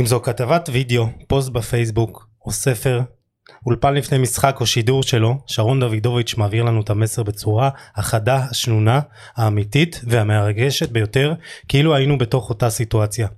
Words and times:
אם 0.00 0.06
זו 0.06 0.22
כתבת 0.22 0.68
וידאו, 0.72 1.06
פוסט 1.26 1.48
בפייסבוק 1.48 2.28
או 2.46 2.52
ספר, 2.52 3.00
אולפן 3.66 3.94
לפני 3.94 4.18
משחק 4.18 4.56
או 4.60 4.66
שידור 4.66 5.02
שלו, 5.02 5.38
שרון 5.46 5.80
דוידוביץ' 5.80 6.34
מעביר 6.36 6.64
לנו 6.64 6.80
את 6.80 6.90
המסר 6.90 7.22
בצורה 7.22 7.70
החדה, 7.96 8.46
השנונה, 8.50 9.00
האמיתית 9.36 10.00
והמרגשת 10.04 10.90
ביותר, 10.90 11.34
כאילו 11.68 11.94
היינו 11.94 12.18
בתוך 12.18 12.50
אותה 12.50 12.70
סיטואציה. 12.70 13.28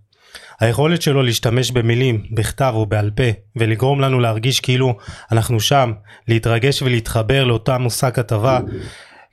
היכולת 0.60 1.02
שלו 1.02 1.22
להשתמש 1.22 1.70
במילים, 1.70 2.22
בכתב 2.34 2.72
או 2.74 2.86
בעל 2.86 3.10
פה, 3.10 3.30
ולגרום 3.56 4.00
לנו 4.00 4.20
להרגיש 4.20 4.60
כאילו 4.60 4.96
אנחנו 5.32 5.60
שם, 5.60 5.92
להתרגש 6.28 6.82
ולהתחבר 6.82 7.44
לאותה 7.44 7.78
מושג 7.78 8.10
כתבה, 8.10 8.60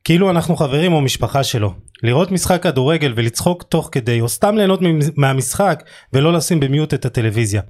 כאילו 0.03 0.29
אנחנו 0.29 0.55
חברים 0.55 0.93
או 0.93 1.01
משפחה 1.01 1.43
שלו. 1.43 1.73
לראות 2.03 2.31
משחק 2.31 2.63
כדורגל 2.63 3.13
ולצחוק 3.15 3.63
תוך 3.63 3.89
כדי, 3.91 4.21
או 4.21 4.29
סתם 4.29 4.55
ליהנות 4.55 4.79
מהמשחק 5.15 5.83
ולא 6.13 6.33
לשים 6.33 6.59
במיוט 6.59 6.93
את 6.93 7.05
הטלוויזיה. 7.05 7.61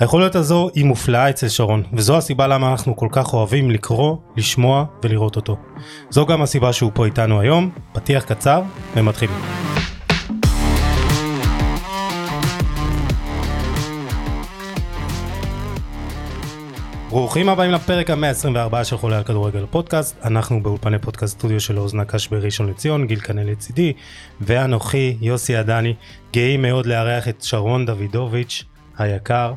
היכולת 0.00 0.34
הזו 0.34 0.70
היא 0.74 0.84
מופלאה 0.84 1.30
אצל 1.30 1.48
שרון, 1.48 1.82
וזו 1.92 2.16
הסיבה 2.16 2.46
למה 2.46 2.70
אנחנו 2.70 2.96
כל 2.96 3.08
כך 3.12 3.34
אוהבים 3.34 3.70
לקרוא, 3.70 4.16
לשמוע 4.36 4.84
ולראות 5.04 5.36
אותו. 5.36 5.56
זו 6.10 6.26
גם 6.26 6.42
הסיבה 6.42 6.72
שהוא 6.72 6.90
פה 6.94 7.04
איתנו 7.04 7.40
היום, 7.40 7.70
פתיח 7.92 8.24
קצר 8.24 8.62
ומתחילים. 8.96 9.36
ברוכים 17.12 17.48
הבאים 17.48 17.70
לפרק 17.70 18.10
ה-124 18.10 18.84
של 18.84 18.96
חולה 18.96 19.16
על 19.16 19.24
כדורגל 19.24 19.66
פודקאסט, 19.70 20.16
אנחנו 20.24 20.62
באולפני 20.62 20.98
פודקאסט 20.98 21.38
סטודיו 21.38 21.60
של 21.60 21.78
אוזנה 21.78 22.04
קש 22.04 22.28
בראשון 22.28 22.68
לציון, 22.68 23.06
גיל 23.06 23.20
כנל 23.20 23.50
לצידי, 23.50 23.92
ואנוכי, 24.40 25.16
יוסי 25.20 25.56
עדני, 25.56 25.94
גאים 26.32 26.62
מאוד 26.62 26.86
לארח 26.86 27.28
את 27.28 27.42
שרון 27.42 27.86
דוידוביץ' 27.86 28.64
היקר. 28.98 29.52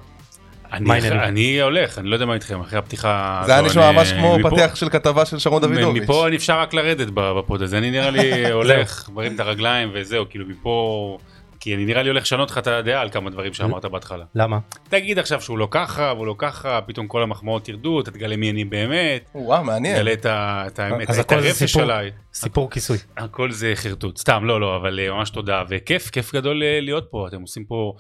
אני, 0.74 1.10
אני 1.10 1.62
הולך, 1.62 2.00
אני 2.00 2.10
לא 2.10 2.16
יודע 2.16 2.26
מה 2.26 2.34
איתכם, 2.34 2.62
אחרי 2.62 2.80
הפתיחה... 2.80 3.44
זה 3.46 3.54
היה 3.54 3.62
נשמע 3.62 3.92
ממש 3.92 4.12
כמו 4.12 4.38
מפה, 4.40 4.50
פתיח 4.50 4.76
של 4.76 4.90
כתבה 4.90 5.26
של 5.26 5.40
שרון 5.40 5.62
דוידוביץ'. 5.62 6.04
מפה 6.04 6.28
אני 6.28 6.36
אפשר 6.36 6.60
רק 6.60 6.74
לרדת 6.74 7.08
בפוד 7.14 7.62
הזה, 7.62 7.78
אני 7.78 7.92
נראה 7.92 8.10
לי 8.10 8.52
הולך, 8.52 9.10
מרים 9.14 9.36
את 9.36 9.40
הרגליים 9.40 9.90
וזהו, 9.94 10.26
כאילו 10.30 10.46
מפה... 10.48 11.18
כי 11.66 11.76
אני 11.76 11.86
נראה 11.86 12.04
לי 12.04 12.10
הולך 12.10 12.24
לשנות 12.24 12.52
לך 12.52 12.58
את 12.58 12.68
הדעה 12.68 13.02
על 13.02 13.10
כמה 13.10 13.30
דברים 13.30 13.54
שאמרת 13.54 13.86
בהתחלה. 13.86 14.26
למה? 14.36 14.60
תגיד 14.90 15.20
עכשיו 15.20 15.42
שהוא 15.42 15.58
לא 15.58 15.68
ככה 15.72 16.14
והוא 16.16 16.28
לא 16.28 16.36
ככה, 16.38 16.80
פתאום 16.82 17.08
כל 17.08 17.24
המחמאות 17.24 17.70
ירדו, 17.70 18.02
אתה 18.02 18.12
תגלה 18.12 18.38
מי 18.38 18.52
אני 18.52 18.66
באמת. 18.66 19.30
וואו, 19.36 19.64
מעניין. 19.64 19.96
תגלה 19.96 20.14
את 20.14 20.80
האמת, 20.80 21.10
את 21.20 21.32
הרפש 21.32 21.78
עליי. 21.78 22.12
סיפור 22.34 22.72
כיסוי. 22.72 22.98
הכל 23.18 23.52
זה 23.52 23.72
חרטוט, 23.76 24.18
סתם, 24.18 24.46
לא, 24.46 24.62
לא, 24.62 24.76
אבל 24.76 25.00
אה, 25.00 25.14
ממש 25.14 25.30
תודה, 25.30 25.64
וכיף, 25.70 26.10
כיף 26.10 26.34
גדול 26.34 26.64
אה, 26.64 26.80
להיות 26.82 27.08
פה, 27.12 27.28
אתם 27.28 27.42
עושים 27.42 27.66
פה 27.66 27.94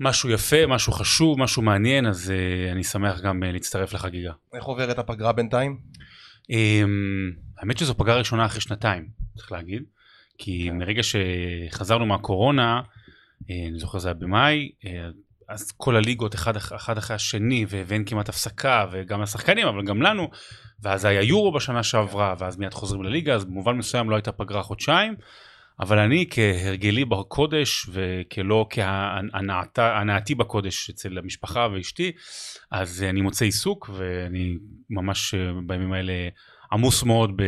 משהו 0.00 0.30
יפה, 0.30 0.66
משהו 0.68 0.92
חשוב, 0.92 1.40
משהו 1.40 1.62
מעניין, 1.62 2.06
אז 2.06 2.32
uh, 2.32 2.72
אני 2.72 2.84
שמח 2.84 3.20
גם 3.20 3.42
uh, 3.42 3.46
להצטרף 3.52 3.92
לחגיגה. 3.92 4.32
איך 4.54 4.64
עוברת 4.64 4.98
הפגרה 4.98 5.32
בינתיים? 5.32 5.78
Um, 6.42 6.54
האמת 7.58 7.78
שזו 7.78 7.94
פגרה 7.94 8.16
ראשונה 8.16 8.46
אחרי 8.46 8.60
שנתיים, 8.60 9.08
צריך 9.36 9.52
להגיד. 9.52 9.82
כי 10.44 10.68
כן. 10.68 10.76
מרגע 10.78 11.02
שחזרנו 11.02 12.06
מהקורונה, 12.06 12.80
אה, 13.50 13.68
אני 13.68 13.78
זוכר 13.78 13.98
זה 13.98 14.08
היה 14.08 14.14
במאי, 14.14 14.70
אה, 14.86 15.08
אז 15.48 15.72
כל 15.76 15.96
הליגות 15.96 16.34
אחד, 16.34 16.56
אחד 16.56 16.98
אחרי 16.98 17.16
השני 17.16 17.66
ואין 17.68 18.04
כמעט 18.04 18.28
הפסקה 18.28 18.86
וגם 18.92 19.22
לשחקנים 19.22 19.66
אבל 19.66 19.84
גם 19.84 20.02
לנו 20.02 20.30
ואז 20.82 21.04
היה 21.04 21.22
יורו 21.22 21.52
בשנה 21.52 21.82
שעברה 21.82 22.34
ואז 22.38 22.58
מיד 22.58 22.74
חוזרים 22.74 23.02
לליגה 23.02 23.34
אז 23.34 23.44
במובן 23.44 23.76
מסוים 23.76 24.10
לא 24.10 24.16
הייתה 24.16 24.32
פגרה 24.32 24.62
חודשיים 24.62 25.14
אבל 25.80 25.98
אני 25.98 26.26
כהרגלי 26.30 27.04
בקודש 27.04 27.86
וכלא 27.92 28.66
כהנאתי 29.74 30.34
בקודש 30.34 30.90
אצל 30.90 31.18
המשפחה 31.18 31.68
ואשתי 31.74 32.12
אז 32.70 33.02
אני 33.02 33.20
מוצא 33.20 33.44
עיסוק 33.44 33.90
ואני 33.92 34.56
ממש 34.90 35.34
אה, 35.34 35.52
בימים 35.66 35.92
האלה 35.92 36.12
עמוס 36.72 37.02
מאוד 37.02 37.32
ב... 37.36 37.42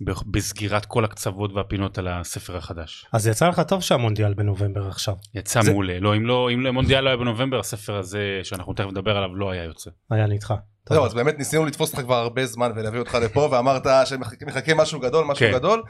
בסגירת 0.00 0.86
כל 0.86 1.04
הקצוות 1.04 1.52
והפינות 1.52 1.98
על 1.98 2.08
הספר 2.08 2.56
החדש. 2.56 3.06
אז 3.12 3.26
יצא 3.26 3.48
לך 3.48 3.60
טוב 3.60 3.82
שהמונדיאל 3.82 4.34
בנובמבר 4.34 4.88
עכשיו. 4.88 5.14
יצא 5.34 5.62
זה... 5.62 5.70
מעולה, 5.70 6.00
לא 6.00 6.16
אם 6.16 6.26
לא 6.26 6.50
אם 6.50 6.66
המונדיאל 6.66 7.00
לא 7.00 7.08
היה 7.08 7.16
בנובמבר 7.16 7.58
הספר 7.58 7.96
הזה 7.96 8.40
שאנחנו 8.42 8.74
תכף 8.74 8.86
נדבר 8.86 9.16
עליו 9.16 9.36
לא 9.36 9.50
היה 9.50 9.64
יוצא. 9.64 9.90
היה 10.10 10.26
נדחה. 10.26 10.54
זהו 10.88 11.04
אז 11.04 11.14
באמת 11.14 11.38
ניסינו 11.38 11.66
לתפוס 11.66 11.90
אותך 11.92 12.02
כבר 12.02 12.14
הרבה 12.16 12.46
זמן 12.46 12.72
ולהביא 12.76 12.98
אותך 12.98 13.14
לפה 13.22 13.48
ואמרת 13.52 13.86
שמחכה 14.04 14.74
משהו 14.74 15.00
גדול 15.00 15.24
משהו 15.24 15.46
כן. 15.46 15.52
גדול 15.52 15.82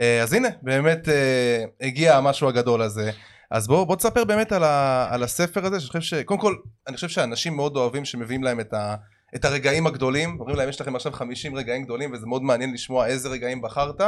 אה, 0.00 0.22
אז 0.22 0.32
הנה 0.32 0.48
באמת 0.62 1.08
אה, 1.08 1.64
הגיע 1.80 2.16
המשהו 2.16 2.48
הגדול 2.48 2.82
הזה. 2.82 3.10
אז 3.50 3.66
בוא, 3.68 3.84
בוא 3.84 3.96
תספר 3.96 4.24
באמת 4.24 4.52
על, 4.52 4.64
ה, 4.64 5.06
על 5.10 5.22
הספר 5.22 5.66
הזה, 5.66 5.80
שאני 5.80 5.88
חושב 5.88 6.00
ש... 6.00 6.22
קודם 6.22 6.40
כל, 6.40 6.54
אני 6.88 6.94
חושב 6.94 7.08
שאנשים 7.08 7.56
מאוד 7.56 7.76
אוהבים 7.76 8.04
שמביאים 8.04 8.42
להם 8.42 8.60
את, 8.60 8.74
ה, 8.74 8.94
את 9.34 9.44
הרגעים 9.44 9.86
הגדולים, 9.86 10.36
אומרים 10.40 10.56
להם 10.56 10.68
יש 10.68 10.80
לכם 10.80 10.96
עכשיו 10.96 11.12
50 11.12 11.54
רגעים 11.54 11.84
גדולים 11.84 12.12
וזה 12.12 12.26
מאוד 12.26 12.42
מעניין 12.42 12.72
לשמוע 12.72 13.06
איזה 13.06 13.28
רגעים 13.28 13.62
בחרת, 13.62 14.00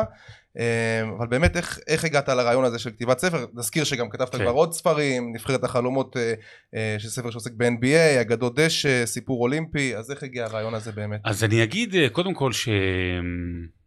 אה, 0.59 1.03
אבל 1.19 1.27
באמת 1.27 1.57
איך, 1.57 1.79
איך 1.87 2.05
הגעת 2.05 2.29
לרעיון 2.29 2.65
הזה 2.65 2.79
של 2.79 2.91
כתיבת 2.91 3.19
ספר, 3.19 3.47
נזכיר 3.55 3.85
שגם 3.85 4.11
כתבת 4.11 4.33
כן. 4.33 4.39
כבר 4.39 4.51
עוד 4.51 4.73
ספרים, 4.73 5.33
נבחרת 5.35 5.65
החלומות 5.65 6.17
אה, 6.17 6.35
אה, 6.75 6.97
של 6.99 7.09
ספר 7.09 7.31
שעוסק 7.31 7.51
ב-NBA, 7.57 8.21
אגדות 8.21 8.59
דשא, 8.59 9.07
סיפור 9.07 9.43
אולימפי, 9.43 9.97
אז 9.97 10.11
איך 10.11 10.23
הגיע 10.23 10.45
הרעיון 10.45 10.75
הזה 10.75 10.93
באמת? 10.93 11.21
אז 11.25 11.45
אני 11.45 11.63
אגיד 11.63 11.95
קודם 12.13 12.35
כל 12.35 12.53
ש... 12.53 12.69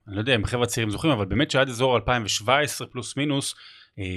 אני 0.07 0.15
לא 0.15 0.21
יודע 0.21 0.35
אם 0.35 0.45
חבר'ה 0.45 0.65
צעירים 0.65 0.91
זוכרים, 0.91 1.13
אבל 1.13 1.25
באמת 1.25 1.51
שעד 1.51 1.69
אזור 1.69 1.95
2017 1.95 2.87
פלוס 2.87 3.17
מינוס, 3.17 3.55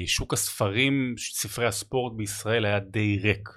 שוק 0.06 0.32
הספרים, 0.32 1.14
ספרי 1.18 1.66
הספורט 1.66 2.12
בישראל 2.16 2.64
היה 2.64 2.78
די 2.78 3.18
ריק. 3.22 3.48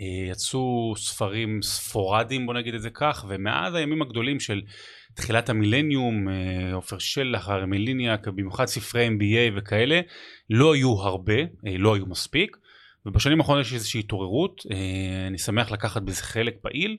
אה, 0.00 0.30
יצאו 0.30 0.94
ספרים 0.96 1.62
ספורדיים 1.62 2.46
בוא 2.46 2.54
נגיד 2.54 2.74
את 2.74 2.82
זה 2.82 2.90
כך 2.94 3.24
ומאז 3.28 3.74
הימים 3.74 4.02
הגדולים 4.02 4.40
של 4.40 4.62
תחילת 5.14 5.48
המילניום 5.48 6.28
אה, 6.28 6.74
עופר 6.74 6.98
שלח 6.98 7.48
הרמיליניאק 7.48 8.28
במיוחד 8.28 8.64
ספרי 8.64 9.08
MBA 9.08 9.58
וכאלה 9.58 10.00
לא 10.50 10.74
היו 10.74 10.90
הרבה 10.90 11.38
אה, 11.66 11.78
לא 11.78 11.94
היו 11.94 12.06
מספיק 12.06 12.56
ובשנים 13.06 13.40
האחרונות 13.40 13.66
יש 13.66 13.72
איזושהי 13.72 14.00
התעוררות 14.00 14.62
אני 15.26 15.38
שמח 15.38 15.70
לקחת 15.70 16.02
בזה 16.02 16.22
חלק 16.22 16.54
פעיל 16.60 16.96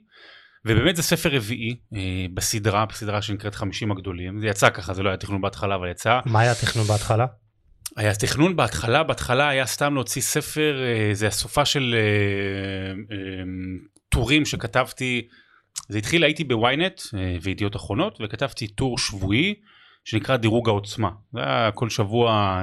ובאמת 0.65 0.95
זה 0.95 1.03
ספר 1.03 1.29
רביעי 1.35 1.75
בסדרה 2.33 2.85
בסדרה 2.85 3.21
שנקראת 3.21 3.55
50 3.55 3.91
הגדולים 3.91 4.39
זה 4.39 4.47
יצא 4.47 4.69
ככה 4.69 4.93
זה 4.93 5.03
לא 5.03 5.09
היה 5.09 5.17
תכנון 5.17 5.41
בהתחלה 5.41 5.75
אבל 5.75 5.91
יצא 5.91 6.19
מה 6.25 6.39
היה 6.39 6.55
תכנון 6.55 6.85
בהתחלה? 6.85 7.25
היה 7.99 8.15
תכנון 8.15 8.55
בהתחלה, 8.55 9.03
בהתחלה 9.03 9.49
היה 9.49 9.65
סתם 9.65 9.93
להוציא 9.93 10.21
ספר, 10.21 10.81
אה, 10.83 11.09
זה 11.13 11.27
הסופה 11.27 11.65
של 11.65 11.95
אה, 11.97 12.91
אה, 13.17 13.43
טורים 14.09 14.45
שכתבתי, 14.45 15.27
זה 15.89 15.97
התחיל, 15.97 16.23
הייתי 16.23 16.43
בוויינט 16.43 17.01
וידיעות 17.41 17.75
אחרונות, 17.75 18.17
וכתבתי 18.21 18.67
טור 18.67 18.97
שבועי 18.97 19.55
שנקרא 20.05 20.37
דירוג 20.37 20.69
העוצמה. 20.69 21.09
זה 21.33 21.39
היה 21.39 21.71
כל 21.71 21.89
שבוע 21.89 22.61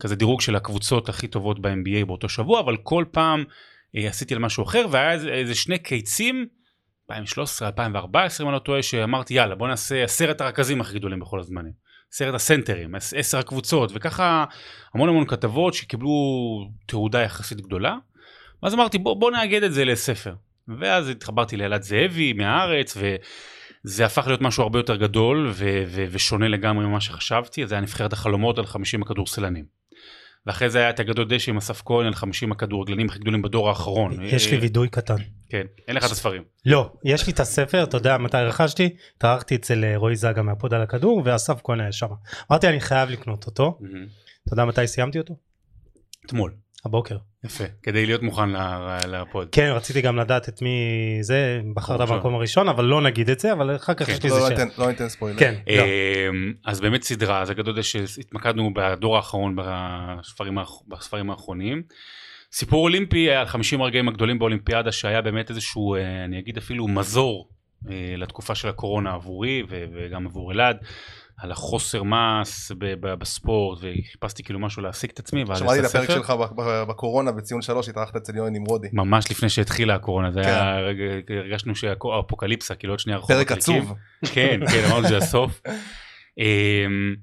כזה 0.00 0.16
דירוג 0.16 0.40
של 0.40 0.56
הקבוצות 0.56 1.08
הכי 1.08 1.28
טובות 1.28 1.60
ב-NBA 1.60 2.04
באותו 2.06 2.28
שבוע, 2.28 2.60
אבל 2.60 2.76
כל 2.76 3.04
פעם 3.10 3.44
עשיתי 3.94 4.34
על 4.34 4.40
משהו 4.40 4.64
אחר, 4.64 4.86
והיה 4.90 5.12
איזה, 5.12 5.54
שני 5.54 5.78
קיצים, 5.78 6.46
2013, 7.10 7.68
2014 7.68 8.44
אם 8.44 8.48
אני 8.48 8.54
לא 8.54 8.58
טועה, 8.58 8.82
שאמרתי 8.82 9.34
יאללה 9.34 9.54
בוא 9.54 9.68
נעשה 9.68 10.04
עשרת 10.04 10.40
הרכזים 10.40 10.80
הכי 10.80 10.98
גדולים 10.98 11.20
בכל 11.20 11.40
הזמנים. 11.40 11.72
סרט 12.16 12.34
הסנטרים, 12.34 12.94
עשר 12.94 13.38
הקבוצות, 13.38 13.90
וככה 13.94 14.44
המון 14.94 15.08
המון 15.08 15.26
כתבות 15.26 15.74
שקיבלו 15.74 16.10
תעודה 16.86 17.22
יחסית 17.22 17.60
גדולה. 17.60 17.96
ואז 18.62 18.74
אמרתי 18.74 18.98
בוא, 18.98 19.16
בוא 19.16 19.30
נאגד 19.30 19.62
את 19.62 19.74
זה 19.74 19.84
לספר. 19.84 20.34
ואז 20.78 21.08
התחברתי 21.08 21.56
לאלעד 21.56 21.82
זאבי 21.82 22.32
מהארץ, 22.32 22.96
וזה 22.96 24.06
הפך 24.06 24.26
להיות 24.26 24.40
משהו 24.40 24.62
הרבה 24.62 24.78
יותר 24.78 24.96
גדול 24.96 25.48
ו- 25.52 25.84
ו- 25.86 26.04
ושונה 26.10 26.48
לגמרי 26.48 26.86
ממה 26.86 27.00
שחשבתי, 27.00 27.66
זה 27.66 27.74
היה 27.74 27.82
נבחרת 27.82 28.12
החלומות 28.12 28.58
על 28.58 28.66
50 28.66 29.02
הכדורסלנים. 29.02 29.64
ואחרי 30.46 30.70
זה 30.70 30.78
היה 30.78 30.90
את 30.90 31.00
אגדות 31.00 31.28
דשא 31.28 31.50
עם 31.50 31.56
אסף 31.56 31.82
כהן 31.84 32.06
על 32.06 32.14
50 32.14 32.52
הכדורגלנים 32.52 33.08
הכי 33.08 33.18
גדולים 33.18 33.42
בדור 33.42 33.68
האחרון. 33.68 34.24
יש 34.24 34.50
לי 34.50 34.56
וידוי 34.56 34.88
קטן. 34.88 35.16
כן, 35.54 35.66
אין 35.88 35.96
לך 35.96 36.06
את 36.06 36.10
הספרים. 36.10 36.42
לא, 36.66 36.92
יש 37.04 37.26
לי 37.26 37.32
את 37.32 37.40
הספר, 37.40 37.84
אתה 37.84 37.96
יודע 37.96 38.18
מתי 38.18 38.36
רכשתי? 38.36 38.96
התארחתי 39.16 39.54
אצל 39.54 39.84
אה, 39.84 39.96
רועי 39.96 40.16
זגה 40.16 40.42
מהפוד 40.42 40.74
על 40.74 40.82
הכדור 40.82 41.22
ואסף 41.24 41.60
כהן 41.64 41.80
היה 41.80 41.92
שם. 41.92 42.06
אמרתי 42.50 42.68
אני 42.68 42.80
חייב 42.80 43.10
לקנות 43.10 43.46
אותו. 43.46 43.78
אתה 44.44 44.54
יודע 44.54 44.64
מתי 44.64 44.86
סיימתי 44.86 45.18
אותו? 45.18 45.36
אתמול. 46.26 46.54
הבוקר. 46.84 47.16
יפה, 47.44 47.64
כדי 47.82 48.06
להיות 48.06 48.22
מוכן 48.22 48.48
לפוד. 49.08 49.48
כן, 49.52 49.72
רציתי 49.74 50.00
גם 50.00 50.16
לדעת 50.16 50.48
את 50.48 50.62
מי 50.62 50.78
זה, 51.20 51.60
בחרת 51.74 52.08
במקום 52.08 52.34
הראשון, 52.34 52.68
אבל 52.68 52.84
לא 52.84 53.02
נגיד 53.02 53.30
את 53.30 53.40
זה, 53.40 53.52
אבל 53.52 53.76
אחר 53.76 53.94
כך 53.94 54.06
כן. 54.06 54.12
יש 54.12 54.22
לי 54.22 54.30
איזה 54.30 54.40
לא 54.40 54.56
שם. 54.56 54.68
לא 54.78 54.88
ניתן 54.88 55.08
ספוילר. 55.08 55.38
כן. 55.38 55.54
אמ, 55.68 56.52
אז 56.64 56.80
באמת 56.80 57.02
סדרה, 57.02 57.44
זה 57.44 57.82
שהתמקדנו 57.82 58.70
בדור 58.74 59.16
האחרון 59.16 59.56
בספרים 60.88 61.30
האחרונים. 61.30 61.82
סיפור 62.54 62.82
אולימפי 62.82 63.30
על 63.30 63.46
50 63.46 63.80
הרגעים 63.80 64.08
הגדולים 64.08 64.38
באולימפיאדה 64.38 64.92
שהיה 64.92 65.22
באמת 65.22 65.50
איזשהו, 65.50 65.94
אה, 65.94 66.24
אני 66.24 66.38
אגיד 66.38 66.56
אפילו 66.56 66.88
מזור 66.88 67.48
אה, 67.90 68.14
לתקופה 68.16 68.54
של 68.54 68.68
הקורונה 68.68 69.14
עבורי 69.14 69.62
וגם 69.68 70.26
עבור 70.26 70.52
אלעד. 70.52 70.76
על 71.36 71.52
החוסר 71.52 72.02
מס 72.02 72.72
בספורט, 73.00 73.78
וחיפשתי 73.82 74.42
כאילו 74.42 74.58
משהו 74.58 74.82
להעסיק 74.82 75.10
את 75.10 75.18
עצמי, 75.18 75.44
שמעתי 75.58 75.80
את 75.80 75.84
הפרק. 75.84 76.10
שלך 76.10 76.32
בקורונה 76.88 77.32
בציון 77.32 77.62
שלוש, 77.62 77.88
התארחת 77.88 78.16
אצל 78.16 78.36
יוני 78.36 78.58
נמרודי. 78.58 78.88
ממש 78.92 79.30
לפני 79.30 79.48
שהתחילה 79.48 79.94
הקורונה, 79.94 80.32
זה 80.32 80.42
כן. 80.42 80.48
היה, 80.48 80.78
רגע, 80.80 81.04
הרגשנו 81.28 81.74
שהאפוקליפסה, 81.74 82.74
כאילו 82.74 82.92
עוד 82.92 83.00
שנייה 83.00 83.16
הרחובות 83.16 83.36
פרק. 83.36 83.52
עצוב. 83.52 83.92
כן, 84.32 84.60
כן, 84.72 84.84
אמרנו 84.88 85.06
שזה 85.06 85.16
הסוף. 85.16 85.60
אמ, 86.38 87.14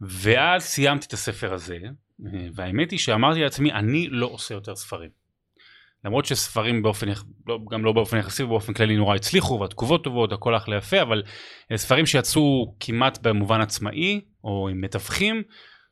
ואז 0.00 0.62
סיימתי 0.62 1.06
את 1.06 1.12
הספר 1.12 1.54
הזה, 1.54 1.78
אה, 1.84 1.88
והאמת 2.54 2.90
היא 2.90 2.98
שאמרתי 2.98 3.40
לעצמי, 3.40 3.72
אני 3.72 4.08
לא 4.10 4.26
עושה 4.26 4.54
יותר 4.54 4.76
ספרים. 4.76 5.10
למרות 6.04 6.24
שספרים 6.26 6.82
באופן, 6.82 7.06
לא, 7.46 7.58
גם 7.70 7.84
לא 7.84 7.92
באופן 7.92 8.18
יחסי, 8.18 8.44
באופן 8.44 8.72
כללי 8.72 8.96
נורא 8.96 9.16
הצליחו, 9.16 9.60
והתגובות 9.60 10.04
טובות, 10.04 10.32
הכל 10.32 10.56
אחלה 10.56 10.76
יפה, 10.76 11.02
אבל 11.02 11.22
אה, 11.72 11.76
ספרים 11.76 12.06
שיצאו 12.06 12.74
כמעט 12.80 13.18
במובן 13.22 13.60
עצמאי, 13.60 14.20
או 14.44 14.68
עם 14.68 14.80
מתווכים, 14.80 15.42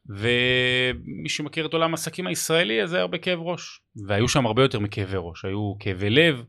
ומי 0.08 1.28
שמכיר 1.28 1.66
את 1.66 1.72
עולם 1.72 1.90
העסקים 1.90 2.26
הישראלי, 2.26 2.82
אז 2.82 2.90
זה 2.90 3.00
הרבה 3.00 3.18
כאב 3.18 3.38
ראש. 3.42 3.80
והיו 4.06 4.28
שם 4.28 4.46
הרבה 4.46 4.62
יותר 4.62 4.78
מכאבי 4.80 5.16
ראש, 5.16 5.44
היו 5.44 5.74
כאבי 5.80 6.10
לב, 6.10 6.42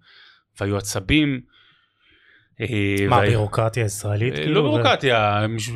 והיו 0.59 0.77
עצבים. 0.77 1.41
אה, 2.61 3.07
מה, 3.09 3.21
בירוקרטיה 3.21 3.85
ישראלית? 3.85 4.33
אה, 4.33 4.37
כאילו? 4.37 4.53
לא 4.53 4.61
בירוקרטיה, 4.61 5.45
מש- 5.49 5.69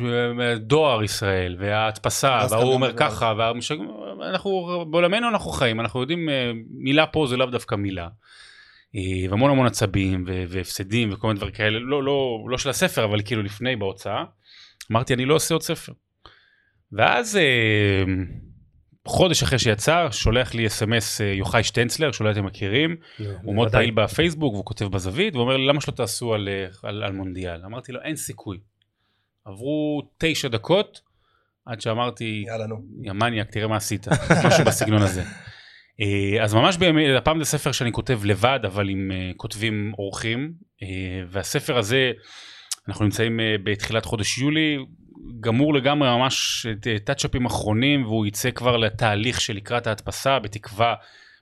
דואר 0.56 1.02
ישראל, 1.02 1.56
וההדפסה, 1.58 2.38
אז 2.38 2.52
וההוא 2.52 2.64
גם 2.64 2.72
אומר 2.72 2.92
ככה, 2.96 3.32
אנחנו, 4.30 4.50
בעולמנו 4.90 5.28
אנחנו 5.28 5.50
חיים, 5.50 5.80
אנחנו 5.80 6.00
יודעים, 6.00 6.28
אה, 6.28 6.50
מילה 6.70 7.06
פה 7.06 7.26
זה 7.26 7.36
לאו 7.36 7.46
דווקא 7.46 7.74
מילה. 7.74 8.08
אה, 8.96 9.30
והמון 9.30 9.50
המון 9.50 9.66
עצבים 9.66 10.24
והפסדים 10.48 11.12
וכל 11.12 11.26
מיני 11.26 11.36
דברים 11.36 11.52
כאלה, 11.54 11.78
לא, 11.78 12.02
לא, 12.02 12.38
לא 12.48 12.58
של 12.58 12.70
הספר, 12.70 13.04
אבל 13.04 13.22
כאילו 13.22 13.42
לפני 13.42 13.76
בהוצאה. 13.76 14.24
אמרתי, 14.92 15.14
אני 15.14 15.24
לא 15.24 15.34
עושה 15.34 15.54
עוד 15.54 15.62
ספר. 15.62 15.92
ואז 16.92 17.36
אה, 17.36 18.04
חודש 19.06 19.42
אחרי 19.42 19.58
שיצא, 19.58 20.08
שולח 20.10 20.54
לי 20.54 20.66
אס.אם.אס 20.66 21.20
יוחאי 21.20 21.64
שטנצלר, 21.64 22.12
שאולי 22.12 22.32
אתם 22.32 22.44
מכירים, 22.44 22.96
הוא 23.42 23.54
מאוד 23.54 23.68
בוודאי. 23.68 23.70
פעיל 23.70 23.90
בפייסבוק 23.94 24.52
והוא 24.52 24.64
כותב 24.64 24.84
בזווית 24.84 25.34
והוא 25.34 25.42
אומר 25.42 25.56
לי 25.56 25.66
למה 25.66 25.80
שלא 25.80 25.92
תעשו 25.92 26.34
על, 26.34 26.48
אה, 26.48 26.88
על, 26.88 27.02
על 27.02 27.12
מונדיאל 27.12 27.64
אמרתי 27.64 27.92
לו 27.92 28.00
אין 28.02 28.16
סיכוי. 28.16 28.58
עברו 29.44 30.02
תשע 30.18 30.48
דקות 30.48 31.00
עד 31.66 31.80
שאמרתי 31.80 32.44
יאללה 32.46 32.66
נו. 32.66 32.76
יא 33.02 33.12
מניאק 33.12 33.50
תראה 33.50 33.68
מה 33.68 33.76
עשית 33.76 34.06
משהו 34.46 34.64
בסגנון 34.64 35.02
הזה. 35.02 35.22
אה, 36.00 36.44
אז 36.44 36.54
ממש 36.54 36.76
בימים 36.76 37.16
הפעם 37.16 37.38
זה 37.38 37.44
ספר 37.44 37.72
שאני 37.72 37.92
כותב 37.92 38.20
לבד 38.24 38.60
אבל 38.64 38.88
עם 38.88 39.10
אה, 39.14 39.30
כותבים 39.36 39.92
אורחים 39.98 40.52
אה, 40.82 40.88
והספר 41.28 41.78
הזה 41.78 42.12
אנחנו 42.88 43.04
נמצאים 43.04 43.40
אה, 43.40 43.56
בתחילת 43.64 44.04
חודש 44.04 44.38
יולי 44.38 44.78
גמור 45.40 45.74
לגמרי 45.74 46.08
ממש 46.08 46.66
אה, 46.86 46.98
טאצ'אפים 46.98 47.46
אחרונים 47.46 48.04
והוא 48.04 48.26
יצא 48.26 48.50
כבר 48.50 48.76
לתהליך 48.76 49.40
של 49.40 49.56
לקראת 49.56 49.86
ההדפסה 49.86 50.38
בתקווה 50.38 50.94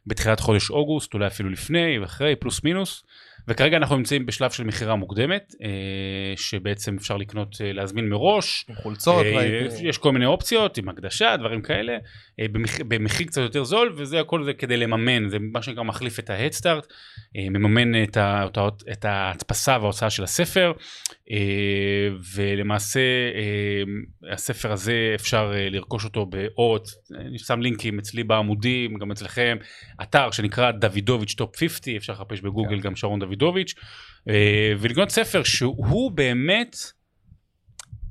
בתחילת 0.06 0.40
חודש 0.40 0.70
אוגוסט 0.70 1.14
אולי 1.14 1.26
אפילו 1.26 1.50
לפני 1.50 1.98
ואחרי 1.98 2.36
פלוס 2.36 2.64
מינוס 2.64 3.04
וכרגע 3.48 3.76
אנחנו 3.76 3.96
נמצאים 3.96 4.26
בשלב 4.26 4.50
של 4.50 4.64
מכירה 4.64 4.94
מוקדמת 4.94 5.54
אה, 5.62 5.68
שבעצם 6.36 6.96
אפשר 6.98 7.16
לקנות 7.16 7.56
אה, 7.60 7.72
להזמין 7.72 8.08
מראש 8.08 8.66
עם 8.68 8.74
חולצות. 8.74 9.26
אה. 9.26 9.66
יש 9.82 9.98
כל 9.98 10.12
מיני 10.12 10.26
אופציות 10.26 10.78
עם 10.78 10.88
הקדשה 10.88 11.36
דברים 11.36 11.62
כאלה 11.62 11.92
אה, 12.40 12.46
במח- 12.52 12.82
במחיר 12.88 13.26
קצת 13.26 13.40
יותר 13.42 13.64
זול 13.64 13.92
וזה 13.96 14.20
הכל 14.20 14.44
זה 14.44 14.52
כדי 14.52 14.76
לממן 14.76 15.28
זה 15.28 15.38
מה 15.38 15.62
שנקרא 15.62 15.82
מחליף 15.82 16.18
את 16.18 16.30
ההדסטארט 16.30 16.86
מממן 17.34 18.02
את, 18.02 18.16
ה, 18.16 18.46
את, 18.92 19.04
ההדפסה 19.04 19.78
וההוצאה 19.80 20.10
של 20.10 20.22
הספר 20.24 20.72
ולמעשה 22.34 23.00
הספר 24.32 24.72
הזה 24.72 25.12
אפשר 25.14 25.52
לרכוש 25.70 26.04
אותו 26.04 26.26
באות 26.26 26.88
אני 27.14 27.38
שם 27.38 27.60
לינקים 27.60 27.98
אצלי 27.98 28.24
בעמודים 28.24 28.98
גם 28.98 29.10
אצלכם 29.10 29.56
אתר 30.02 30.30
שנקרא 30.30 30.70
דוידוביץ' 30.70 31.34
top 31.34 31.56
50 31.56 31.96
אפשר 31.96 32.12
לחפש 32.12 32.40
בגוגל 32.40 32.76
כן. 32.76 32.80
גם 32.80 32.96
שרון 32.96 33.20
דוידוביץ' 33.20 33.37
אה, 34.28 34.72
ולקנות 34.78 35.10
ספר 35.10 35.42
שהוא 35.42 36.10
באמת 36.10 36.76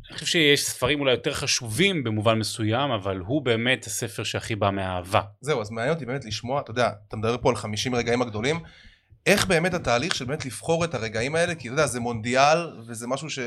אני 0.09 0.13
חושב 0.13 0.25
שיש 0.25 0.65
ספרים 0.65 0.99
אולי 0.99 1.11
יותר 1.11 1.33
חשובים 1.33 2.03
במובן 2.03 2.39
מסוים, 2.39 2.91
אבל 2.91 3.17
הוא 3.17 3.41
באמת 3.41 3.85
הספר 3.85 4.23
שהכי 4.23 4.55
בא 4.55 4.69
מהאהבה. 4.69 5.21
זהו, 5.41 5.61
אז 5.61 5.69
מעניין 5.69 5.93
אותי 5.93 6.05
באמת 6.05 6.25
לשמוע, 6.25 6.61
אתה 6.61 6.71
יודע, 6.71 6.89
אתה 7.07 7.17
מדבר 7.17 7.37
פה 7.41 7.49
על 7.49 7.55
50 7.55 7.95
רגעים 7.95 8.21
הגדולים, 8.21 8.59
איך 9.25 9.45
באמת 9.45 9.73
התהליך 9.73 10.15
של 10.15 10.25
באמת 10.25 10.45
לבחור 10.45 10.85
את 10.85 10.93
הרגעים 10.93 11.35
האלה, 11.35 11.55
כי 11.55 11.67
אתה 11.67 11.73
יודע, 11.73 11.85
זה 11.85 11.99
מונדיאל, 11.99 12.57
וזה 12.87 13.07
משהו 13.07 13.29
ש... 13.29 13.39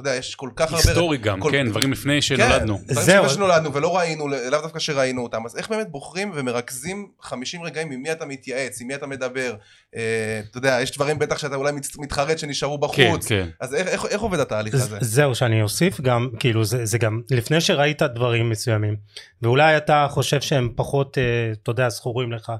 אתה 0.00 0.08
יודע, 0.08 0.18
יש 0.18 0.34
כל 0.34 0.50
כך 0.56 0.72
הרבה... 0.72 0.76
היסטורי 0.88 1.18
גם, 1.18 1.40
כל- 1.40 1.50
כן, 1.52 1.68
דברים 1.68 1.92
לפני 1.92 2.22
שנולדנו. 2.22 2.78
כן, 2.78 2.94
דברים. 2.94 3.16
לפני 3.18 3.28
שנולדנו 3.34 3.74
ולא 3.74 3.96
ראינו, 3.98 4.28
לאו 4.28 4.38
דווקא 4.62 4.78
שראינו 4.78 5.22
אותם, 5.22 5.46
אז 5.46 5.56
איך 5.56 5.68
באמת 5.68 5.90
בוחרים 5.90 6.32
ומרכזים 6.34 7.08
50 7.22 7.62
רגעים 7.62 7.90
עם 7.90 8.02
מי 8.02 8.12
אתה 8.12 8.26
מתייעץ, 8.26 8.80
עם 8.80 8.86
מי 8.88 8.94
אתה 8.94 9.06
מדבר, 9.06 9.54
אה, 9.96 10.40
אתה 10.50 10.58
יודע, 10.58 10.78
יש 10.82 10.92
דברים 10.92 11.18
בטח 11.18 11.38
שאתה 11.38 11.54
אולי 11.56 11.72
מתחרט 11.98 12.38
שנשארו 12.38 12.80
כן, 12.80 13.08
בחוץ, 13.10 13.26
כן. 13.28 13.48
אז 13.60 13.74
איך, 13.74 13.88
איך, 13.88 14.04
איך 14.06 14.20
עובד 14.20 14.40
התהליך 14.40 14.76
ז- 14.76 14.80
הזה? 14.82 14.98
זהו 15.00 15.34
שאני 15.34 15.62
אוסיף 15.62 16.00
גם 16.00 16.28
כאילו 16.38 16.64
זה, 16.64 16.86
זה 16.86 16.98
גם 16.98 17.20
לפני 17.30 17.60
שראית 17.60 18.02
דברים 18.02 18.50
מסוימים 18.50 18.96
ואולי 19.42 19.76
אתה 19.76 20.06
חושב 20.10 20.40
שהם 20.40 20.72
פחות 20.76 21.18
אה, 21.18 21.22
אתה 21.62 21.70
יודע 21.70 21.88
זכורים 21.88 22.32
לך 22.32 22.52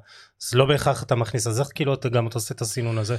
אז 0.43 0.55
לא 0.55 0.65
בהכרח 0.67 1.03
אתה 1.03 1.15
מכניס 1.15 1.47
אז 1.47 1.61
איך 1.61 1.69
כאילו 1.75 1.95
אתה 1.95 2.09
גם 2.09 2.27
אתה 2.29 2.35
עושה 2.39 2.55
את 2.55 2.61
הסינון 2.61 2.99
הזה. 2.99 3.17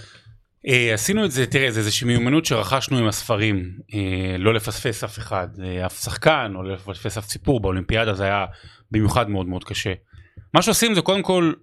אה, 0.68 0.94
עשינו 0.94 1.26
את 1.26 1.32
זה, 1.32 1.46
תראה, 1.46 1.72
זה 1.72 1.80
איזושהי 1.80 2.08
מיומנות 2.08 2.46
שרכשנו 2.46 2.98
עם 2.98 3.08
הספרים, 3.08 3.72
אה, 3.94 4.38
לא 4.38 4.54
לפספס 4.54 5.04
אף 5.04 5.18
אחד, 5.18 5.48
אה, 5.64 5.86
אף 5.86 6.04
שחקן, 6.04 6.54
או 6.56 6.64
לא 6.64 6.74
לפספס 6.74 7.18
אף 7.18 7.26
סיפור, 7.26 7.60
באולימפיאדה 7.60 8.14
זה 8.14 8.24
היה 8.24 8.46
במיוחד 8.92 9.30
מאוד 9.30 9.48
מאוד 9.48 9.64
קשה. 9.64 9.94
מה 10.54 10.62
שעושים 10.62 10.94
זה 10.94 11.02
קודם 11.02 11.24
כל, 11.24 11.54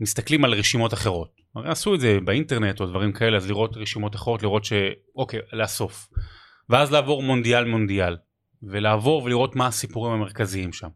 מסתכלים 0.00 0.44
על 0.44 0.54
רשימות 0.54 0.94
אחרות. 0.94 1.30
הרי 1.56 1.70
עשו 1.70 1.94
את 1.94 2.00
זה 2.00 2.18
באינטרנט 2.24 2.80
או 2.80 2.86
דברים 2.86 3.12
כאלה, 3.12 3.36
אז 3.36 3.48
לראות 3.48 3.76
רשימות 3.76 4.14
אחרות, 4.14 4.42
לראות 4.42 4.64
ש... 4.64 4.72
אוקיי, 5.16 5.40
לאסוף. 5.52 6.08
ואז 6.68 6.92
לעבור 6.92 7.22
מונדיאל 7.22 7.64
מונדיאל, 7.64 8.16
ולעבור 8.62 9.22
ולראות 9.22 9.56
מה 9.56 9.66
הסיפורים 9.66 10.12
המרכזיים 10.12 10.72
שם. 10.72 10.88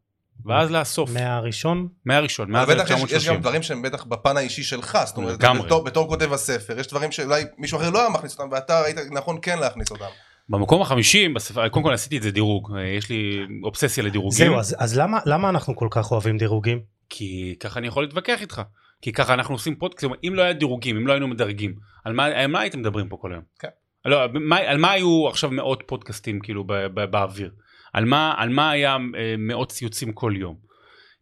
ואז 0.44 0.70
לאסוף, 0.70 1.10
מהראשון 1.10 1.88
מהראשון, 2.04 2.50
מאז 2.50 2.68
אבל 2.68 2.74
בטח 2.74 2.90
יש, 2.90 2.96
יש 2.96 3.02
1930. 3.02 3.34
גם 3.34 3.40
דברים 3.40 3.62
שהם 3.62 3.82
בטח 3.82 4.04
בפן 4.04 4.36
האישי 4.36 4.62
שלך, 4.62 4.98
זאת 5.06 5.16
אומרת. 5.16 5.44
בתור, 5.64 5.84
בתור 5.84 6.08
כותב 6.08 6.32
הספר, 6.32 6.78
יש 6.78 6.86
דברים 6.86 7.12
שאולי 7.12 7.44
מישהו 7.58 7.78
אחר 7.78 7.90
לא 7.90 8.00
היה 8.00 8.08
מכניס 8.08 8.38
אותם, 8.38 8.48
ואתה 8.52 8.80
ראית 8.80 8.96
נכון 9.10 9.38
כן 9.42 9.58
להכניס 9.58 9.90
אותם. 9.90 10.04
במקום 10.48 10.82
החמישי, 10.82 11.28
בספר, 11.28 11.68
קודם 11.68 11.84
כל 11.84 11.92
עשיתי 11.92 12.16
את 12.16 12.22
זה 12.22 12.30
דירוג, 12.30 12.76
אה, 12.76 12.82
יש 12.86 13.10
לי 13.10 13.46
אובססיה 13.62 14.04
לדירוגים, 14.04 14.46
זהו 14.46 14.58
אז, 14.58 14.76
אז 14.78 14.98
למה 14.98 15.18
למה 15.26 15.48
אנחנו 15.48 15.76
כל 15.76 15.88
כך 15.90 16.12
אוהבים 16.12 16.38
דירוגים 16.38 16.80
כי 17.08 17.56
ככה 17.60 17.78
אני 17.78 17.86
יכול 17.86 18.04
להתווכח 18.04 18.40
איתך, 18.40 18.62
כי 19.02 19.12
ככה 19.12 19.34
אנחנו 19.34 19.54
עושים 19.54 19.76
פודקאסט, 19.76 20.12
אם 20.24 20.34
לא 20.34 20.42
היה 20.42 20.52
דירוגים, 20.52 20.96
אם 20.96 21.06
לא 21.06 21.12
היינו 21.12 21.28
מדרגים, 21.28 21.74
על 22.04 22.12
מה, 22.12 22.24
על 22.24 22.46
מה 22.46 22.60
הייתם 22.60 22.80
מדברים 22.80 23.08
פה 23.08 23.16
כל 23.16 23.32
היום? 23.32 23.42
כן. 23.58 23.68
לא, 24.04 24.20
מה, 24.32 24.58
על 24.58 24.78
מה 24.78 24.90
היו 24.90 25.28
עכשיו 25.28 25.50
מאות 25.50 25.82
פודקאסטים 25.86 26.40
כאילו 26.40 26.64
ב, 26.64 26.72
ב, 26.72 27.04
באוויר? 27.04 27.50
על 27.96 28.04
מה, 28.04 28.34
על 28.36 28.48
מה 28.48 28.70
היה 28.70 28.96
אה, 29.16 29.34
מאות 29.38 29.72
ציוצים 29.72 30.12
כל 30.12 30.32
יום? 30.36 30.56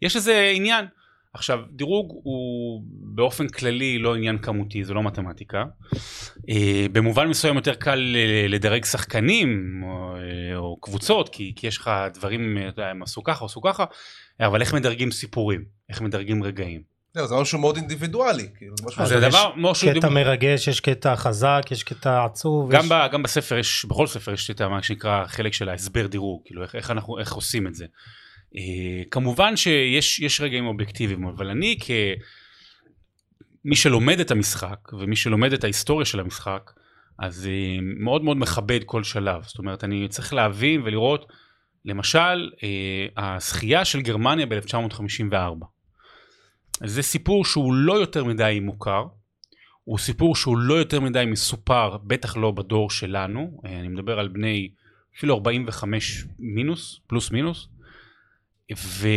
יש 0.02 0.16
איזה 0.16 0.52
עניין. 0.54 0.86
עכשיו, 1.34 1.60
דירוג 1.70 2.20
הוא 2.24 2.82
באופן 3.14 3.48
כללי 3.48 3.98
לא 3.98 4.14
עניין 4.14 4.38
כמותי, 4.38 4.84
זה 4.84 4.94
לא 4.94 5.02
מתמטיקה. 5.02 5.64
אה, 6.50 6.86
במובן 6.92 7.28
מסוים 7.28 7.56
יותר 7.56 7.74
קל 7.74 8.16
לדרג 8.48 8.84
שחקנים 8.84 9.80
או, 9.84 10.16
אה, 10.16 10.56
או 10.56 10.80
קבוצות, 10.80 11.28
כי, 11.28 11.52
כי 11.56 11.66
יש 11.66 11.78
לך 11.78 11.90
דברים, 12.14 12.58
אתה 12.58 12.80
יודע, 12.80 12.90
הם 12.90 13.02
עשו 13.02 13.22
ככה, 13.22 13.44
עשו 13.44 13.60
ככה, 13.62 13.84
אבל 14.40 14.60
איך 14.60 14.74
מדרגים 14.74 15.10
סיפורים? 15.10 15.64
איך 15.88 16.00
מדרגים 16.00 16.42
רגעים? 16.42 16.93
זהו, 17.14 17.26
זה 17.26 17.34
משהו 17.34 17.58
מאוד 17.58 17.76
אינדיבידואלי, 17.76 18.48
כאילו, 18.58 18.76
זה 18.76 18.86
משהו... 18.86 19.02
אז 19.02 19.12
אבל 19.12 19.20
זה 19.20 19.26
יש 19.26 19.34
דבר 19.34 19.52
משהו... 19.56 19.88
קטע 19.94 20.08
מרגש 20.08 20.68
יש 20.68 20.80
קטע 20.80 21.16
חזק 21.16 21.62
יש 21.70 21.82
קטע 21.82 22.24
עצוב 22.24 22.72
גם, 22.72 22.84
יש... 22.84 22.90
ב, 22.90 22.94
גם 23.12 23.22
בספר 23.22 23.58
יש, 23.58 23.84
בכל 23.84 24.06
ספר 24.06 24.32
יש 24.32 24.50
את 24.50 24.62
מה 24.62 24.82
שנקרא 24.82 25.26
חלק 25.26 25.52
של 25.52 25.68
ההסבר 25.68 26.06
דירוג, 26.06 26.42
כאילו 26.44 26.62
איך, 26.62 26.74
איך 26.74 26.90
אנחנו, 26.90 27.18
איך 27.18 27.32
עושים 27.32 27.66
את 27.66 27.74
זה. 27.74 27.86
אה, 28.56 29.02
כמובן 29.10 29.56
שיש 29.56 30.20
יש 30.20 30.40
רגעים 30.40 30.66
אובייקטיביים, 30.66 31.26
אבל 31.26 31.50
אני 31.50 31.78
כמי 33.64 33.76
שלומד 33.76 34.20
את 34.20 34.30
המשחק 34.30 34.92
ומי 34.92 35.16
שלומד 35.16 35.52
את 35.52 35.64
ההיסטוריה 35.64 36.06
של 36.06 36.20
המשחק, 36.20 36.70
אז 37.18 37.46
אה, 37.46 37.78
מאוד 37.82 38.24
מאוד 38.24 38.36
מכבד 38.36 38.80
כל 38.84 39.04
שלב. 39.04 39.42
זאת 39.42 39.58
אומרת, 39.58 39.84
אני 39.84 40.08
צריך 40.08 40.32
להבין 40.32 40.82
ולראות, 40.84 41.26
למשל, 41.84 42.50
אה, 42.62 43.06
הזכייה 43.16 43.84
של 43.84 44.00
גרמניה 44.00 44.46
ב-1954. 44.46 45.73
זה 46.86 47.02
סיפור 47.02 47.44
שהוא 47.44 47.74
לא 47.74 47.92
יותר 47.92 48.24
מדי 48.24 48.60
מוכר, 48.62 49.04
הוא 49.84 49.98
סיפור 49.98 50.36
שהוא 50.36 50.58
לא 50.58 50.74
יותר 50.74 51.00
מדי 51.00 51.24
מסופר, 51.26 51.96
בטח 52.04 52.36
לא 52.36 52.50
בדור 52.50 52.90
שלנו, 52.90 53.60
אה, 53.66 53.80
אני 53.80 53.88
מדבר 53.88 54.18
על 54.18 54.28
בני 54.28 54.70
אפילו 55.18 55.34
45 55.34 56.24
מינוס, 56.38 57.00
פלוס 57.06 57.30
מינוס, 57.30 57.68
ו... 58.76 59.08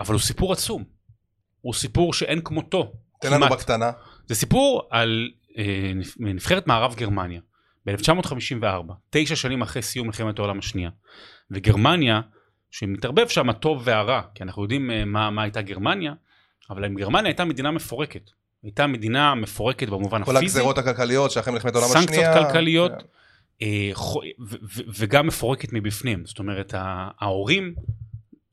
אבל 0.00 0.14
הוא 0.14 0.20
סיפור 0.20 0.52
עצום. 0.52 0.84
הוא 1.60 1.74
סיפור 1.74 2.14
שאין 2.14 2.40
כמותו. 2.44 2.92
תן 3.20 3.32
לנו. 3.32 3.48
בקטנה. 3.48 3.90
זה 4.26 4.34
סיפור 4.34 4.88
על 4.90 5.30
אה, 5.58 5.92
נבחרת 6.18 6.66
מערב 6.66 6.94
גרמניה 6.94 7.40
ב-1954, 7.86 8.92
תשע 9.10 9.36
שנים 9.36 9.62
אחרי 9.62 9.82
סיום 9.82 10.06
מלחמת 10.06 10.38
העולם 10.38 10.58
השנייה, 10.58 10.90
וגרמניה, 11.50 12.20
שמתערבב 12.70 13.28
שם 13.28 13.50
הטוב 13.50 13.82
והרע, 13.84 14.22
כי 14.34 14.42
אנחנו 14.42 14.62
יודעים 14.62 14.90
אה, 14.90 15.04
מה, 15.04 15.30
מה 15.30 15.42
הייתה 15.42 15.62
גרמניה, 15.62 16.12
אבל 16.70 16.94
גרמניה 16.94 17.28
הייתה 17.28 17.44
מדינה 17.44 17.70
מפורקת. 17.70 18.30
הייתה 18.62 18.86
מדינה 18.86 19.34
מפורקת 19.34 19.88
במובן 19.88 20.24
כל 20.24 20.36
הפיזי, 20.36 20.58
הגזרות 20.58 20.78
הכלכליות 20.78 21.30
שאחרי 21.30 21.52
מלחמת 21.52 21.74
העולם 21.74 21.88
השנייה. 21.90 22.06
סנקציות 22.06 22.46
כלכליות, 22.46 22.92
כן. 22.92 23.06
אה, 23.62 23.90
חו- 23.92 24.20
ו- 24.40 24.56
ו- 24.62 24.82
וגם 24.98 25.26
מפורקת 25.26 25.72
מבפנים. 25.72 26.26
זאת 26.26 26.38
אומרת, 26.38 26.74
ההורים 27.20 27.74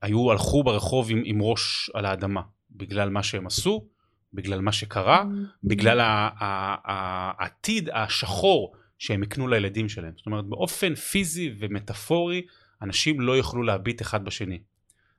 היו, 0.02 0.32
הלכו 0.32 0.64
ברחוב 0.64 1.12
עם, 1.12 1.22
עם 1.26 1.42
ראש 1.42 1.92
על 1.94 2.06
האדמה, 2.06 2.42
בגלל 2.72 3.10
מה 3.10 3.24
שהם 3.24 3.48
עשו, 3.48 3.86
בגלל 4.34 4.62
מה 4.62 4.72
שקרה, 4.72 5.24
בגלל 5.64 6.00
ה- 6.00 6.30
ה- 6.40 6.76
ה- 6.92 7.32
העתיד 7.44 7.90
השחור 7.94 8.74
שהם 9.00 9.24
הקנו 9.24 9.48
לילדים 9.48 9.90
שלהם. 9.90 10.12
זאת 10.18 10.26
אומרת, 10.26 10.46
באופן 10.46 10.96
פיזי 10.96 11.54
ומטאפורי, 11.60 12.42
אנשים 12.82 13.22
לא 13.22 13.38
יוכלו 13.38 13.64
להביט 13.64 14.02
אחד 14.02 14.26
בשני. 14.26 14.60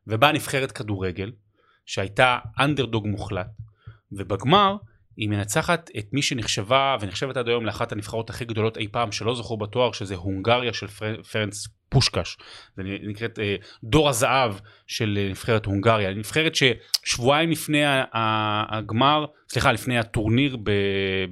ובאה 0.06 0.32
נבחרת 0.32 0.72
כדורגל, 0.72 1.32
שהייתה 1.88 2.38
אנדרדוג 2.60 3.06
מוחלט, 3.06 3.46
ובגמר 4.12 4.76
היא 5.16 5.28
מנצחת 5.28 5.90
את 5.98 6.06
מי 6.12 6.22
שנחשבה 6.22 6.96
ונחשבת 7.00 7.36
עד 7.36 7.48
היום 7.48 7.66
לאחת 7.66 7.92
הנבחרות 7.92 8.30
הכי 8.30 8.44
גדולות 8.44 8.76
אי 8.76 8.88
פעם 8.88 9.12
שלא 9.12 9.34
זכו 9.34 9.56
בתואר, 9.56 9.92
שזה 9.92 10.14
הונגריה 10.14 10.72
של 10.72 10.86
פר, 10.86 11.22
פרנס 11.22 11.68
פושקש. 11.88 12.36
זה 12.76 12.82
נקראת 13.02 13.38
אה, 13.38 13.56
דור 13.84 14.08
הזהב 14.08 14.54
של 14.86 15.18
אה, 15.20 15.28
נבחרת 15.30 15.66
הונגריה. 15.66 16.14
נבחרת 16.14 16.52
ששבועיים 16.54 17.50
לפני 17.50 17.82
הגמר, 18.70 19.26
סליחה, 19.48 19.72
לפני 19.72 19.98
הטורניר 19.98 20.56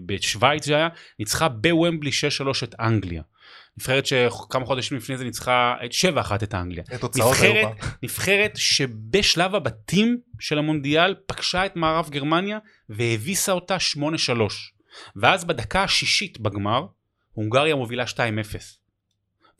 בשוויץ 0.06 0.66
זה 0.66 0.76
היה, 0.76 0.88
ניצחה 1.18 1.48
בוומבלי 1.48 2.10
6-3 2.10 2.64
את 2.64 2.74
אנגליה. 2.80 3.22
נבחרת 3.78 4.06
שכמה 4.06 4.66
חודשים 4.66 4.96
לפני 4.96 5.18
זה 5.18 5.24
ניצחה 5.24 5.74
את 5.84 5.90
7-1 6.30 6.44
את 6.44 6.54
אנגליה. 6.54 6.84
את 6.94 7.00
תוצאות 7.00 7.32
נבחרת. 7.32 7.68
נבחרת 8.02 8.52
שבשלב 8.54 9.54
הבתים 9.54 10.18
של 10.38 10.58
המונדיאל 10.58 11.14
פגשה 11.26 11.66
את 11.66 11.76
מערב 11.76 12.10
גרמניה 12.10 12.58
והביסה 12.88 13.52
אותה 13.52 13.76
8-3. 13.96 14.00
ואז 15.16 15.44
בדקה 15.44 15.82
השישית 15.82 16.40
בגמר, 16.40 16.86
הונגריה 17.32 17.74
מובילה 17.74 18.04
2-0. 18.04 18.16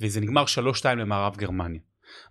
וזה 0.01 0.21
נגמר 0.21 0.45
3-2 0.83 0.87
למערב 0.89 1.37
גרמניה. 1.37 1.81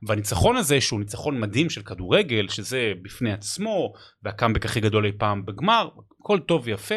והניצחון 0.04 0.56
הזה, 0.56 0.82
שהוא 0.82 1.00
ניצחון 1.00 1.40
מדהים 1.40 1.70
של 1.70 1.82
כדורגל, 1.82 2.48
שזה 2.48 2.94
בפני 3.02 3.34
עצמו, 3.34 3.94
והקאמבק 4.24 4.66
הכי 4.66 4.80
גדול 4.80 5.06
אי 5.06 5.12
פעם 5.18 5.46
בגמר, 5.46 5.90
הכל 6.22 6.40
טוב 6.40 6.62
ויפה, 6.66 6.96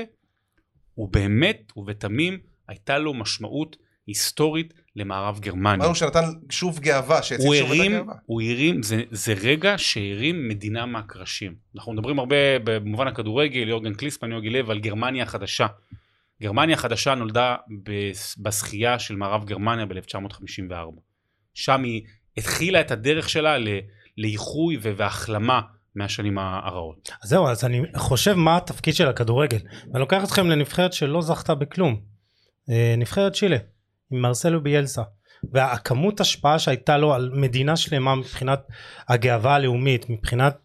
הוא 0.94 1.12
באמת 1.12 1.72
ובתמים 1.76 2.38
הייתה 2.68 2.98
לו 2.98 3.14
משמעות 3.14 3.76
היסטורית 4.08 4.74
למערב 4.96 5.38
גרמניה. 5.40 5.74
אמרנו 5.74 5.94
שנתן 5.94 6.20
שוב 6.50 6.78
גאווה, 6.78 7.16
הוא 7.16 7.22
שוב 7.24 7.54
את 7.54 7.62
הרים, 7.68 7.92
הגאווה. 7.94 8.14
הוא 8.26 8.42
הרים, 8.42 8.82
זה, 8.82 9.02
זה 9.10 9.32
רגע 9.42 9.74
שהרים 9.76 10.48
מדינה 10.48 10.86
מהקרשים. 10.86 11.54
אנחנו 11.76 11.92
מדברים 11.92 12.18
הרבה 12.18 12.36
במובן 12.64 13.06
הכדורגל, 13.08 13.68
יורגן 13.68 13.94
קליסמן, 13.94 14.32
יוגי 14.32 14.50
לב, 14.50 14.70
על 14.70 14.78
גרמניה 14.78 15.22
החדשה. 15.22 15.66
גרמניה 16.42 16.74
החדשה 16.76 17.14
נולדה 17.14 17.56
בס- 17.82 18.38
בשחייה 18.38 18.98
של 18.98 19.16
מערב 19.16 19.44
גרמניה 19.44 19.86
ב-1954. 19.86 20.72
שם 21.54 21.82
היא 21.84 22.02
התחילה 22.36 22.80
את 22.80 22.90
הדרך 22.90 23.28
שלה 23.28 23.58
ל- 23.58 23.78
לאיחוי 24.18 24.78
והחלמה 24.80 25.60
מהשנים 25.94 26.38
הרעות. 26.38 27.10
אז 27.22 27.28
זהו, 27.30 27.48
אז 27.48 27.64
אני 27.64 27.82
חושב 27.96 28.34
מה 28.34 28.56
התפקיד 28.56 28.94
של 28.94 29.08
הכדורגל. 29.08 29.58
ואני 29.92 30.00
לוקח 30.00 30.24
אתכם 30.24 30.46
לנבחרת 30.50 30.92
שלא 30.92 31.22
זכתה 31.22 31.54
בכלום. 31.54 32.00
אה, 32.70 32.94
נבחרת 32.98 33.32
צ'ילה, 33.32 33.56
עם 34.10 34.20
מרסלו 34.22 34.62
ביאלסה. 34.62 35.02
והכמות 35.52 36.20
השפעה 36.20 36.58
שהייתה 36.58 36.96
לו 36.96 37.14
על 37.14 37.30
מדינה 37.34 37.76
שלמה 37.76 38.14
מבחינת 38.14 38.60
הגאווה 39.08 39.54
הלאומית, 39.54 40.10
מבחינת, 40.10 40.56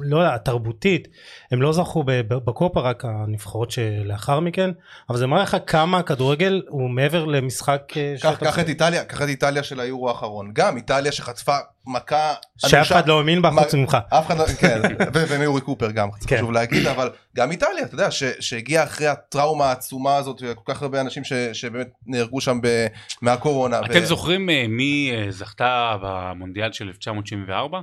לא 0.00 0.18
יודע, 0.18 0.34
התרבותית, 0.34 1.08
הם 1.50 1.62
לא 1.62 1.72
זכו 1.72 2.02
ב- 2.02 2.10
ב- 2.12 2.34
בקופה 2.34 2.80
רק 2.80 3.04
הנבחרות 3.04 3.70
שלאחר 3.70 4.40
מכן, 4.40 4.70
אבל 5.08 5.18
זה 5.18 5.26
מראה 5.26 5.42
לך 5.42 5.56
כמה 5.66 5.98
הכדורגל 5.98 6.62
הוא 6.68 6.90
מעבר 6.90 7.24
למשחק 7.24 7.82
אה, 7.96 8.14
קח 8.22 8.34
קח 8.40 8.58
את 8.58 8.68
איטליה, 8.68 9.04
קח 9.04 9.22
את 9.22 9.28
איטליה 9.28 9.62
של 9.62 9.80
היורו 9.80 10.08
האחרון. 10.08 10.50
גם 10.54 10.76
איטליה 10.76 11.12
שחטפה 11.12 11.56
מכה 11.86 12.34
שאף. 12.58 12.86
אחד 12.92 13.08
לא 13.08 13.18
האמין 13.18 13.42
בה 13.42 13.50
חוץ 13.50 13.74
ממך. 13.74 13.96
אף 14.08 14.26
אחד 14.26 14.38
לא, 14.38 14.46
כן, 14.46 14.80
ומיורי 15.12 15.60
קופר 15.60 15.90
גם, 15.90 16.08
כן. 16.26 16.36
חשוב 16.36 16.52
להגיד, 16.52 16.86
אבל 16.86 17.10
גם 17.36 17.50
איטליה, 17.50 17.84
אתה 17.84 17.94
יודע, 17.94 18.10
ש- 18.10 18.24
שהגיעה 18.40 18.84
אחרי 18.84 19.06
הטראומה 19.06 19.66
העצומה 19.66 20.16
הזאת, 20.16 20.42
וכל 20.46 20.72
כך 20.74 20.82
הרבה 20.82 21.00
אנשים 21.00 21.24
ש- 21.24 21.32
שבאמת 21.52 21.88
נהרגו 22.06 22.40
שם 22.40 22.58
ב- 22.62 22.86
מהקורונה. 23.22 23.80
אתם 23.80 24.04
זוכרים 24.04 24.50
אה, 24.50 24.64
מי 24.68 25.12
אה, 25.14 25.30
זכתה 25.30 25.96
במונדיאל 26.02 26.72
של 26.72 26.86
1974? 26.88 27.80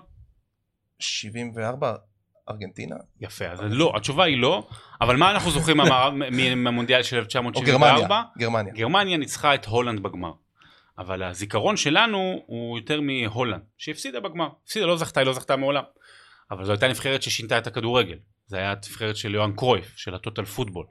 74, 1.00 1.96
ארגנטינה? 2.50 2.96
יפה, 3.22 3.46
אז 3.46 3.60
לא, 3.64 3.94
התשובה 3.96 4.24
היא 4.24 4.38
לא, 4.38 4.68
אבל 5.02 5.16
מה 5.16 5.32
אנחנו 5.32 5.52
זוכרים 5.52 5.78
מהמונדיאל 6.64 7.04
של 7.04 7.16
או 7.16 7.22
1974? 7.22 7.98
גרמניה, 7.98 8.24
גרמניה. 8.38 8.74
גרמניה 8.74 9.18
ניצחה 9.18 9.56
את 9.56 9.66
הולנד 9.66 10.04
בגמר. 10.04 10.32
אבל 11.00 11.24
הזיכרון 11.24 11.78
שלנו 11.78 12.44
הוא 12.46 12.80
יותר 12.80 13.02
מהולנד, 13.02 13.62
שהפסידה 13.78 14.20
בגמר. 14.20 14.50
הפסידה, 14.64 14.86
לא 14.86 14.98
זכתה, 14.98 15.20
היא 15.20 15.28
לא 15.28 15.34
זכתה 15.34 15.56
מעולם. 15.56 15.84
אבל 16.52 16.66
זו 16.66 16.72
הייתה 16.72 16.88
נבחרת 16.88 17.24
ששינתה 17.24 17.58
את 17.58 17.68
הכדורגל. 17.68 18.18
זו 18.48 18.58
הייתה 18.58 18.90
נבחרת 18.90 19.18
של 19.18 19.36
יוהאן 19.36 19.52
קרויף, 19.56 19.94
של 19.98 20.16
הטוטל 20.16 20.46
פוטבול. 20.46 20.86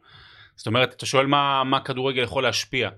זאת 0.57 0.67
אומרת, 0.67 0.95
אתה 0.95 1.07
שואל 1.07 1.27
מה, 1.27 1.65
מה 1.65 1.81
כדורגל 1.81 2.23
יכול 2.23 2.43
להשפיע. 2.43 2.91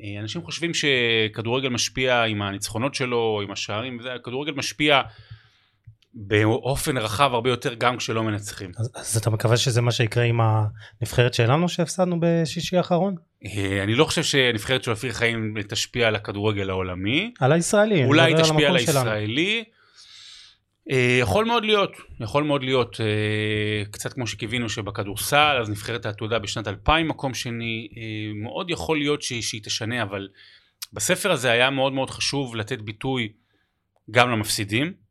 אה, 0.00 0.20
אנשים 0.20 0.42
חושבים 0.42 0.70
שכדורגל 0.74 1.68
משפיע 1.68 2.22
עם 2.22 2.42
הניצחונות 2.42 2.94
שלו, 2.94 3.40
עם 3.44 3.50
השערים, 3.50 4.00
כדורגל 4.24 4.52
משפיע 4.52 5.02
באופן 6.14 6.98
רחב 6.98 7.30
הרבה 7.34 7.50
יותר 7.50 7.74
גם 7.74 7.96
כשלא 7.96 8.22
מנצחים. 8.22 8.70
אז, 8.78 8.90
אז 8.94 9.16
אתה 9.16 9.30
מקווה 9.30 9.56
שזה 9.56 9.80
מה 9.80 9.92
שיקרה 9.92 10.24
עם 10.24 10.40
הנבחרת 10.40 11.34
שלנו 11.34 11.68
שהפסדנו 11.68 12.18
בשישי 12.20 12.76
האחרון? 12.76 13.14
אה, 13.44 13.82
אני 13.82 13.94
לא 13.94 14.04
חושב 14.04 14.22
שנבחרת 14.22 14.84
של 14.84 14.90
אופיר 14.90 15.12
חיים 15.12 15.54
תשפיע 15.68 16.08
על 16.08 16.14
הכדורגל 16.14 16.70
העולמי. 16.70 17.32
על 17.40 17.52
הישראלי. 17.52 18.04
אולי 18.04 18.34
מדבר 18.34 18.42
תשפיע 18.42 18.68
על. 18.68 18.76
הישראלי. 18.76 19.64
אה, 20.90 21.18
יכול 21.20 21.44
מאוד 21.44 21.64
להיות, 21.64 21.90
יכול 22.20 22.44
מאוד 22.44 22.62
להיות, 22.62 23.00
אה, 23.00 23.84
קצת 23.90 24.12
כמו 24.12 24.26
שקיווינו 24.26 24.68
שבכדורסל, 24.68 25.56
אז 25.60 25.70
נבחרת 25.70 26.06
העתודה 26.06 26.38
בשנת 26.38 26.68
2000 26.68 27.08
מקום 27.08 27.34
שני, 27.34 27.88
מאוד 28.42 28.70
יכול 28.70 28.98
להיות 28.98 29.22
שהיא, 29.22 29.42
שהיא 29.42 29.62
תשנה, 29.64 30.02
אבל 30.02 30.28
בספר 30.92 31.32
הזה 31.32 31.50
היה 31.50 31.70
מאוד 31.70 31.92
מאוד 31.92 32.10
חשוב 32.10 32.56
לתת 32.56 32.80
ביטוי 32.80 33.32
גם 34.10 34.30
למפסידים, 34.30 35.03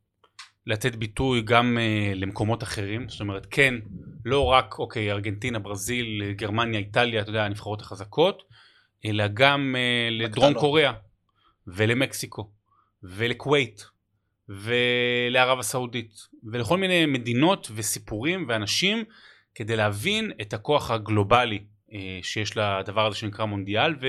לתת 0.67 0.95
ביטוי 0.95 1.41
גם 1.41 1.77
אה, 1.77 2.11
למקומות 2.15 2.63
אחרים, 2.63 3.09
זאת 3.09 3.21
אומרת 3.21 3.47
כן, 3.51 3.75
לא 4.25 4.45
רק 4.45 4.79
אוקיי, 4.79 5.11
ארגנטינה, 5.11 5.59
ברזיל, 5.59 6.31
גרמניה, 6.31 6.79
איטליה, 6.79 7.21
אתה 7.21 7.29
יודע, 7.29 7.45
הנבחרות 7.45 7.81
החזקות, 7.81 8.43
אלא 9.05 9.27
גם 9.33 9.75
אה, 9.77 10.09
לדרום. 10.11 10.53
קוריאה 10.53 10.93
ולמקסיקו 11.67 12.51
ולכווית 13.03 13.85
ולערב 14.49 15.59
הסעודית 15.59 16.11
ולכל 16.51 16.77
מיני 16.77 17.05
מדינות 17.05 17.71
וסיפורים 17.75 18.45
ואנשים 18.47 19.03
כדי 19.55 19.75
להבין 19.75 20.31
את 20.41 20.53
הכוח 20.53 20.91
הגלובלי 20.91 21.63
אה, 21.93 22.19
שיש 22.21 22.57
לדבר 22.57 23.05
הזה 23.05 23.15
שנקרא 23.15 23.45
מונדיאל 23.45 23.95
ו, 24.01 24.07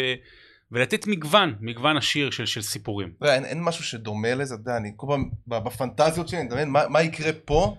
ולתת 0.73 1.07
מגוון, 1.07 1.55
מגוון 1.61 1.97
עשיר 1.97 2.31
של, 2.31 2.47
של 2.47 2.63
סיפורים. 2.63 3.13
יודע, 3.21 3.35
אין, 3.35 3.45
אין 3.45 3.63
משהו 3.63 3.85
שדומה 3.85 4.35
לזה, 4.35 4.55
אתה 4.55 4.61
יודע, 4.61 4.77
אני 4.77 4.93
כל 4.97 5.07
פעם 5.11 5.31
בפנטזיות 5.47 6.29
שלי, 6.29 6.39
אני 6.39 6.47
מדמיין 6.47 6.69
מה, 6.69 6.89
מה 6.89 7.03
יקרה 7.03 7.33
פה 7.45 7.77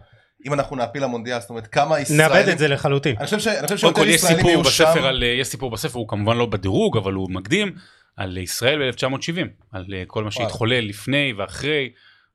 אם 0.47 0.53
אנחנו 0.53 0.75
נעפיל 0.75 1.03
למונדיאל, 1.03 1.39
זאת 1.39 1.49
אומרת 1.49 1.67
כמה 1.67 1.99
ישראלים... 1.99 2.35
נאבד 2.35 2.49
את 2.49 2.57
זה 2.57 2.67
לחלוטין. 2.67 3.15
אני 3.17 3.25
חושב, 3.25 3.39
ש, 3.39 3.47
אני 3.47 3.67
חושב 3.67 3.81
קודם 3.81 3.95
שיותר 3.95 4.01
כל 4.01 4.07
יש 4.07 4.15
ישראלים 4.15 4.37
סיפור 4.37 4.51
יהיו 4.51 4.61
בספר 4.63 4.93
שם. 4.93 5.03
על, 5.03 5.23
יש 5.23 5.47
סיפור 5.47 5.71
בספר, 5.71 5.99
הוא 5.99 6.07
כמובן 6.07 6.37
לא 6.37 6.45
בדירוג, 6.45 6.97
אבל 6.97 7.13
הוא 7.13 7.31
מקדים, 7.31 7.75
על 8.17 8.37
ישראל 8.37 8.91
ב-1970, 8.91 9.39
על 9.71 9.85
אה, 9.93 10.03
כל 10.07 10.23
מה 10.23 10.29
וואו. 10.29 10.31
שהתחולל 10.31 10.79
לפני 10.79 11.33
ואחרי, 11.37 11.89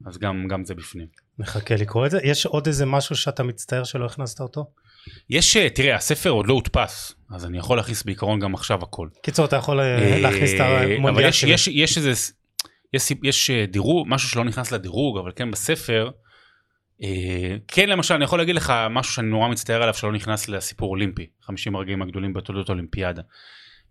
אז 0.06 0.18
גם, 0.18 0.48
גם 0.48 0.64
זה 0.64 0.74
בפנים. 0.74 1.06
נחכה 1.38 1.74
לקרוא 1.74 2.06
את 2.06 2.10
זה. 2.10 2.18
יש 2.22 2.46
עוד 2.46 2.66
איזה 2.66 2.86
משהו 2.86 3.16
שאתה 3.16 3.42
מצטער 3.42 3.84
שלא 3.84 4.06
הכנסת 4.06 4.40
אותו? 4.40 4.70
יש, 5.30 5.56
אה, 5.56 5.70
תראה, 5.70 5.94
הספר 5.96 6.30
עוד 6.30 6.46
לא 6.46 6.52
הודפס, 6.54 7.14
אז 7.30 7.46
אני 7.46 7.58
יכול 7.58 7.76
להכניס 7.76 8.02
בעיקרון 8.02 8.40
גם 8.40 8.54
עכשיו 8.54 8.82
הכל. 8.82 9.08
קיצור, 9.22 9.44
אתה 9.44 9.56
יכול 9.56 9.80
אה, 9.80 10.18
להכניס 10.20 10.54
את 10.54 10.60
אבל 10.60 10.92
המונדיאל 10.92 11.28
יש, 11.28 11.40
שלי. 11.40 11.50
יש, 11.50 11.68
יש 11.68 11.96
איזה, 11.98 12.10
יש, 12.94 13.02
סיפ- 13.02 13.20
יש 13.24 13.50
אה, 13.50 13.66
דירוג, 13.66 14.06
משהו 14.10 14.28
שלא 14.28 14.44
נכנס 14.44 14.72
לדירוג, 14.72 15.18
אבל 15.18 15.30
כן 15.36 15.50
בספר, 15.50 16.10
אה, 17.02 17.56
כן 17.68 17.88
למשל, 17.88 18.14
אני 18.14 18.24
יכול 18.24 18.38
להגיד 18.38 18.54
לך 18.54 18.72
משהו 18.90 19.14
שאני 19.14 19.26
נורא 19.28 19.48
מצטער 19.48 19.82
עליו 19.82 19.94
שלא 19.94 20.12
נכנס 20.12 20.48
לסיפור 20.48 20.90
אולימפי, 20.90 21.26
50 21.42 21.76
הרגעים 21.76 22.02
הגדולים 22.02 22.32
בתולדות 22.32 22.68
האולימפיאדה. 22.68 23.22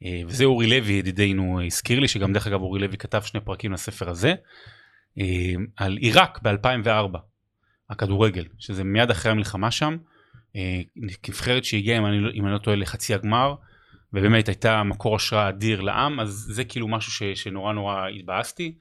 אה, 0.05 0.21
וזה 0.27 0.45
אורי 0.45 0.67
לוי 0.67 0.93
ידידנו 0.93 1.59
אה, 1.59 1.65
הזכיר 1.65 1.99
לי, 1.99 2.07
שגם 2.07 2.33
דרך 2.33 2.47
אגב 2.47 2.61
אורי 2.61 2.79
לוי 2.79 2.97
כתב 2.97 3.21
שני 3.21 3.39
פרקים 3.39 3.73
לספר 3.73 4.09
הזה, 4.09 4.33
אה, 5.19 5.25
על 5.77 5.97
עיראק 5.97 6.39
ב-2004, 6.43 7.17
הכדורגל, 7.89 8.43
שזה 8.59 8.83
מיד 8.83 9.09
אחרי 9.11 9.31
המלחמה 9.31 9.71
שם, 9.71 9.93
אה, 9.93 9.97
נבחרת 11.27 11.65
שהגיעה, 11.65 11.97
אם 11.97 12.05
אני, 12.05 12.19
לא- 12.19 12.31
אם 12.33 12.45
אני 12.45 12.53
לא 12.53 12.57
טועה, 12.57 12.77
לחצי 12.77 13.13
הגמר, 13.13 13.55
ובאמת 14.13 14.47
הייתה 14.47 14.83
מקור 14.83 15.15
השראה 15.15 15.49
אדיר 15.49 15.81
לעם, 15.81 16.19
אז 16.19 16.29
זה 16.29 16.63
כאילו 16.63 16.87
משהו 16.87 17.11
ש, 17.11 17.23
שנורא 17.23 17.73
נורא 17.73 18.07
התבאסתי. 18.07 18.73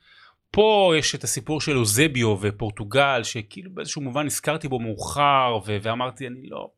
פה 0.51 0.95
יש 0.99 1.15
את 1.15 1.25
הסיפור 1.25 1.61
של 1.61 1.77
אוזביו 1.77 2.37
ופורטוגל, 2.41 3.21
שכאילו 3.23 3.71
באיזשהו 3.71 4.03
מובן 4.03 4.27
נזכרתי 4.27 4.69
בו 4.69 4.81
מאוחר, 4.81 5.59
ו- 5.67 5.77
ואמרתי, 5.83 6.27
אני 6.27 6.47
לא... 6.49 6.71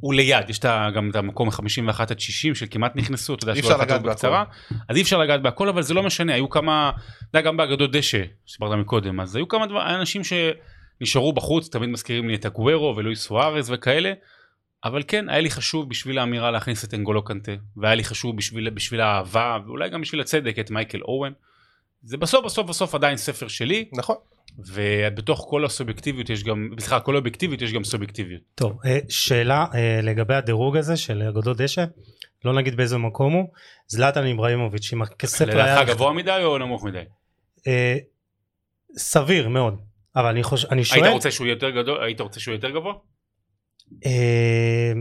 הוא 0.00 0.14
ליד, 0.14 0.50
יש 0.50 0.58
את 0.58 0.64
גם 0.94 1.10
את 1.10 1.16
המקום 1.16 1.48
ה-51 1.48 2.02
עד 2.02 2.20
60 2.20 2.54
שכמעט 2.54 2.96
נכנסו, 2.96 3.34
אתה 3.34 3.44
יודע, 3.44 3.52
אי 3.52 3.62
שלא 3.62 3.68
אפשר 3.68 3.82
לגעת 3.82 4.02
בקצרה, 4.02 4.44
אז 4.88 4.96
אי 4.96 5.02
אפשר 5.02 5.18
לגעת 5.18 5.42
בהכל, 5.42 5.68
אבל 5.68 5.82
זה 5.82 5.94
לא 5.94 6.02
משנה, 6.02 6.34
היו 6.34 6.50
כמה, 6.50 6.90
אתה 7.30 7.38
יודע, 7.38 7.46
גם 7.48 7.56
באגדות 7.56 7.92
דשא, 7.92 8.22
שסיפרת 8.46 8.78
מקודם, 8.78 9.20
אז 9.20 9.36
היו 9.36 9.48
כמה 9.48 9.66
דבר, 9.66 9.94
אנשים 9.94 10.24
שנשארו 10.98 11.32
בחוץ, 11.32 11.68
תמיד 11.68 11.88
מזכירים 11.88 12.28
לי 12.28 12.34
את 12.34 12.44
הגוורו 12.44 12.96
ולואיס 12.96 13.22
סוארז 13.22 13.70
וכאלה, 13.70 14.12
אבל 14.84 15.02
כן, 15.08 15.28
היה 15.28 15.40
לי 15.40 15.50
חשוב 15.50 15.88
בשביל 15.88 16.18
האמירה 16.18 16.50
להכניס 16.50 16.84
את 16.84 16.94
אנגולו 16.94 17.24
קנטה, 17.24 17.52
והיה 17.76 17.94
לי 17.94 18.04
חשוב 18.04 18.36
בשביל, 18.36 18.70
בשביל 18.70 19.00
האהבה, 19.00 19.58
ואולי 19.66 19.90
גם 19.90 20.00
בשביל 20.00 20.20
הצדק, 20.20 20.58
את 20.58 20.70
מייקל 20.70 21.00
אורן. 21.00 21.32
זה 22.02 22.16
בסוף 22.16 22.44
בסוף 22.44 22.68
בסוף 22.68 22.94
עדיין 22.94 23.16
ספר 23.16 23.48
שלי, 23.48 23.88
נכון. 23.92 24.16
ובתוך 24.58 25.46
כל 25.50 25.64
הסובייקטיביות 25.64 26.30
יש 26.30 26.44
גם, 26.44 26.70
סליחה, 26.78 27.00
כל 27.00 27.14
האובייקטיביות 27.14 27.62
יש 27.62 27.72
גם 27.72 27.84
סובייקטיביות. 27.84 28.42
טוב, 28.54 28.78
אה, 28.86 28.98
שאלה 29.08 29.66
אה, 29.74 30.00
לגבי 30.02 30.34
הדירוג 30.34 30.76
הזה 30.76 30.96
של 30.96 31.22
אגדות 31.22 31.56
דשא, 31.56 31.84
לא 32.44 32.54
נגיד 32.54 32.76
באיזה 32.76 32.98
מקום 32.98 33.32
הוא, 33.32 33.48
זלאטן 33.86 34.26
איבראימוביץ', 34.26 34.92
אם 34.92 35.02
הכספר 35.02 35.60
היה... 35.60 35.74
לדעתך 35.74 35.90
גבוה 35.90 36.12
מדי 36.12 36.40
או 36.44 36.58
נמוך 36.58 36.84
מדי? 36.84 37.02
אה, 37.66 37.96
סביר 38.96 39.48
מאוד, 39.48 39.80
אבל 40.16 40.26
אני 40.26 40.42
חושב, 40.42 40.68
אני 40.70 40.80
היית 40.80 40.88
שואל, 40.88 41.08
רוצה 41.08 41.30
שהוא 41.30 41.46
יותר 41.46 41.70
גדול? 41.70 42.04
היית 42.04 42.20
רוצה 42.20 42.40
שהוא 42.40 42.54
יותר 42.54 42.70
גבוה? 42.70 42.94
אה, 44.06 44.92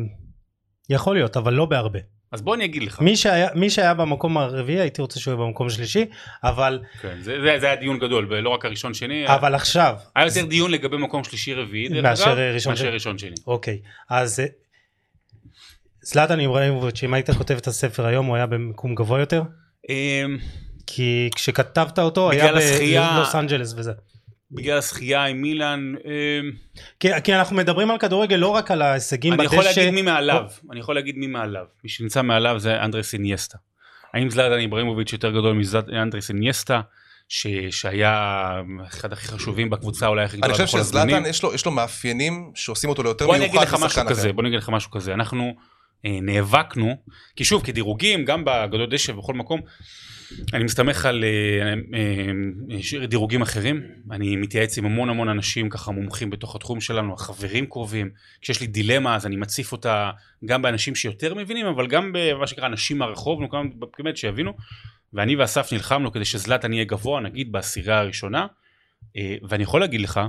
יכול 0.89 1.15
להיות, 1.15 1.37
אבל 1.37 1.53
לא 1.53 1.65
בהרבה. 1.65 1.99
אז 2.31 2.41
בוא 2.41 2.55
אני 2.55 2.65
אגיד 2.65 2.83
לך. 2.83 3.01
מי 3.01 3.15
שהיה, 3.15 3.47
מי 3.55 3.69
שהיה 3.69 3.93
במקום 3.93 4.37
הרביעי 4.37 4.79
הייתי 4.79 5.01
רוצה 5.01 5.19
שהוא 5.19 5.33
יהיה 5.33 5.45
במקום 5.45 5.69
שלישי, 5.69 6.05
אבל, 6.43 6.79
כן, 7.01 7.17
זה, 7.21 7.41
זה, 7.41 7.59
זה 7.59 7.65
היה 7.65 7.75
דיון 7.75 7.99
גדול, 7.99 8.27
ולא 8.29 8.49
רק 8.49 8.65
הראשון 8.65 8.93
שני. 8.93 9.27
אבל 9.27 9.55
עכשיו, 9.55 9.95
היה 10.15 10.25
יותר 10.25 10.45
דיון 10.45 10.71
לגבי 10.71 10.97
מקום 10.97 11.23
שלישי 11.23 11.53
רביעי, 11.53 11.89
דרך 11.89 12.03
מאשר 12.03 12.33
אגב, 12.33 12.39
ראשון 12.39 12.71
מאשר 12.71 12.83
שני. 12.83 12.93
ראשון 12.93 13.17
שני. 13.17 13.35
אוקיי, 13.47 13.79
אז 14.09 14.39
אה, 14.39 14.45
זלאטן 16.01 16.39
איבראימוביץ', 16.39 17.03
אם 17.03 17.13
היית 17.13 17.31
כותב 17.31 17.55
את 17.55 17.67
הספר 17.67 18.05
היום 18.05 18.25
הוא 18.25 18.35
היה 18.35 18.45
במקום 18.45 18.95
גבוה 18.95 19.19
יותר? 19.19 19.41
אמ, 19.89 20.37
כי 20.87 21.29
כשכתבת 21.35 21.99
אותו 21.99 22.31
היה 22.31 22.51
בלוס 23.15 23.35
אנג'לס 23.35 23.73
וזה. 23.77 23.91
בגלל 24.51 24.77
הזכייה 24.77 25.23
עם 25.25 25.41
מילאן, 25.41 25.93
אמ, 26.05 26.51
כי, 26.99 27.07
כי 27.23 27.35
אנחנו 27.35 27.55
מדברים 27.55 27.91
על 27.91 27.97
כדורגל 27.97 28.35
לא 28.35 28.47
רק 28.47 28.71
על 28.71 28.81
ההישגים 28.81 29.33
אני 29.33 29.43
יכול 29.43 29.57
בדשא, 29.59 29.79
להגיד 29.79 29.93
מי 29.93 30.01
מעליו, 30.01 30.43
אני 30.71 30.79
יכול 30.79 30.95
להגיד 30.95 31.17
מי 31.17 31.27
מעליו. 31.27 31.65
מי 31.83 31.89
שנמצא 31.89 32.21
מעליו 32.21 32.59
זה 32.59 32.83
אנדרס 32.83 33.13
אינייסטה. 33.13 33.57
האם 34.13 34.29
זלאטן 34.29 34.59
איבראימוביץ' 34.59 35.13
יותר 35.13 35.31
גדול 35.31 35.61
מאנדרס 35.87 36.29
אינייסטה, 36.29 36.81
ש- 37.29 37.47
שהיה 37.71 38.51
אחד 38.87 39.13
הכי 39.13 39.27
חשובים 39.27 39.69
בקבוצה 39.69 40.07
אולי 40.07 40.23
הכי 40.25 40.33
אני 40.37 40.41
גדולה 40.41 40.53
חושב 40.53 40.65
בכל 40.67 40.77
הזמנים? 40.79 41.09
שזלאטן 41.09 41.29
יש 41.29 41.43
לו- 41.43 41.53
יש 41.53 41.65
לו 41.65 41.71
מאפיינים 41.71 42.51
שעושים 42.55 42.89
אותו 42.89 43.03
ליותר 43.03 43.25
בוא 43.25 43.35
אני 43.35 43.45
אגיד 43.45 43.51
מיוחד 43.59 43.67
לך 43.67 43.73
משהו 43.73 43.85
משחקן 43.87 44.09
כזה, 44.09 44.21
אחר. 44.21 44.31
בוא 44.31 44.41
אני 44.41 44.49
אגיד 44.49 44.59
לך 44.59 44.69
משהו 44.69 44.91
כזה, 44.91 45.13
אנחנו 45.13 45.55
נאבקנו, 46.21 46.97
כי 47.35 47.43
שוב, 47.43 47.63
כדירוגים, 47.63 48.25
גם 48.25 48.45
באגדות 48.45 48.89
דשא 48.89 49.11
ובכל 49.11 49.33
מקום, 49.33 49.61
אני 50.53 50.63
מסתמך 50.63 51.05
על 51.05 51.23
אה, 51.23 51.73
אה, 51.93 53.01
אה, 53.01 53.07
דירוגים 53.07 53.41
אחרים, 53.41 53.81
אני 54.11 54.35
מתייעץ 54.35 54.77
עם 54.77 54.85
המון 54.85 55.09
המון 55.09 55.29
אנשים 55.29 55.69
ככה 55.69 55.91
מומחים 55.91 56.29
בתוך 56.29 56.55
התחום 56.55 56.81
שלנו, 56.81 57.13
החברים 57.13 57.65
קרובים, 57.65 58.09
כשיש 58.41 58.61
לי 58.61 58.67
דילמה 58.67 59.15
אז 59.15 59.25
אני 59.25 59.35
מציף 59.35 59.71
אותה 59.71 60.11
גם 60.45 60.61
באנשים 60.61 60.95
שיותר 60.95 61.33
מבינים, 61.33 61.65
אבל 61.65 61.87
גם 61.87 62.11
במה 62.13 62.47
שנקרא 62.47 62.65
אנשים 62.65 62.97
מהרחוב, 62.97 63.39
באמת 63.97 64.17
שיבינו, 64.17 64.53
ואני 65.13 65.35
ואסף 65.35 65.73
נלחמנו 65.73 66.11
כדי 66.11 66.25
שזלאטן 66.25 66.73
יהיה 66.73 66.85
גבוה, 66.85 67.21
נגיד 67.21 67.51
בעשירייה 67.51 67.99
הראשונה, 67.99 68.47
אה, 69.17 69.35
ואני 69.49 69.63
יכול 69.63 69.81
להגיד 69.81 70.01
לך, 70.01 70.19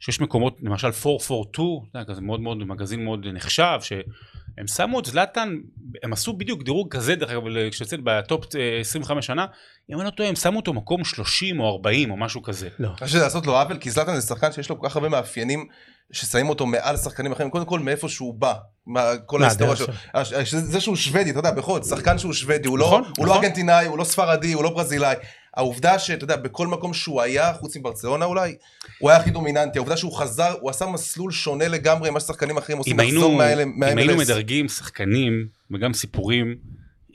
שיש 0.00 0.20
מקומות, 0.20 0.56
למשל 0.62 0.86
442, 0.86 1.68
אתה 1.90 1.98
יודע, 1.98 2.12
כזה 2.12 2.20
מאוד 2.20 2.40
מאוד, 2.40 2.58
מגזין 2.58 3.04
מאוד 3.04 3.26
נחשב, 3.32 3.78
שהם 3.80 4.66
שמו 4.66 5.00
את 5.00 5.04
זלאטן, 5.04 5.54
הם 6.02 6.12
עשו 6.12 6.32
בדיוק 6.32 6.62
דירוג 6.62 6.96
כזה, 6.96 7.14
דרך 7.16 7.30
אגב, 7.30 7.42
כשיוצא 7.70 7.96
בטופ 8.04 8.44
אה, 8.56 8.80
25 8.80 9.26
שנה, 9.26 9.46
אם 9.92 9.96
אני 9.96 10.04
לא 10.04 10.10
טועה, 10.10 10.28
הם 10.28 10.34
שמו 10.36 10.56
אותו 10.56 10.72
מקום 10.72 11.04
30 11.04 11.60
או 11.60 11.68
40 11.72 12.10
או 12.10 12.16
משהו 12.16 12.42
כזה. 12.42 12.68
לא. 12.78 12.88
אני 12.88 12.94
חושב 12.94 13.06
שזה 13.06 13.18
לעשות 13.22 13.46
לו 13.46 13.58
עוול, 13.58 13.76
כי 13.78 13.90
זלאטן 13.90 14.14
זה 14.20 14.26
שחקן 14.26 14.52
שיש 14.52 14.70
לו 14.70 14.80
כל 14.80 14.88
כך 14.88 14.96
הרבה 14.96 15.08
מאפיינים 15.08 15.66
ששמים 16.12 16.48
אותו 16.48 16.66
מעל 16.66 16.96
שחקנים 16.96 17.32
אחרים, 17.32 17.50
קודם 17.50 17.64
כל 17.64 17.80
מאיפה 17.80 18.08
שהוא 18.08 18.34
בא, 18.34 18.54
מה- 18.86 19.16
כל 19.26 19.42
ההיסטוריה 19.42 19.76
שלו. 19.76 19.86
מהדרך 20.14 20.32
הש- 20.32 20.54
זה 20.54 20.80
שהוא 20.80 20.96
שוודי, 20.96 21.30
אתה 21.30 21.38
יודע, 21.38 21.50
בכל 21.50 21.82
זאת, 21.82 21.98
שחקן 21.98 22.18
שהוא 22.18 22.32
שוודי, 22.32 22.68
הוא 22.68 22.78
נכון, 22.78 23.02
לא- 23.02 23.08
הוא 23.18 23.26
לא 23.26 23.32
נכון. 23.32 23.44
ארגנטינאי, 23.44 23.86
הוא 23.86 23.98
לא 23.98 24.04
ספרדי, 24.04 24.52
הוא 24.52 24.64
לא 24.64 24.70
ברזילאי. 24.70 25.14
העובדה 25.56 25.98
שאתה 25.98 26.24
יודע, 26.24 26.36
בכל 26.36 26.66
מקום 26.66 26.94
שהוא 26.94 27.22
היה, 27.22 27.52
חוץ 27.54 27.76
מברצלונה 27.76 28.24
אולי, 28.24 28.56
הוא 28.98 29.10
היה 29.10 29.18
הכי 29.18 29.30
דומיננטי. 29.30 29.78
העובדה 29.78 29.96
שהוא 29.96 30.12
חזר, 30.18 30.54
הוא 30.60 30.70
עשה 30.70 30.86
מסלול 30.86 31.30
שונה 31.32 31.68
לגמרי 31.68 32.10
ממה 32.10 32.20
ששחקנים 32.20 32.56
אחרים 32.56 32.78
עושים 32.78 32.92
אם 32.94 33.00
היינו, 33.00 33.16
לחזור 33.20 33.36
מה- 33.36 33.62
אם. 33.62 33.82
היינו 33.82 34.16
מדרגים 34.16 34.68
שחקנים 34.68 35.48
וגם 35.70 35.92
סיפורים 35.94 36.56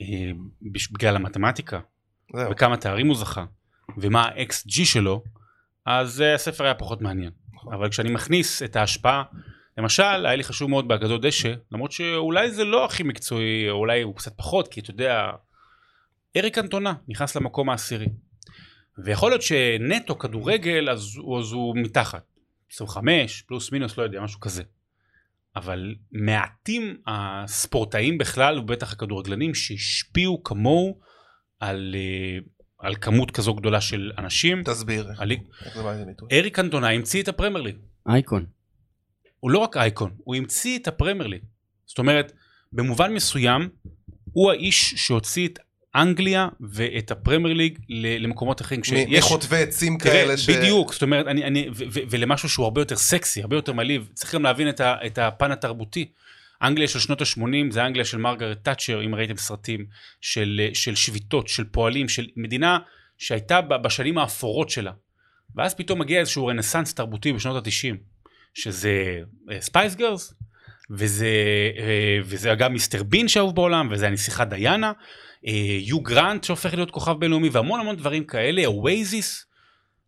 אה, 0.02 0.06
בגלל 0.92 1.16
המתמטיקה, 1.16 1.80
זהו. 2.36 2.50
וכמה 2.50 2.76
תארים 2.76 3.06
הוא 3.08 3.16
זכה, 3.16 3.44
ומה 3.98 4.22
ה-XG 4.22 4.84
שלו, 4.84 5.22
אז 5.86 6.20
אה, 6.20 6.34
הספר 6.34 6.64
היה 6.64 6.74
פחות 6.74 7.00
מעניין. 7.02 7.30
נכון. 7.54 7.74
אבל 7.74 7.88
כשאני 7.90 8.10
מכניס 8.10 8.62
את 8.62 8.76
ההשפעה, 8.76 9.22
למשל, 9.78 10.02
היה 10.26 10.36
לי 10.36 10.44
חשוב 10.44 10.70
מאוד 10.70 10.88
באגדות 10.88 11.22
דשא, 11.22 11.52
למרות 11.72 11.92
שאולי 11.92 12.50
זה 12.50 12.64
לא 12.64 12.84
הכי 12.84 13.02
מקצועי, 13.02 13.70
או 13.70 13.74
אולי 13.76 14.02
הוא 14.02 14.16
קצת 14.16 14.32
פחות, 14.36 14.68
כי 14.68 14.80
אתה 14.80 14.90
יודע, 14.90 15.30
אריק 16.36 16.58
אנטונה 16.58 16.94
נכנס 17.08 17.36
למקום 17.36 17.70
העשירי. 17.70 18.06
ויכול 19.04 19.30
להיות 19.30 19.42
שנטו 19.42 20.18
כדורגל, 20.18 20.90
אז, 20.90 21.00
אז 21.38 21.52
הוא 21.52 21.76
מתחת. 21.76 22.22
25, 22.72 23.42
פלוס 23.42 23.72
מינוס, 23.72 23.98
לא 23.98 24.02
יודע, 24.02 24.20
משהו 24.20 24.40
כזה. 24.40 24.62
אבל 25.56 25.94
מעטים 26.12 26.96
הספורטאים 27.06 28.18
בכלל, 28.18 28.58
ובטח 28.58 28.92
הכדורגלנים, 28.92 29.54
שהשפיעו 29.54 30.42
כמוהו 30.44 31.00
על, 31.60 31.94
אה, 31.98 32.38
על 32.78 32.94
כמות 33.00 33.30
כזו 33.30 33.54
גדולה 33.54 33.80
של 33.80 34.12
אנשים. 34.18 34.62
תסביר. 34.62 35.10
על... 35.18 35.30
איך 35.64 35.76
זה 35.76 35.82
בא 35.82 35.92
לידי 35.92 36.04
ביטוי. 36.04 36.28
אריק 36.32 36.58
אנטונה 36.58 36.90
המציא 36.90 37.22
את 37.22 37.28
הפרמייר 37.28 37.62
ליג. 37.62 37.76
אייקון. 38.08 38.46
הוא 39.40 39.50
לא 39.50 39.58
רק 39.58 39.76
אייקון, 39.76 40.10
הוא 40.24 40.34
המציא 40.34 40.78
את 40.78 40.88
הפרמייר 40.88 41.26
ליג. 41.26 41.42
זאת 41.86 41.98
אומרת, 41.98 42.32
במובן 42.72 43.12
מסוים, 43.12 43.68
הוא 44.32 44.50
האיש 44.50 44.94
שהוציא 44.96 45.48
את 45.48 45.58
אנגליה 45.96 46.48
ואת 46.60 47.10
הפרמייר 47.10 47.54
ליג 47.54 47.78
למקומות 47.88 48.60
אחרים. 48.60 48.80
מחוטבי 49.18 49.56
עצים 49.56 49.98
כאלה 49.98 50.36
ש... 50.36 50.50
בדיוק, 50.50 50.92
זאת 50.92 51.02
אומרת, 51.02 51.26
אני, 51.26 51.44
אני, 51.44 51.68
ו- 51.74 51.84
ו- 51.92 52.00
ולמשהו 52.10 52.48
שהוא 52.48 52.64
הרבה 52.64 52.80
יותר 52.80 52.96
סקסי, 52.96 53.42
הרבה 53.42 53.56
יותר 53.56 53.72
מלהיב, 53.72 54.08
צריך 54.14 54.34
גם 54.34 54.42
להבין 54.42 54.68
את, 54.68 54.80
ה, 54.80 54.96
את 55.06 55.18
הפן 55.18 55.52
התרבותי. 55.52 56.08
אנגליה 56.62 56.88
של 56.88 56.98
שנות 56.98 57.20
ה-80 57.20 57.70
זה 57.70 57.86
אנגליה 57.86 58.04
של 58.04 58.18
מרגרט 58.18 58.58
תאצ'ר, 58.62 59.04
אם 59.04 59.14
ראיתם 59.14 59.36
סרטים, 59.36 59.86
של, 60.20 60.60
של 60.74 60.94
שביתות, 60.94 61.48
של 61.48 61.64
פועלים, 61.64 62.08
של 62.08 62.26
מדינה 62.36 62.78
שהייתה 63.18 63.60
בשנים 63.60 64.18
האפורות 64.18 64.70
שלה. 64.70 64.92
ואז 65.56 65.74
פתאום 65.74 65.98
מגיע 65.98 66.20
איזשהו 66.20 66.46
רנסאנס 66.46 66.94
תרבותי 66.94 67.32
בשנות 67.32 67.66
ה-90, 67.66 67.96
שזה 68.54 69.20
ספייס 69.60 69.94
גירלס, 69.94 70.34
וזה, 70.90 71.26
אה, 71.78 72.18
וזה 72.24 72.52
אגב 72.52 72.68
מיסטר 72.68 73.02
בין 73.02 73.28
שאהוב 73.28 73.54
בעולם, 73.54 73.88
וזה 73.90 74.06
הנסיכה 74.06 74.44
דיאנה, 74.44 74.92
יו 75.80 76.00
גרנט 76.00 76.44
שהופך 76.44 76.74
להיות 76.74 76.90
כוכב 76.90 77.12
בינלאומי, 77.12 77.48
והמון 77.48 77.80
המון 77.80 77.96
דברים 77.96 78.24
כאלה, 78.24 78.66
אואזיס, 78.66 79.46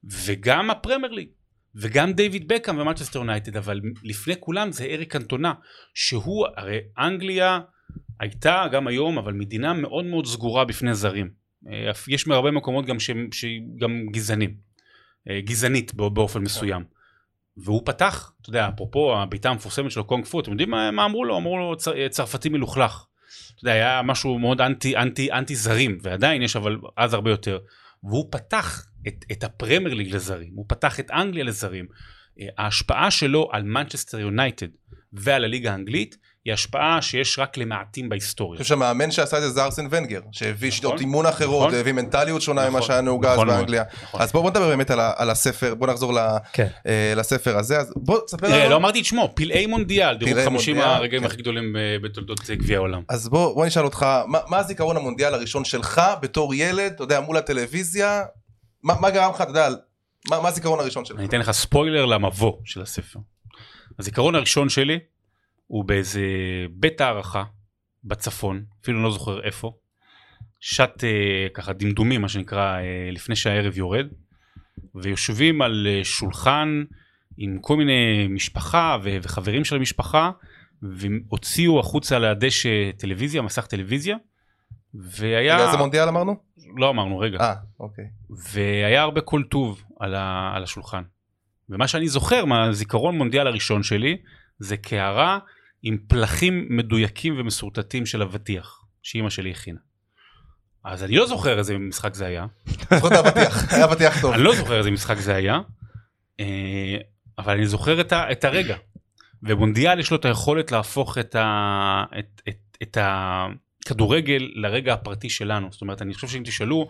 וגם 0.04 0.70
הפרמייר 0.70 1.12
ליג, 1.12 1.28
וגם 1.74 2.12
דיוויד 2.12 2.48
בקאם 2.48 2.78
ומנצ'סטר 2.78 3.18
יונייטד, 3.18 3.56
אבל 3.56 3.80
לפני 4.02 4.34
כולם 4.40 4.72
זה 4.72 4.84
אריק 4.84 5.16
קנטונה, 5.16 5.52
שהוא, 5.94 6.46
הרי 6.56 6.78
אנגליה 6.98 7.60
הייתה 8.20 8.64
גם 8.72 8.86
היום, 8.86 9.18
אבל 9.18 9.32
מדינה 9.32 9.72
מאוד 9.72 10.04
מאוד 10.04 10.26
סגורה 10.26 10.64
בפני 10.64 10.94
זרים. 10.94 11.30
אה, 11.68 11.90
יש 12.08 12.26
מהרבה 12.26 12.50
מקומות 12.50 12.86
גם 12.86 13.00
שהם 13.00 13.28
גם 13.78 14.06
גזענים, 14.10 14.54
אה, 15.30 15.40
גזענית 15.40 15.94
בא- 15.94 16.08
באופן 16.08 16.42
מסוים. 16.42 16.84
והוא 17.56 17.82
פתח, 17.84 18.32
אתה 18.42 18.50
יודע, 18.50 18.68
אפרופו 18.74 19.16
הבעיטה 19.18 19.50
המפורסמת 19.50 19.90
שלו 19.90 20.04
קונג 20.04 20.24
פו, 20.24 20.40
אתם 20.40 20.50
יודעים 20.50 20.70
מה, 20.70 20.90
מה 20.90 21.04
אמרו 21.04 21.24
לו? 21.24 21.36
אמרו 21.36 21.58
לו 21.58 21.76
צר, 21.76 22.08
צרפתי 22.08 22.48
מלוכלך. 22.48 23.04
אתה 23.54 23.64
יודע, 23.64 23.72
היה 23.72 24.02
משהו 24.02 24.38
מאוד 24.38 24.60
אנטי, 24.60 24.96
אנטי, 24.96 25.32
אנטי 25.32 25.56
זרים, 25.56 25.98
ועדיין 26.02 26.42
יש 26.42 26.56
אבל 26.56 26.76
אז 26.96 27.14
הרבה 27.14 27.30
יותר. 27.30 27.58
והוא 28.02 28.28
פתח 28.30 28.86
את, 29.08 29.24
את 29.32 29.44
הפרמייר 29.44 29.94
ליג 29.94 30.14
לזרים, 30.14 30.52
הוא 30.54 30.64
פתח 30.68 31.00
את 31.00 31.10
אנגליה 31.10 31.44
לזרים. 31.44 31.86
אה, 32.40 32.46
ההשפעה 32.58 33.10
שלו 33.10 33.48
על 33.52 33.62
מנצ'סטר 33.62 34.20
יונייטד 34.20 34.68
ועל 35.12 35.44
הליגה 35.44 35.72
האנגלית 35.72 36.16
היא 36.46 36.52
השפעה 36.52 37.02
שיש 37.02 37.38
רק 37.38 37.56
למעטים 37.56 38.08
בהיסטוריה. 38.08 38.58
אני 38.58 38.62
חושב 38.62 38.74
שהמאמן 38.74 39.10
שעשה 39.10 39.36
את 39.36 39.42
זה 39.42 39.50
זה 39.50 39.64
ארסן 39.64 39.86
ונגר, 39.90 40.20
שהביא 40.32 40.70
שיטות 40.70 40.92
נכון, 40.94 41.00
אימון 41.04 41.26
אחרות, 41.26 41.66
נכון. 41.68 41.80
הביא 41.80 41.92
מנטליות 41.92 42.42
שונה 42.42 42.60
ממה 42.60 42.68
נכון, 42.68 42.82
שהיה 42.82 43.00
נהוג 43.00 43.26
אז 43.26 43.32
נכון 43.32 43.48
באנגליה. 43.48 43.82
נכון. 44.02 44.20
אז 44.20 44.32
בואו 44.32 44.42
בוא 44.42 44.50
נדבר 44.50 44.68
באמת 44.68 44.90
על 44.90 45.00
על 45.16 45.30
הספר, 45.30 45.74
בוא 45.74 45.86
נחזור 45.86 46.14
ל- 46.14 46.36
כן. 46.52 46.66
אה, 46.86 47.12
לספר 47.16 47.58
הזה, 47.58 47.78
אז 47.78 47.92
בוא 47.96 48.20
תספר 48.26 48.48
לנו. 48.60 48.70
לא 48.70 48.76
אמרתי 48.76 49.00
את 49.00 49.04
שמו, 49.04 49.32
פלאי 49.34 49.66
מונדיאל, 49.66 50.16
דירוג 50.16 50.34
פלאי 50.34 50.44
50 50.46 50.76
מונדיאל, 50.76 50.94
הרגעים 50.96 51.22
כן. 51.22 51.26
הכי 51.26 51.36
גדולים 51.36 51.76
אה, 51.76 51.96
בתולדות 52.02 52.40
אה, 52.50 52.54
גביע 52.54 52.76
העולם. 52.76 53.02
אז 53.08 53.28
בוא, 53.28 53.54
בוא 53.54 53.66
נשאל 53.66 53.84
אותך, 53.84 54.06
מה, 54.26 54.38
מה 54.48 54.58
הזיכרון 54.58 54.96
המונדיאל 54.96 55.34
הראשון 55.34 55.64
שלך 55.64 56.02
בתור 56.22 56.54
ילד, 56.54 56.92
אתה 56.94 57.02
יודע, 57.02 57.20
מול 57.20 57.36
הטלוויזיה, 57.36 58.22
מה, 58.82 58.94
מה 59.00 59.10
גרם 59.10 59.30
לך, 59.30 59.40
אתה 59.40 59.50
יודע, 59.50 59.68
מה, 60.30 60.40
מה 60.40 60.48
הזיכרון 60.48 60.80
הראשון 60.80 61.04
שלך? 61.04 61.18
אני 61.18 61.26
אתן 61.26 61.38
לך 61.40 61.50
ספוילר 61.50 62.04
למבוא 62.04 62.52
של 62.64 62.82
הספר. 62.82 63.18
הזיכרון 63.98 64.34
הראשון 64.34 64.68
שלי 64.68 64.98
הוא 65.66 65.84
באיזה 65.84 66.22
בית 66.70 67.00
הערכה 67.00 67.44
בצפון, 68.04 68.64
אפילו 68.82 69.02
לא 69.02 69.10
זוכר 69.10 69.42
איפה. 69.42 69.72
שעת 70.60 71.04
אה, 71.04 71.46
ככה 71.54 71.72
דמדומים 71.72 72.22
מה 72.22 72.28
שנקרא 72.28 72.78
אה, 72.78 73.08
לפני 73.12 73.36
שהערב 73.36 73.78
יורד 73.78 74.06
ויושבים 74.94 75.62
על 75.62 75.86
אה, 75.90 76.04
שולחן 76.04 76.84
עם 77.36 77.58
כל 77.60 77.76
מיני 77.76 78.28
משפחה 78.30 78.96
ו- 79.02 79.16
וחברים 79.22 79.64
של 79.64 79.76
המשפחה 79.76 80.30
והוציאו 80.82 81.80
החוצה 81.80 82.18
לדשא 82.18 82.90
טלוויזיה, 82.96 83.42
מסך 83.42 83.66
טלוויזיה 83.66 84.16
והיה, 84.94 85.54
רגע, 85.54 85.66
איזה 85.66 85.76
מונדיאל 85.76 86.08
אמרנו? 86.08 86.36
לא 86.76 86.90
אמרנו 86.90 87.18
רגע, 87.18 87.40
אה, 87.40 87.54
אוקיי. 87.80 88.04
והיה 88.30 89.02
הרבה 89.02 89.20
כל 89.20 89.42
טוב 89.50 89.82
על, 90.00 90.14
ה, 90.14 90.52
על 90.54 90.62
השולחן. 90.62 91.02
ומה 91.68 91.88
שאני 91.88 92.08
זוכר 92.08 92.44
מהזיכרון 92.44 93.18
מונדיאל 93.18 93.46
הראשון 93.46 93.82
שלי, 93.82 94.16
זה 94.58 94.76
קערה 94.76 95.38
עם 95.88 95.98
פלחים 96.08 96.66
מדויקים 96.70 97.40
ומסורטטים 97.40 98.06
של 98.06 98.22
אבטיח, 98.22 98.84
שאימא 99.02 99.30
שלי 99.30 99.50
הכינה. 99.50 99.78
אז 100.84 101.04
אני 101.04 101.16
לא 101.16 101.26
זוכר 101.26 101.58
איזה 101.58 101.78
משחק 101.78 102.14
זה 102.14 102.26
היה, 102.26 102.46
לפחות 102.66 103.12
האבטיח, 103.12 103.72
היה 103.72 103.84
אבטיח 103.84 104.20
טוב. 104.20 104.34
אני 104.34 104.42
לא 104.42 104.54
זוכר 104.54 104.78
איזה 104.78 104.90
משחק 104.90 105.18
זה 105.18 105.34
היה, 105.34 105.60
אה, 106.40 106.96
אבל 107.38 107.56
אני 107.56 107.66
זוכר 107.66 108.00
את, 108.00 108.12
ה, 108.12 108.32
את 108.32 108.44
הרגע. 108.44 108.76
ומונדיאל 109.42 110.00
יש 110.00 110.10
לו 110.10 110.16
את 110.16 110.24
היכולת 110.24 110.72
להפוך 110.72 111.18
את, 111.18 111.34
ה, 111.34 112.04
את, 112.18 112.42
את, 112.48 112.76
את 112.82 112.98
הכדורגל 113.00 114.50
לרגע 114.54 114.92
הפרטי 114.92 115.30
שלנו. 115.30 115.68
זאת 115.70 115.80
אומרת, 115.80 116.02
אני 116.02 116.14
חושב 116.14 116.28
שאם 116.28 116.42
תשאלו, 116.44 116.88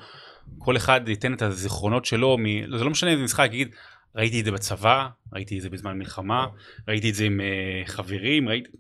כל 0.59 0.77
אחד 0.77 1.09
ייתן 1.09 1.35
את 1.35 1.43
הזיכרונות 1.43 2.05
שלו, 2.05 2.37
מ... 2.39 2.77
זה 2.79 2.85
לא 2.85 2.91
משנה 2.91 3.11
איזה 3.11 3.23
משחק, 3.23 3.49
יגיד, 3.53 3.69
ראיתי 4.17 4.41
את 4.41 4.45
זה 4.45 4.53
בצבא, 4.53 5.09
ראיתי 5.33 5.57
את 5.57 5.63
זה 5.63 5.71
בזמן 5.71 5.99
מלחמה, 5.99 6.47
ראיתי 6.89 7.11
את 7.11 7.15
זה 7.15 7.25
עם 7.25 7.41
uh, 7.41 7.89
חברים, 7.89 8.49
ראיתי... 8.49 8.71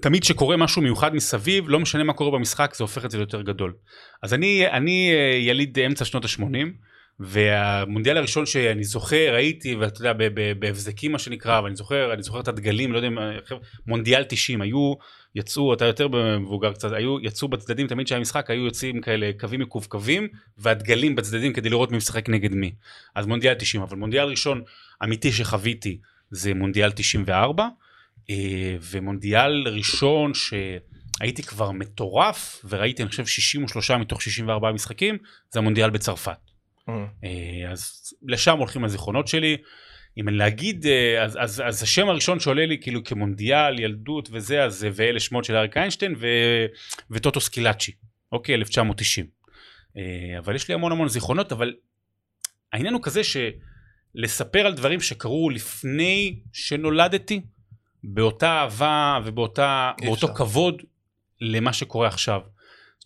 תמיד 0.00 0.24
שקורה 0.24 0.56
משהו 0.56 0.82
מיוחד 0.82 1.14
מסביב, 1.14 1.68
לא 1.68 1.80
משנה 1.80 2.04
מה 2.04 2.12
קורה 2.12 2.38
במשחק, 2.38 2.74
זה 2.74 2.84
הופך 2.84 3.04
את 3.04 3.10
זה 3.10 3.18
ליותר 3.18 3.42
גדול. 3.42 3.74
אז 4.22 4.34
אני, 4.34 4.66
אני 4.70 5.12
אה, 5.12 5.38
יליד 5.38 5.78
אמצע 5.78 6.04
שנות 6.04 6.24
ה-80, 6.24 6.66
והמונדיאל 7.20 8.16
הראשון 8.16 8.46
שאני 8.46 8.84
זוכר, 8.84 9.34
ראיתי, 9.34 9.74
ואתה 9.74 10.00
יודע, 10.00 10.12
בהבזקים 10.58 11.12
מה 11.12 11.18
שנקרא, 11.18 11.60
ואני 11.60 11.76
זוכר, 11.76 12.12
אני 12.12 12.22
זוכר 12.22 12.40
את 12.40 12.48
הדגלים, 12.48 12.92
לא 12.92 12.98
יודע 12.98 13.08
מונדיאל 13.86 14.24
90, 14.24 14.60
היו, 14.60 14.94
יצאו, 15.34 15.74
אתה 15.74 15.84
יותר 15.84 16.08
מבוגר 16.38 16.72
קצת, 16.72 16.92
היו, 16.92 17.20
יצאו 17.22 17.48
בצדדים, 17.48 17.86
תמיד 17.86 18.06
כשהיה 18.06 18.20
משחק, 18.20 18.50
היו 18.50 18.64
יוצאים 18.64 19.00
כאלה 19.00 19.30
קווים 19.40 19.60
מקווקווים, 19.60 20.28
והדגלים 20.58 21.16
בצדדים 21.16 21.52
כדי 21.52 21.68
לראות 21.68 21.90
מי 21.90 21.96
משחק 21.96 22.28
נגד 22.28 22.54
מי. 22.54 22.72
אז 23.14 23.26
מונדיאל 23.26 23.54
90, 23.54 23.82
אבל 23.82 23.96
מונדיאל 23.96 24.28
ראשון 24.28 24.62
אמיתי 25.04 25.32
שחוויתי, 25.32 25.98
זה 26.30 26.54
מונדיאל 26.54 26.90
94, 26.90 27.68
אה, 28.30 28.76
ומונדיאל 28.80 29.68
ראשון 29.68 30.32
שהייתי 30.34 31.42
כבר 31.42 31.70
מטורף, 31.70 32.64
וראיתי, 32.68 33.02
אני 33.02 33.10
חושב, 33.10 33.26
63 33.26 33.90
מתוך 33.90 34.22
64 34.22 34.72
משחקים, 34.72 35.18
זה 35.50 35.58
המונדיאל 35.58 35.90
בצרפת. 35.90 36.55
אה, 37.24 37.70
אז 37.70 38.12
לשם 38.22 38.58
הולכים 38.58 38.84
הזיכרונות 38.84 39.28
שלי. 39.28 39.56
אם 40.18 40.28
אני 40.28 40.36
להגיד, 40.36 40.86
אה, 40.86 41.24
אז, 41.24 41.38
אז, 41.40 41.62
אז 41.66 41.82
השם 41.82 42.08
הראשון 42.08 42.40
שעולה 42.40 42.66
לי 42.66 42.78
כאילו 42.80 43.04
כמונדיאל, 43.04 43.78
ילדות 43.78 44.28
וזה, 44.32 44.64
אז 44.64 44.74
זה 44.74 44.90
ואלה 44.92 45.20
שמות 45.20 45.44
של 45.44 45.56
אריק 45.56 45.76
איינשטיין 45.76 46.14
ו, 46.18 46.26
וטוטו 47.10 47.40
סקילאצ'י, 47.40 47.92
אוקיי, 48.32 48.54
1990. 48.54 49.26
אה, 49.96 50.38
אבל 50.38 50.54
יש 50.54 50.68
לי 50.68 50.74
המון 50.74 50.92
המון 50.92 51.08
זיכרונות, 51.08 51.52
אבל 51.52 51.74
העניין 52.72 52.94
הוא 52.94 53.02
כזה 53.02 53.20
שלספר 53.24 54.66
על 54.66 54.74
דברים 54.74 55.00
שקרו 55.00 55.50
לפני 55.50 56.40
שנולדתי, 56.52 57.40
באותה 58.04 58.48
אהבה 58.48 59.18
ובאותה, 59.24 59.92
אי 60.00 60.06
באותו 60.06 60.26
אפשר. 60.26 60.36
כבוד 60.36 60.82
למה 61.40 61.72
שקורה 61.72 62.08
עכשיו. 62.08 62.40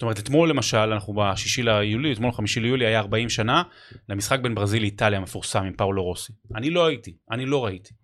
זאת 0.01 0.03
אומרת, 0.03 0.19
אתמול 0.19 0.51
למשל, 0.51 0.77
אנחנו 0.77 1.15
בשישי 1.15 1.63
ליולי, 1.63 2.13
אתמול 2.13 2.33
חמישי 2.33 2.61
ליולי 2.61 2.87
היה 2.87 2.99
40 2.99 3.29
שנה 3.29 3.63
למשחק 4.09 4.41
בין 4.41 4.55
ברזיל 4.55 4.83
לאיטליה 4.83 5.19
המפורסם 5.19 5.65
עם 5.65 5.73
פאולו 5.73 6.05
רוסי. 6.05 6.33
אני 6.55 6.71
לא 6.71 6.87
הייתי, 6.87 7.17
אני 7.31 7.47
לא 7.47 7.65
ראיתי. 7.65 7.95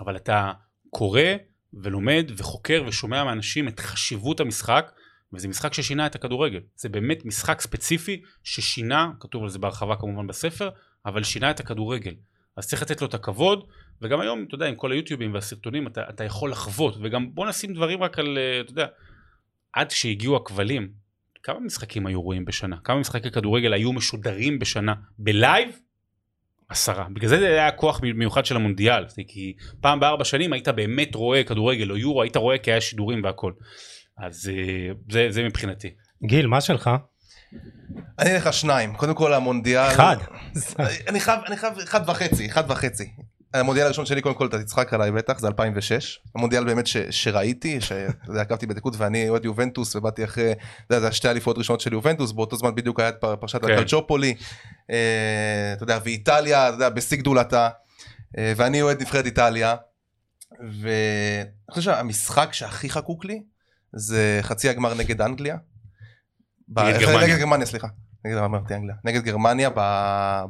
אבל 0.00 0.16
אתה 0.16 0.52
קורא 0.90 1.22
ולומד 1.74 2.30
וחוקר 2.36 2.84
ושומע 2.86 3.24
מאנשים 3.24 3.68
את 3.68 3.80
חשיבות 3.80 4.40
המשחק, 4.40 4.92
וזה 5.32 5.48
משחק 5.48 5.74
ששינה 5.74 6.06
את 6.06 6.14
הכדורגל. 6.14 6.60
זה 6.76 6.88
באמת 6.88 7.24
משחק 7.24 7.60
ספציפי 7.60 8.22
ששינה, 8.44 9.10
כתוב 9.20 9.42
על 9.42 9.48
זה 9.48 9.58
בהרחבה 9.58 9.96
כמובן 9.96 10.26
בספר, 10.26 10.70
אבל 11.06 11.22
שינה 11.22 11.50
את 11.50 11.60
הכדורגל. 11.60 12.14
אז 12.56 12.68
צריך 12.68 12.82
לתת 12.82 13.00
לו 13.00 13.06
את 13.06 13.14
הכבוד, 13.14 13.66
וגם 14.02 14.20
היום, 14.20 14.44
אתה 14.48 14.54
יודע, 14.54 14.66
עם 14.66 14.74
כל 14.74 14.92
היוטיובים 14.92 15.34
והסרטונים, 15.34 15.86
אתה, 15.86 16.02
אתה 16.10 16.24
יכול 16.24 16.50
לחוות, 16.50 16.96
וגם 17.02 17.34
בוא 17.34 17.46
נשים 17.46 17.74
דברים 17.74 18.02
רק 18.02 18.18
על, 18.18 18.38
אה, 18.38 18.60
אתה 18.60 18.72
יודע, 18.72 18.86
עד 19.72 19.90
שהגיעו 19.90 20.36
הכבלים, 20.36 21.00
כמה 21.42 21.60
משחקים 21.60 22.06
היו 22.06 22.22
רואים 22.22 22.44
בשנה? 22.44 22.76
כמה 22.84 23.00
משחקי 23.00 23.30
כדורגל 23.30 23.72
היו 23.72 23.92
משודרים 23.92 24.58
בשנה? 24.58 24.94
בלייב? 25.18 25.68
עשרה. 26.68 27.06
בגלל 27.12 27.28
זה 27.28 27.38
זה 27.38 27.46
היה 27.46 27.70
כוח 27.70 28.00
מיוחד 28.02 28.44
של 28.44 28.56
המונדיאל, 28.56 29.08
זה 29.08 29.22
כי 29.28 29.54
פעם 29.80 30.00
בארבע 30.00 30.24
שנים 30.24 30.52
היית 30.52 30.68
באמת 30.68 31.14
רואה 31.14 31.44
כדורגל 31.44 31.90
או 31.90 31.96
יורו, 31.96 32.22
היית 32.22 32.36
רואה 32.36 32.58
כי 32.58 32.70
היה 32.70 32.80
שידורים 32.80 33.24
והכל. 33.24 33.52
אז 34.18 34.50
אה, 34.52 34.92
זה, 35.10 35.26
זה 35.30 35.42
מבחינתי. 35.42 35.90
גיל, 36.26 36.46
מה 36.46 36.60
שלך? 36.60 36.90
אני 38.18 38.34
אלך 38.34 38.52
שניים, 38.52 38.94
קודם 38.94 39.14
כל 39.14 39.32
המונדיאל. 39.32 39.90
אחד. 39.90 40.16
אני 41.08 41.20
חייב, 41.20 41.40
אני 41.46 41.56
חייב 41.56 41.78
אחד 41.78 42.08
וחצי, 42.08 42.46
אחד 42.46 42.70
וחצי. 42.70 43.10
המונדיאל 43.54 43.86
הראשון 43.86 44.06
שלי 44.06 44.20
קודם 44.22 44.34
כל 44.34 44.46
אתה 44.46 44.62
תצחק 44.62 44.94
עליי 44.94 45.12
בטח 45.12 45.38
זה 45.38 45.46
2006 45.46 46.20
המונדיאל 46.34 46.64
באמת 46.64 46.86
ש, 46.86 46.96
שראיתי 46.96 47.80
שאתה 47.80 48.12
יודע, 48.30 48.40
עקבתי 48.40 48.66
בדקות 48.66 48.94
ואני 48.96 49.28
אוהד 49.28 49.44
יובנטוס 49.44 49.96
ובאתי 49.96 50.24
אחרי 50.24 50.54
יודע, 50.90 51.00
זה 51.00 51.08
השתי 51.08 51.28
אליפויות 51.30 51.58
ראשונות 51.58 51.80
של 51.80 51.92
יובנטוס 51.92 52.32
באותו 52.32 52.56
זמן 52.56 52.74
בדיוק 52.74 53.00
היה 53.00 53.08
את 53.08 53.14
פר- 53.20 53.36
פרשת 53.36 53.64
כן. 53.64 53.72
הקלצ'ופולי 53.72 54.34
אה, 54.90 55.72
אתה 55.72 55.82
יודע 55.82 55.98
ואיטליה 56.04 56.68
אתה 56.68 56.74
יודע 56.74 56.88
בשיא 56.88 57.16
גדולתה 57.16 57.68
אה, 58.38 58.52
ואני 58.56 58.82
אוהד 58.82 59.00
נבחרת 59.00 59.26
איטליה 59.26 59.76
ואני 60.60 61.44
חושב 61.70 61.92
שהמשחק 61.92 62.48
שהכי 62.52 62.90
חקוק 62.90 63.24
לי 63.24 63.42
זה 63.92 64.38
חצי 64.42 64.68
הגמר 64.68 64.94
נגד 64.94 65.20
אנגליה. 65.20 65.56
נגד 66.68 67.00
גרמניה. 67.00 67.26
נגד 67.26 67.38
גרמניה 67.38 67.66
סליחה. 67.66 67.88
נגד 68.24 68.36
אמרתי 68.36 68.74
אנגליה. 68.74 68.94
נגד 69.04 69.22
גרמניה 69.24 69.70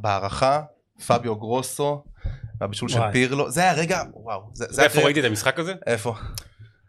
בהערכה 0.01 0.63
פביו 1.07 1.37
גרוסו. 1.37 2.05
והבישול 2.61 2.89
של. 2.89 3.01
פירלו 3.13 3.51
זה 3.51 3.61
היה 3.61 3.73
רגע 3.73 4.03
וואו 4.13 4.51
זה, 4.53 4.67
זה 4.71 4.83
איפה 4.83 5.01
ראיתי 5.01 5.21
את 5.21 5.25
המשחק 5.25 5.59
הזה? 5.59 5.75
איפה 5.87 6.15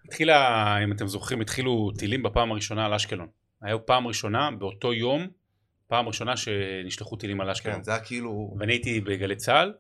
התחילה, 0.06 0.78
אם 0.84 0.92
אתם 0.92 1.08
זוכרים, 1.08 1.42
התחילו 1.42 1.92
טילים 1.98 2.24
בפעם 2.24 2.52
הראשונה 2.52 2.86
על 2.86 2.94
אשקלון. 2.94 3.28
היה 3.62 3.78
פעם 3.78 4.08
ראשונה, 4.08 4.50
באותו 4.52 4.94
יום, 4.94 5.28
פעם 5.88 6.08
ראשונה 6.08 6.38
שנשלחו 6.38 7.16
טילים 7.16 7.42
על 7.42 7.50
אשקלון. 7.50 7.76
כן, 7.76 7.84
זה 7.84 7.92
היה 7.92 8.00
כאילו 8.00 8.56
ואני 8.60 8.74
הייתי 8.74 9.02
בגלי 9.02 9.36
צה"ל, 9.36 9.74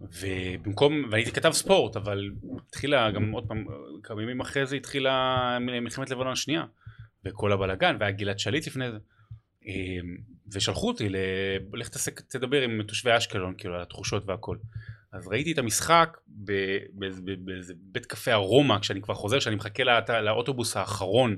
ובמקום, 0.00 0.92
ואני 1.04 1.16
הייתי 1.16 1.32
כתב 1.32 1.50
ספורט, 1.52 1.96
אבל 1.96 2.30
התחילה 2.68 3.10
גם 3.10 3.30
עוד 3.30 3.48
פעם, 3.48 3.64
כמה 4.02 4.22
ימים 4.22 4.40
אחרי 4.40 4.66
זה 4.66 4.76
התחילה 4.76 5.58
מלחמת 5.60 6.10
לבנון 6.10 6.32
השנייה, 6.32 6.64
וכל 7.24 7.52
הבלאגן, 7.52 7.96
והיה 8.00 8.12
גלעד 8.12 8.38
שליט 8.38 8.66
לפני 8.66 8.90
זה. 8.90 8.98
אמ, 9.66 10.16
ושלחו 10.52 10.88
אותי, 10.88 11.08
ל- 11.08 11.16
לך 11.72 11.88
תדבר 12.28 12.62
עם 12.62 12.82
תושבי 12.82 13.16
אשקלון, 13.16 13.54
כאילו, 13.58 13.74
על 13.74 13.82
התחושות 13.82 14.28
והכל. 14.28 14.56
אז 15.16 15.28
ראיתי 15.28 15.52
את 15.52 15.58
המשחק 15.58 16.16
באיזה 16.28 17.72
בית 17.92 18.06
קפה 18.06 18.32
ארומה, 18.32 18.80
כשאני 18.80 19.02
כבר 19.02 19.14
חוזר, 19.14 19.38
כשאני 19.38 19.56
מחכה 19.56 19.84
לאות- 19.84 20.10
לאוטובוס 20.10 20.76
האחרון, 20.76 21.36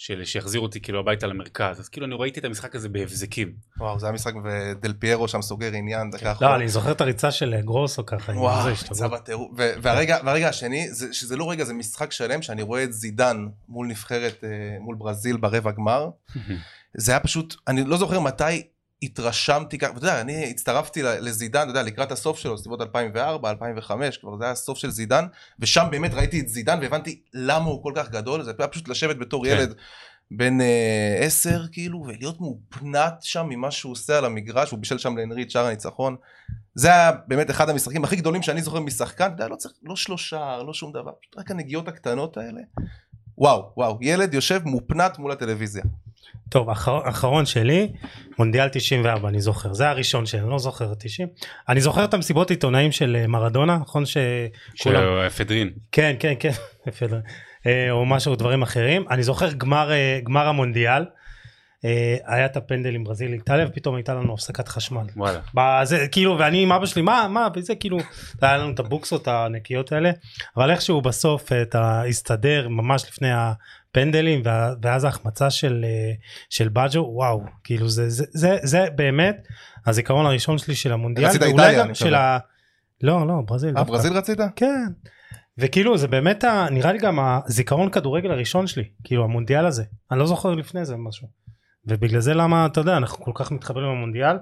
של, 0.00 0.24
שיחזיר 0.24 0.60
אותי 0.60 0.80
כאילו 0.80 1.00
הביתה 1.00 1.26
למרכז, 1.26 1.80
אז 1.80 1.88
כאילו 1.88 2.06
אני 2.06 2.14
ראיתי 2.18 2.40
את 2.40 2.44
המשחק 2.44 2.74
הזה 2.74 2.88
בהבזקים. 2.88 3.52
וואו 3.80 3.98
זה 3.98 4.06
היה 4.06 4.12
משחק 4.12 4.32
ודל 4.44 4.92
פיירו 4.98 5.28
שם 5.28 5.42
סוגר 5.42 5.72
עניין 5.74 6.10
דקה 6.10 6.24
לא, 6.26 6.32
אחרונה. 6.32 6.56
אני 6.56 6.68
זוכר 6.68 6.92
את 6.92 7.00
הריצה 7.00 7.30
של 7.30 7.54
אה, 7.54 7.60
גרוסו 7.60 8.06
ככה. 8.06 8.32
וואו, 8.32 8.68
השתגעות. 8.68 9.12
בטירוף. 9.12 9.50
ו- 9.58 9.72
והרגע 9.82 10.18
והרגע 10.24 10.48
השני 10.48 10.92
זה 10.92 11.14
שזה 11.14 11.36
לא 11.36 11.50
רגע 11.50 11.64
זה 11.64 11.74
משחק 11.74 12.12
שלם 12.12 12.42
שאני 12.42 12.62
רואה 12.62 12.84
את 12.84 12.92
זידן 12.92 13.46
מול 13.68 13.86
נבחרת 13.86 14.44
אה, 14.44 14.48
מול 14.80 14.96
ברזיל 14.98 15.36
ברבע 15.36 15.70
גמר 15.70 16.10
זה 16.96 17.12
היה 17.12 17.20
פשוט 17.20 17.54
אני 17.68 17.84
לא 17.84 17.96
זוכר 17.96 18.20
מתי 18.20 18.62
התרשמתי 19.02 19.78
ככה, 19.78 19.92
ואתה 19.94 20.06
יודע, 20.06 20.20
אני 20.20 20.50
הצטרפתי 20.50 21.02
לזידן, 21.02 21.62
אתה 21.62 21.70
יודע, 21.70 21.82
לקראת 21.82 22.12
הסוף 22.12 22.38
שלו, 22.38 22.58
סביבות 22.58 22.80
2004, 22.80 23.50
2005, 23.50 24.18
כבר 24.18 24.38
זה 24.38 24.44
היה 24.44 24.52
הסוף 24.52 24.78
של 24.78 24.90
זידן, 24.90 25.24
ושם 25.58 25.86
באמת 25.90 26.14
ראיתי 26.14 26.40
את 26.40 26.48
זידן 26.48 26.78
והבנתי 26.82 27.20
למה 27.34 27.64
הוא 27.64 27.82
כל 27.82 27.92
כך 27.96 28.10
גדול, 28.10 28.42
זה 28.42 28.52
היה 28.58 28.68
פשוט 28.68 28.88
לשבת 28.88 29.16
בתור 29.16 29.44
כן. 29.44 29.50
ילד 29.50 29.74
בן 30.30 30.60
אה, 30.60 31.18
עשר, 31.20 31.62
כאילו, 31.72 32.04
ולהיות 32.06 32.40
מאופנת 32.40 33.14
שם 33.22 33.46
ממה 33.48 33.70
שהוא 33.70 33.92
עושה 33.92 34.18
על 34.18 34.24
המגרש, 34.24 34.70
הוא 34.70 34.78
בישל 34.78 34.98
שם 34.98 35.16
לאנרי 35.16 35.42
את 35.42 35.50
שער 35.50 35.66
הניצחון. 35.66 36.16
זה 36.74 36.88
היה 36.88 37.12
באמת 37.26 37.50
אחד 37.50 37.68
המשחקים 37.68 38.04
הכי 38.04 38.16
גדולים 38.16 38.42
שאני 38.42 38.62
זוכר 38.62 38.80
משחקן, 38.80 39.24
אתה 39.24 39.32
יודע, 39.32 39.48
לא 39.48 39.56
צריך, 39.56 39.74
לא 39.82 39.96
שלושה, 39.96 40.58
לא 40.66 40.74
שום 40.74 40.92
דבר, 40.92 41.12
פשוט 41.20 41.38
רק 41.38 41.50
הנגיעות 41.50 41.88
הקטנות 41.88 42.36
האלה. 42.36 42.60
וואו, 43.38 43.72
וואו, 43.76 43.98
ילד 44.00 44.34
יושב 44.34 44.60
מופנת 44.64 45.18
מול 45.18 45.32
הטלוויזיה. 45.32 45.82
טוב, 46.48 46.70
אחר, 46.70 47.08
אחרון 47.08 47.46
שלי, 47.46 47.92
מונדיאל 48.38 48.68
94, 48.68 49.28
אני 49.28 49.40
זוכר. 49.40 49.72
זה 49.72 49.88
הראשון 49.88 50.26
שלי, 50.26 50.40
אני 50.40 50.50
לא 50.50 50.58
זוכר 50.58 50.92
את 50.92 50.96
90. 51.00 51.28
אני 51.68 51.80
זוכר 51.80 52.04
את 52.04 52.14
המסיבות 52.14 52.50
עיתונאים 52.50 52.92
של 52.92 53.16
אה, 53.20 53.26
מרדונה, 53.26 53.78
נכון 53.78 54.04
שכולם... 54.06 54.50
של 54.74 55.26
אפדרין. 55.26 55.70
כן, 55.92 56.16
כן, 56.18 56.34
כן, 56.40 56.50
יפה, 56.88 57.06
אה, 57.66 57.90
או 57.90 58.06
משהו, 58.06 58.36
דברים 58.36 58.62
אחרים. 58.62 59.04
אני 59.10 59.22
זוכר 59.22 59.52
גמר, 59.52 59.90
אה, 59.92 60.20
גמר 60.24 60.46
המונדיאל, 60.48 61.04
היה 62.26 62.46
את 62.46 62.56
הפנדל 62.56 62.94
עם 62.94 63.04
ברזיל 63.04 63.32
איטליה, 63.32 63.66
ופתאום 63.68 63.94
הייתה 63.94 64.14
לנו 64.14 64.34
הפסקת 64.34 64.68
חשמל. 64.68 65.06
וואלה. 65.16 65.40
בזה, 65.54 66.08
כאילו, 66.12 66.38
ואני 66.38 66.62
עם 66.62 66.72
אבא 66.72 66.86
שלי, 66.86 67.02
מה, 67.02 67.28
מה, 67.30 67.48
וזה 67.54 67.74
כאילו, 67.74 67.98
היה 68.42 68.56
לנו 68.56 68.70
את 68.70 68.78
הבוקסות 68.78 69.28
הנקיות 69.28 69.92
האלה, 69.92 70.10
אבל 70.56 70.70
איכשהו 70.70 71.00
בסוף 71.00 71.52
אתה 71.52 72.02
הסתדר 72.02 72.68
ממש 72.68 73.04
לפני 73.08 73.28
הפנדלים, 73.90 74.42
וה- 74.44 74.72
ואז 74.82 75.04
ההחמצה 75.04 75.50
של, 75.50 75.84
אה, 75.84 76.12
של 76.50 76.68
בג'ו, 76.68 77.10
וואו, 77.14 77.42
כאילו 77.64 77.88
זה, 77.88 78.08
זה, 78.10 78.24
זה, 78.32 78.56
זה 78.62 78.86
באמת 78.96 79.36
הזיכרון 79.86 80.26
הראשון 80.26 80.58
שלי 80.58 80.74
של 80.74 80.92
המונדיאל, 80.92 81.26
רצית 81.28 81.42
איטליה, 81.42 81.78
גם 81.78 81.86
אני 81.86 81.94
של 81.94 82.04
מקווה. 82.04 82.20
ה... 82.36 82.38
לא, 83.02 83.26
לא, 83.26 83.34
ברזיל. 83.46 83.78
אה. 83.78 83.84
ברזיל 83.84 84.12
רצית? 84.12 84.38
כן. 84.56 84.86
וכאילו 85.58 85.98
זה 85.98 86.08
באמת 86.08 86.44
ה, 86.44 86.66
נראה 86.70 86.92
לי 86.92 86.98
גם 86.98 87.18
הזיכרון 87.20 87.90
כדורגל 87.90 88.30
הראשון 88.30 88.66
שלי 88.66 88.84
כאילו 89.04 89.24
המונדיאל 89.24 89.66
הזה 89.66 89.84
אני 90.10 90.18
לא 90.18 90.26
זוכר 90.26 90.54
לפני 90.54 90.84
זה 90.84 90.94
משהו 90.96 91.28
ובגלל 91.86 92.20
זה 92.20 92.34
למה 92.34 92.66
אתה 92.66 92.80
יודע 92.80 92.96
אנחנו 92.96 93.24
כל 93.24 93.30
כך 93.34 93.52
מתחברים 93.52 93.86
עם 93.86 93.96
המונדיאל. 93.96 94.36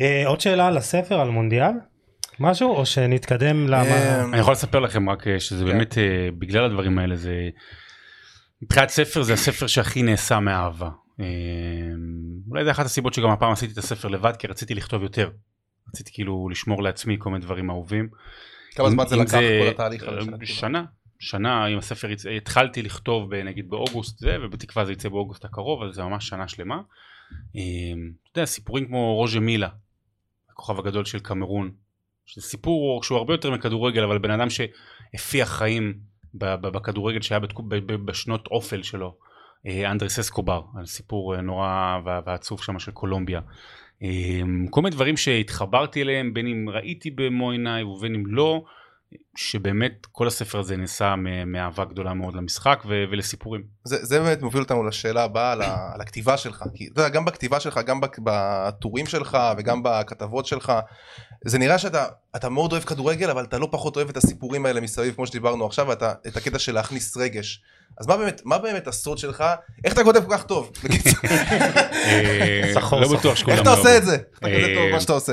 אה, 0.00 0.22
עוד 0.26 0.40
שאלה 0.40 0.66
על 0.66 0.76
הספר 0.76 1.20
על 1.20 1.28
מונדיאל 1.30 1.72
משהו 2.40 2.70
או 2.76 2.86
שנתקדם 2.86 3.68
למה 3.68 4.22
אמ, 4.24 4.32
אני 4.32 4.40
יכול 4.40 4.52
לספר 4.52 4.78
לכם 4.80 5.10
רק 5.10 5.26
אה, 5.28 5.40
שזה 5.40 5.64
כן. 5.64 5.70
באמת 5.70 5.98
אה, 5.98 6.04
בגלל 6.38 6.64
הדברים 6.64 6.98
האלה 6.98 7.16
זה 7.16 7.34
מבחינת 8.62 8.88
ספר 8.88 9.22
זה 9.22 9.32
הספר 9.32 9.66
שהכי 9.66 10.02
נעשה 10.02 10.40
מאהבה. 10.40 10.88
אה, 11.20 11.24
אולי 12.50 12.64
זה 12.64 12.70
אחת 12.70 12.86
הסיבות 12.86 13.14
שגם 13.14 13.30
הפעם 13.30 13.52
עשיתי 13.52 13.72
את 13.72 13.78
הספר 13.78 14.08
לבד 14.08 14.32
כי 14.38 14.46
רציתי 14.46 14.74
לכתוב 14.74 15.02
יותר. 15.02 15.30
רציתי 15.88 16.12
כאילו 16.12 16.48
לשמור 16.48 16.82
לעצמי 16.82 17.16
כל 17.18 17.30
מיני 17.30 17.44
דברים 17.44 17.70
אהובים. 17.70 18.08
כמה 18.70 18.90
זמן 18.90 19.06
זה 19.06 19.16
לקח 19.16 19.32
כל 19.32 19.68
התהליך 19.70 20.02
אה? 20.02 20.46
שנה. 20.46 20.84
שנה 21.18 21.64
עם 21.64 21.78
הספר 21.78 22.10
יצא- 22.10 22.28
התחלתי 22.30 22.82
לכתוב 22.82 23.30
ב- 23.30 23.42
נגיד 23.44 23.68
באוגוסט 23.70 24.18
זה 24.18 24.36
ובתקווה 24.42 24.84
זה 24.84 24.92
יצא 24.92 25.08
באוגוסט 25.08 25.44
הקרוב 25.44 25.82
אז 25.82 25.94
זה 25.94 26.02
ממש 26.02 26.28
שנה 26.28 26.48
שלמה. 26.48 26.74
אה, 26.74 26.80
אתה 28.32 28.40
יודע 28.40 28.46
סיפורים 28.46 28.86
כמו 28.86 29.14
רוז'ה 29.14 29.40
מילה 29.40 29.68
הכוכב 30.50 30.78
הגדול 30.78 31.04
של 31.04 31.18
קמרון 31.18 31.70
שזה 32.26 32.42
סיפור 32.46 33.02
שהוא 33.02 33.18
הרבה 33.18 33.34
יותר 33.34 33.50
מכדורגל 33.50 34.02
אבל 34.02 34.18
בן 34.18 34.30
אדם 34.30 34.46
שהפיח 34.50 35.48
חיים 35.48 35.98
בכדורגל 36.38 37.20
שהיה 37.20 37.40
בתקו- 37.40 37.62
ב- 37.62 37.92
ב- 37.92 38.06
בשנות 38.06 38.46
אופל 38.46 38.82
שלו 38.82 39.14
אה, 39.66 39.90
אנדרס 39.90 40.18
אסקובר 40.18 40.62
על 40.78 40.86
סיפור 40.86 41.34
אה, 41.34 41.40
נורא 41.40 41.98
ועצוב 42.26 42.62
שם 42.62 42.78
של 42.78 42.92
קולומביה. 42.92 43.40
אה, 44.02 44.40
כל 44.70 44.82
מיני 44.82 44.94
דברים 44.94 45.16
שהתחברתי 45.16 46.02
אליהם 46.02 46.34
בין 46.34 46.46
אם 46.46 46.68
ראיתי 46.68 47.10
במו 47.10 47.50
עיניי 47.50 47.82
ובין 47.82 48.14
אם 48.14 48.26
לא 48.26 48.64
שבאמת 49.36 50.06
כל 50.12 50.26
הספר 50.26 50.58
הזה 50.58 50.76
נעשה 50.76 51.14
מאהבה 51.46 51.84
גדולה 51.84 52.14
מאוד 52.14 52.34
למשחק 52.34 52.82
ו- 52.88 53.04
ולסיפורים. 53.10 53.62
זה, 53.84 54.04
זה 54.04 54.20
באמת 54.20 54.42
מוביל 54.42 54.62
אותנו 54.62 54.84
לשאלה 54.84 55.24
הבאה 55.24 55.52
על, 55.52 55.62
ה, 55.62 55.90
על 55.94 56.00
הכתיבה 56.00 56.36
שלך. 56.36 56.64
כי 56.74 56.88
אתה 56.92 57.00
יודע 57.00 57.08
גם 57.08 57.24
בכתיבה 57.24 57.60
שלך 57.60 57.80
גם 57.86 58.00
בטורים 58.24 59.06
שלך 59.06 59.38
וגם 59.58 59.82
בכתבות 59.82 60.46
שלך 60.46 60.72
זה 61.44 61.58
נראה 61.58 61.78
שאתה 61.78 62.06
אתה 62.36 62.48
מאוד 62.48 62.72
אוהב 62.72 62.84
כדורגל 62.84 63.30
אבל 63.30 63.44
אתה 63.44 63.58
לא 63.58 63.68
פחות 63.70 63.96
אוהב 63.96 64.08
את 64.08 64.16
הסיפורים 64.16 64.66
האלה 64.66 64.80
מסביב 64.80 65.14
כמו 65.14 65.26
שדיברנו 65.26 65.66
עכשיו 65.66 65.88
ואתה 65.88 66.12
את 66.26 66.36
הקטע 66.36 66.58
של 66.58 66.74
להכניס 66.74 67.16
רגש. 67.16 67.62
אז 68.00 68.06
מה 68.06 68.16
באמת 68.16 68.42
מה 68.44 68.58
באמת 68.58 68.88
הסוד 68.88 69.18
שלך? 69.18 69.44
איך 69.84 69.92
אתה 69.92 70.04
כותב 70.04 70.24
כל 70.24 70.36
כך 70.36 70.44
טוב? 70.44 70.72
אה, 71.84 72.70
סחור, 72.74 73.00
לא 73.00 73.06
סחור. 73.06 73.18
בטוח 73.18 73.36
שכולם 73.36 73.56
איך 73.56 73.62
אתה 73.62 73.70
לא 73.70 73.80
עושה. 73.80 73.96
את 73.96 74.04
זה? 74.04 74.14
איך 74.14 74.38
אתה 74.38 74.48
כזה 74.48 74.66
אה, 74.66 74.74
טוב 74.74 74.90
מה 74.92 75.00
שאתה 75.00 75.12
עושה 75.12 75.32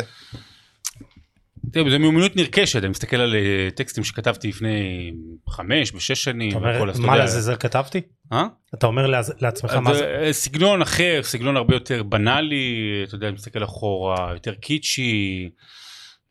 תראה, 1.75 1.89
זו 1.89 1.99
מיומנות 1.99 2.35
נרכשת, 2.35 2.79
אני 2.79 2.87
מסתכל 2.87 3.17
על 3.17 3.35
אה, 3.35 3.69
טקסטים 3.75 4.03
שכתבתי 4.03 4.47
לפני 4.47 5.11
חמש 5.49 5.93
ושש 5.93 6.23
שנים. 6.23 6.49
אתה 6.49 6.57
אומר 6.57 6.93
מה 6.99 7.17
לעזאזל 7.17 7.55
כתבתי 7.55 8.01
אה? 8.33 8.45
אתה 8.73 8.87
אומר 8.87 9.05
לעצמך 9.41 9.73
מה 9.73 9.91
אז, 9.91 9.97
זה 9.97 10.21
אה, 10.25 10.33
סגנון 10.33 10.81
אחר, 10.81 11.19
סגנון 11.23 11.57
הרבה 11.57 11.75
יותר 11.75 12.03
בנאלי, 12.03 13.03
אתה 13.07 13.15
יודע, 13.15 13.27
אני 13.27 13.35
מסתכל 13.35 13.63
אחורה, 13.63 14.31
יותר 14.33 14.53
קיצ'י, 14.53 15.49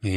אה, 0.05 0.11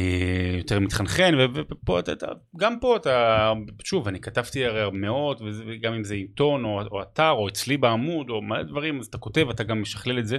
יותר 0.58 0.80
מתחנחן, 0.80 1.34
ופה 1.54 1.98
אתה, 1.98 2.26
גם 2.56 2.80
פה 2.80 2.96
אתה, 2.96 3.52
שוב, 3.84 4.08
אני 4.08 4.20
כתבתי 4.20 4.64
הרי 4.64 4.90
מאות, 4.92 5.40
וגם 5.66 5.94
אם 5.94 6.04
זה 6.04 6.14
עיתון 6.14 6.64
או, 6.64 6.80
או 6.90 7.02
אתר 7.02 7.30
או 7.30 7.48
אצלי 7.48 7.76
בעמוד 7.76 8.30
או 8.30 8.42
מלא 8.42 8.62
דברים, 8.62 9.00
אז 9.00 9.06
אתה 9.06 9.18
כותב, 9.18 9.50
אתה 9.50 9.64
גם 9.64 9.82
משכלל 9.82 10.18
את 10.18 10.26
זה. 10.26 10.38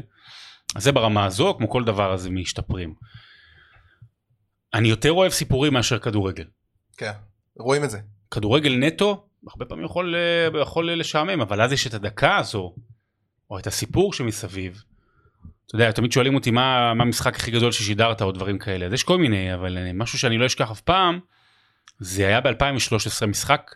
אז 0.76 0.84
זה 0.84 0.92
ברמה 0.92 1.26
הזו, 1.26 1.56
כמו 1.58 1.70
כל 1.70 1.84
דבר 1.84 2.14
אז 2.14 2.26
הם 2.26 2.36
משתפרים. 2.36 2.94
אני 4.74 4.88
יותר 4.88 5.12
אוהב 5.12 5.32
סיפורים 5.32 5.74
מאשר 5.74 6.00
כדורגל. 6.00 6.46
כן 6.98 7.12
רואים 7.60 7.84
את 7.84 7.90
זה 7.90 8.00
כדורגל 8.32 8.76
נטו, 8.76 9.28
הרבה 9.48 9.66
פעמים 9.66 9.86
יכול, 9.86 10.16
אה, 10.16 10.62
יכול 10.62 10.92
לשעמם, 10.92 11.42
אבל 11.42 11.62
אז 11.62 11.72
יש 11.72 11.88
את 11.88 11.94
הדקה 11.94 12.38
הזו, 12.38 12.76
או 13.50 13.60
את 13.60 13.68
הסיפור 13.68 14.14
שמסביב. 14.14 14.84
אתה 15.66 15.76
יודע, 15.76 15.92
תמיד 15.92 16.12
שואלים 16.12 16.36
אותי 16.36 16.52
מה, 16.52 16.94
מה 16.94 17.04
המשחק 17.04 17.36
הכי 17.36 17.52
גדול 17.52 17.72
ששידרת 17.72 18.22
או 18.22 18.32
דברים 18.32 18.60
כאלה, 18.60 18.86
אז 18.86 18.94
יש 18.94 19.04
כל 19.04 19.18
מיני, 19.18 19.54
אבל 19.54 19.78
אה, 19.78 19.94
משהו 19.94 20.20
שאני 20.20 20.38
לא 20.38 20.46
אשכח 20.46 20.72
אף 20.72 20.82
פעם, 20.82 21.20
זה 22.00 22.28
היה 22.28 22.42
ב-2013 22.42 23.26
משחק 23.28 23.76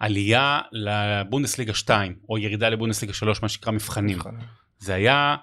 עלייה 0.00 0.60
לבונדסליגה 0.72 1.74
2, 1.74 2.16
או 2.28 2.38
ירידה 2.38 2.68
לבונדסליגה 2.68 3.14
3, 3.14 3.42
מה 3.42 3.48
שנקרא 3.48 3.72
מבחנים. 3.72 4.18
זה 4.78 4.94
היה 4.94 5.36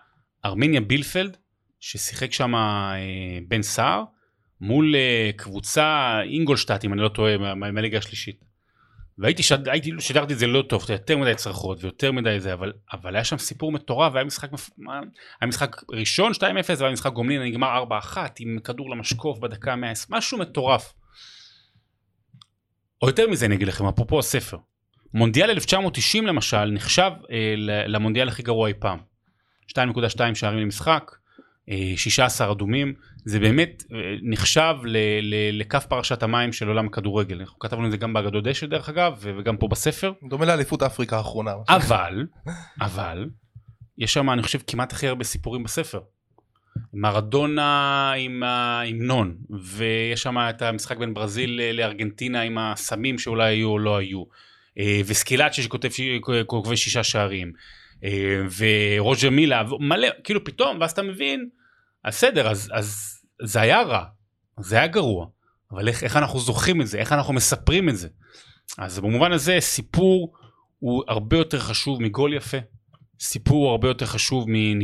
ארמניה 0.45 0.81
בילפלד, 0.81 1.37
ששיחק 1.79 2.33
שם 2.33 2.55
אה, 2.55 3.39
בן 3.47 3.61
סער, 3.61 4.03
מול 4.62 4.95
אה, 4.95 5.30
קבוצה 5.36 6.17
אינגולשטט, 6.24 6.86
אם 6.86 6.93
אני 6.93 7.02
לא 7.02 7.10
טועה, 7.10 7.38
מה- 7.38 7.56
מה- 7.56 7.71
מהליגה 7.71 7.97
השלישית. 7.97 8.43
והייתי 9.17 9.43
שד... 9.43 9.67
הייתי, 9.69 9.91
שידרתי 10.00 10.34
את 10.34 10.39
זה 10.39 10.47
לא 10.47 10.62
טוב, 10.62 10.86
יותר 10.89 11.17
מדי 11.17 11.36
צרחות 11.36 11.84
ויותר 11.84 12.12
מדי 12.12 12.39
זה, 12.39 12.54
אבל, 12.54 12.74
אבל 12.93 13.15
היה 13.15 13.24
שם 13.24 13.38
סיפור 13.38 13.71
מטורף, 13.71 14.13
והיה 14.13 14.26
משחק, 14.26 14.50
היה 15.41 15.47
משחק 15.47 15.82
ראשון 15.91 16.32
2-0, 16.32 16.41
והיה 16.78 16.91
משחק 16.91 17.12
גומלין, 17.13 17.41
נגמר 17.41 17.84
4-1, 18.13 18.17
עם 18.39 18.60
כדור 18.63 18.89
למשקוף 18.89 19.39
בדקה 19.39 19.74
ה-100, 19.74 20.06
משהו 20.10 20.38
מטורף. 20.38 20.93
או 23.02 23.08
יותר 23.08 23.30
מזה 23.30 23.45
אני 23.45 23.56
אגיד 23.56 23.67
לכם, 23.67 23.86
אפרופו 23.86 24.19
הספר. 24.19 24.58
מונדיאל 25.13 25.50
1990 25.50 26.28
למשל 26.28 26.65
נחשב 26.65 27.12
אה, 27.32 27.54
למונדיאל 27.88 28.28
הכי 28.28 28.43
גרוע 28.43 28.67
אי 28.67 28.74
פעם. 28.80 29.00
2.2 29.71 30.36
שערים 30.36 30.60
למשחק, 30.60 31.12
אה, 31.69 31.93
16 31.95 32.52
אדומים, 32.52 32.93
זה 33.25 33.39
באמת 33.39 33.84
אה, 33.93 33.97
נחשב 34.21 34.75
ל- 34.84 34.97
ל- 35.21 35.60
לכף 35.60 35.86
פרשת 35.86 36.23
המים 36.23 36.53
של 36.53 36.67
עולם 36.67 36.88
הכדורגל. 36.88 37.39
אנחנו 37.39 37.60
כתבנו 37.60 37.86
את 37.86 37.91
זה 37.91 37.97
גם 37.97 38.13
באגדות 38.13 38.43
דשא 38.43 38.65
דרך 38.65 38.89
אגב, 38.89 39.19
וגם 39.21 39.57
פה 39.57 39.67
בספר. 39.67 40.12
דומה 40.29 40.45
לאליפות 40.45 40.84
אפריקה 40.84 41.17
האחרונה 41.17 41.53
אבל, 41.69 42.25
אבל, 42.81 43.29
יש 43.97 44.13
שם 44.13 44.29
אני 44.29 44.43
חושב 44.43 44.60
כמעט 44.67 44.93
הכי 44.93 45.07
הרבה 45.07 45.23
סיפורים 45.23 45.63
בספר. 45.63 45.99
מרדונה 46.93 48.12
עם 48.17 48.43
ההמנון, 48.43 49.38
ויש 49.63 50.21
שם 50.21 50.38
את 50.38 50.62
המשחק 50.62 50.97
בין 50.97 51.13
ברזיל 51.13 51.62
לארגנטינה 51.73 52.41
עם 52.41 52.57
הסמים 52.57 53.19
שאולי 53.19 53.53
היו 53.53 53.69
או 53.69 53.79
לא 53.79 53.97
היו, 53.97 54.23
אה, 54.79 55.01
וסקילאצ'ה 55.05 55.62
שכותב 55.62 55.89
כוכבי 56.45 56.77
שישה 56.77 57.03
שערים, 57.03 57.51
אה, 58.03 58.41
ורוג'ר 58.57 59.29
מילה, 59.29 59.63
מלא, 59.79 60.07
כאילו 60.23 60.43
פתאום, 60.43 60.77
ואז 60.81 60.91
אתה 60.91 61.01
מבין, 61.01 61.49
בסדר, 62.07 62.51
אז, 62.51 62.69
אז 62.73 63.17
זה 63.41 63.61
היה 63.61 63.81
רע, 63.81 64.03
זה 64.59 64.75
היה 64.75 64.87
גרוע, 64.87 65.27
אבל 65.71 65.87
איך, 65.87 66.03
איך 66.03 66.17
אנחנו 66.17 66.39
זוכרים 66.39 66.81
את 66.81 66.87
זה, 66.87 66.97
איך 66.97 67.11
אנחנו 67.11 67.33
מספרים 67.33 67.89
את 67.89 67.97
זה. 67.97 68.07
אז 68.77 68.99
במובן 68.99 69.31
הזה 69.31 69.57
סיפור 69.59 70.33
הוא 70.79 71.03
הרבה 71.07 71.37
יותר 71.37 71.59
חשוב 71.59 72.01
מגול 72.01 72.33
יפה, 72.33 72.57
סיפור 73.19 73.63
הוא 73.63 73.71
הרבה 73.71 73.87
יותר 73.87 74.05
חשוב 74.05 74.45
מ... 74.49 74.79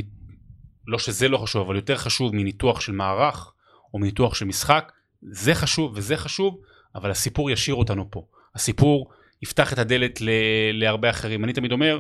לא 0.88 0.99
שזה 0.99 1.27
לא 1.27 1.38
חשוב, 1.38 1.65
אבל 1.65 1.75
יותר 1.75 1.97
חשוב 1.97 2.36
מניתוח 2.36 2.82
של 2.82 2.91
מערך 2.91 3.53
או 3.93 3.99
מניתוח 3.99 4.36
של 4.36 4.45
משחק, 4.45 4.91
זה 5.21 5.56
חשוב 5.56 5.91
וזה 5.95 6.17
חשוב, 6.17 6.62
אבל 6.95 7.12
הסיפור 7.12 7.51
ישאיר 7.51 7.75
אותנו 7.75 8.12
פה. 8.12 8.25
הסיפור 8.56 9.12
יפתח 9.41 9.73
את 9.73 9.80
הדלת 9.80 10.21
ל... 10.21 10.30
להרבה 10.73 11.10
אחרים. 11.10 11.43
אני 11.43 11.53
תמיד 11.53 11.71
אומר 11.71 11.99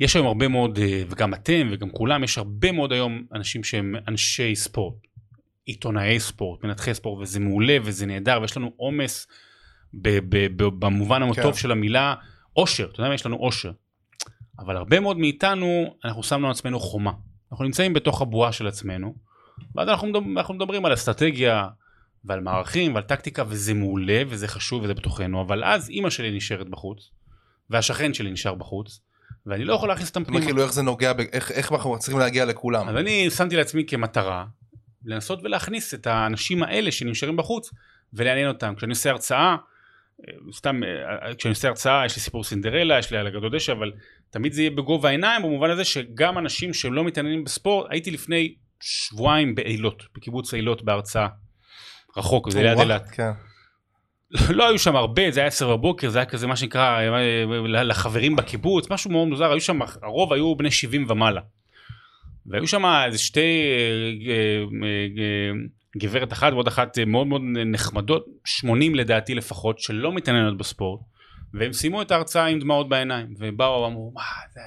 יש 0.00 0.16
היום 0.16 0.26
הרבה 0.26 0.48
מאוד, 0.48 0.78
אה, 0.78 1.02
וגם 1.10 1.34
אתם 1.34 1.68
וגם 1.72 1.90
כולם, 1.90 2.24
יש 2.24 2.38
הרבה 2.38 2.72
מאוד 2.72 2.92
היום 2.92 3.26
אנשים 3.34 3.64
שהם 3.64 3.94
אנשי 4.08 4.56
ספורט, 4.56 4.94
עיתונאי 5.64 6.20
ספורט, 6.20 6.64
מנתחי 6.64 6.94
ספורט, 6.94 7.22
וזה 7.22 7.40
מעולה 7.40 7.76
וזה 7.82 8.06
נהדר, 8.06 8.38
ויש 8.40 8.56
לנו 8.56 8.72
עומס 8.76 9.26
במובן 9.92 11.22
הטוב 11.22 11.52
כן. 11.52 11.58
של 11.58 11.72
המילה 11.72 12.14
אושר, 12.56 12.88
אתה 12.92 13.00
יודע 13.00 13.08
מה? 13.08 13.14
יש 13.14 13.26
לנו 13.26 13.36
אושר. 13.36 13.72
אבל 14.58 14.76
הרבה 14.76 15.00
מאוד 15.00 15.18
מאיתנו, 15.18 15.96
אנחנו 16.04 16.22
שמנו 16.22 16.46
על 16.46 16.50
עצמנו 16.50 16.80
חומה. 16.80 17.12
אנחנו 17.52 17.64
נמצאים 17.64 17.92
בתוך 17.92 18.22
הבועה 18.22 18.52
של 18.52 18.66
עצמנו, 18.66 19.14
ואז 19.74 19.88
אנחנו, 19.88 20.06
מדבר, 20.06 20.24
אנחנו 20.36 20.54
מדברים 20.54 20.86
על 20.86 20.94
אסטרטגיה 20.94 21.68
ועל 22.24 22.40
מערכים 22.40 22.94
ועל 22.94 23.02
טקטיקה, 23.02 23.44
וזה 23.48 23.74
מעולה 23.74 24.22
וזה 24.28 24.48
חשוב 24.48 24.82
וזה 24.82 24.94
בתוכנו, 24.94 25.42
אבל 25.42 25.64
אז 25.64 25.90
אימא 25.90 26.10
שלי 26.10 26.36
נשארת 26.36 26.68
בחוץ, 26.68 27.10
והשכן 27.70 28.14
שלי 28.14 28.30
נשאר 28.30 28.54
בחוץ, 28.54 29.00
ואני 29.46 29.64
לא 29.64 29.74
יכול 29.74 29.88
להכניס 29.88 30.08
אותם 30.08 30.24
פנימה. 30.24 30.44
כאילו 30.44 30.62
איך 30.62 30.72
זה 30.72 30.82
נוגע, 30.82 31.12
איך 31.32 31.50
איך 31.50 31.72
אנחנו 31.72 31.98
צריכים 31.98 32.18
להגיע 32.18 32.44
לכולם. 32.44 32.88
אז 32.88 32.96
אני 32.96 33.30
שמתי 33.30 33.56
לעצמי 33.56 33.84
כמטרה 33.86 34.44
לנסות 35.04 35.40
ולהכניס 35.44 35.94
את 35.94 36.06
האנשים 36.06 36.62
האלה 36.62 36.92
שנשארים 36.92 37.36
בחוץ 37.36 37.70
ולעניין 38.12 38.48
אותם. 38.48 38.74
כשאני 38.76 38.92
עושה 38.92 39.10
הרצאה, 39.10 39.56
אה, 40.28 40.34
סתם, 40.52 40.80
אה, 40.84 41.34
כשאני 41.34 41.50
עושה 41.50 41.68
הרצאה 41.68 42.06
יש 42.06 42.16
לי 42.16 42.22
סיפור 42.22 42.44
סינדרלה, 42.44 42.98
יש 42.98 43.10
לי 43.10 43.18
על 43.18 43.26
הגדול 43.26 43.56
דשא, 43.56 43.72
אבל 43.72 43.92
תמיד 44.30 44.52
זה 44.52 44.60
יהיה 44.60 44.70
בגובה 44.70 45.08
העיניים 45.08 45.42
במובן 45.42 45.70
הזה 45.70 45.84
שגם 45.84 46.38
אנשים 46.38 46.74
שהם 46.74 46.92
לא 46.92 47.04
מתעניינים 47.04 47.44
בספורט, 47.44 47.86
הייתי 47.90 48.10
לפני 48.10 48.54
שבועיים 48.80 49.54
באילות, 49.54 50.02
בקיבוץ 50.14 50.54
אילות 50.54 50.82
בהרצאה. 50.82 51.28
רחוק, 52.16 52.50
זה 52.50 52.62
ליד 52.62 52.78
אילת. 52.78 53.10
כן. 53.10 53.30
לא 54.48 54.68
היו 54.68 54.78
שם 54.78 54.96
הרבה, 54.96 55.30
זה 55.30 55.40
היה 55.40 55.46
עשר 55.46 55.76
בבוקר, 55.76 56.10
זה 56.10 56.18
היה 56.18 56.26
כזה 56.26 56.46
מה 56.46 56.56
שנקרא 56.56 57.00
אה, 57.00 57.82
לחברים 57.82 58.36
בקיבוץ, 58.36 58.90
משהו 58.90 59.10
מאוד 59.10 59.28
מוזר, 59.28 59.52
היו 59.52 59.60
שם, 59.60 59.78
הרוב 60.02 60.32
היו 60.32 60.56
בני 60.56 60.70
70 60.70 61.06
ומעלה. 61.08 61.40
והיו 62.46 62.68
שם 62.68 62.84
איזה 63.06 63.18
שתי, 63.18 63.40
אה, 64.28 64.62
אה, 64.88 65.50
גברת 65.98 66.32
אחת 66.32 66.52
ועוד 66.52 66.66
אחת 66.66 66.98
מאוד 67.06 67.26
מאוד 67.26 67.42
נחמדות, 67.66 68.26
80 68.44 68.94
לדעתי 68.94 69.34
לפחות, 69.34 69.78
שלא 69.78 70.12
מתעניינות 70.12 70.58
בספורט, 70.58 71.00
והם 71.54 71.72
סיימו 71.72 72.02
את 72.02 72.10
ההרצאה 72.10 72.46
עם 72.46 72.58
דמעות 72.58 72.88
בעיניים, 72.88 73.34
ובאו 73.38 73.82
ואמרו, 73.82 74.12
מה 74.14 74.22
זה... 74.54 74.60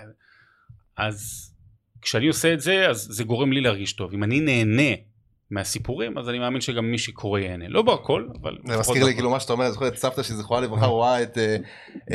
אז 0.98 1.50
כשאני 2.02 2.28
עושה 2.28 2.54
את 2.54 2.62
זה, 2.62 2.90
אז 2.90 2.98
זה 2.98 3.24
גורם 3.24 3.52
לי 3.52 3.62
להרגיש 3.62 3.94
טוב. 3.94 4.14
אם 4.14 4.24
אני 4.24 4.40
נהנה 4.40 4.96
מהסיפורים, 5.52 6.18
אז 6.18 6.30
אני 6.30 6.40
מאמין 6.40 6.62
שגם 6.62 6.92
מי 6.92 6.98
שקורא 6.98 7.40
ייהנה. 7.40 7.66
לא 7.68 7.82
בהכל, 7.82 8.28
אבל... 8.42 8.58
זה 8.66 8.78
מזכיר 8.78 8.94
לי 8.96 9.00
בהכל. 9.02 9.14
כאילו 9.14 9.30
מה 9.30 9.40
שאתה 9.40 9.54
אומר, 9.54 9.66
אני 9.66 9.72
זוכר 9.74 9.88
את 9.88 9.98
סבתא 9.98 10.24
שזכורה 10.24 10.62
לברכה 10.62 10.86
רואה 10.86 11.24
את, 11.24 11.38
אה, 11.38 11.56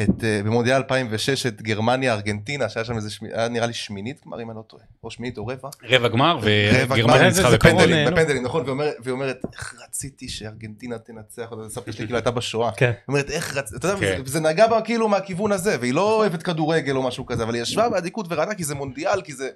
את 0.03 0.25
אה, 0.25 0.41
במונדיאל 0.45 0.77
2006 0.77 1.47
את 1.47 1.63
גרמניה 1.63 2.15
ארגנטינה 2.15 2.69
שהיה 2.69 2.85
שם 2.85 2.97
איזה 2.97 3.09
היה 3.33 3.49
נראה 3.49 3.67
לי 3.67 3.73
שמינית 3.73 4.21
גמר 4.27 4.43
אם 4.43 4.51
אני 4.51 4.57
לא 4.57 4.63
טועה, 4.63 4.83
או 5.05 5.11
שמינית 5.11 5.39
או 5.39 5.47
רבע. 5.47 5.69
רבע 5.89 6.09
גמר, 6.09 6.37
רבע 6.39 6.95
וגרמניה 6.95 7.23
ניצחה. 7.29 7.51
בפנדלים. 7.51 8.09
בפנדלים, 8.13 8.43
נכון, 8.45 8.65
והיא 8.69 8.85
אומרת- 9.13 9.41
איך 9.55 9.75
רציתי 9.89 10.29
שארגנטינה 10.29 10.99
תנצח, 10.99 11.51
סבתא 11.69 11.93
שלי 11.93 12.05
כאילו 12.05 12.17
הייתה 12.19 12.31
בשואה. 12.31 12.71
כן. 12.77 12.87
היא 12.87 12.95
אומרת, 13.09 13.31
איך 13.31 13.57
רציתי, 13.57 13.77
אתה 13.77 13.89
יודע, 13.89 14.01
כן. 14.01 14.23
זה- 14.27 14.33
זה 14.33 14.41
נגע 14.41 14.67
בה 14.67 14.81
כאילו 14.81 15.09
מהכיוון 15.09 15.53
הזה, 15.53 15.77
והיא 15.81 15.95
לא 15.95 16.17
אוהבת 16.17 16.43
כדורגל 16.43 16.97
או 16.97 17.03
משהו 17.03 17.27
כזה, 17.27 17.43
אבל 17.43 17.55
היא 17.55 17.63
ישבה 17.63 17.89
באדיקות 17.89 18.27
וראתה 18.31 18.55
כי 18.55 18.65
זה 18.65 18.75
מונדיאל, 18.75 19.23
כי 19.23 19.33
זה... 19.33 19.49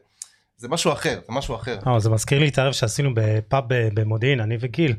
זה 0.59 0.68
משהו 0.68 0.92
אחר, 0.92 1.21
זה 1.27 1.33
משהו 1.33 1.55
אחר. 1.55 1.79
אה, 1.87 2.01
זה 2.01 2.11
מזכיר 2.11 2.38
לי 2.38 2.49
את 2.49 2.59
הערב 2.59 2.73
שעשינו 2.73 3.11
בפאב 3.14 3.64
במודיעין, 3.68 4.40
אני 4.40 4.57
וגיל. 4.61 4.94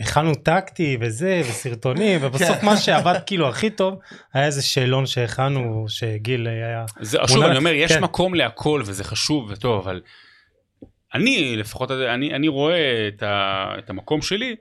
הכנו 0.00 0.34
טקטי 0.34 0.96
וזה, 1.00 1.42
וסרטונים, 1.48 2.20
ובסוף 2.22 2.56
כן. 2.60 2.66
מה 2.66 2.76
שעבד 2.76 3.14
כאילו 3.26 3.48
הכי 3.48 3.70
טוב, 3.70 3.98
היה 4.32 4.46
איזה 4.46 4.62
שאלון 4.62 5.06
שהכנו, 5.06 5.84
שגיל 5.88 6.46
היה... 6.48 6.84
זה, 7.00 7.18
שוב, 7.26 7.42
אני 7.42 7.58
אומר, 7.58 7.72
יש 7.72 7.92
כן. 7.92 8.04
מקום 8.04 8.34
להכל 8.34 8.82
וזה 8.86 9.04
חשוב 9.04 9.50
וטוב, 9.50 9.82
אבל 9.82 10.00
אני, 11.14 11.56
לפחות, 11.56 11.90
אני, 11.90 12.34
אני 12.34 12.48
רואה 12.48 13.08
את, 13.08 13.22
ה, 13.22 13.64
את 13.78 13.90
המקום 13.90 14.22
שלי 14.22 14.56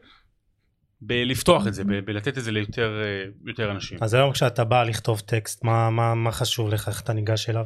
בלפתוח 1.01 1.67
את 1.67 1.73
זה, 1.73 1.83
ב- 1.83 2.05
בלתת 2.05 2.37
את 2.37 2.43
זה 2.43 2.51
ליותר 2.51 3.01
אה, 3.03 3.31
יותר 3.45 3.71
אנשים. 3.71 3.97
אז 4.01 4.13
היום 4.13 4.31
כשאתה 4.31 4.63
בא 4.63 4.83
לכתוב 4.83 5.19
טקסט, 5.19 5.63
מה, 5.63 5.89
מה, 5.89 6.15
מה 6.15 6.31
חשוב 6.31 6.69
לך, 6.69 6.87
איך 6.87 7.01
אתה 7.01 7.13
ניגש 7.13 7.49
אליו? 7.49 7.65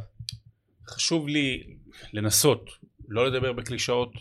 חשוב 0.89 1.27
לי 1.27 1.63
לנסות 2.13 2.69
לא 3.07 3.27
לדבר 3.27 3.53
בקלישאות, 3.53 4.13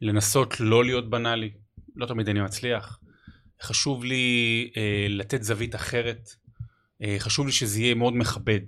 לנסות 0.00 0.60
לא 0.60 0.84
להיות 0.84 1.10
בנאלי, 1.10 1.50
לא 1.96 2.06
תמיד 2.06 2.28
אני 2.28 2.40
מצליח. 2.40 3.00
חשוב 3.62 4.04
לי 4.04 4.70
אה, 4.76 5.06
לתת 5.08 5.42
זווית 5.42 5.74
אחרת, 5.74 6.30
אה, 7.02 7.16
חשוב 7.18 7.46
לי 7.46 7.52
שזה 7.52 7.80
יהיה 7.80 7.94
מאוד 7.94 8.16
מכבד, 8.16 8.60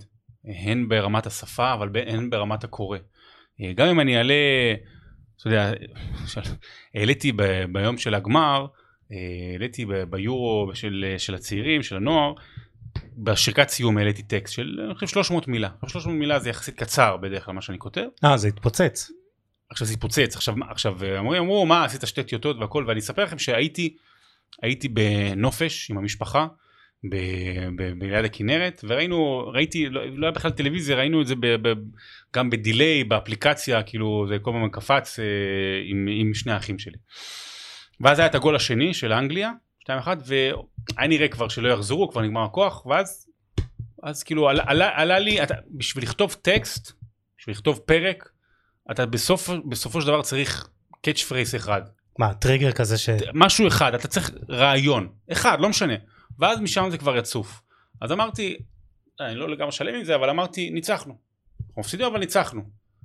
אה, 0.46 0.52
הן 0.62 0.88
ברמת 0.88 1.26
השפה 1.26 1.72
אבל 1.72 1.90
הן 2.06 2.30
ברמת 2.30 2.64
הקורא. 2.64 2.98
אה, 3.60 3.72
גם 3.72 3.88
אם 3.88 4.00
אני 4.00 4.18
אעלה, 4.18 4.34
אתה 5.36 5.48
יודע, 5.48 5.72
העליתי 6.94 7.32
ב- 7.32 7.64
ביום 7.72 7.98
של 7.98 8.14
הגמר, 8.14 8.66
אה, 9.12 9.16
העליתי 9.52 9.86
ביורו 10.10 10.70
של, 10.74 11.14
של 11.18 11.34
הצעירים, 11.34 11.82
של 11.82 11.96
הנוער, 11.96 12.32
בשריקת 13.16 13.68
סיום 13.68 13.98
העליתי 13.98 14.22
טקסט 14.22 14.54
של 14.54 14.80
אני 14.84 14.94
חושב 14.94 15.06
300 15.06 15.48
מילה. 15.48 15.68
300 15.86 16.18
מילה 16.18 16.38
זה 16.38 16.50
יחסית 16.50 16.74
קצר 16.74 17.16
בדרך 17.16 17.44
כלל 17.44 17.54
מה 17.54 17.62
שאני 17.62 17.78
כותב. 17.78 18.04
אה, 18.24 18.36
זה 18.36 18.48
התפוצץ. 18.48 19.10
עכשיו 19.70 19.86
זה 19.86 19.92
התפוצץ 19.92 20.36
עכשיו 20.36 20.54
עכשיו 20.70 20.98
אמרו, 21.18 21.38
אמרו 21.38 21.66
מה 21.66 21.84
עשית 21.84 22.06
שתי 22.06 22.22
טיוטות 22.22 22.56
והכל 22.60 22.84
ואני 22.88 23.00
אספר 23.00 23.24
לכם 23.24 23.38
שהייתי 23.38 23.96
הייתי 24.62 24.88
בנופש 24.88 25.90
עם 25.90 25.98
המשפחה 25.98 26.46
ב, 27.10 27.16
ב, 27.76 27.98
ביד 27.98 28.24
הכנרת 28.24 28.84
וראינו 28.88 29.50
ראיתי 29.54 29.88
לא, 29.88 30.06
לא 30.16 30.26
היה 30.26 30.32
בכלל 30.32 30.50
טלוויזיה 30.50 30.96
ראינו 30.96 31.22
את 31.22 31.26
זה 31.26 31.34
ב, 31.34 31.46
ב, 31.46 31.72
גם 32.36 32.50
בדיליי 32.50 33.04
באפליקציה 33.04 33.82
כאילו 33.82 34.26
זה 34.28 34.38
כל 34.38 34.50
הזמן 34.50 34.68
קפץ 34.68 35.18
אה, 35.18 35.24
עם, 35.84 36.08
עם 36.10 36.34
שני 36.34 36.52
האחים 36.52 36.78
שלי. 36.78 36.96
ואז 38.00 38.18
היה 38.18 38.26
את 38.26 38.34
הגול 38.34 38.56
השני 38.56 38.94
של 38.94 39.12
אנגליה 39.12 39.50
2-1 39.50 39.69
והיה 40.24 41.08
נראה 41.08 41.28
כבר 41.28 41.48
שלא 41.48 41.68
יחזרו 41.68 42.10
כבר 42.10 42.22
נגמר 42.22 42.44
הכוח 42.44 42.86
ואז 42.86 43.26
אז 44.02 44.22
כאילו 44.22 44.48
עלה, 44.48 44.62
עלה, 44.66 44.90
עלה 44.94 45.18
לי 45.18 45.42
אתה, 45.42 45.54
בשביל 45.70 46.04
לכתוב 46.04 46.36
טקסט 46.42 46.92
בשביל 47.38 47.56
לכתוב 47.56 47.78
פרק 47.78 48.30
אתה 48.90 49.06
בסוף, 49.06 49.50
בסופו 49.68 50.00
של 50.00 50.06
דבר 50.06 50.22
צריך 50.22 50.68
catch 51.02 51.22
phrase 51.22 51.54
אחד. 51.54 51.82
מה, 52.18 52.34
טריגר 52.34 52.72
כזה 52.72 52.98
ש... 52.98 53.08
משהו 53.34 53.68
אחד, 53.68 53.94
אתה 53.94 54.08
צריך 54.08 54.30
רעיון. 54.50 55.08
אחד, 55.32 55.60
לא 55.60 55.68
משנה. 55.68 55.94
ואז 56.38 56.60
משם 56.60 56.88
זה 56.90 56.98
כבר 56.98 57.16
יצוף. 57.16 57.62
אז 58.00 58.12
אמרתי, 58.12 58.56
אני 59.20 59.34
לא 59.34 59.48
לגמרי 59.48 59.72
שלם 59.72 59.94
עם 59.94 60.04
זה, 60.04 60.14
אבל 60.14 60.30
אמרתי, 60.30 60.70
ניצחנו. 60.70 61.14
אנחנו 61.68 61.80
מפסידים 61.80 62.06
אבל 62.06 62.18
ניצחנו. 62.18 62.62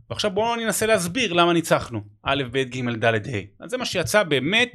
ועכשיו 0.10 0.32
בואו 0.32 0.56
ננסה 0.56 0.86
להסביר 0.86 1.34
למה 1.34 1.54
ניצחנו. 1.54 2.02
א', 2.24 2.44
ב', 2.52 2.58
ג', 2.58 2.90
ד', 2.90 3.06
ה'. 3.06 3.40
אז 3.60 3.70
זה 3.70 3.78
מה 3.78 3.86
שיצא 3.86 4.24
באמת, 4.24 4.70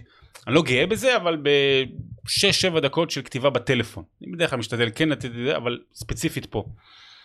אני 0.47 0.55
לא 0.55 0.63
גאה 0.63 0.87
בזה, 0.87 1.17
אבל 1.17 1.37
ב-6-7 1.43 2.81
דקות 2.81 3.11
של 3.11 3.23
כתיבה 3.23 3.51
בטלפון. 3.51 4.05
אני 4.23 4.33
בדרך 4.33 4.51
כלל 4.51 4.59
משתדל 4.59 4.91
כן 4.95 5.09
לתת 5.09 5.25
את 5.25 5.31
זה, 5.45 5.57
אבל 5.57 5.79
ספציפית 5.95 6.47
פה. 6.47 6.65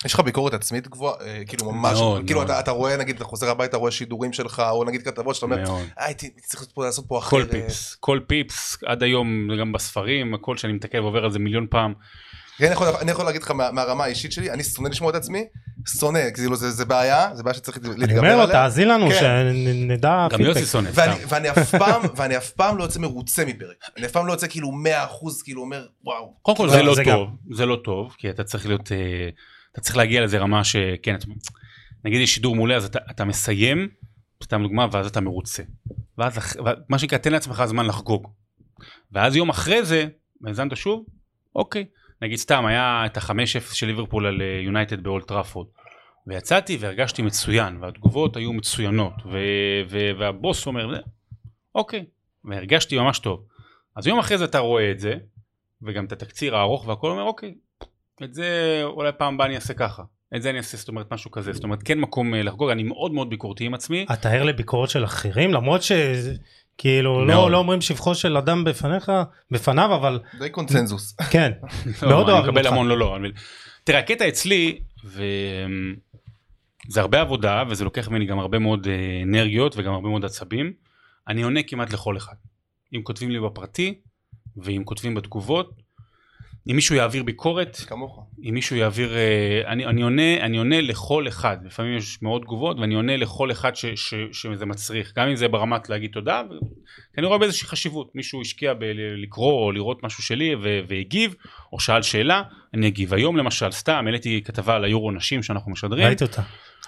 יש 0.06 0.13
לך 0.13 0.20
ביקורת 0.20 0.54
עצמית 0.54 0.88
גבוהה, 0.88 1.15
אה, 1.22 1.41
כאילו 1.48 1.72
ממש, 1.72 2.00
מאוד, 2.00 2.26
כאילו 2.26 2.39
מאוד. 2.39 2.52
אתה, 2.52 2.60
אתה 2.60 2.72
רואה 2.72 2.98
נגיד 2.98 3.15
אתה 3.15 3.24
חוזר 3.24 3.50
הביתה 3.50 3.78
רואה 3.78 3.91
שידורים 3.91 4.34
שלך 4.34 4.63
או 4.72 4.84
נגיד 4.84 5.02
כתבות 5.02 5.36
שאתה 5.36 5.46
אומר. 5.46 5.58
אה, 5.70 5.82
הייתי 6.06 6.30
צריך 6.30 6.65
פה- 6.74 6.86
לעשות 6.86 7.06
פה 7.08 7.20
כל 7.30 7.41
אחרת. 7.41 7.52
פיפס, 7.52 7.96
כל 8.00 8.20
פיפס, 8.28 8.78
עד 8.86 9.04
היום, 9.04 9.48
גם 9.60 9.72
בספרים, 9.72 10.34
הכל 10.34 10.58
שאני 10.58 10.74
מתקל 10.74 11.00
ועובר 11.02 11.24
על 11.26 11.32
זה 11.32 11.39
מיליון 11.39 11.68
פעם. 11.70 11.94
כן, 12.58 12.65
אני 12.65 12.74
יכול, 12.74 12.88
אני 12.88 13.12
יכול 13.12 13.26
להגיד 13.26 13.44
לך 13.44 13.52
מה, 13.52 13.72
מהרמה 13.72 14.04
האישית 14.04 14.32
שלי, 14.32 14.52
אני 14.52 14.63
שונא 14.63 14.88
לשמוע 14.88 15.10
את 15.10 15.15
עצמי, 15.15 15.46
שונא, 16.00 16.19
כאילו 16.34 16.56
זה, 16.56 16.71
זה 16.71 16.86
בעיה, 16.86 17.30
זה 17.36 17.43
בעיה 17.43 17.54
שצריך 17.54 17.78
להתגבר 17.78 17.93
אני 18.04 18.04
עליה. 18.19 18.34
אומר 18.34 18.45
לו, 18.45 18.52
תאזין 18.52 18.88
לנו, 18.88 19.10
כן. 19.10 19.15
שנדע 19.19 20.28
גם 20.32 20.41
יוסי 20.41 20.65
שונא, 20.65 20.89
ואני. 20.93 21.13
ואני 21.30 21.50
אף 21.50 21.76
פעם, 21.76 22.02
ואני 22.17 22.38
אף 22.38 22.50
פעם 22.52 22.78
לא 22.78 22.84
יוצא 22.84 23.00
מרוצה 23.00 23.45
מפרק. 23.45 23.78
אני 23.98 24.06
אף 24.06 24.12
פעם 24.12 24.28
לא 24.28 24.32
יוצא 24.32 24.48
כאילו 24.48 24.69
100% 24.69 24.71
כאילו 25.43 25.62
אומר, 25.62 25.86
וואו. 26.04 26.34
קודם 26.41 26.58
כל 26.58 26.69
זה 26.69 26.84
לא 26.84 26.95
זה 26.95 27.04
גם. 27.04 27.12
טוב, 27.15 27.30
זה 27.56 27.65
לא 27.65 27.78
טוב, 27.84 28.15
כי 28.17 28.30
אתה 28.30 28.43
צריך 28.43 28.65
להיות, 28.67 28.91
אה, 28.91 29.30
אתה 29.71 29.82
צריך 29.82 29.98
להגיע 29.98 30.21
לזה 30.21 30.38
רמה 30.38 30.63
שכן, 30.63 31.15
אתה- 31.15 31.26
נגיד 32.06 32.21
יש 32.21 32.36
שידור 32.36 32.56
מעולה, 32.56 32.76
אז 32.76 32.86
אתה, 32.86 33.00
אתה 33.12 33.26
מסיים, 33.26 33.88
סתם 34.43 34.62
דוגמה, 34.63 34.88
ואז 34.91 35.08
אתה 35.08 35.21
מרוצה. 35.21 35.63
ואז 36.17 36.39
מה 36.89 37.00
שנקרא, 37.00 37.17
תן 37.17 37.32
לעצמך 37.32 37.63
זמן 37.65 37.86
לחגוג. 37.86 38.28
ואז 39.12 39.36
יום 39.36 39.50
אחרי 39.50 39.86
זה, 39.86 40.06
האזנת 40.48 40.78
שוב, 40.78 41.06
אוקיי. 41.56 41.86
נגיד 42.21 42.38
סתם, 42.38 42.65
היה 42.65 43.04
את 43.06 43.17
ה-5-0 43.17 43.73
של 43.73 43.88
ליברפול 43.88 44.25
על 44.25 44.41
אה, 44.41 44.62
יונייטד 44.62 45.04
באולד 45.04 45.28
טראפורד. 45.28 45.67
ויצאתי 46.28 46.78
והרגשתי 46.80 47.21
מצוין, 47.21 47.78
והתגובות 47.82 48.38
היו 48.38 48.54
מצוינות, 48.54 49.13
ו- 49.25 49.82
ו- 49.89 50.12
והבוס 50.19 50.67
אומר, 50.67 50.95
"זה, 50.95 51.01
אוקיי, 51.75 52.06
והרגשתי 52.43 52.97
ממש 52.97 53.19
טוב. 53.19 53.45
אז 53.95 54.08
יום 54.08 54.19
אחרי 54.19 54.38
זה 54.38 54.45
אתה 54.45 54.60
רואה 54.60 54.91
את 54.91 54.99
זה, 54.99 55.15
וגם 55.82 56.06
את 56.06 56.12
התקציר 56.12 56.56
הארוך 56.56 56.88
והכל 56.88 57.12
אומר 57.12 57.23
אוקיי, 57.23 57.56
את 58.23 58.34
זה 58.34 58.80
אולי 58.84 59.12
פעם 59.17 59.36
הבאה 59.36 59.47
אני 59.47 59.56
אעשה 59.56 59.73
ככה, 59.73 60.04
את 60.36 60.41
זה 60.41 60.49
אני 60.49 60.58
אעשה 60.58 60.78
זאת 60.78 60.88
אומרת 60.88 61.13
משהו 61.13 61.32
כזה, 61.32 61.54
זאת 61.54 61.63
אומרת 61.63 61.84
כן 61.84 61.99
מקום 61.99 62.36
אה, 62.36 62.43
לחגוג, 62.43 62.69
אני 62.69 62.84
מאוד 62.84 63.12
מאוד 63.12 63.30
ביקורתי 63.30 63.65
עם 63.65 63.73
עצמי, 63.73 64.06
אתה 64.13 64.32
ער 64.32 64.43
לביקורת 64.43 64.89
של 64.89 65.04
אחרים 65.04 65.54
למרות 65.54 65.84
ש... 65.84 65.91
כאילו 66.78 67.26
לא. 67.26 67.52
לא 67.52 67.58
אומרים 67.58 67.82
שבחו 67.82 68.16
של 68.16 68.38
אדם 68.38 68.64
בפניך 68.64 69.12
בפניו 69.52 69.95
אבל 69.95 70.20
די 70.39 70.49
קונצנזוס. 70.49 71.16
כן 71.32 71.52
לא, 72.02 72.10
מאוד 72.10 72.30
אני 72.30 72.32
אוהבים 72.32 72.49
מקבל 72.49 72.62
אותך. 72.62 72.72
המון 72.72 72.88
לא 72.88 72.97
לא, 72.97 73.16
אני... 73.16 73.30
תראה 73.84 73.99
הקטע 73.99 74.28
אצלי, 74.28 74.80
ו... 75.06 75.24
זה 76.88 77.02
הרבה 77.02 77.22
עבודה 77.22 77.64
וזה 77.70 77.84
לוקח 77.84 78.10
ממני 78.10 78.26
גם 78.26 78.39
הרבה 78.39 78.60
מאוד 78.60 78.88
אה, 78.88 79.22
אנרגיות 79.24 79.78
וגם 79.78 79.93
הרבה 79.93 80.10
מאוד 80.10 80.26
עצבים. 80.26 80.74
אני 81.28 81.41
עונה 81.41 81.64
כמעט 81.64 81.93
לכל 81.93 82.18
אחד. 82.18 82.36
אם 82.93 83.02
כותבים 83.04 83.32
לי 83.32 83.39
בפרטי 83.39 83.99
ואם 84.58 84.84
כותבים 84.86 85.16
בתגובות, 85.16 85.82
אם 86.72 86.76
מישהו 86.76 86.95
יעביר 86.95 87.24
ביקורת, 87.24 87.76
כמוך. 87.76 88.20
אם 88.49 88.53
מישהו 88.53 88.76
יעביר, 88.76 89.16
אה, 89.16 89.61
אני, 89.68 89.86
אני, 89.86 90.01
עונה, 90.01 90.38
אני 90.41 90.57
עונה 90.57 90.82
לכל 90.82 91.28
אחד, 91.28 91.57
לפעמים 91.66 91.97
יש 91.97 92.22
מאות 92.22 92.41
תגובות 92.41 92.80
ואני 92.80 92.95
עונה 92.95 93.18
לכל 93.18 93.51
אחד 93.51 93.76
ש, 93.76 93.86
ש, 93.86 94.13
שזה 94.32 94.66
מצריך, 94.66 95.13
גם 95.16 95.28
אם 95.28 95.36
זה 95.36 95.47
ברמת 95.47 95.89
להגיד 95.89 96.11
תודה, 96.11 96.41
ו... 96.49 96.53
כי 97.13 97.20
אני 97.22 97.28
רואה 97.28 97.38
באיזושהי 97.38 97.68
חשיבות, 97.68 98.16
מישהו 98.16 98.41
השקיע 98.41 98.74
בלקרוא 98.74 99.66
או 99.66 99.72
לראות 99.72 100.03
משהו 100.03 100.24
שלי 100.24 100.55
ו, 100.55 100.80
והגיב, 100.88 101.36
או 101.74 101.80
שאל 101.80 102.01
שאלה, 102.01 102.43
אני 102.74 102.88
אגיב. 102.88 103.13
היום 103.13 103.38
למשל, 103.38 103.72
סתם 103.72 104.03
העליתי 104.05 104.41
כתבה 104.45 104.76
על 104.76 104.84
היורו 104.84 105.11
נשים 105.11 105.43
שאנחנו 105.43 105.72
משדרים, 105.72 106.07
ראיתי 106.07 106.24
אותה. 106.24 106.41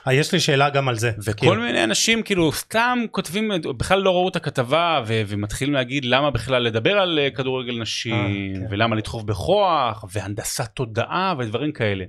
אה, 0.07 0.13
יש 0.13 0.31
לי 0.31 0.39
שאלה 0.39 0.69
גם 0.69 0.87
על 0.87 0.95
זה. 0.95 1.11
וכל 1.25 1.39
כאילו, 1.39 1.61
מיני 1.61 1.83
אנשים 1.83 2.23
כאילו 2.23 2.51
סתם 2.51 2.99
כותבים 3.11 3.51
בכלל 3.77 3.99
לא 3.99 4.11
ראו 4.11 4.29
את 4.29 4.35
הכתבה 4.35 5.01
ו- 5.07 5.21
ומתחילים 5.27 5.73
להגיד 5.73 6.05
למה 6.05 6.31
בכלל 6.31 6.63
לדבר 6.63 6.97
על 6.97 7.19
אה, 7.19 7.29
כדורגל 7.29 7.81
נשים 7.81 8.13
אה, 8.15 8.59
כן. 8.59 8.65
ולמה 8.69 8.95
לדחוף 8.95 9.23
בכוח 9.23 10.05
והנדסת 10.11 10.69
תודעה 10.73 11.33
ודברים 11.39 11.71
כאלה. 11.71 12.05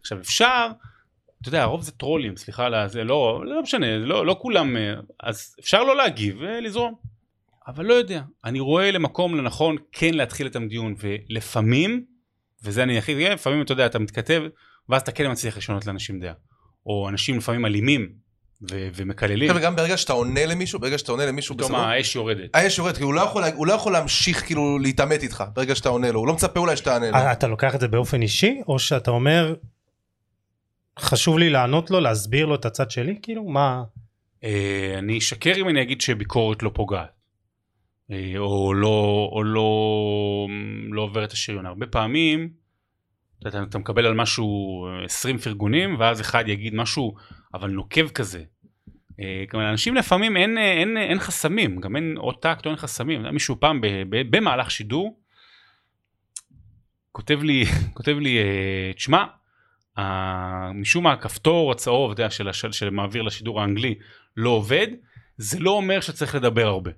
עכשיו 0.00 0.18
אפשר, 0.20 0.68
אתה 1.40 1.48
יודע 1.48 1.62
הרוב 1.62 1.82
זה 1.82 1.92
טרולים 1.92 2.36
סליחה 2.36 2.64
על 2.66 2.88
זה 2.88 3.04
לא 3.04 3.42
לא 3.46 3.62
משנה 3.62 3.98
לא 3.98 4.26
לא 4.26 4.36
כולם 4.40 4.76
אה, 4.76 4.94
אז 5.22 5.56
אפשר 5.60 5.82
לא 5.84 5.96
להגיב 5.96 6.36
ולזרום. 6.40 6.94
אבל 7.66 7.84
לא 7.84 7.94
יודע 7.94 8.22
אני 8.44 8.60
רואה 8.60 8.90
למקום 8.90 9.36
לנכון 9.36 9.76
כן 9.92 10.14
להתחיל 10.14 10.46
את 10.46 10.56
הדיון 10.56 10.94
ולפעמים 10.98 12.04
וזה 12.64 12.82
אני 12.82 12.98
הכי 12.98 13.28
לפעמים 13.28 13.62
אתה 13.62 13.72
יודע 13.72 13.86
אתה 13.86 13.98
מתכתב 13.98 14.42
ואז 14.88 15.02
אתה 15.02 15.12
כן 15.12 15.30
מצליח 15.30 15.56
לשנות 15.56 15.86
לאנשים 15.86 16.20
דעה. 16.20 16.32
או 16.86 17.08
אנשים 17.08 17.38
לפעמים 17.38 17.66
אלימים 17.66 18.08
ו- 18.70 18.88
ומקללים, 18.94 19.48
חבר'ה, 19.50 19.60
גם 19.62 19.76
ברגע 19.76 19.96
שאתה 19.96 20.12
עונה 20.12 20.46
למישהו, 20.46 20.80
ברגע 20.80 20.98
שאתה 20.98 21.12
עונה 21.12 21.26
למישהו 21.26 21.54
פתאום 21.54 21.72
בסדר, 21.72 21.80
האש 21.84 22.16
יורדת. 22.16 22.50
האש 22.54 22.78
יורדת, 22.78 22.96
כי 22.96 23.02
הוא 23.02 23.14
לא 23.14 23.20
יכול- 23.20 23.44
הוא 23.54 23.66
לא 23.66 23.72
יכול 23.72 23.92
להמשיך 23.92 24.46
כאילו 24.46 24.78
להתעמת 24.78 25.22
איתך 25.22 25.44
ברגע 25.54 25.74
שאתה 25.74 25.88
עונה 25.88 26.10
לו, 26.12 26.18
הוא 26.20 26.26
לא 26.26 26.32
מצפה 26.34 26.60
אולי 26.60 26.76
שתענה 26.76 27.10
לו. 27.10 27.16
אה, 27.16 27.32
אתה 27.32 27.46
לוקח 27.46 27.74
את 27.74 27.80
זה 27.80 27.88
באופן 27.88 28.22
אישי, 28.22 28.60
או 28.68 28.78
שאתה 28.78 29.10
אומר, 29.10 29.54
חשוב 30.98 31.38
לי 31.38 31.50
לענות 31.50 31.90
לו, 31.90 32.00
להסביר 32.00 32.46
לו 32.46 32.54
את 32.54 32.64
הצד 32.64 32.90
שלי? 32.90 33.18
כאילו, 33.22 33.44
מה... 33.44 33.82
אה, 34.44 34.94
אני 34.98 35.18
אשקר 35.18 35.52
אם 35.56 35.68
אני 35.68 35.82
אגיד 35.82 36.00
שביקורת 36.00 36.62
לא 36.62 36.70
פוגעת. 36.74 37.08
אה, 38.10 38.32
או 38.38 38.74
לא, 38.74 39.28
או 39.32 39.42
לא, 39.44 39.62
לא 40.90 41.02
עובר 41.02 41.24
את 41.24 41.32
השריון. 41.32 41.66
הרבה 41.66 41.86
פעמים 41.86 42.59
אתה, 43.48 43.62
אתה 43.62 43.78
מקבל 43.78 44.06
על 44.06 44.14
משהו 44.14 44.86
אה, 44.86 45.04
20 45.04 45.38
פרגונים 45.38 45.96
ואז 45.98 46.20
אחד 46.20 46.48
יגיד 46.48 46.74
משהו 46.74 47.14
אבל 47.54 47.70
נוקב 47.70 48.08
כזה. 48.08 48.42
אה, 49.20 49.44
כלומר, 49.50 49.66
לאנשים 49.66 49.94
לפעמים 49.94 50.36
אין, 50.36 50.58
אה, 50.58 50.72
אין, 50.72 50.96
אין 50.96 51.18
חסמים, 51.18 51.80
גם 51.80 51.96
אין 51.96 52.14
או 52.16 52.32
טקט 52.32 52.66
אין 52.66 52.76
חסמים. 52.76 53.22
מישהו 53.22 53.60
פעם 53.60 53.80
ב, 53.80 53.86
ב, 53.86 54.36
במהלך 54.36 54.70
שידור 54.70 55.20
כותב 57.12 57.42
לי, 57.42 57.64
כותב 57.96 58.16
לי, 58.18 58.38
אה, 58.38 58.92
תשמע, 58.96 59.24
אה, 59.98 60.72
משום 60.74 61.04
מה 61.04 61.12
הכפתור 61.12 61.72
הצהוב 61.72 62.12
אתה 62.12 62.22
יודע, 62.22 62.30
של, 62.30 62.52
של, 62.52 62.72
של 62.72 62.90
מעביר 62.90 63.22
לשידור 63.22 63.60
האנגלי 63.60 63.94
לא 64.36 64.50
עובד, 64.50 64.86
זה 65.36 65.58
לא 65.60 65.70
אומר 65.70 66.00
שצריך 66.00 66.34
לדבר 66.34 66.66
הרבה. 66.66 66.90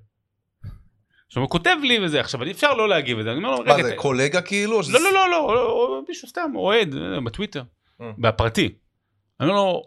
עכשיו 1.32 1.42
הוא 1.42 1.50
כותב 1.50 1.76
לי 1.82 1.98
וזה, 2.04 2.20
עכשיו 2.20 2.50
אפשר 2.50 2.74
לא 2.74 2.88
להגיב 2.88 3.18
את 3.18 3.24
זה, 3.24 3.30
אני 3.30 3.38
אומר 3.38 3.50
לו, 3.50 3.64
מה 3.64 3.74
רגע, 3.74 3.82
זה, 3.82 3.96
קולגה 3.96 4.40
כאילו? 4.42 4.82
שזה- 4.82 4.92
לא 4.92 5.00
לא 5.04 5.30
לא 5.30 5.30
לא, 5.30 5.54
לא, 5.54 6.02
מישהו 6.08 6.28
סתם 6.28 6.52
אוהד 6.54 6.94
אה, 6.96 7.20
בטוויטר, 7.20 7.62
Mm. 8.00 8.04
בפרטי. 8.18 8.74
אני 9.40 9.48
אומר 9.48 9.60
לו, 9.60 9.82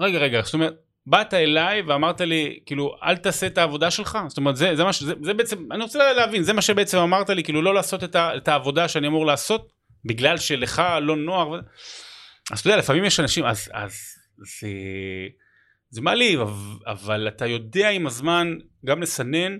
רגע 0.00 0.18
רגע, 0.18 0.40
זאת 0.42 0.54
אומרת, 0.54 0.74
באת 1.06 1.34
אליי 1.34 1.82
ואמרת 1.82 2.20
לי, 2.20 2.58
כאילו, 2.66 2.94
אל 3.02 3.16
תעשה 3.16 3.46
את 3.46 3.58
העבודה 3.58 3.90
שלך, 3.90 4.18
זאת 4.28 4.38
אומרת, 4.38 4.56
זה, 4.56 4.76
זה 4.76 4.84
מה 4.84 4.92
ש... 4.92 5.02
זה, 5.02 5.14
זה 5.22 5.34
בעצם, 5.34 5.72
אני 5.72 5.82
רוצה 5.82 6.12
להבין, 6.12 6.42
זה 6.42 6.52
מה 6.52 6.62
שבעצם 6.62 6.98
אמרת 6.98 7.30
לי, 7.30 7.44
כאילו, 7.44 7.62
לא 7.62 7.74
לעשות 7.74 8.04
את, 8.04 8.16
ה, 8.16 8.36
את 8.36 8.48
העבודה 8.48 8.88
שאני 8.88 9.06
אמור 9.06 9.26
לעשות, 9.26 9.72
בגלל 10.04 10.36
שלך 10.36 10.82
לא 11.02 11.16
נוח. 11.16 11.48
ו... 11.48 11.54
אז 12.52 12.58
אתה 12.60 12.68
יודע, 12.68 12.78
לפעמים 12.78 13.04
יש 13.04 13.20
אנשים, 13.20 13.44
אז, 13.44 13.70
אז 13.72 13.92
זה, 14.60 14.68
זה 15.90 16.00
מעליב, 16.02 16.40
אבל 16.86 17.28
אתה 17.28 17.46
יודע 17.46 17.88
עם 17.90 18.06
הזמן 18.06 18.54
גם 18.86 19.02
לסנן 19.02 19.56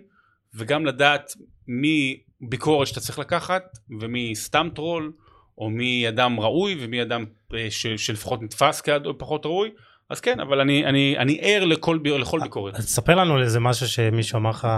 וגם 0.58 0.86
לדעת 0.86 1.32
מי 1.68 2.20
ביקורת 2.40 2.86
שאתה 2.86 3.00
צריך 3.00 3.18
לקחת 3.18 3.62
ומי 4.00 4.34
סתם 4.34 4.68
טרול 4.74 5.12
או 5.58 5.70
מי 5.70 6.08
אדם 6.08 6.40
ראוי 6.40 6.76
ומי 6.80 7.02
אדם 7.02 7.24
אה, 7.54 7.70
ש, 7.70 7.86
שלפחות 7.86 8.42
נתפס 8.42 8.80
כפחות 8.80 9.46
ראוי 9.46 9.70
אז 10.10 10.20
כן 10.20 10.40
אבל 10.40 10.60
אני 10.60 10.84
אני 10.84 11.18
אני 11.18 11.38
ער 11.42 11.64
לכל 11.64 11.98
לכל 12.04 12.40
ביקורת 12.42 12.74
אז 12.74 12.86
תספר 12.86 13.14
לנו 13.14 13.34
על 13.34 13.42
איזה 13.42 13.60
משהו 13.60 13.88
שמישהו 13.88 14.38
אמר 14.38 14.50
לך, 14.50 14.68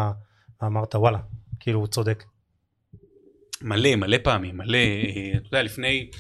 אמרת 0.65 0.95
וואלה, 0.95 1.19
כאילו 1.61 1.79
הוא 1.79 1.87
צודק. 1.87 2.25
מלא 3.63 3.97
מלא 3.97 4.17
פעמים 4.23 4.57
מלא 4.57 4.79
אה, 4.79 5.33
אתה 5.37 5.47
יודע 5.47 5.63
לפני 5.63 6.11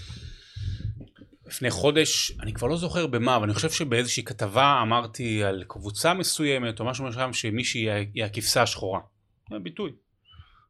לפני 1.46 1.70
חודש 1.70 2.32
אני 2.40 2.52
כבר 2.52 2.68
לא 2.68 2.76
זוכר 2.76 3.06
במה 3.06 3.36
אבל 3.36 3.44
אני 3.44 3.54
חושב 3.54 3.70
שבאיזושהי 3.70 4.24
כתבה 4.24 4.78
אמרתי 4.82 5.44
על 5.44 5.64
קבוצה 5.68 6.14
מסוימת 6.14 6.80
או 6.80 6.84
משהו 6.84 7.04
מסוים 7.04 7.32
שמישהי 7.32 7.90
היא 8.14 8.24
הכבשה 8.24 8.62
השחורה. 8.62 9.00
ביטוי. 9.58 9.90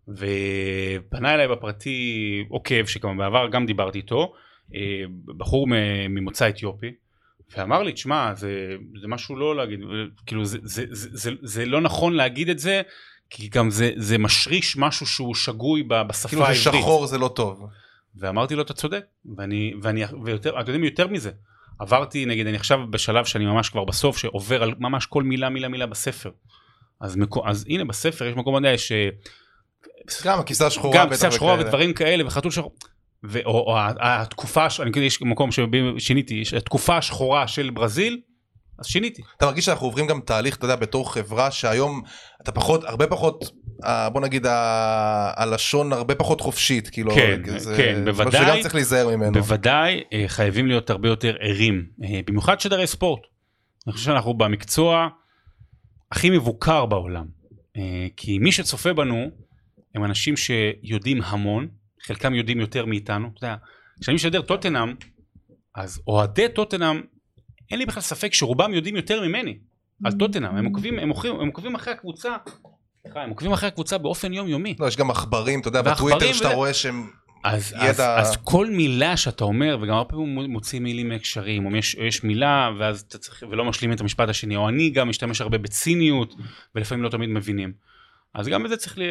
ופנה 0.09 1.35
אליי 1.35 1.49
בפרטי 1.49 2.45
עוקב 2.49 2.87
שגם 2.87 3.17
בעבר 3.17 3.49
גם 3.49 3.67
דיברתי 3.67 3.99
איתו 3.99 4.33
אה, 4.75 5.05
בחור 5.37 5.67
ממוצא 6.09 6.49
אתיופי 6.49 6.93
ואמר 7.57 7.83
לי 7.83 7.93
תשמע 7.93 8.35
זה, 8.35 8.77
זה 9.01 9.09
משהו 9.09 9.37
לא 9.37 9.57
להגיד 9.57 9.81
כאילו 10.27 10.45
זה, 10.45 10.59
זה, 10.63 10.85
זה, 10.91 11.09
זה, 11.13 11.31
זה 11.43 11.67
לא 11.67 11.81
נכון 11.81 12.13
להגיד 12.13 12.49
את 12.49 12.59
זה 12.59 12.83
כי 13.31 13.49
גם 13.49 13.71
זה, 13.71 13.91
זה 13.97 14.19
משריש 14.19 14.77
משהו 14.77 15.07
שהוא 15.07 15.35
שגוי 15.35 15.83
בשפה 15.83 16.29
כאילו 16.29 16.43
העברית. 16.43 16.65
זה 16.65 16.81
שחור 16.81 17.07
זה 17.07 17.19
לא 17.19 17.29
טוב. 17.29 17.67
ואמרתי 18.17 18.55
לו 18.55 18.63
אתה 18.63 18.73
צודק 18.73 19.05
ואני 19.37 19.75
ואני 19.83 20.05
ויותר 20.25 20.51
אתם 20.51 20.59
יודעים 20.59 20.85
יותר 20.85 21.09
מזה 21.09 21.31
עברתי 21.79 22.27
נגיד 22.27 22.47
אני 22.47 22.57
עכשיו 22.57 22.91
בשלב 22.91 23.25
שאני 23.25 23.47
ממש 23.47 23.69
כבר 23.69 23.85
בסוף 23.85 24.19
שעובר 24.19 24.63
על 24.63 24.75
ממש 24.79 25.07
כל 25.07 25.23
מילה 25.23 25.49
מילה 25.49 25.69
מילה 25.69 25.87
בספר 25.87 26.31
אז, 27.01 27.17
מקו, 27.17 27.43
אז 27.49 27.65
הנה 27.69 27.85
בספר 27.85 28.27
יש 28.27 28.37
מקום 28.37 28.57
מדעי 28.57 28.79
ש... 28.79 28.93
גם 30.25 30.41
הכיסה 30.41 30.67
השחורה 30.67 30.97
גם 30.97 31.11
קצת 31.11 31.33
שחורה. 31.33 31.55
ודברים 31.61 31.93
כאלה 31.93 32.27
וחתול 32.27 32.51
שחור. 32.51 32.75
ו- 33.25 33.45
או, 33.45 33.51
או 33.67 33.77
ה- 33.79 33.93
התקופה, 34.01 34.67
אני 34.81 34.93
כאילו 34.93 35.07
יש 35.07 35.23
מקום 35.23 35.51
ששיניתי, 35.53 36.43
התקופה 36.57 36.97
השחורה 36.97 37.49
של 37.49 37.71
ברזיל, 37.71 38.21
אז 38.79 38.87
שיניתי. 38.87 39.23
אתה 39.37 39.47
מרגיש 39.47 39.65
שאנחנו 39.65 39.87
עוברים 39.87 40.07
גם 40.07 40.21
תהליך, 40.21 40.57
אתה 40.57 40.65
יודע, 40.65 40.77
בתור 40.77 41.13
חברה 41.13 41.51
שהיום 41.51 42.03
אתה 42.43 42.53
פחות, 42.53 42.85
הרבה 42.85 43.07
פחות, 43.07 43.45
בוא 44.13 44.21
נגיד 44.21 44.47
ה- 44.47 45.33
הלשון 45.43 45.93
הרבה 45.93 46.15
פחות 46.15 46.41
חופשית, 46.41 46.89
כאילו, 46.91 47.15
כן, 47.15 47.41
זה- 47.59 47.75
כן, 47.77 47.95
זה 48.05 48.13
בוודאי. 48.13 48.41
משהו 48.41 48.53
שגם 48.53 48.63
צריך 48.63 48.75
להיזהר 48.75 49.09
ממנו. 49.17 49.33
בוודאי 49.33 50.03
אה, 50.13 50.25
חייבים 50.27 50.67
להיות 50.67 50.91
הרבה 50.91 51.09
יותר 51.09 51.37
ערים, 51.41 51.85
אה, 52.05 52.21
במיוחד 52.27 52.61
שדרי 52.61 52.87
ספורט. 52.87 53.21
אני 53.87 53.93
חושב 53.93 54.05
שאנחנו 54.05 54.35
במקצוע 54.35 55.09
הכי 56.13 56.31
מבוקר 56.31 56.87
בעולם, 56.87 57.27
אה, 57.77 58.07
כי 58.17 58.39
מי 58.39 58.53
שצופה 58.53 58.93
בנו 58.93 59.31
הם 59.95 60.05
אנשים 60.05 60.35
שיודעים 60.37 61.23
המון, 61.25 61.69
חלקם 62.07 62.35
יודעים 62.35 62.61
יותר 62.61 62.85
מאיתנו. 62.87 63.29
אתה 63.39 63.47
יודע, 63.47 63.57
כשאני 64.01 64.15
משדר 64.15 64.43
טוטנאם, 64.43 64.95
אז 65.77 66.03
אוהדי 66.07 66.49
טוטנאם, 66.55 67.01
אין 67.71 67.79
לי 67.79 67.87
בכלל 67.87 68.03
ספק 68.03 68.35
שרובם 68.35 68.75
יודעים 68.75 68.97
יותר 68.97 69.29
ממני 69.29 69.59
על 70.05 70.13
טוטנאם, 70.13 70.57
הם 70.57 70.65
עוקבים, 70.65 70.99
הם 70.99 71.09
עוקבים, 71.09 71.41
הם 71.41 71.47
עוקבים 71.47 71.75
אחרי 71.75 71.93
הקבוצה, 71.93 72.37
סליחה, 73.03 73.23
הם 73.23 73.31
עוקבים 73.31 73.53
אחרי 73.53 73.69
הקבוצה 73.69 73.99
באופן 73.99 74.33
יומיומי. 74.33 74.77
לא, 74.81 74.87
יש 74.87 74.97
גם 74.97 75.11
עכברים, 75.11 75.61
אתה 75.61 75.69
יודע, 75.69 75.83
בטוויטר 75.83 76.33
שאתה 76.33 76.47
וזה- 76.47 76.55
רואה 76.55 76.75
שהם... 76.75 77.11
אז, 77.45 77.73
ידע- 77.73 77.89
אז, 78.19 78.29
אז 78.31 78.37
כל 78.45 78.67
מילה 78.71 79.17
שאתה 79.17 79.45
אומר 79.45 79.79
וגם 79.81 79.95
הרבה 79.95 80.11
פעמים 80.11 80.51
מוציא 80.53 80.81
מילים 80.81 81.09
מהקשרים 81.09 81.67
או 81.67 81.77
יש, 81.77 81.95
יש 81.95 82.25
מילה 82.25 82.71
ואז 82.79 83.01
אתה 83.09 83.19
צריך 83.19 83.45
ולא 83.51 83.65
משלים 83.65 83.93
את 83.93 84.01
המשפט 84.01 84.29
השני 84.29 84.57
או 84.57 84.69
אני 84.69 84.91
גם 84.91 85.09
משתמש 85.09 85.41
הרבה 85.41 85.59
בציניות 85.59 86.35
ולפעמים 86.75 87.05
לא 87.05 87.09
תמיד 87.09 87.29
מבינים. 87.29 87.73
אז 88.35 88.49
גם 88.49 88.63
בזה 88.63 88.77
צריך 88.77 88.99
ל- 88.99 89.03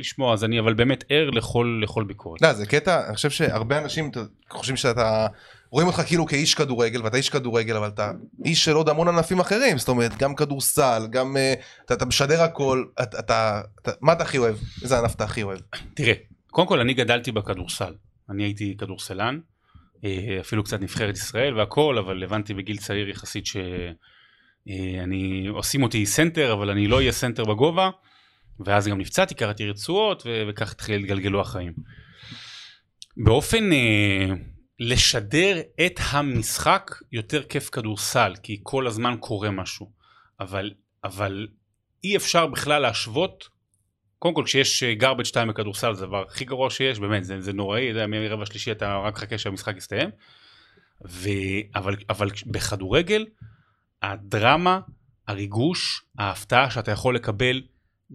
לשמוע 0.00 0.32
אז 0.32 0.44
אני 0.44 0.60
אבל 0.60 0.74
באמת 0.74 1.04
ער 1.08 1.30
לכל 1.30 1.80
לכל 1.82 2.04
ביקורת. 2.04 2.42
לא, 2.42 2.52
זה 2.52 2.66
קטע, 2.66 3.06
אני 3.08 3.14
חושב 3.16 3.30
שהרבה 3.30 3.78
אנשים 3.78 4.10
חושבים 4.50 4.76
שאתה... 4.76 5.26
רואים 5.70 5.86
אותך 5.88 6.00
כאילו 6.06 6.26
כאיש 6.26 6.54
כדורגל, 6.54 7.02
ואתה 7.02 7.16
איש 7.16 7.30
כדורגל, 7.30 7.76
אבל 7.76 7.88
אתה 7.88 8.10
איש 8.44 8.64
של 8.64 8.72
עוד 8.72 8.88
המון 8.88 9.08
ענפים 9.08 9.40
אחרים, 9.40 9.78
זאת 9.78 9.88
אומרת, 9.88 10.16
גם 10.18 10.34
כדורסל, 10.34 11.06
גם... 11.10 11.36
אה, 11.36 11.54
אתה, 11.84 11.94
אתה 11.94 12.04
משדר 12.04 12.42
הכל, 12.42 12.84
אתה, 13.02 13.18
אתה, 13.18 13.60
אתה... 13.82 13.90
מה 14.00 14.12
אתה 14.12 14.22
הכי 14.22 14.38
אוהב? 14.38 14.56
איזה 14.82 14.98
ענף 14.98 15.14
אתה 15.14 15.24
הכי 15.24 15.42
אוהב? 15.42 15.58
תראה 15.94 16.14
קודם 16.56 16.68
כל 16.68 16.80
אני 16.80 16.94
גדלתי 16.94 17.32
בכדורסל 17.32 17.94
אני 18.30 18.44
הייתי 18.44 18.76
כדורסלן 18.78 19.40
אה, 20.04 20.38
אפילו 20.40 20.64
קצת 20.64 20.80
נבחרת 20.80 21.14
ישראל 21.14 21.58
והכל 21.58 21.98
אבל 21.98 22.24
הבנתי 22.24 22.54
בגיל 22.54 22.76
צעיר 22.76 23.08
יחסית 23.08 23.44
שאני 23.46 25.46
עושים 25.46 25.82
אותי 25.82 26.06
סנטר 26.06 26.52
אבל 26.52 26.70
אני 26.70 26.86
לא 26.86 26.96
אהיה 26.96 27.12
סנטר 27.12 27.44
בגובה 27.44 27.90
ואז 28.60 28.88
גם 28.88 28.98
נפצעתי 28.98 29.34
קראתי 29.34 29.70
רצועות 29.70 30.26
וכך 30.48 30.72
התחיל 30.72 31.00
להתגלגלו 31.00 31.40
החיים. 31.40 31.72
באופן 33.16 33.72
אה, 33.72 34.26
לשדר 34.80 35.60
את 35.86 36.00
המשחק 36.10 36.90
יותר 37.12 37.42
כיף 37.42 37.70
כדורסל, 37.70 38.32
כי 38.42 38.60
כל 38.62 38.86
הזמן 38.86 39.16
קורה 39.20 39.50
משהו. 39.50 39.90
אבל, 40.40 40.70
אבל 41.04 41.46
אי 42.04 42.16
אפשר 42.16 42.46
בכלל 42.46 42.82
להשוות, 42.82 43.55
קודם 44.18 44.34
כל 44.34 44.42
כשיש 44.44 44.84
garbage 45.00 45.32
time 45.32 45.48
בכדורסל 45.48 45.94
זה 45.94 46.04
הדבר 46.04 46.24
הכי 46.28 46.44
גרוע 46.44 46.70
שיש, 46.70 46.98
באמת, 46.98 47.24
זה, 47.24 47.40
זה 47.40 47.52
נוראי, 47.52 47.94
זה 47.94 48.06
מרבע 48.06 48.46
שלישי 48.46 48.72
אתה 48.72 48.96
רק 48.96 49.18
חכה 49.18 49.38
שהמשחק 49.38 49.76
יסתיים. 49.76 50.10
ו... 51.08 51.28
אבל, 51.74 51.96
אבל 52.10 52.28
בכדורגל, 52.46 53.26
הדרמה, 54.02 54.80
הריגוש, 55.28 56.02
ההפתעה 56.18 56.70
שאתה 56.70 56.90
יכול 56.90 57.14
לקבל 57.14 57.62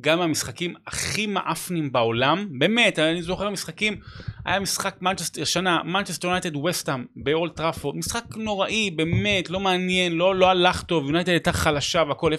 גם 0.02 0.20
מהמשחקים 0.20 0.74
הכי 0.88 1.28
מעפנים 1.28 1.91
בעולם, 1.91 2.47
באמת, 2.60 2.99
אני 2.99 3.22
זוכר 3.22 3.49
משחקים, 3.49 3.99
היה 4.45 4.60
משחק 4.60 4.95
מנצ'סטר, 5.02 5.43
שנה, 5.43 5.84
מנצ'סטר 5.84 6.28
יונייטד 6.28 6.56
ווסטהאם 6.56 7.06
באולד 7.16 7.55
טראפורד, 7.56 7.95
משחק 7.95 8.24
נוראי, 8.36 8.91
באמת, 8.91 9.49
לא 9.49 9.60
מעניין, 9.60 10.12
לא, 10.12 10.36
לא 10.36 10.49
הלך 10.49 10.84
טוב, 10.84 11.06
יונייטד 11.06 11.30
הייתה 11.30 11.54
חלשה 11.54 12.04
והכל 12.08 12.34
0-0, 12.34 12.38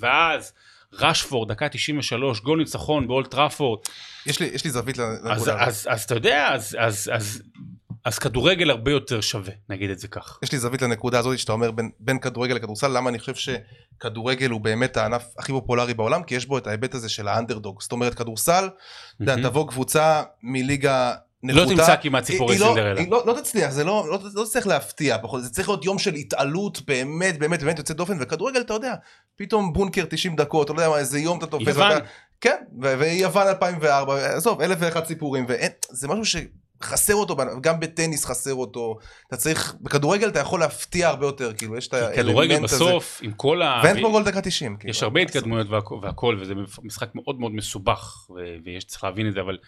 ואז 0.00 0.52
רשפורד, 0.98 1.52
דקה 1.52 1.68
93, 1.68 2.40
גול 2.40 2.58
ניצחון 2.58 3.08
באולד 3.08 3.30
טראפורד. 3.30 3.78
יש 4.26 4.40
לי, 4.40 4.46
יש 4.46 4.64
לי 4.64 4.70
זווית 4.70 4.98
לנקודה 4.98 5.32
אז. 5.32 5.50
אז, 5.68 5.88
אז 5.90 6.02
אתה 6.02 6.14
יודע, 6.14 6.48
אז, 6.52 6.76
אז, 6.80 7.10
אז, 7.14 7.42
אז 8.04 8.18
כדורגל 8.18 8.70
הרבה 8.70 8.90
יותר 8.90 9.20
שווה, 9.20 9.52
נגיד 9.68 9.90
את 9.90 9.98
זה 9.98 10.08
כך. 10.08 10.38
יש 10.42 10.52
לי 10.52 10.58
זווית 10.58 10.82
לנקודה 10.82 11.18
הזאת 11.18 11.38
שאתה 11.38 11.52
אומר 11.52 11.70
בין, 11.70 11.90
בין 12.00 12.18
כדורגל 12.18 12.54
לכדורסל, 12.54 12.88
למה 12.88 13.10
אני 13.10 13.18
חושב 13.18 13.34
שכדורגל 13.34 14.50
הוא 14.50 14.60
באמת 14.60 14.96
הענף 14.96 15.24
הכי 15.38 15.52
פופולרי 15.52 15.94
בעולם, 15.94 16.22
כי 16.22 16.34
יש 16.34 16.46
בו 16.46 16.58
את 16.58 16.66
ההיבט 16.66 16.94
הזה 16.94 17.08
של 17.08 17.28
האנדרדוג. 17.28 17.82
זאת 17.82 17.92
אומרת, 17.92 18.14
כדורסל, 18.14 18.64
אתה 18.64 19.22
יודע, 19.22 19.36
מהמם. 19.36 19.48
תבוא 19.48 19.68
קבוצה 19.68 20.22
מליגה 20.42 21.14
נחותה. 21.44 21.64
לא 21.64 21.70
תמצא 21.70 21.96
כמעט 22.02 22.30
לא- 22.30 22.48
סינדרלה. 22.48 23.00
היא 23.00 23.10
לא, 23.10 23.22
לא 23.26 23.32
תצליח, 23.40 23.70
זה 23.70 23.84
לא, 23.84 24.06
לא, 24.10 24.18
לא 24.34 24.44
תצליח 24.44 24.66
להפתיע, 24.66 25.18
פחות, 25.22 25.42
זה 25.42 25.50
צריך 25.50 25.68
להיות 25.68 25.84
יום 25.84 25.98
של 25.98 26.14
התעלות 26.14 26.82
באמת, 26.86 27.38
באמת, 27.38 27.62
באמת 27.62 27.78
יוצא 27.78 27.94
דופן, 27.94 28.16
וכדורגל, 28.20 28.60
אתה 28.60 28.74
יודע, 28.74 28.94
פתאום 29.36 29.72
בונקר 29.72 30.04
90 30.08 30.36
דקות, 30.36 30.66
אתה 30.66 30.72
לא 30.72 30.78
יודע 30.78 30.90
מה, 30.90 30.98
איזה 30.98 31.18
יום 31.18 31.38
אתה 31.38 31.46
תופס. 31.46 31.68
יוון. 31.68 31.98
כן, 32.40 32.56
ויוון 32.80 33.46
2004, 33.46 34.34
עזוב, 34.36 34.60
אלף 34.60 34.78
ואחד 34.80 35.04
סיפורים, 35.04 35.46
וזה 35.48 36.08
משהו 36.08 36.40
שחסר 36.82 37.14
אותו, 37.14 37.36
גם 37.60 37.80
בטניס 37.80 38.24
חסר 38.24 38.54
אותו, 38.54 38.96
אתה 39.28 39.36
צריך, 39.36 39.74
בכדורגל 39.80 40.28
אתה 40.28 40.40
יכול 40.40 40.60
להפתיע 40.60 41.08
הרבה 41.08 41.26
יותר, 41.26 41.52
כאילו, 41.52 41.76
יש 41.76 41.88
את 41.88 41.94
כדורגל 42.14 42.50
האלמנט 42.52 42.72
הזה. 42.72 42.76
בסוף, 42.84 43.20
עם 43.22 43.32
כל 43.32 43.62
ה... 43.62 43.80
ואין 43.84 44.02
פה 44.02 44.08
גול 44.08 44.24
דקה 44.24 44.40
90. 44.40 44.76
כאילו. 44.76 44.90
יש 44.90 45.02
הרבה 45.02 45.20
התקדמויות 45.20 45.66
והכל, 46.02 46.38
וזה 46.40 46.54
משחק 46.82 47.14
מאוד 47.14 47.40
מאוד 47.40 47.52
מסובך 47.52 48.26
ויש 48.64 48.84
צריך 48.84 49.04
להבין 49.04 49.28
את 49.28 49.34
זה 49.34 49.40
אבל 49.40 49.58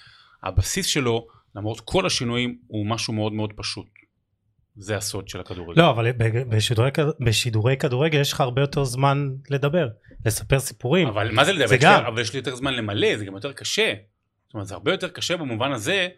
הבסיס 0.43 0.87
שלו 0.87 1.27
למרות 1.57 1.81
כל 1.81 2.07
השינויים 2.07 2.59
הוא 2.67 2.87
משהו 2.87 3.13
מאוד 3.13 3.33
מאוד 3.33 3.53
פשוט. 3.57 3.87
זה 4.77 4.97
הסוד 4.97 5.29
של 5.29 5.41
הכדורגל. 5.41 5.81
לא, 5.83 5.91
אבל 5.91 6.13
בשידורי, 6.49 6.91
בשידורי 7.21 7.77
כדורגל 7.77 8.21
יש 8.21 8.33
לך 8.33 8.41
הרבה 8.41 8.61
יותר 8.61 8.85
זמן 8.85 9.29
לדבר, 9.51 9.89
לספר 10.27 10.59
סיפורים. 10.61 11.09
אבל 11.09 11.31
מה 11.33 11.45
זה 11.45 11.53
לדבר? 11.53 11.67
זה 11.67 11.75
יש 11.75 11.83
לי- 11.85 11.89
גם. 11.89 12.05
אבל 12.05 12.21
יש 12.21 12.33
לי 12.33 12.39
יותר 12.39 12.55
זמן 12.57 12.75
למלא 12.75 13.17
זה 13.17 13.25
גם 13.25 13.35
יותר 13.35 13.53
קשה. 13.53 13.95
זאת 14.47 14.55
אומרת 14.55 14.67
זה 14.67 14.75
הרבה 14.75 14.91
יותר 14.93 15.09
קשה 15.09 15.37
במובן 15.37 15.73
הזה. 15.73 16.09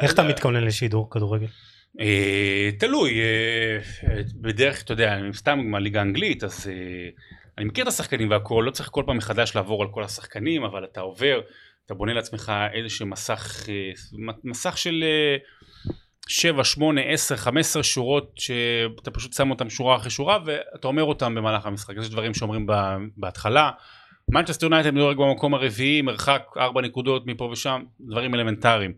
איך 0.00 0.14
אתה 0.14 0.22
מתכונן 0.22 0.64
לשידור 0.64 1.10
כדורגל? 1.10 1.46
אה, 2.00 2.70
תלוי, 2.78 3.20
אה, 3.20 3.78
אה, 4.08 4.20
בדרך, 4.34 4.82
אתה 4.82 4.92
יודע, 4.92 5.14
אני 5.14 5.34
סתם 5.34 5.58
מהליגה 5.58 5.98
האנגלית, 6.00 6.44
אז 6.44 6.66
אה, 6.68 7.08
אני 7.58 7.66
מכיר 7.66 7.82
את 7.84 7.88
השחקנים 7.88 8.30
והכל, 8.30 8.62
לא 8.66 8.70
צריך 8.70 8.88
כל 8.92 9.02
פעם 9.06 9.16
מחדש 9.16 9.56
לעבור 9.56 9.82
על 9.82 9.88
כל 9.90 10.04
השחקנים, 10.04 10.64
אבל 10.64 10.84
אתה 10.84 11.00
עובר, 11.00 11.40
אתה 11.86 11.94
בונה 11.94 12.12
לעצמך 12.12 12.52
איזשהו 12.72 13.06
מסך, 13.06 13.68
אה, 13.68 13.90
מסך 14.44 14.78
של 14.78 15.04
אה, 15.06 15.36
7, 16.28 16.64
8, 16.64 17.00
10, 17.00 17.36
15 17.36 17.82
שורות, 17.82 18.32
שאתה 18.36 19.10
פשוט 19.10 19.32
שם 19.32 19.50
אותם 19.50 19.70
שורה 19.70 19.96
אחרי 19.96 20.10
שורה, 20.10 20.38
ואתה 20.44 20.88
אומר 20.88 21.02
אותם 21.02 21.34
במהלך 21.34 21.66
המשחק. 21.66 21.94
יש 22.00 22.10
דברים 22.10 22.34
שאומרים 22.34 22.66
בהתחלה. 23.16 23.70
מנצ'סטר 24.30 24.66
יונייטד 24.66 24.90
מדורג 24.90 25.16
במקום 25.16 25.54
הרביעי, 25.54 26.02
מרחק 26.02 26.42
4 26.56 26.82
נקודות 26.82 27.26
מפה 27.26 27.44
ושם, 27.44 27.82
דברים 28.00 28.34
אלמנטריים. 28.34 28.92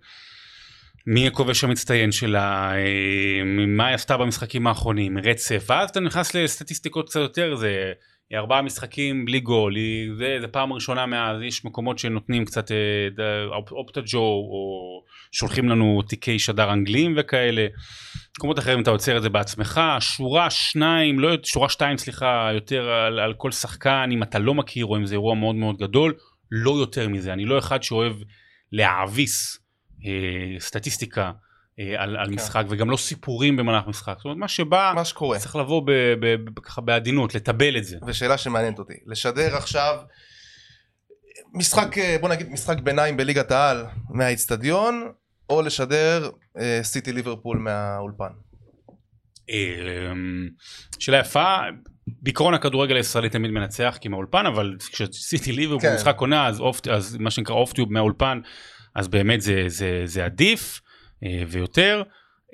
מי 1.07 1.27
הכובש 1.27 1.65
המצטיין 1.65 2.13
שלה, 2.13 2.73
אה, 2.75 3.45
מה 3.67 3.87
היא 3.87 3.95
עשתה 3.95 4.17
במשחקים 4.17 4.67
האחרונים, 4.67 5.19
רצף, 5.19 5.65
ואז 5.69 5.91
אתה 5.91 6.01
נכנס 6.01 6.35
לסטטיסטיקות 6.35 7.09
קצת 7.09 7.21
יותר, 7.21 7.55
זה 7.57 7.93
ארבעה 8.35 8.63
משחקים 8.63 9.25
בלי 9.25 9.41
גול, 9.41 9.77
היא- 9.77 10.11
זה, 10.19 10.39
זה 10.41 10.49
פעם 10.49 10.73
ראשונה 10.73 11.07
מאז, 11.07 11.43
יש 11.43 11.65
מקומות 11.65 11.99
שנותנים 11.99 12.45
קצת 12.45 12.71
אה, 12.73 12.77
אופטה 13.71 14.01
ג'ו, 14.07 14.19
או 14.19 15.03
שולחים 15.33 15.69
לנו 15.69 16.03
תיקי 16.09 16.39
שדר 16.39 16.73
אנגליים 16.73 17.15
וכאלה, 17.17 17.67
מקומות 18.39 18.59
אחרים 18.59 18.83
אתה 18.83 18.91
עוצר 18.91 19.17
את 19.17 19.23
זה 19.23 19.29
בעצמך, 19.29 19.81
שורה 20.01 20.51
שניים, 20.51 21.19
לא, 21.19 21.37
שורה 21.45 21.69
שתיים 21.69 21.99
סליחה, 21.99 22.51
יותר 22.55 22.89
על, 22.91 23.19
על 23.19 23.35
כל 23.35 23.51
שחקן, 23.51 24.09
אם 24.13 24.23
אתה 24.23 24.39
לא 24.39 24.55
מכיר 24.55 24.87
או 24.87 24.97
אם 24.97 25.07
זה 25.07 25.15
אירוע 25.15 25.35
מאוד 25.35 25.55
מאוד 25.55 25.77
גדול, 25.77 26.15
לא 26.51 26.71
יותר 26.71 27.09
מזה, 27.09 27.33
אני 27.33 27.45
לא 27.45 27.59
אחד 27.59 27.83
שאוהב 27.83 28.13
להעביס. 28.73 29.59
אה, 30.07 30.61
סטטיסטיקה 30.61 31.31
על, 31.99 32.17
על 32.17 32.27
כן. 32.27 32.35
משחק 32.35 32.65
וגם 32.69 32.91
לא 32.91 32.97
סיפורים 32.97 33.57
במהלך 33.57 33.87
משחק. 33.87 34.15
זאת 34.17 34.25
אומרת 34.25 34.39
מה 34.39 34.49
שבא 34.49 34.93
מה 34.95 35.05
שקורה. 35.05 35.39
צריך 35.39 35.57
לבוא 35.57 35.83
ב, 35.87 35.91
ב, 36.21 36.45
ב, 36.45 36.61
ככה 36.63 36.81
בעדינות, 36.81 37.35
לטבל 37.35 37.77
את 37.77 37.85
זה. 37.85 37.97
ושאלה 38.07 38.39
שמעניינת 38.39 38.79
אותי, 38.79 38.95
לשדר 39.07 39.57
עכשיו 39.57 39.99
משחק, 41.55 41.99
אה, 41.99 42.17
בוא 42.21 42.29
נגיד 42.29 42.49
משחק 42.51 42.81
ביניים 42.81 43.17
בליגת 43.17 43.51
העל 43.51 43.87
מהאיצטדיון, 44.11 45.13
או 45.51 45.63
לשדר 45.63 46.31
אה, 46.59 46.81
סיטי 46.83 47.13
ליברפול 47.13 47.59
מהאולפן. 47.59 48.31
אה, 49.51 50.13
שאלה 50.99 51.19
יפה, 51.19 51.57
בעיקרון 52.07 52.55
הכדורגל 52.55 52.97
הישראלי 52.97 53.29
תמיד 53.29 53.51
מנצח 53.51 53.99
כי 54.01 54.09
מהאולפן, 54.09 54.47
אבל 54.47 54.77
כשעשיתי 54.93 55.53
ליברפול 55.53 55.89
כן. 55.89 55.95
משחק 55.95 56.17
עונה 56.19 56.47
אז, 56.47 56.63
אז 56.91 57.17
מה 57.21 57.31
שנקרא 57.31 57.55
אוף 57.55 57.73
טיוב 57.73 57.93
מהאולפן, 57.93 58.41
אז 58.95 59.09
באמת 59.09 59.41
זה, 59.41 59.65
זה, 59.67 60.03
זה 60.05 60.25
עדיף 60.25 60.81
אה, 60.81 60.86
ויותר. 61.49 62.03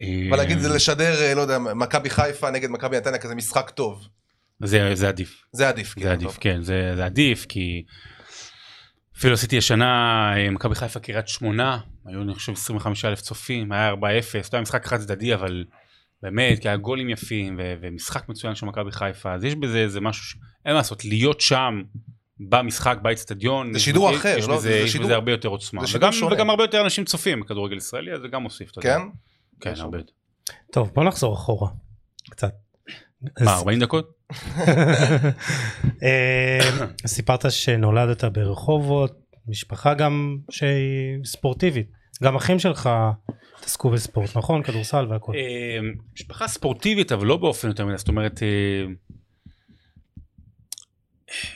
אה, 0.02 0.26
אבל 0.28 0.36
להגיד 0.36 0.58
זה 0.58 0.68
לשדר, 0.68 1.22
אה, 1.22 1.34
לא 1.34 1.40
יודע, 1.40 1.58
מכבי 1.58 2.10
חיפה 2.10 2.50
נגד 2.50 2.70
מכבי 2.70 2.96
נתניה 2.96 3.18
כזה 3.18 3.34
משחק 3.34 3.70
טוב, 3.70 4.08
זה, 4.64 4.94
זה 4.94 5.08
עדיף. 5.08 5.44
זה 5.52 5.68
עדיף. 5.68 5.94
כאילו, 5.94 6.06
זה 6.06 6.12
עדיף, 6.12 6.26
טוב. 6.26 6.36
כן, 6.40 6.62
זה, 6.62 6.92
זה 6.96 7.04
עדיף, 7.04 7.46
כי 7.48 7.84
אפילו 9.18 9.34
עשיתי 9.34 9.58
השנה, 9.58 10.32
אה, 10.36 10.50
מכבי 10.50 10.74
חיפה 10.74 11.00
קריית 11.00 11.28
שמונה, 11.28 11.78
היו 12.06 12.22
אני 12.22 12.34
חושב 12.34 12.52
25 12.52 13.04
אלף 13.04 13.20
צופים, 13.20 13.72
היה 13.72 13.92
4-0, 13.92 13.96
זה 14.32 14.48
היה 14.52 14.62
משחק 14.62 14.86
חד 14.86 15.00
צדדי, 15.00 15.34
אבל 15.34 15.64
באמת, 16.22 16.58
כי 16.58 16.68
היה 16.68 16.76
גולים 16.76 17.10
יפים, 17.10 17.56
ו- 17.58 17.74
ומשחק 17.80 18.28
מצוין 18.28 18.54
של 18.54 18.66
מכבי 18.66 18.92
חיפה, 18.92 19.34
אז 19.34 19.44
יש 19.44 19.54
בזה 19.54 19.78
איזה 19.78 20.00
משהו, 20.00 20.24
ש... 20.24 20.36
אין 20.64 20.74
מה 20.74 20.78
לעשות, 20.78 21.04
להיות 21.04 21.40
שם 21.40 21.82
במשחק 22.48 22.98
באצטדיון, 23.02 23.72
זה 23.72 23.78
יש 23.78 23.84
שידור 23.84 24.08
בזה- 24.10 24.18
אחר, 24.18 24.34
יש 24.38 24.48
לא? 24.48 24.54
בזה, 24.56 24.62
זה 24.68 24.74
יש 24.76 24.92
שידור- 24.92 25.04
בזה 25.06 25.14
הרבה 25.14 25.30
יותר 25.32 25.48
עוצמה, 25.48 25.82
וגם, 25.94 26.12
שונה. 26.12 26.34
וגם 26.34 26.50
הרבה 26.50 26.64
יותר 26.64 26.80
אנשים 26.80 27.04
צופים 27.04 27.40
בכדורגל 27.40 27.76
ישראלי, 27.76 28.12
אז 28.12 28.20
זה 28.20 28.28
גם 28.28 28.42
מוסיף. 28.42 28.70
כן? 28.80 28.98
כן, 29.60 29.72
יש 29.72 29.80
הרבה 29.80 29.98
יותר. 29.98 30.12
טוב, 30.72 30.90
בוא 30.94 31.04
נחזור 31.04 31.34
אחורה. 31.34 31.68
קצת. 32.30 32.52
מה, 33.40 33.52
אז- 33.52 33.58
40 33.58 33.78
דקות? 33.80 34.10
אה, 36.02 36.58
סיפרת 37.06 37.50
שנולדת 37.50 38.24
ברחובות, 38.24 39.12
משפחה 39.48 39.94
גם 39.94 40.36
שהיא 40.50 41.24
ספורטיבית. 41.24 41.86
גם 42.22 42.36
אחים 42.36 42.58
שלך 42.58 42.90
התעסקו 43.58 43.90
בספורט, 43.90 44.36
נכון? 44.36 44.62
כדורסל 44.62 45.06
והכל. 45.10 45.32
אה, 45.34 45.78
משפחה 46.14 46.48
ספורטיבית 46.48 47.12
אבל 47.12 47.26
לא 47.26 47.36
באופן 47.36 47.68
יותר 47.68 47.86
מדי 47.86 47.98
זאת 47.98 48.08
אומרת 48.08 48.42
אה, 48.42 48.48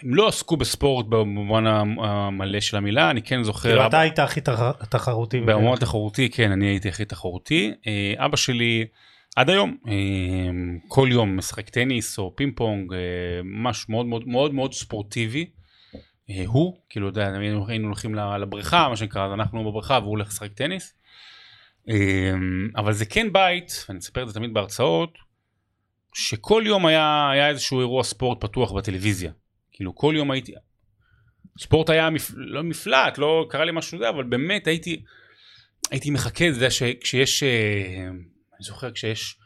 הם 0.03 0.15
לא 0.15 0.29
עסקו 0.29 0.57
בספורט 0.57 1.07
במובן 1.07 1.65
המלא 1.67 2.61
של 2.61 2.77
המילה 2.77 3.11
אני 3.11 3.23
כן 3.23 3.43
זוכר 3.43 3.69
כאילו 3.69 3.87
אתה 3.87 4.01
היית 4.01 4.19
הכי 4.19 4.41
תח- 4.41 4.73
תחרותי. 4.89 5.41
במובן 5.41 5.73
התחרותי 5.75 6.31
כן 6.31 6.53
אני 6.53 6.67
הייתי 6.67 6.89
הכי 6.89 7.05
תחרותי 7.05 7.73
אה, 7.87 8.15
אבא 8.25 8.37
שלי 8.37 8.87
עד 9.37 9.51
היום 9.51 9.77
אה, 9.89 9.93
כל 10.89 11.09
יום 11.13 11.37
משחק 11.37 11.69
טניס 11.69 12.19
או 12.19 12.37
פינג 12.37 12.53
פונג 12.57 12.93
אה, 12.93 12.99
ממש 13.45 13.89
מאוד 13.89 14.07
מאוד 14.07 14.29
מאוד 14.29 14.55
מאוד 14.55 14.75
ספורטיבי. 14.75 15.51
הוא 16.47 16.77
כאילו 16.91 17.09
אתה 17.09 17.21
יודע 17.21 17.39
היינו 17.69 17.87
הולכים 17.87 18.15
לבריכה 18.15 18.89
מה 18.89 18.97
שנקרא 18.97 19.27
אז 19.27 19.33
אנחנו 19.33 19.71
בבריכה 19.71 19.99
והוא 19.99 20.11
הולך 20.11 20.29
לשחק 20.29 20.53
טניס. 20.53 20.95
אבל 22.77 22.93
זה 22.93 23.05
כן 23.07 23.33
בית 23.33 23.85
ואני 23.89 23.99
אספר 23.99 24.23
את 24.23 24.29
זה 24.29 24.35
תמיד 24.35 24.55
בהרצאות 24.55 25.19
שכל 26.15 26.63
יום 26.67 26.87
היה 26.87 27.31
היה 27.33 27.49
איזשהו 27.49 27.81
אירוע 27.81 28.03
ספורט 28.03 28.41
פתוח 28.41 28.73
בטלוויזיה 28.73 29.31
כאילו 29.77 29.95
כל 29.95 30.15
יום 30.17 30.31
הייתי 30.31 30.53
ספורט 31.59 31.91
היה 31.91 32.11
מפ... 32.11 32.31
לא 32.37 32.63
מפלט 32.63 33.19
לא 33.19 33.47
קרה 33.51 33.65
לי 33.65 33.73
משהו 33.73 33.99
זה 33.99 34.09
אבל 34.09 34.25
באמת 34.25 34.67
הייתי 34.67 35.03
הייתי 35.91 36.11
מחכה 36.11 36.45
יודע 36.45 36.71
שכשיש 36.71 37.43
אה, 37.43 38.09
אני 38.57 38.65
זוכר 38.65 38.91
כשיש 38.91 39.37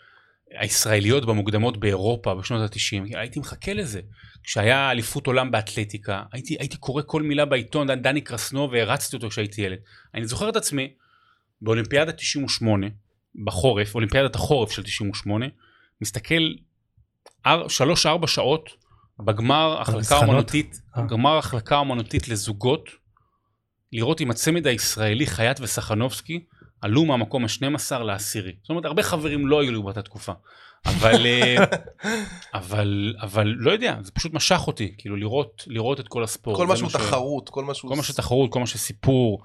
הישראליות 0.51 1.27
במוקדמות 1.27 1.81
באירופה 1.81 2.35
בשנות 2.35 2.71
ה-90 2.71 3.19
הייתי 3.19 3.41
מחכה 3.41 3.73
לזה. 3.73 4.01
כשהיה 4.43 4.91
אליפות 4.91 5.27
עולם 5.27 5.51
באתלטיקה 5.51 6.23
הייתי 6.33 6.57
הייתי 6.59 6.77
קורא 6.77 7.03
כל 7.07 7.23
מילה 7.23 7.45
בעיתון 7.45 8.03
דני 8.03 8.21
קרסנוב 8.21 8.73
והרצתי 8.73 9.17
אותו 9.17 9.29
כשהייתי 9.29 9.63
ילד. 9.63 9.79
אני 10.15 10.27
זוכר 10.27 10.49
את 10.49 10.57
עצמי 10.57 10.93
באולימפיאדה 11.63 12.13
98 12.13 12.87
בחורף, 13.45 13.95
אולימפיאדת 13.95 14.35
החורף 14.35 14.71
של 14.71 14.83
98, 14.83 15.47
מסתכל 16.01 16.53
3-4 17.47 17.51
שעות 18.27 18.71
בגמר 19.25 19.81
החלקה 19.81 19.99
המסחנות? 19.99 20.23
האומנותית, 20.23 20.81
אה. 20.97 21.03
גמר 21.03 21.39
החלקה 21.39 21.77
האומנותית 21.77 22.29
לזוגות, 22.29 22.89
לראות 23.93 24.21
אם 24.21 24.31
הצמד 24.31 24.67
הישראלי 24.67 25.27
חייט 25.27 25.61
וסחנובסקי 25.61 26.45
עלו 26.81 27.05
מהמקום 27.05 27.45
ה-12 27.45 27.99
לעשירי. 27.99 28.53
זאת 28.63 28.71
אומרת, 28.71 28.85
הרבה 28.85 29.03
חברים 29.03 29.47
לא 29.47 29.61
היו 29.61 29.73
לי 29.73 29.83
באותה 29.83 30.03
תקופה. 30.03 30.33
אבל, 30.87 31.27
אה, 31.27 31.57
אבל, 32.61 33.15
אבל 33.21 33.55
לא 33.59 33.71
יודע, 33.71 33.97
זה 34.03 34.13
פשוט 34.13 34.33
משך 34.35 34.61
אותי, 34.67 34.95
כאילו 34.99 35.17
לראות, 35.17 35.65
לראות 35.67 36.01
את 36.01 36.09
כל 36.09 36.23
הספורט. 36.23 36.57
כל 36.57 36.67
מה 36.67 36.77
שהוא 36.77 36.91
ש- 36.91 36.93
תחרות, 36.93 37.49
כל 37.49 37.65
מה 37.65 37.75
שהוא... 37.75 37.89
כל 37.89 37.97
מה 37.97 38.03
שתחרות, 38.03 38.53
כל 38.53 38.61
מה 38.61 38.67
שסיפור. 38.67 39.45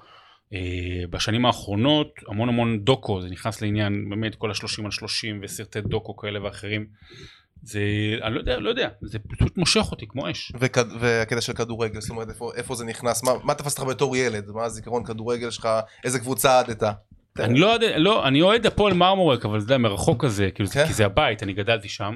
אה, 0.53 1.07
בשנים 1.09 1.45
האחרונות 1.45 2.07
המון 2.27 2.49
המון 2.49 2.79
דוקו, 2.79 3.21
זה 3.21 3.29
נכנס 3.29 3.61
לעניין 3.61 4.09
באמת 4.09 4.35
כל 4.35 4.51
ה-30 4.51 4.85
על 4.85 4.91
30 4.91 5.39
וסרטי 5.43 5.81
דוקו 5.81 6.15
כאלה 6.15 6.43
ואחרים. 6.43 6.87
זה, 7.65 7.79
אני 8.23 8.33
לא 8.35 8.39
יודע, 8.39 8.59
לא 8.59 8.69
יודע, 8.69 8.87
זה 9.01 9.19
פשוט 9.19 9.57
מושך 9.57 9.85
אותי 9.91 10.07
כמו 10.07 10.31
אש. 10.31 10.51
וכד- 10.59 10.85
והקטע 10.99 11.41
של 11.41 11.53
כדורגל, 11.53 12.01
זאת 12.01 12.09
אומרת 12.09 12.29
איפה, 12.29 12.51
איפה 12.55 12.75
זה 12.75 12.85
נכנס, 12.85 13.23
מה, 13.23 13.31
מה 13.43 13.53
תפס 13.53 13.79
אותך 13.79 13.89
בתור 13.89 14.17
ילד, 14.17 14.51
מה 14.51 14.63
הזיכרון 14.63 15.03
כדורגל 15.03 15.49
שלך, 15.51 15.69
איזה 16.03 16.19
קבוצה 16.19 16.59
עדת? 16.59 16.83
אני 17.39 17.59
לא 17.59 17.67
יודע, 17.67 17.97
לא, 17.97 18.27
אני 18.27 18.41
אוהד 18.41 18.65
הפועל 18.65 18.93
מרמורק, 18.93 19.45
אבל 19.45 19.57
אתה 19.57 19.65
יודע, 19.65 19.77
מרחוק 19.77 20.25
כזה, 20.25 20.49
כאילו, 20.55 20.67
זה- 20.69 20.73
כן. 20.73 20.87
כי 20.87 20.93
זה 20.93 21.05
הבית, 21.05 21.43
אני 21.43 21.53
גדלתי 21.53 21.89
שם. 21.89 22.15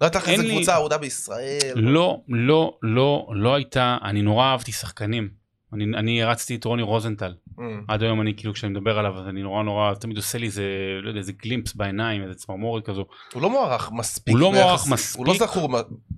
לא 0.00 0.06
הייתה 0.06 0.18
לך 0.18 0.28
איזה 0.28 0.42
לי- 0.42 0.50
קבוצה 0.56 0.74
אהודה 0.74 0.98
בישראל? 0.98 1.72
לא, 1.74 2.20
לא, 2.28 2.78
לא, 2.82 3.26
לא 3.34 3.54
הייתה, 3.54 3.96
אני 4.04 4.22
נורא 4.22 4.44
אהבתי 4.44 4.72
שחקנים. 4.72 5.45
אני, 5.72 5.84
אני 5.84 6.22
הרצתי 6.22 6.54
את 6.54 6.64
רוני 6.64 6.82
רוזנטל. 6.82 7.34
Mm. 7.58 7.62
עד 7.88 8.02
היום 8.02 8.20
אני 8.20 8.34
כאילו 8.36 8.54
כשאני 8.54 8.72
מדבר 8.72 8.98
עליו 8.98 9.18
אז 9.18 9.28
אני 9.28 9.42
נורא 9.42 9.62
נורא 9.62 9.94
תמיד 9.94 10.16
עושה 10.16 10.38
לי 10.38 10.46
איזה 10.46 10.64
לא 11.02 11.08
יודע 11.08 11.18
איזה 11.18 11.32
גלימפס 11.32 11.74
בעיניים 11.74 12.22
איזה 12.22 12.34
צמרמורת 12.34 12.84
כזו 12.84 13.06
הוא 13.34 13.42
לא 13.42 13.50
מוערך 13.50 13.92
מספיק. 13.92 14.34
הוא 14.34 14.40
לא 14.40 14.52
מוערך 14.52 14.80
הוא 15.16 15.26
לא 15.26 15.32
מספיק. 15.32 15.48
זכור 15.48 15.68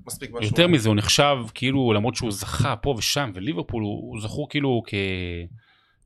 מספיק 0.06 0.30
משהו. 0.30 0.50
יותר 0.50 0.66
מזה 0.66 0.88
הוא 0.88 0.96
נחשב 0.96 1.36
כאילו 1.54 1.92
למרות 1.92 2.14
שהוא 2.14 2.32
זכה 2.32 2.76
פה 2.76 2.94
ושם 2.98 3.30
וליברפול 3.34 3.82
הוא, 3.82 4.12
הוא 4.12 4.20
זכור 4.20 4.48
כאילו 4.50 4.82
כ... 4.86 4.94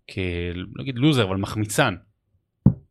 כ... 0.06 0.18
לא 0.54 0.82
אגיד 0.82 0.98
לוזר 0.98 1.24
אבל 1.24 1.36
מחמיצן. 1.36 1.94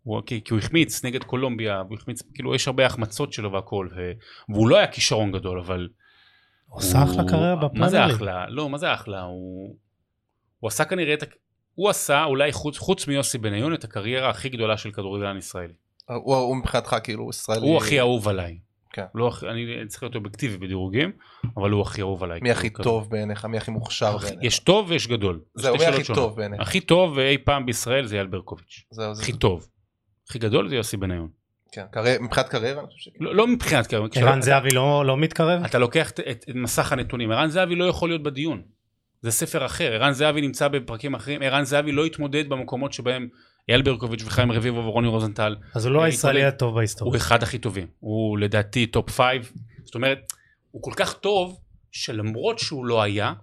הוא, 0.04 0.22
כי, 0.26 0.44
כי 0.44 0.54
הוא 0.54 0.60
החמיץ 0.60 1.06
נגד 1.06 1.24
קולומביה 1.24 1.80
הוא 1.80 1.98
החמיץ 1.98 2.22
כאילו 2.34 2.56
יש 2.56 2.68
הרבה 2.68 2.86
החמצות 2.86 3.34
שלו 3.34 3.52
והכל 3.52 3.88
ו... 3.96 4.12
והוא 4.50 4.68
לא 4.68 4.78
היה 4.78 4.88
כישרון 4.88 5.32
גדול 5.32 5.60
אבל 5.60 5.90
הוא 6.66 6.78
עושה 6.78 7.04
אחלה 7.04 7.24
קריירה 7.28 7.68
מה 7.74 7.90
זה. 7.90 8.06
אחלה 8.06 8.50
לא 8.50 8.70
מה 8.70 8.78
זה 8.78 8.94
אחלה 8.94 9.22
הוא, 9.22 9.76
הוא 10.62 10.68
עשה 10.68 10.86
כנראה 10.86 11.14
את 11.14 11.24
ה... 11.24 11.26
הוא 11.76 11.90
עשה 11.90 12.24
אולי 12.24 12.52
חוץ, 12.52 12.78
חוץ 12.78 13.08
מיוסי 13.08 13.38
בניון 13.38 13.74
את 13.74 13.84
הקריירה 13.84 14.30
הכי 14.30 14.50
גדולה 14.50 14.78
של 14.78 14.92
כדורגלן 14.92 15.38
ישראלי. 15.38 15.74
הוא, 16.10 16.36
הוא 16.36 16.56
מבחינתך 16.58 16.96
כאילו 17.04 17.30
ישראלי. 17.30 17.62
הוא 17.62 17.78
הכי 17.78 18.00
אהוב 18.00 18.28
עליי. 18.28 18.58
כן. 18.94 19.06
לא, 19.16 19.32
אני 19.50 19.66
צריך 19.88 20.04
להיות 20.04 20.16
אובייקטיבי 20.16 20.58
בדירוגים, 20.58 21.12
אבל 21.58 21.72
הוא 21.72 21.82
הכי 21.82 22.02
אהוב 22.02 22.24
עליי. 22.24 22.40
מי 22.42 22.52
הכי 22.52 22.70
כאילו, 22.70 22.84
טוב 22.84 23.10
בעיניך? 23.10 23.46
מי 23.46 23.58
הכי 23.58 23.72
מוכשר 23.72 24.16
הכי- 24.16 24.26
בעיניך? 24.26 24.44
יש 24.44 24.60
טוב 24.60 24.90
ויש 24.90 25.08
גדול. 25.08 25.40
זהו, 25.54 25.76
מי 25.78 25.86
הכי. 25.86 26.14
טוב 26.14 26.36
בעיניך? 26.36 26.60
הכי 26.62 26.80
טוב 26.82 27.20
אי 27.20 27.38
פעם 27.38 27.66
בישראל 27.66 28.06
זה 28.06 28.16
אייל 28.16 28.28
ברקוביץ'. 28.28 28.84
זהו, 28.92 29.16
זה- 29.16 29.22
הכי 29.24 29.34
טוב. 29.34 29.68
הכי 30.30 30.40
גדול 30.40 30.70
זה 30.70 30.76
יוסי 30.76 30.98
בניון. 30.98 31.28
כן, 31.72 31.86
קרי- 31.92 32.18
מבחינת 32.22 32.50
קריירה 32.50 32.80
אני 32.82 32.88
חושב 32.88 33.00
שכן. 33.12 33.24
לא 33.24 33.36
לא 33.36 33.48
מבחינת 33.48 33.88
קריירה. 33.88 34.08
ערן 34.30 34.42
זהבי 34.42 34.70
לא 34.72 35.06
לא 35.06 35.18
מתקרב? 35.18 35.64
אתה 35.66 35.80
לוקח 35.80 36.10
את, 36.12 36.20
את, 36.20 36.46
את 36.50 36.56
מסך 36.56 36.92
הנתונים, 36.92 37.32
ערן 37.32 37.50
זהבי 37.50 37.76
לא 37.76 37.86
יכול 37.86 38.10
להיות 38.10 38.24
בדיון. 38.24 38.62
זה 39.22 39.32
ספר 39.32 39.66
אחר, 39.66 39.94
ערן 39.94 40.12
זהבי 40.12 40.42
נמצא 40.42 40.68
בפרקים 40.68 41.16
אחרים, 41.16 41.42
ערן 41.42 41.64
זהבי 41.64 41.92
לא 41.92 42.06
התמודד 42.06 42.50
במקומות 42.50 42.94
שבהם 42.94 43.28
אייל 43.70 43.82
ברקוביץ' 43.82 44.24
וחיים 44.26 44.52
רביבו 44.52 44.78
ורוני 44.78 45.08
רוזנטל 45.08 45.56
אז 45.74 45.86
הוא 45.86 45.94
לא 45.94 46.00
אה, 46.00 46.06
הישראלי. 46.06 46.44
הטוב 46.44 46.70
הוא 46.70 46.76
בהיסטוריה. 46.76 47.18
אחד 47.18 47.44
הכי 47.44 47.58
טובים. 47.58 47.88
הוא 48.00 48.38
לדעתי 48.38 48.86
top 48.86 49.10
five. 49.10 49.52
זאת 49.84 49.96
אומרת, 49.96 50.20
הוא 50.72 50.84
כל 50.84 50.92
כך 50.96 51.14
טוב, 51.14 51.60
שלמרות 51.92 52.60
שהוא 52.60 52.86
לא 52.86 53.02
היה, 53.02 53.34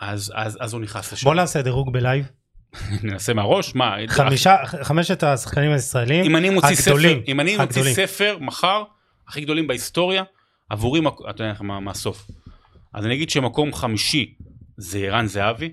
אז, 0.00 0.32
אז, 0.34 0.58
אז 0.60 0.72
הוא 0.72 0.80
נכנס 0.80 1.12
לשם. 1.12 1.24
בוא 1.24 1.34
נעשה 1.34 1.62
דירוג 1.62 1.92
בלייב. 1.92 2.30
ננסה 3.02 3.34
מהראש, 3.34 3.74
מה? 3.74 3.96
חמישה, 4.08 4.56
חמשת 4.66 5.22
השחקנים 5.22 5.70
הישראלים. 5.72 6.24
אם 6.24 6.36
אני 6.36 6.50
מוציא 6.50 6.68
הגדולים, 6.68 7.20
ספר, 7.20 7.32
אם 7.32 7.40
אני 7.40 7.50
מוציא 7.50 7.62
הגדולים. 7.62 7.94
ספר 7.94 8.38
מחר, 8.40 8.82
הכי 9.28 9.40
גדולים 9.40 9.66
בהיסטוריה, 9.66 10.22
עבורי, 10.70 11.00
אתה 11.30 11.44
יודע 11.44 11.54
מה, 11.60 11.80
מהסוף. 11.80 12.26
אז 12.94 13.06
אני 13.06 13.14
אגיד 13.14 13.30
שמקום 13.30 13.72
חמישי 13.72 14.34
זה 14.76 14.98
ערן 14.98 15.26
זהבי, 15.26 15.72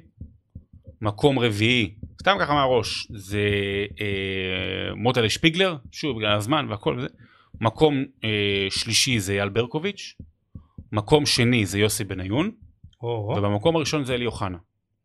מקום 1.01 1.39
רביעי, 1.39 1.93
סתם 2.21 2.37
ככה 2.39 2.53
מהראש, 2.53 3.07
זה 3.09 3.39
אה, 4.01 4.95
מוטלה 4.95 5.29
שפיגלר, 5.29 5.75
שוב 5.91 6.17
בגלל 6.17 6.37
הזמן 6.37 6.65
והכל 6.69 6.95
וזה, 6.97 7.07
מקום 7.61 8.05
אה, 8.23 8.67
שלישי 8.69 9.19
זה 9.19 9.33
אייל 9.33 9.49
ברקוביץ', 9.49 10.15
מקום 10.91 11.25
שני 11.25 11.65
זה 11.65 11.79
יוסי 11.79 12.03
בניון, 12.03 12.51
ובמקום 13.03 13.75
הראשון 13.75 14.05
זה 14.05 14.13
אלי 14.13 14.25
אוחנה. 14.25 14.57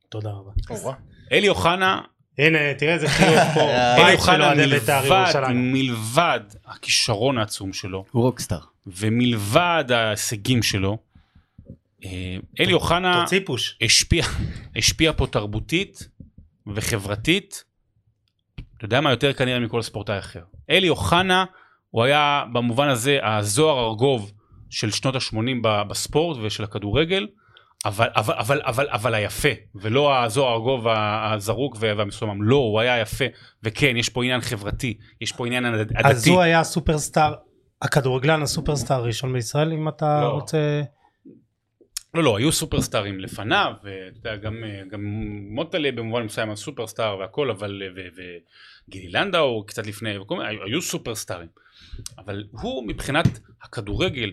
תודה 0.09 0.31
רבה. 0.31 0.51
או, 0.71 0.93
אלי 1.33 1.49
אוחנה 1.49 2.01
הנה, 2.39 2.59
תראה 2.79 2.95
איזה 2.95 3.09
חיוך 3.09 3.41
פה. 3.55 3.61
אלי 3.61 4.05
בית 4.05 4.21
של 4.21 4.31
אוחנה 4.31 4.47
אוהדי 4.47 4.67
בית"ר 4.67 5.01
מלבד, 5.03 5.23
ירושלים. 5.25 5.73
מלבד 5.73 6.41
הכישרון 6.67 7.39
העצום 7.39 7.73
שלו, 7.73 8.05
הוא 8.11 8.23
רוקסטאר. 8.23 8.59
ומלבד 8.87 9.85
ההישגים 9.91 10.63
שלו, 10.63 10.91
אה, 10.91 10.97
אלי 12.61 12.73
אוחנה. 12.73 13.25
השפיע, 13.83 14.25
השפיע 14.77 15.13
פה 15.13 15.27
תרבותית 15.27 16.09
וחברתית, 16.75 17.65
אתה 18.77 18.85
יודע 18.85 19.01
מה 19.01 19.11
יותר 19.11 19.33
כנראה 19.33 19.61
מכל 19.61 19.83
ספורטאי 19.83 20.19
אחר. 20.19 20.41
אלי 20.71 20.89
אוחנה 20.89 21.45
הוא 21.91 22.05
היה 22.05 22.45
במובן 22.53 22.89
הזה 22.89 23.19
הזוהר 23.23 23.87
ארגוב 23.89 24.33
של 24.71 24.91
שנות 24.91 25.15
ה-80 25.15 25.37
בספורט 25.89 26.39
ושל 26.43 26.65
הכדורגל, 26.65 27.27
אבל, 27.85 28.09
אבל, 28.17 28.35
אבל, 28.39 28.61
אבל, 28.65 28.89
אבל 28.91 29.15
היפה, 29.15 29.49
ולא 29.75 30.25
הזוהר 30.25 30.55
ארגוב 30.55 30.87
הזרוק 30.89 31.77
וה- 31.81 31.93
והמסומם, 31.97 32.43
לא, 32.43 32.57
הוא 32.57 32.81
היה 32.81 33.01
יפה, 33.01 33.25
וכן, 33.63 33.97
יש 33.97 34.09
פה 34.09 34.25
עניין 34.25 34.41
חברתי, 34.41 34.99
יש 35.21 35.33
פה 35.33 35.47
עניין 35.47 35.65
עדתי. 35.65 35.95
אז 36.05 36.29
הוא 36.29 36.41
היה 36.41 36.61
הסופרסטאר, 36.61 37.35
הכדורגלן 37.83 38.43
הסופרסטאר 38.43 38.97
הראשון 38.97 39.33
בישראל, 39.33 39.73
אם 39.73 39.89
אתה 39.89 40.21
לא. 40.23 40.29
רוצה... 40.29 40.83
לא, 42.15 42.25
לא, 42.25 42.37
היו 42.37 42.53
סופרסטארים 42.53 43.21
לפניו, 43.21 43.73
ואתה 43.83 44.19
יודע, 44.19 44.37
גם, 44.37 44.65
אה, 44.65 44.83
גם 44.91 45.05
מוטלה 45.51 45.93
במובן 45.93 46.23
מסוים 46.23 46.49
היה 46.49 46.57
סופרסטאר 46.57 47.19
והכל, 47.19 47.51
אבל, 47.51 47.83
אה, 47.83 48.03
וגילי 48.89 49.09
לנדאו 49.09 49.65
קצת 49.67 49.87
לפני, 49.87 50.19
וכל, 50.19 50.47
היו, 50.47 50.65
היו 50.65 50.83
סופרסטארים. 50.83 51.49
אבל 52.19 52.45
הוא 52.51 52.89
מבחינת 52.89 53.27
הכדורגל, 53.63 54.33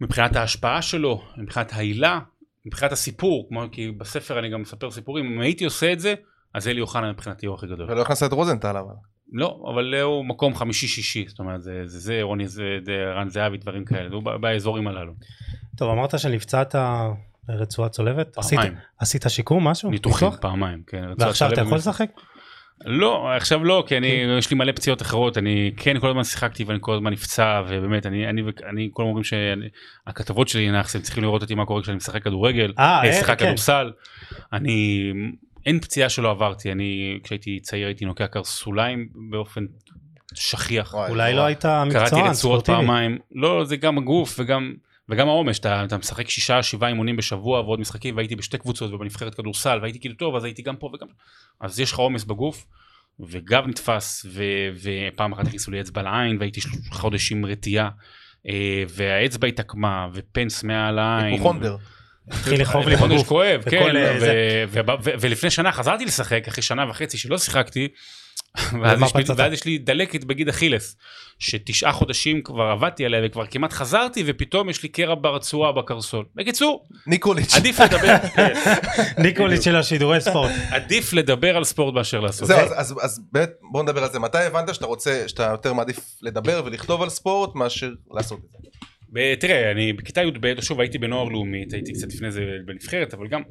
מבחינת 0.00 0.36
ההשפעה 0.36 0.82
שלו, 0.82 1.24
מבחינת 1.36 1.72
העילה, 1.72 2.20
מבחינת 2.66 2.92
הסיפור, 2.92 3.48
כמו 3.48 3.62
כי 3.72 3.90
בספר 3.90 4.38
אני 4.38 4.48
גם 4.48 4.62
מספר 4.62 4.90
סיפורים, 4.90 5.26
אם 5.26 5.40
הייתי 5.40 5.64
עושה 5.64 5.92
את 5.92 6.00
זה, 6.00 6.14
אז 6.54 6.68
אלי 6.68 6.80
אוחנה 6.80 7.12
מבחינתי 7.12 7.46
הוא 7.46 7.54
הכי 7.54 7.66
גדול. 7.66 7.90
ולא 7.90 8.02
הכנסת 8.02 8.32
רוזנטל 8.32 8.76
אבל. 8.76 8.94
לא, 9.32 9.62
אבל 9.74 9.94
הוא 9.94 10.24
מקום 10.24 10.54
חמישי-שישי, 10.54 11.24
זאת 11.28 11.38
אומרת, 11.38 11.62
זה 11.62 11.82
זה, 11.84 11.98
זה 11.98 12.22
רוני, 12.22 12.48
זה, 12.48 12.78
זה 12.84 13.12
רן 13.16 13.28
זהבי, 13.28 13.56
דברים 13.58 13.84
כאלה, 13.84 14.08
הוא 14.14 14.22
באזורים 14.22 14.88
הללו. 14.88 15.12
טוב, 15.76 15.90
אמרת 15.90 16.18
שנפצעת 16.18 16.74
ברצועה 17.48 17.88
צולבת? 17.88 18.38
עשית- 18.38 18.58
פעמיים. 18.58 18.74
עשית 18.98 19.24
שיקום, 19.28 19.68
משהו? 19.68 19.90
ניתוחים 19.90 20.28
ניתוח? 20.28 20.40
פעמיים, 20.42 20.82
כן. 20.86 21.04
ועכשיו 21.18 21.52
אתה 21.52 21.60
יכול. 21.60 21.78
לשחק? 21.78 22.10
לא, 22.84 23.32
עכשיו 23.36 23.64
לא, 23.64 23.84
כי 23.86 23.96
אני, 23.96 24.06
יש 24.38 24.50
לי 24.50 24.56
מלא 24.56 24.72
פציעות 24.72 25.02
אחרות, 25.02 25.38
אני 25.38 25.72
כן 25.76 26.00
כל 26.00 26.08
הזמן 26.08 26.24
שיחקתי 26.24 26.64
ואני 26.64 26.78
כל 26.80 26.94
הזמן 26.94 27.12
נפצע, 27.12 27.62
ובאמת, 27.68 28.06
אני, 28.06 28.28
אני, 28.28 28.42
אני 28.68 28.90
כל 28.92 29.02
הזמן 29.02 29.08
אומרים 29.10 29.24
שהכתבות 29.24 30.48
שלי, 30.48 30.70
אנחנו 30.70 31.00
צריכים 31.00 31.22
לראות 31.24 31.42
אותי 31.42 31.54
מה 31.54 31.66
קורה 31.66 31.82
כשאני 31.82 31.96
משחק 31.96 32.22
כדורגל, 32.22 32.72
אה, 32.78 32.84
אה, 33.02 33.10
אה, 33.10 33.22
כן. 33.24 33.34
כדורסל, 33.34 33.92
אני, 34.52 35.12
אין 35.66 35.80
פציעה 35.80 36.08
שלא 36.08 36.30
עברתי, 36.30 36.72
אני, 36.72 37.18
כשהייתי 37.22 37.60
צעיר 37.60 37.86
הייתי 37.86 38.04
נוקע 38.04 38.26
קרסוליים 38.26 39.08
באופן 39.30 39.64
שכיח, 40.34 40.94
וואי, 40.94 41.10
אולי 41.10 41.34
לא. 41.34 41.44
היית 41.44 41.62
קראתי 41.62 41.88
מקצוען, 41.88 42.30
רצועות 42.30 42.36
ספורטיבי. 42.36 42.76
פעמיים, 42.76 43.18
לא, 43.32 43.64
זה 43.64 43.76
גם 43.76 43.98
הגוף 43.98 44.36
וגם... 44.38 44.74
וגם 45.08 45.28
העומס, 45.28 45.58
אתה, 45.58 45.84
אתה 45.84 45.96
משחק 45.96 46.30
שישה, 46.30 46.62
שבעה 46.62 46.88
אימונים 46.88 47.16
בשבוע 47.16 47.60
ועוד 47.60 47.80
משחקים, 47.80 48.16
והייתי 48.16 48.36
בשתי 48.36 48.58
קבוצות 48.58 48.92
ובנבחרת 48.92 49.34
כדורסל, 49.34 49.78
והייתי 49.82 50.00
כאילו 50.00 50.14
טוב, 50.14 50.36
אז 50.36 50.44
הייתי 50.44 50.62
גם 50.62 50.76
פה 50.76 50.90
וגם... 50.94 51.06
אז 51.60 51.80
יש 51.80 51.92
לך 51.92 51.98
עומס 51.98 52.24
בגוף, 52.24 52.66
וגב 53.20 53.64
נתפס, 53.66 54.26
ו, 54.28 54.44
ופעם 54.82 55.32
אחת 55.32 55.46
הכניסו 55.46 55.70
לי 55.70 55.80
אצבע 55.80 56.02
לעין, 56.02 56.36
והייתי 56.38 56.60
חודש 56.90 57.32
עם 57.32 57.46
רתיעה, 57.46 57.88
אה, 58.48 58.84
והאצבע 58.88 59.48
התעקמה, 59.48 60.08
ופנס 60.14 60.64
מעל 60.64 60.98
העין. 60.98 61.32
היפוכונדר. 61.32 61.76
התחיל 62.28 62.60
לכאוב 62.60 62.88
לי 62.88 62.96
חודש 62.96 63.14
בגוף. 63.14 63.28
כואב, 63.28 63.62
כן, 63.70 63.96
אה, 63.96 64.12
ו- 64.16 64.20
זה. 64.20 64.64
ו- 64.68 64.80
ו- 65.04 65.10
ולפני 65.20 65.50
שנה 65.50 65.72
חזרתי 65.72 66.04
לשחק, 66.04 66.48
אחרי 66.48 66.62
שנה 66.62 66.90
וחצי 66.90 67.18
שלא 67.18 67.38
שיחקתי, 67.38 67.88
ואז 68.82 69.52
יש, 69.52 69.64
לי, 69.64 69.78
דלקת 69.78 70.24
בגיד 70.24 70.48
אכילס, 70.48 70.96
שתשעה 71.38 71.92
חודשים 71.92 72.42
כבר 72.42 72.64
עבדתי 72.64 73.04
עליה 73.04 73.20
וכבר 73.24 73.46
כמעט 73.46 73.72
חזרתי 73.72 74.24
ופתאום 74.26 74.70
יש 74.70 74.82
לי 74.82 74.88
קרע 74.88 75.14
ברצועה 75.20 75.72
בקרסול. 75.72 76.24
בקיצור, 76.34 76.86
ניקוליץ'. 77.06 77.54
עדיף 77.54 77.80
לדבר, 77.80 78.16
כן, 78.36 78.52
ניקוליץ' 79.18 79.64
של 79.64 79.76
השידורי 79.76 80.20
ספורט. 80.20 80.50
עדיף 80.70 81.12
לדבר 81.12 81.56
על 81.56 81.64
ספורט 81.64 81.94
מאשר 81.94 82.20
לעשות. 82.20 82.48
זהו, 82.48 82.58
אז, 82.58 82.72
אז, 82.76 82.94
אז 83.00 83.20
באמת 83.32 83.50
בוא 83.72 83.82
נדבר 83.82 84.04
על 84.04 84.10
זה. 84.12 84.18
מתי 84.18 84.38
הבנת 84.38 84.74
שאתה 84.74 84.86
רוצה, 84.86 85.24
שאתה 85.26 85.42
יותר 85.42 85.72
מעדיף 85.72 85.98
לדבר 86.22 86.62
ולכתוב 86.64 87.02
על 87.02 87.08
ספורט 87.08 87.54
מאשר 87.54 87.90
לעשות 88.10 88.38
את 88.38 88.62
זה? 88.62 88.68
תראה, 89.40 89.70
אני 89.70 89.92
בכיתה 89.92 90.22
י"ב, 90.22 90.60
שוב 90.60 90.80
הייתי 90.80 90.98
בנוער 90.98 91.28
לאומית, 91.28 91.72
הייתי 91.72 91.92
קצת 91.92 92.14
לפני 92.14 92.30
זה 92.30 92.44
בנבחרת, 92.64 93.14
אבל 93.14 93.28
גם... 93.28 93.42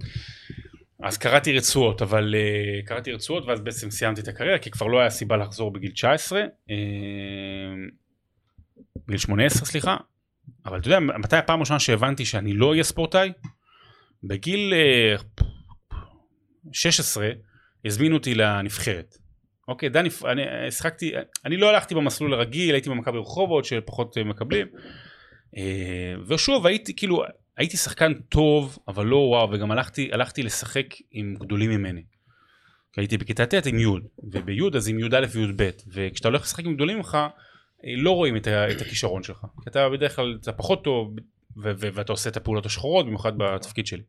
אז 1.04 1.18
קראתי 1.18 1.58
רצועות, 1.58 2.02
אבל 2.02 2.36
uh, 2.36 2.86
קראתי 2.88 3.12
רצועות 3.12 3.46
ואז 3.46 3.62
בעצם 3.62 3.92
סיימתי 3.92 4.22
את 4.22 4.28
הקריירה, 4.28 4.58
כי 4.58 4.72
כבר 4.72 4.88
לא 4.88 5.00
היה 5.00 5.10
סיבה 5.10 5.38
לחזור 5.38 5.74
בגיל 5.74 5.92
19, 5.92 6.42
uh, 6.42 6.72
בגיל 9.08 9.18
18 9.18 9.66
סליחה, 9.66 9.98
אבל 10.66 10.80
אתה 10.80 10.88
יודע, 10.88 11.00
מתי 11.00 11.36
הפעם 11.36 11.60
הראשונה 11.60 11.80
שהבנתי 11.80 12.26
שאני 12.26 12.54
לא 12.54 12.72
אהיה 12.72 12.84
ספורטאי? 12.84 13.32
בגיל 14.24 14.74
uh, 14.74 15.44
16 16.72 17.30
הזמינו 17.86 18.16
אותי 18.16 18.36
לנבחרת. 18.36 19.18
אוקיי, 19.68 19.90
דני, 19.90 20.10
אני 20.26 20.44
אה, 20.44 20.72
שיחקתי, 20.72 21.12
אני 21.46 21.58
לא 21.58 21.70
הלכתי 21.70 21.96
במסלול 21.96 22.34
הרגיל, 22.34 22.76
הייתי 22.76 22.90
במכבי 22.90 23.18
רחובות 23.18 23.66
שפחות 23.66 24.18
אה, 24.18 24.24
מקבלים. 24.24 24.68
אה, 25.58 26.14
ושוב, 26.28 26.66
הייתי 26.66 26.96
כאילו, 26.96 27.24
הייתי 27.58 27.78
שחקן 27.78 28.14
טוב, 28.14 28.78
אבל 28.88 29.06
לא 29.06 29.16
וואו, 29.16 29.52
וגם 29.52 29.72
הלכתי, 29.72 30.10
הלכתי 30.14 30.44
לשחק 30.44 30.86
עם 31.12 31.36
גדולים 31.40 31.70
ממני. 31.70 32.04
הייתי 32.98 33.18
בכיתה 33.18 33.46
ט' 33.46 33.66
עם 33.66 33.80
י', 33.80 33.86
ובי' 34.24 34.60
אז 34.76 34.88
עם 34.88 35.00
י"א 35.00 35.26
וי"ב, 35.32 35.70
וכשאתה 35.88 36.28
הולך 36.28 36.42
לשחק 36.42 36.66
עם 36.66 36.76
גדולים 36.76 36.98
ממך, 36.98 37.18
אה, 37.86 37.94
לא 37.98 38.12
רואים 38.12 38.38
את, 38.38 38.48
את 38.48 38.82
הכישרון 38.82 39.24
שלך. 39.24 39.46
כי 39.64 39.70
אתה 39.70 39.90
בדרך 39.90 40.16
כלל, 40.16 40.38
אתה 40.42 40.52
פחות 40.52 40.84
טוב, 40.84 41.16
ו- 41.58 41.72
ו- 41.80 41.90
ואתה 41.94 42.12
עושה 42.12 42.30
את 42.30 42.38
הפעולות 42.38 42.66
השחורות, 42.66 43.06
במיוחד 43.06 43.34
בתפקיד 43.38 43.88
שלי. 43.88 44.04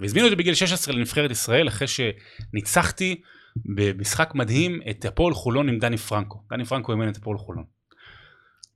והזמינו 0.00 0.26
אותי 0.26 0.36
בגיל 0.36 0.54
16 0.54 0.94
לנבחרת 0.94 1.30
ישראל, 1.30 1.68
אחרי 1.68 1.86
שניצחתי 1.88 3.20
במשחק 3.56 4.34
מדהים 4.34 4.80
את 4.90 5.04
הפועל 5.04 5.34
חולון 5.34 5.68
עם 5.68 5.78
דני 5.78 5.96
פרנקו. 5.96 6.42
דני 6.50 6.64
פרנקו 6.64 6.92
אימן 6.92 7.08
את 7.08 7.16
הפועל 7.16 7.38
חולון. 7.38 7.64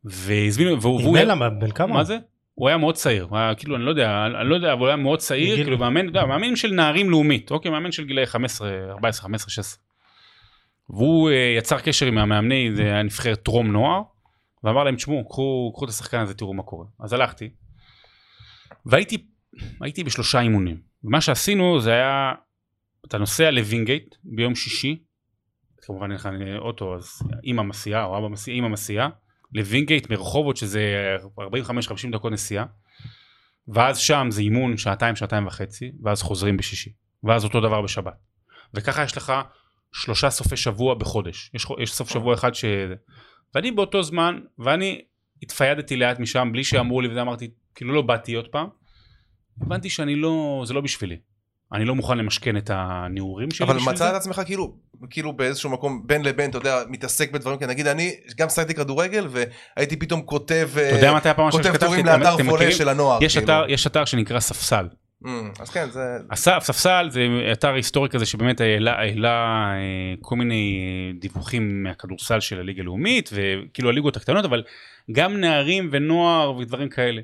והזמינו, 0.05 0.83
והוא... 0.83 1.01
בן 1.49 1.71
כמה? 1.71 1.95
מה 1.95 2.05
זה? 2.05 2.19
הוא 2.55 2.69
היה 2.69 2.77
מאוד 2.77 2.95
צעיר, 2.95 3.25
הוא 3.25 3.39
היה 3.39 3.55
כאילו 3.55 3.77
אני 3.77 3.85
לא 3.85 3.91
יודע, 3.91 4.27
אני 4.41 4.49
לא 4.49 4.55
יודע, 4.55 4.73
אבל 4.73 4.81
הוא 4.81 4.87
היה 4.89 4.97
מאוד 4.97 5.19
צעיר, 5.19 5.53
בגיל- 5.53 5.65
כאילו 5.65 5.79
מאמן, 5.79 6.07
יודע, 6.07 6.25
מאמן 6.25 6.57
של 6.57 6.73
נערים 6.73 7.11
לאומית, 7.11 7.51
אוקיי, 7.51 7.71
מאמן 7.71 7.93
של 7.93 8.05
גילאי 8.05 8.27
15, 8.27 8.71
14, 8.91 9.23
15, 9.23 9.51
16. 9.51 9.81
והוא 10.91 11.31
אה, 11.31 11.55
יצר 11.59 11.79
קשר 11.81 12.07
עם 12.07 12.19
המאמני, 12.19 12.71
זה 12.75 12.83
היה 12.83 13.03
נבחרת 13.03 13.43
טרום 13.43 13.73
נוער, 13.73 14.03
ואמר 14.65 14.85
להם, 14.85 14.97
תשמעו, 14.97 15.29
קחו, 15.29 15.73
קחו 15.75 15.85
את 15.85 15.91
השחקן 15.91 16.21
הזה, 16.21 16.35
תראו 16.35 16.55
מה 16.55 16.63
קורה. 16.63 16.87
אז 17.01 17.13
הלכתי, 17.13 17.51
והייתי 18.87 19.27
הייתי 19.81 20.05
בשלושה 20.05 20.41
אימונים. 20.41 20.81
ומה 21.05 21.21
שעשינו 21.21 21.81
זה 21.81 21.93
היה, 21.93 22.33
אתה 23.09 23.19
נוסע 23.19 23.51
לווינגייט 23.51 24.15
ביום 24.25 24.55
שישי, 24.55 24.99
כמובן 25.83 26.05
אין 26.05 26.15
לך 26.15 26.29
אוטו, 26.59 26.95
אז 26.95 27.23
אמא 27.45 27.63
מסיעה, 27.63 28.05
או 28.05 28.19
אבא 28.19 28.29
מסיעה, 28.29 28.57
אמא 28.59 28.69
מסיעה, 28.69 29.09
לווינגייט 29.55 30.11
מרחובות 30.11 30.57
שזה 30.57 31.17
45-50 31.41 31.43
דקות 32.13 32.33
נסיעה, 32.33 32.65
ואז 33.69 33.99
שם 33.99 34.27
זה 34.31 34.41
אימון 34.41 34.77
שעתיים, 34.77 35.17
שעתיים 35.17 35.47
וחצי, 35.47 35.93
ואז 36.03 36.23
חוזרים 36.23 36.57
בשישי, 36.57 36.91
ואז 37.25 37.45
אותו 37.45 37.61
דבר 37.61 37.83
בשבת. 37.83 38.17
וככה 38.75 39.03
יש 39.03 39.17
לך 39.17 39.33
שלושה 39.93 40.31
סופי 40.31 40.57
שבוע 40.57 40.95
בחודש, 40.95 41.51
יש, 41.55 41.67
יש 41.79 41.93
סוף 41.93 42.11
שבוע 42.11 42.35
אחד 42.35 42.55
ש... 42.55 42.65
ואני 43.55 43.71
באותו 43.71 44.03
זמן, 44.03 44.39
ואני 44.59 45.01
התפיידתי 45.43 45.97
לאט 45.97 46.19
משם 46.19 46.49
בלי 46.53 46.65
שאמרו 46.65 47.01
לי 47.01 47.09
וזה 47.09 47.23
אמרתי, 47.23 47.51
כאילו 47.75 47.93
לא 47.93 48.03
באתי 48.03 48.35
עוד 48.35 48.49
פעם, 48.49 48.69
הבנתי 49.61 49.91
שאני 49.91 50.15
לא, 50.17 50.63
זה 50.67 50.75
לא 50.75 50.81
בשבילי. 50.81 51.17
אני 51.73 51.85
לא 51.85 51.95
מוכן 51.95 52.19
למשכן 52.19 52.57
את 52.57 52.71
הנעורים 52.75 53.51
שלי 53.51 53.67
אבל 53.67 53.77
מצא. 53.87 54.11
את 54.11 54.15
עצמך 54.15 54.43
כאילו, 54.47 54.75
כאילו 55.11 55.33
באיזשהו 55.33 55.71
מקום 55.71 56.03
בין 56.07 56.23
לבין, 56.23 56.51
אתה 56.51 56.59
יודע, 56.59 56.83
מתעסק 56.89 57.31
בדברים 57.31 57.59
כאלה. 57.59 57.73
נגיד 57.73 57.87
אני 57.87 58.15
גם 58.37 58.49
שחקתי 58.49 58.75
כדורגל 58.75 59.29
והייתי 59.31 59.97
פתאום 59.97 60.23
כותב, 60.23 60.69
אתה 60.75 60.97
יודע 60.97 61.15
מתי 61.15 61.29
הפעם 61.29 61.45
הראשונה 61.45 61.65
כותב? 61.65 61.87
טורים 61.87 62.07
לאתר 62.07 62.37
פולה? 62.49 62.73
של 62.73 62.89
הנוער. 62.89 63.25
יש 63.25 63.39
כאילו. 63.39 63.45
אתר, 63.45 63.65
יש 63.69 63.87
אתר 63.87 64.05
שנקרא 64.05 64.41
ספסל. 64.41 64.87
Mm, 65.25 65.29
אז 65.61 65.71
כן, 65.71 65.91
זה... 65.91 66.01
אסף, 66.29 66.59
ספסל 66.63 67.09
זה 67.11 67.27
אתר 67.53 67.75
היסטורי 67.75 68.09
כזה 68.09 68.27
שבאמת 68.27 68.61
העלה, 68.61 68.93
העלה 68.93 69.67
אה, 69.75 70.15
כל 70.21 70.37
מיני 70.37 70.79
אה, 70.81 71.21
דיווחים 71.21 71.83
מהכדורסל 71.83 72.41
של 72.41 72.61
הליגה 72.61 72.83
הלאומית 72.83 73.31
וכאילו 73.33 73.89
הליגות 73.89 74.17
הקטנות 74.17 74.45
אבל 74.45 74.63
גם 75.13 75.37
נערים 75.37 75.89
ונוער 75.93 76.57
ודברים 76.57 76.89
כאלה. 76.89 77.21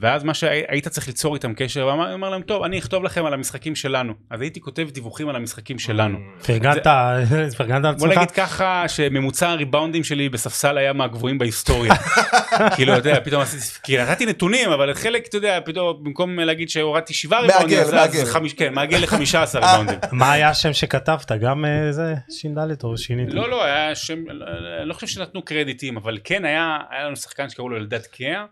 ואז 0.00 0.24
מה 0.24 0.34
שהיית 0.34 0.88
צריך 0.88 1.06
ליצור 1.06 1.34
איתם 1.34 1.54
קשר 1.54 1.86
ואמר 1.86 2.14
אמר 2.14 2.30
להם 2.30 2.42
טוב 2.42 2.62
אני 2.62 2.78
אכתוב 2.78 3.04
לכם 3.04 3.24
על 3.26 3.34
המשחקים 3.34 3.74
שלנו 3.76 4.12
אז 4.30 4.40
הייתי 4.40 4.60
כותב 4.60 4.88
דיווחים 4.92 5.28
על 5.28 5.36
המשחקים 5.36 5.78
שלנו. 5.78 6.18
פרגנת, 6.46 6.86
פרגנת 7.58 7.84
על 7.84 7.94
בוא 7.94 8.06
עצמך? 8.06 8.18
נגיד 8.18 8.30
ככה 8.30 8.84
שממוצע 8.88 9.48
הריבאונדים 9.50 10.04
שלי 10.04 10.28
בספסל 10.28 10.78
היה 10.78 10.92
מהגבוהים 10.92 11.38
בהיסטוריה. 11.38 11.92
כאילו 12.76 12.96
אתה 12.98 13.08
יודע 13.08 13.20
פתאום 13.20 13.42
עשיתי 13.42 13.64
כי 13.82 13.98
נתתי 13.98 14.26
נתונים 14.26 14.70
אבל 14.70 14.94
חלק 14.94 15.26
אתה 15.26 15.36
יודע 15.36 15.58
פתאום 15.64 16.04
במקום 16.04 16.38
להגיד 16.40 16.68
שהורדתי 16.68 17.14
שבעה 17.14 17.40
ריבאונדים 17.40 17.78
אז-. 17.78 18.30
חמיש- 18.32 18.54
כן 18.54 18.74
מעגל 18.74 18.98
לחמישה 18.98 19.42
עשר 19.42 19.58
ריבאונדים. 19.58 19.98
מה 20.12 20.32
היה 20.32 20.48
השם 20.48 20.72
שכתבת? 20.72 21.32
גם 21.32 21.64
אה, 21.64 21.92
זה 21.92 22.14
ש"ד 22.30 22.84
או 22.84 22.96
שינית? 22.98 23.28
לא 23.34 23.50
לא 23.50 23.64
היה 23.64 23.94
שם 23.94 24.18
לא- 24.28 24.46
לא 24.84 24.94
חושב 24.94 25.06
שנתנו 25.06 25.42
קרדיטים 25.42 25.96
אבל 25.96 26.18
כן 26.24 26.44
היה 26.44 26.78
היה 26.90 27.04
לנו 27.04 27.16
שחקן 27.16 27.48
שקראו 27.48 27.68
לו 27.68 27.76
אלדד 27.76 28.06
קאה 28.06 28.44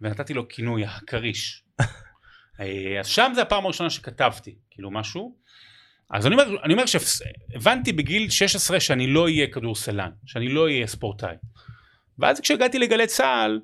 ונתתי 0.00 0.34
לו 0.34 0.48
כינוי 0.48 0.84
הכריש. 0.84 1.62
אה, 2.60 3.00
אז 3.00 3.06
שם 3.06 3.32
זה 3.34 3.42
הפעם 3.42 3.64
הראשונה 3.64 3.90
שכתבתי 3.90 4.54
כאילו 4.70 4.90
משהו. 4.90 5.36
אז 6.10 6.26
אני 6.26 6.34
אומר, 6.34 6.64
אני 6.64 6.72
אומר 6.72 6.84
שהבנתי 6.86 7.92
בגיל 7.92 8.30
16 8.30 8.80
שאני 8.80 9.06
לא 9.06 9.24
אהיה 9.24 9.46
כדורסלן, 9.46 10.10
שאני 10.26 10.48
לא 10.48 10.64
אהיה 10.64 10.86
ספורטאי. 10.86 11.36
ואז 12.18 12.40
כשהגעתי 12.40 12.78
לגלי 12.78 13.06
צה"ל. 13.06 13.60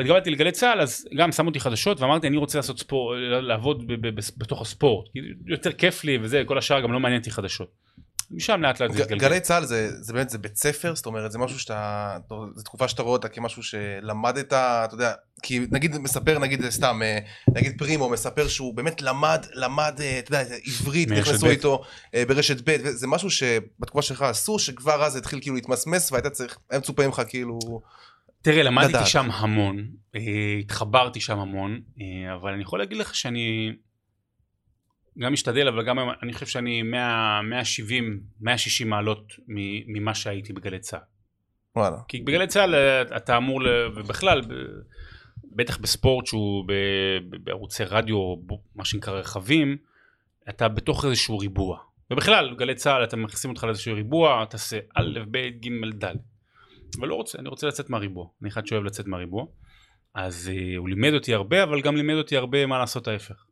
הגעתי 0.00 0.30
לגלי 0.30 0.52
צה"ל 0.52 0.80
אז 0.80 1.08
גם 1.16 1.32
שמו 1.32 1.48
אותי 1.48 1.60
חדשות 1.60 2.00
ואמרתי 2.00 2.26
אני 2.26 2.36
רוצה 2.36 2.58
לעשות 2.58 2.78
ספורט, 2.78 3.18
לעבוד 3.42 3.86
ב- 3.86 3.92
ב- 3.92 4.14
ב- 4.14 4.38
בתוך 4.38 4.62
הספורט, 4.62 5.08
יותר 5.46 5.72
כיף 5.72 6.04
לי 6.04 6.18
וזה, 6.22 6.42
כל 6.46 6.58
השאר 6.58 6.80
גם 6.80 6.92
לא 6.92 7.00
מעניין 7.00 7.20
אותי 7.20 7.30
חדשות. 7.30 7.70
משם 8.30 8.62
לאט 8.62 8.80
לאט 8.80 8.92
זה 8.92 9.02
התגלגל. 9.02 9.28
גלי 9.28 9.40
צה"ל 9.40 9.64
זה, 9.64 10.02
זה 10.02 10.12
באמת 10.12 10.30
זה 10.30 10.38
בית 10.38 10.56
ספר 10.56 10.94
זאת 10.94 11.06
אומרת 11.06 11.32
זה 11.32 11.38
משהו 11.38 11.58
שאתה 11.58 12.16
זו 12.54 12.62
תקופה 12.62 12.88
שאתה 12.88 13.02
רואה 13.02 13.12
אותה 13.12 13.28
כמשהו 13.28 13.62
שלמדת 13.62 14.46
אתה 14.46 14.88
יודע 14.92 15.12
כי 15.42 15.60
נגיד 15.70 15.98
מספר 15.98 16.38
נגיד 16.38 16.70
סתם 16.70 17.00
אה, 17.02 17.18
נגיד 17.54 17.78
פרימו 17.78 18.08
מספר 18.08 18.48
שהוא 18.48 18.74
באמת 18.74 19.02
למד 19.02 19.46
למד 19.54 20.00
אה, 20.00 20.18
אתה 20.18 20.36
יודע 20.36 20.54
עברית 20.66 21.10
נכנסו 21.10 21.46
ב'. 21.46 21.50
איתו 21.50 21.82
אה, 22.14 22.24
ברשת 22.28 22.68
ב' 22.68 22.76
וזה 22.84 23.06
משהו 23.06 23.30
שבתקופה 23.30 24.02
שלך 24.02 24.22
עשו 24.22 24.58
שכבר 24.58 25.04
אז 25.04 25.16
התחיל 25.16 25.40
כאילו 25.40 25.54
להתמסמס 25.54 26.12
והיית 26.12 26.26
צריך 26.26 26.58
היה 26.70 26.80
מצופה 26.80 27.06
ממך 27.06 27.22
כאילו 27.28 27.58
תראה, 28.42 28.62
למדתי 28.62 28.88
לדעת. 28.88 29.06
שם 29.06 29.30
המון, 29.30 29.86
התחברתי 30.60 31.20
שם 31.20 31.38
המון, 31.38 31.80
אבל 32.34 32.52
אני 32.52 32.62
יכול 32.62 32.78
להגיד 32.78 32.98
לך 32.98 33.14
שאני 33.14 33.72
גם 35.22 35.32
משתדל, 35.32 35.68
אבל 35.68 35.84
גם 35.84 35.98
אני 36.22 36.32
חושב 36.32 36.46
שאני 36.46 36.82
100, 36.82 37.40
170, 37.42 38.20
160 38.40 38.90
מעלות 38.90 39.32
ממה 39.86 40.14
שהייתי 40.14 40.52
בגלי 40.52 40.78
צה"ל. 40.78 41.00
וואלה 41.76 41.96
כי 42.08 42.20
בגלי 42.20 42.46
צה"ל 42.46 42.74
אה, 42.74 43.02
אתה 43.16 43.36
אמור, 43.36 43.60
ובכלל, 43.96 44.42
בטח 45.56 45.78
בספורט 45.78 46.26
שהוא 46.26 46.64
בערוצי 47.44 47.84
רדיו, 47.84 48.36
מה 48.74 48.84
שנקרא 48.84 49.12
רכבים, 49.12 49.76
אתה 50.48 50.68
בתוך 50.68 51.04
איזשהו 51.04 51.38
ריבוע. 51.38 51.78
ובכלל, 52.10 52.54
גלי 52.54 52.74
צה"ל, 52.74 53.04
אתה 53.04 53.16
מכניסים 53.16 53.50
אותך 53.50 53.64
לאיזשהו 53.64 53.94
ריבוע, 53.94 54.44
תעשה 54.44 54.78
א', 54.94 55.18
ב', 55.30 55.38
ג', 55.38 56.04
ד'. 56.04 56.14
אבל 56.98 57.08
לא 57.08 57.14
רוצה, 57.14 57.38
אני 57.38 57.48
רוצה 57.48 57.66
לצאת 57.66 57.90
מהריבוע. 57.90 58.26
אני 58.42 58.48
אחד 58.48 58.66
שאוהב 58.66 58.84
לצאת 58.84 59.06
מהריבוע. 59.06 59.46
אז 60.14 60.50
אה, 60.52 60.76
הוא 60.76 60.88
לימד 60.88 61.14
אותי 61.14 61.34
הרבה, 61.34 61.62
אבל 61.62 61.80
גם 61.80 61.96
לימד 61.96 62.14
אותי 62.14 62.36
הרבה 62.36 62.66
מה 62.66 62.78
לעשות 62.78 63.08
ההפך. 63.08 63.44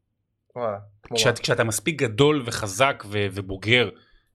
כשאת, 1.15 1.39
כשאתה 1.39 1.65
מספיק 1.65 2.03
גדול 2.03 2.43
וחזק 2.47 3.05
ו, 3.07 3.27
ובוגר 3.33 3.89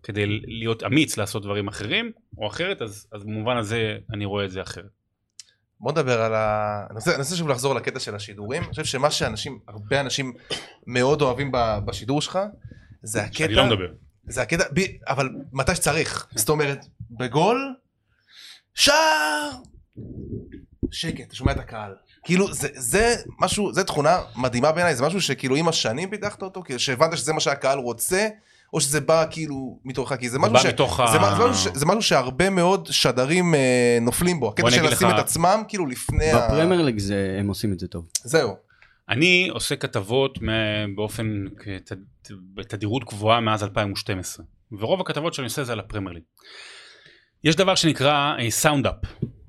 כדי 0.03 0.25
להיות 0.27 0.83
אמיץ 0.83 1.17
לעשות 1.17 1.43
דברים 1.43 1.67
אחרים, 1.67 2.11
או 2.37 2.47
אחרת, 2.47 2.81
אז, 2.81 3.07
אז 3.11 3.23
במובן 3.23 3.57
הזה 3.57 3.97
אני 4.13 4.25
רואה 4.25 4.45
את 4.45 4.51
זה 4.51 4.61
אחרת. 4.61 4.85
בוא 5.79 5.91
נדבר 5.91 6.21
על 6.21 6.33
ה... 6.33 6.85
אני 6.89 6.95
רוצה, 6.95 7.11
אני 7.11 7.19
רוצה 7.19 7.35
שוב 7.35 7.49
לחזור 7.49 7.75
לקטע 7.75 7.99
של 7.99 8.15
השידורים. 8.15 8.63
אני 8.63 8.69
חושב 8.69 8.85
שמה 8.85 9.11
שאנשים, 9.11 9.59
הרבה 9.67 10.01
אנשים 10.01 10.33
מאוד 10.87 11.21
אוהבים 11.21 11.51
ב- 11.51 11.77
בשידור 11.85 12.21
שלך, 12.21 12.39
זה 13.03 13.23
הקטע... 13.23 13.45
אני 13.45 13.53
לא 13.53 13.65
מדבר. 13.65 13.93
זה 14.27 14.41
הקטע, 14.41 14.63
ב... 14.73 14.79
אבל 15.07 15.29
מתי 15.51 15.75
שצריך. 15.75 16.27
זאת 16.35 16.49
אומרת, 16.49 16.85
בגול, 17.11 17.75
שער, 18.73 19.49
שקט, 20.91 21.27
אתה 21.27 21.35
שומע 21.35 21.51
את 21.51 21.57
הקהל. 21.57 21.95
כאילו, 22.23 22.53
זה, 22.53 22.67
זה 22.73 23.15
משהו, 23.39 23.73
זה 23.73 23.83
תכונה 23.83 24.19
מדהימה 24.35 24.71
בעיניי, 24.71 24.95
זה 24.95 25.03
משהו 25.03 25.21
שכאילו 25.21 25.55
עם 25.55 25.67
השנים 25.67 26.09
פיתחת 26.09 26.41
אותו, 26.41 26.61
כאילו 26.63 26.79
שהבנת 26.79 27.17
שזה 27.17 27.33
מה 27.33 27.39
שהקהל 27.39 27.77
רוצה, 27.79 28.27
או 28.73 28.81
שזה 28.81 29.01
בא 29.01 29.25
כאילו 29.31 29.79
מתורך, 29.85 30.13
כי 30.13 30.29
זה 30.29 30.39
משהו 30.39 30.57
ש... 30.57 30.65
מתוך 30.65 30.99
זה, 31.11 31.17
ה- 31.17 31.21
מה- 31.21 31.35
זה, 31.37 31.47
משהו 31.49 31.71
ש... 31.71 31.77
זה 31.77 31.85
משהו 31.85 32.01
שהרבה 32.01 32.49
מאוד 32.49 32.87
שדרים 32.91 33.55
אה, 33.55 33.97
נופלים 34.01 34.39
בו, 34.39 34.49
הקטע 34.49 34.71
של 34.71 34.83
לשים 34.83 35.07
לך- 35.07 35.13
את 35.13 35.19
עצמם 35.19 35.63
כאילו 35.67 35.85
לפני 35.85 36.31
ה... 36.31 36.37
בפרמייר 36.47 36.81
ליג 36.81 36.99
זה- 36.99 37.35
הם 37.39 37.47
עושים 37.47 37.73
את 37.73 37.79
זה 37.79 37.87
טוב. 37.87 38.05
זהו. 38.23 38.55
אני 39.09 39.49
עושה 39.51 39.75
כתבות 39.75 40.39
באופן, 40.95 41.43
כת- 41.59 41.97
בתדירות 42.53 43.03
גבוהה 43.03 43.39
מאז 43.41 43.63
2012, 43.63 44.45
ורוב 44.79 45.01
הכתבות 45.01 45.33
שאני 45.33 45.45
עושה 45.45 45.63
זה 45.63 45.71
על 45.71 45.79
הפרמייר 45.79 46.13
ליג. 46.13 46.23
יש 47.43 47.55
דבר 47.55 47.75
שנקרא 47.75 48.33
sound 48.49 48.78
up, 48.78 48.95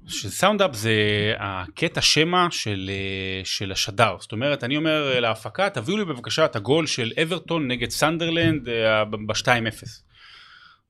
ש 0.09 0.24
sound 0.24 0.60
up 0.60 0.75
זה 0.75 0.95
הקטע 1.39 2.01
שמע 2.01 2.47
של, 2.51 2.91
אה, 2.93 3.45
של 3.45 3.73
השדר, 3.73 4.17
זאת 4.21 4.33
אומרת 4.33 4.65
אני 4.65 4.77
אומר 4.77 5.13
אה, 5.15 5.21
להפקה 5.21 5.71
תביאו 5.71 5.97
לי 5.97 6.05
בבקשה 6.05 6.45
את 6.45 6.57
הגול 6.57 6.87
של 6.87 7.13
אברטון 7.23 7.69
נגד 7.69 7.91
סנדרלנד 7.91 8.69
אה, 8.69 9.05
ב-2-0. 9.05 9.83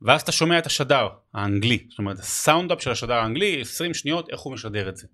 ואז 0.02 0.22
אתה 0.22 0.32
שומע 0.32 0.58
את 0.58 0.66
השדר 0.66 1.08
האנגלי, 1.34 1.86
זאת 1.90 1.98
אומרת 1.98 2.18
ה 2.18 2.26
sound 2.26 2.66
up 2.66 2.82
של 2.82 2.90
השדר 2.90 3.14
האנגלי 3.14 3.60
20 3.60 3.94
שניות 3.94 4.30
איך 4.30 4.40
הוא 4.40 4.52
משדר 4.52 4.88
את 4.88 4.96
זה. 4.96 5.06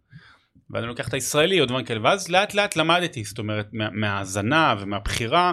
ואני 0.70 0.86
לוקח 0.86 1.08
את 1.08 1.14
הישראלי 1.14 1.60
או 1.60 1.66
דברים 1.66 1.84
כאלה. 1.84 2.00
ואז 2.04 2.28
לאט 2.28 2.54
לאט 2.54 2.76
למדתי 2.76 3.24
זאת 3.24 3.38
אומרת 3.38 3.68
מה- 3.72 3.90
מההאזנה 3.90 4.74
ומהבחירה 4.80 5.52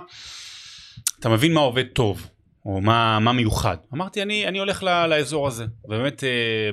אתה 1.19 1.29
מבין 1.29 1.53
מה 1.53 1.59
עובד 1.59 1.85
טוב 1.93 2.27
או 2.65 2.81
מה, 2.81 3.19
מה 3.19 3.33
מיוחד. 3.33 3.77
אמרתי 3.93 4.21
אני, 4.21 4.47
אני 4.47 4.59
הולך 4.59 4.83
לאזור 4.83 5.47
הזה 5.47 5.65
ובאמת 5.85 6.23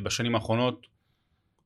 בשנים 0.02 0.34
האחרונות 0.34 0.93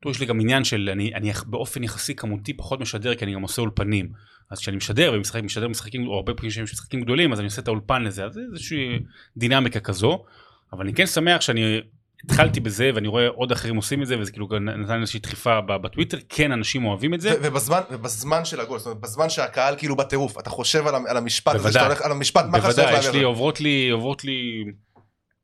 תראו, 0.03 0.13
יש 0.13 0.21
לי 0.21 0.27
גם 0.27 0.41
עניין 0.41 0.65
של 0.65 0.89
אני, 0.93 1.15
אני 1.15 1.33
באופן 1.47 1.85
יחסי 1.85 2.15
כמותי 2.15 2.57
פחות 2.57 2.81
משדר 2.81 3.15
כי 3.15 3.25
אני 3.25 3.35
גם 3.35 3.43
עושה 3.43 3.63
אולפנים 3.63 4.13
אז 4.51 4.59
כשאני 4.59 4.77
משדר 4.77 5.13
ומשחק 5.15 5.43
משדר 5.43 5.69
משחקים 5.69 6.09
או 6.09 6.15
הרבה 6.15 6.35
פעמים 6.35 6.51
שיש 6.51 6.73
משחקים 6.73 7.01
גדולים 7.01 7.33
אז 7.33 7.39
אני 7.39 7.47
עושה 7.47 7.63
את 7.63 7.69
האולפן 7.69 8.03
לזה 8.03 8.25
אז 8.25 8.33
זה 8.33 8.41
איזושהי 8.53 8.99
דינמיקה 9.37 9.81
כזו 9.81 10.25
אבל 10.73 10.85
אני 10.85 10.95
כן 10.95 11.07
שמח 11.07 11.41
שאני 11.41 11.81
התחלתי 12.25 12.61
בזה 12.61 12.91
ואני 12.95 13.09
רואה 13.09 13.29
עוד 13.29 13.53
אחרים 13.53 13.77
עושים 13.77 14.03
את 14.03 14.07
זה 14.07 14.19
וזה 14.19 14.33
כאילו 14.33 14.49
נתן 14.61 15.01
איזושהי 15.01 15.21
דחיפה 15.21 15.61
בטוויטר 15.61 16.19
כן 16.29 16.53
אנשים 16.53 16.85
אוהבים 16.85 17.15
את 17.15 17.21
זה 17.21 17.35
ובזמן, 17.43 17.81
ובזמן 17.91 18.45
של 18.45 18.61
הגול, 18.61 18.79
זאת 18.79 18.87
אומרת, 18.87 19.01
בזמן 19.01 19.29
שהקהל 19.31 19.75
כאילו 19.79 19.97
בטירוף, 19.97 20.39
אתה 20.39 20.51
חושב 20.51 20.87
על, 20.87 20.95
על 20.95 21.17
המשפט 21.17 21.55
הזה, 21.55 21.63
בוודאי. 21.63 21.73
שאתה 21.73 21.87
הולך 21.87 22.03
על 22.03 22.11
המשפט, 22.11 22.45
מה 22.45 22.61
חשבת 22.61 22.77
בוודאי, 22.77 22.99
יש? 22.99 23.07
לי, 23.07 23.23
עוברות 23.23 23.61
לי, 23.61 23.91
עוברות 23.91 24.25
לי 24.25 24.65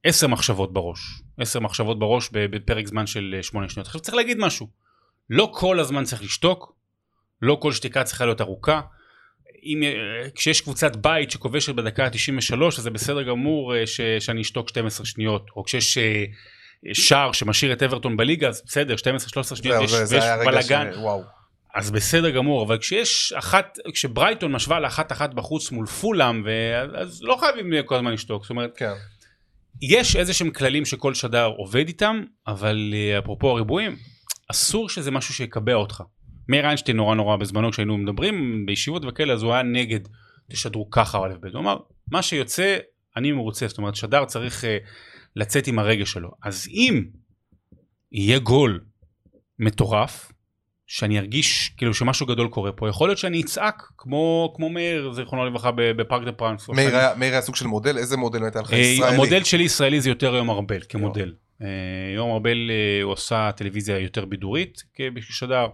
עשר 0.04 0.26
מחשבות 0.26 0.72
בראש. 0.72 1.23
עשר 1.38 1.60
מחשבות 1.60 1.98
בראש 1.98 2.28
בפרק 2.32 2.86
זמן 2.86 3.06
של 3.06 3.34
אה, 3.36 3.42
שמונה 3.42 3.68
שניות. 3.68 3.86
עכשיו 3.86 4.00
צריך 4.00 4.14
להגיד 4.14 4.38
משהו. 4.38 4.68
לא 5.30 5.50
כל 5.54 5.80
הזמן 5.80 6.04
צריך 6.04 6.22
לשתוק, 6.22 6.74
לא 7.42 7.58
כל 7.60 7.72
שתיקה 7.72 8.04
צריכה 8.04 8.24
להיות 8.24 8.40
ארוכה. 8.40 8.80
אם, 9.64 9.82
אה, 9.82 10.30
כשיש 10.34 10.60
קבוצת 10.60 10.96
בית 10.96 11.30
שכובשת 11.30 11.74
בדקה 11.74 12.04
ה-93 12.04 12.64
אז 12.66 12.82
זה 12.82 12.90
בסדר 12.90 13.22
גמור 13.22 13.76
אה, 13.76 13.86
ש, 13.86 14.00
שאני 14.00 14.42
אשתוק 14.42 14.68
12 14.68 15.06
שניות. 15.06 15.46
או 15.56 15.64
כשיש 15.64 15.98
שער 16.92 17.32
שמשאיר 17.32 17.72
את 17.72 17.82
אברטון 17.82 18.16
בליגה 18.16 18.48
אז 18.48 18.62
בסדר 18.66 18.94
12-13 18.94 19.56
שניות 19.56 19.84
יש, 19.84 19.90
זה, 19.90 20.22
היה 20.22 20.36
רגע 20.36 20.50
בלאגן. 20.50 20.90
אז 21.74 21.90
בסדר 21.90 22.30
גמור, 22.30 22.66
אבל 22.66 22.78
כשיש 22.78 23.32
אחת, 23.32 23.78
כשברייטון 23.92 24.52
משווה 24.52 24.80
לאחת 24.80 25.12
אחת 25.12 25.34
בחוץ 25.34 25.70
מול 25.70 25.86
פולאם. 25.86 26.46
אז 26.96 27.22
לא 27.22 27.36
חייבים 27.40 27.82
כל 27.86 27.94
הזמן 27.94 28.12
לשתוק, 28.12 28.42
זאת 28.42 28.50
אומרת, 28.50 28.76
כן. 28.76 28.92
יש 29.82 30.16
איזה 30.16 30.34
שהם 30.34 30.50
כללים 30.50 30.84
שכל 30.84 31.14
שדר 31.14 31.46
עובד 31.56 31.88
איתם, 31.88 32.24
אבל 32.46 32.94
אה, 32.94 33.18
אפרופו 33.18 33.50
הריבועים, 33.50 33.96
אסור 34.50 34.88
שזה 34.88 35.10
משהו 35.10 35.34
שיקבע 35.34 35.74
אותך. 35.74 36.02
מאיר 36.48 36.64
איינשטיין 36.66 36.96
נורא 36.96 37.14
נורא 37.14 37.36
בזמנו 37.36 37.72
כשהיינו 37.72 37.98
מדברים 37.98 38.66
בישיבות 38.66 39.02
וכאלה, 39.08 39.32
אז 39.32 39.42
הוא 39.42 39.52
היה 39.52 39.62
נגד 39.62 40.00
תשדרו 40.50 40.90
ככה 40.90 41.18
או 41.18 41.26
א' 41.26 41.34
ב', 41.40 41.46
הוא 41.46 41.60
אמר, 41.60 41.76
מה 42.10 42.22
שיוצא, 42.22 42.78
אני 43.16 43.32
מרוצה, 43.32 43.68
זאת 43.68 43.78
אומרת, 43.78 43.94
שדר 43.94 44.24
צריך 44.24 44.64
uh, 44.64 44.66
לצאת 45.36 45.66
עם 45.66 45.78
הרגש 45.78 46.12
שלו. 46.12 46.30
אז 46.42 46.68
אם 46.68 47.04
יהיה 48.12 48.38
גול 48.38 48.84
מטורף, 49.58 50.32
שאני 50.86 51.18
ארגיש 51.18 51.72
כאילו 51.76 51.94
שמשהו 51.94 52.26
גדול 52.26 52.48
קורה 52.48 52.72
פה, 52.72 52.88
יכול 52.88 53.08
להיות 53.08 53.18
שאני 53.18 53.40
אצעק 53.40 53.82
כמו, 53.98 54.52
כמו 54.56 54.68
מאיר, 54.70 55.12
זיכרונו 55.12 55.46
לברכה, 55.46 55.70
ב- 55.70 55.90
בפארק 55.90 56.24
דה 56.24 56.32
פרנס. 56.32 56.68
מאיר 56.68 56.96
היה- 56.96 57.14
מאיר 57.16 57.32
היה 57.32 57.42
סוג 57.42 57.56
של 57.56 57.66
מודל, 57.66 57.98
איזה 57.98 58.16
מודל 58.16 58.42
הייתה 58.42 58.60
לך? 58.60 58.72
אה, 58.72 58.78
ישראלי? 58.78 59.14
המודל 59.14 59.44
שלי 59.44 59.62
ישראלי 59.64 60.00
זה 60.00 60.08
יותר 60.08 60.34
יום 60.34 60.50
ארבל 60.50 60.80
כמודל. 60.88 61.32
אה, 61.62 61.66
יום 62.16 62.30
ארבל 62.32 62.70
אה, 62.70 63.02
הוא 63.02 63.12
עושה 63.12 63.50
טלוויזיה 63.56 63.98
יותר 63.98 64.24
בידורית 64.24 64.82
כשדר. 65.28 65.66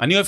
אני 0.00 0.14
אוהב 0.14 0.26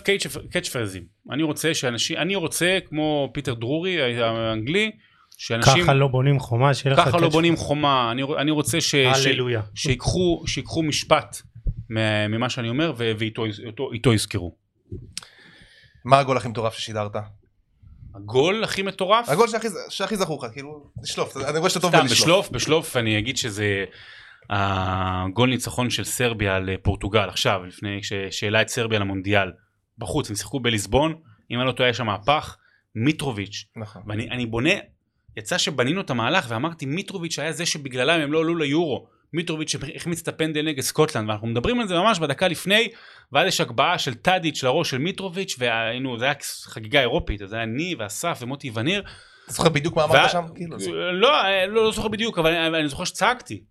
קאץ' 0.50 0.68
פרזים. 0.72 1.02
אני 1.30 1.42
רוצה 1.42 1.74
שאנשים, 1.74 2.16
אני 2.16 2.34
רוצה 2.36 2.78
כמו 2.88 3.30
פיטר 3.34 3.54
דרורי 3.54 4.22
האנגלי, 4.22 4.90
שאנשים, 5.38 5.82
ככה 5.82 5.94
לא 5.94 6.06
בונים 6.08 6.38
חומה, 6.40 6.74
שיהיה 6.74 6.94
לך... 6.96 7.00
ככה 7.00 7.18
לא 7.18 7.28
בונים 7.28 7.56
חומה, 7.56 8.08
אני, 8.12 8.22
אני 8.38 8.50
רוצה 8.50 8.80
ש, 8.80 8.90
ש, 8.90 9.26
הללויה. 9.26 9.60
שיקחו, 9.74 10.42
שיקחו 10.46 10.82
משפט 10.82 11.36
ממה 12.28 12.50
שאני 12.50 12.68
אומר 12.68 12.92
ואיתו 12.96 13.44
איתו, 13.44 13.92
איתו 13.92 14.12
יזכרו. 14.14 14.56
מה 16.04 16.18
הגול 16.18 16.36
הכי 16.36 16.48
מטורף 16.48 16.74
ששידרת? 16.74 17.12
הגול 18.14 18.64
הכי 18.64 18.82
מטורף, 18.82 19.28
הגול 19.28 19.48
שהכי- 19.48 19.68
שהכי 19.88 20.16
זכור 20.16 20.44
לך, 20.46 20.52
כאילו, 20.52 20.90
לשלוף, 21.02 21.36
אני 21.36 21.58
רואה 21.58 21.70
שאתה 21.70 21.80
טוב 21.80 21.90
סתם 21.90 22.00
בלשלוף. 22.02 22.18
בשלוף, 22.20 22.50
בשלוף 22.50 22.96
אני 22.96 23.18
אגיד 23.18 23.36
שזה 23.36 23.84
הגול 24.50 25.48
ניצחון 25.48 25.90
של 25.90 26.04
סרביה 26.04 26.56
על 26.56 26.70
פורטוגל 26.82 27.28
עכשיו, 27.28 27.64
לפני 27.64 28.00
שהעלה 28.30 28.62
את 28.62 28.68
סרביה 28.68 28.98
למונדיאל. 28.98 29.52
בחוץ, 29.98 30.30
הם 30.30 30.36
שיחקו 30.36 30.60
בליסבון, 30.60 31.14
אם 31.50 31.58
אני 31.58 31.66
לא 31.66 31.72
טועה 31.72 31.86
היה 31.86 31.94
שם 31.94 32.06
מהפך, 32.06 32.56
מיטרוביץ'. 32.94 33.64
נכון. 33.76 34.02
ואני 34.06 34.30
אני 34.30 34.46
בונה, 34.46 34.70
יצא 35.36 35.58
שבנינו 35.58 36.00
את 36.00 36.10
המהלך 36.10 36.46
ואמרתי 36.48 36.86
מיטרוביץ' 36.86 37.38
היה 37.38 37.52
זה 37.52 37.66
שבגללם 37.66 38.20
הם 38.20 38.32
לא 38.32 38.40
עלו 38.40 38.56
ליורו. 38.56 39.06
מיטרוביץ' 39.32 39.70
שהחמיץ 39.70 40.20
את 40.20 40.28
הפנדל 40.28 40.62
נגד 40.62 40.80
סקוטלנד 40.80 41.28
ואנחנו 41.28 41.46
מדברים 41.46 41.80
על 41.80 41.88
זה 41.88 41.94
ממש 41.94 42.18
בדקה 42.18 42.48
לפני 42.48 42.88
ואז 43.32 43.46
יש 43.46 43.60
הגבהה 43.60 43.98
של 43.98 44.14
טאדיץ' 44.14 44.62
לראש 44.62 44.90
של 44.90 44.98
מיטרוביץ' 44.98 45.56
והיינו 45.58 46.18
זה 46.18 46.24
היה 46.24 46.34
חגיגה 46.64 47.00
אירופית 47.00 47.42
אז 47.42 47.50
זה 47.50 47.56
היה 47.56 47.64
אני 47.64 47.94
ואסף 47.98 48.38
ומוטי 48.42 48.70
וניר 48.74 49.02
אתה 49.46 49.54
זוכר 49.54 49.68
בדיוק 49.68 49.96
מה 49.96 50.04
אמרת 50.04 50.30
שם? 50.30 50.44
כאילו, 50.54 50.76
לא, 51.12 51.12
לא, 51.12 51.66
לא 51.66 51.92
זוכר 51.92 52.08
בדיוק, 52.08 52.38
אבל 52.38 52.54
אני, 52.54 52.88
זוכר 52.88 53.04
שצעקתי. 53.04 53.62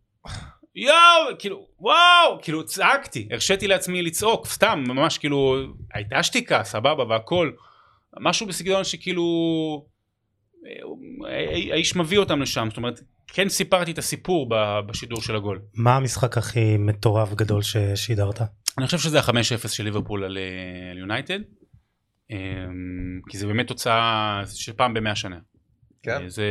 יואו, 0.76 1.38
כאילו, 1.40 1.68
וואו, 1.80 2.42
כאילו 2.42 2.66
צעקתי, 2.66 3.28
הרשיתי 3.32 3.68
לעצמי 3.68 4.02
לצעוק, 4.02 4.48
סתם, 4.48 4.84
ממש 4.88 5.18
כאילו, 5.18 5.58
הייתה 5.94 6.24
שתיקה, 6.24 6.64
סבבה 6.64 7.04
והכל. 7.04 7.52
משהו 8.20 8.48
בסגנון 8.48 8.84
שכאילו, 8.84 9.24
אה, 11.28 11.72
האיש 11.74 11.96
מביא 11.96 12.18
אותם 12.18 12.42
לשם, 12.42 12.68
זאת 12.70 12.78
אומרת, 12.78 13.00
כן 13.28 13.50
סיפרתי 13.50 13.92
את 13.92 13.98
הסיפור 13.98 14.50
בשידור 14.88 15.22
של 15.22 15.36
הגול. 15.36 15.62
מה 15.74 15.96
המשחק 15.96 16.38
הכי 16.38 16.78
מטורף 16.78 17.34
גדול 17.34 17.62
ששידרת? 17.62 18.42
אני 18.78 18.86
חושב 18.86 18.98
שזה 18.98 19.20
ה-5-0 19.20 19.68
של 19.68 19.84
ליברפול 19.84 20.24
על 20.24 20.38
אה, 20.38 21.00
יונייטד, 21.00 21.40
אה, 22.32 22.38
כי 23.30 23.38
זה 23.38 23.48
באמת 23.48 23.68
תוצאה 23.68 24.42
של 24.54 24.74
פעם 24.74 24.94
במאה 24.94 25.16
שנה. 25.16 25.38
כן. 26.04 26.22
אה, 26.22 26.30
זה... 26.30 26.46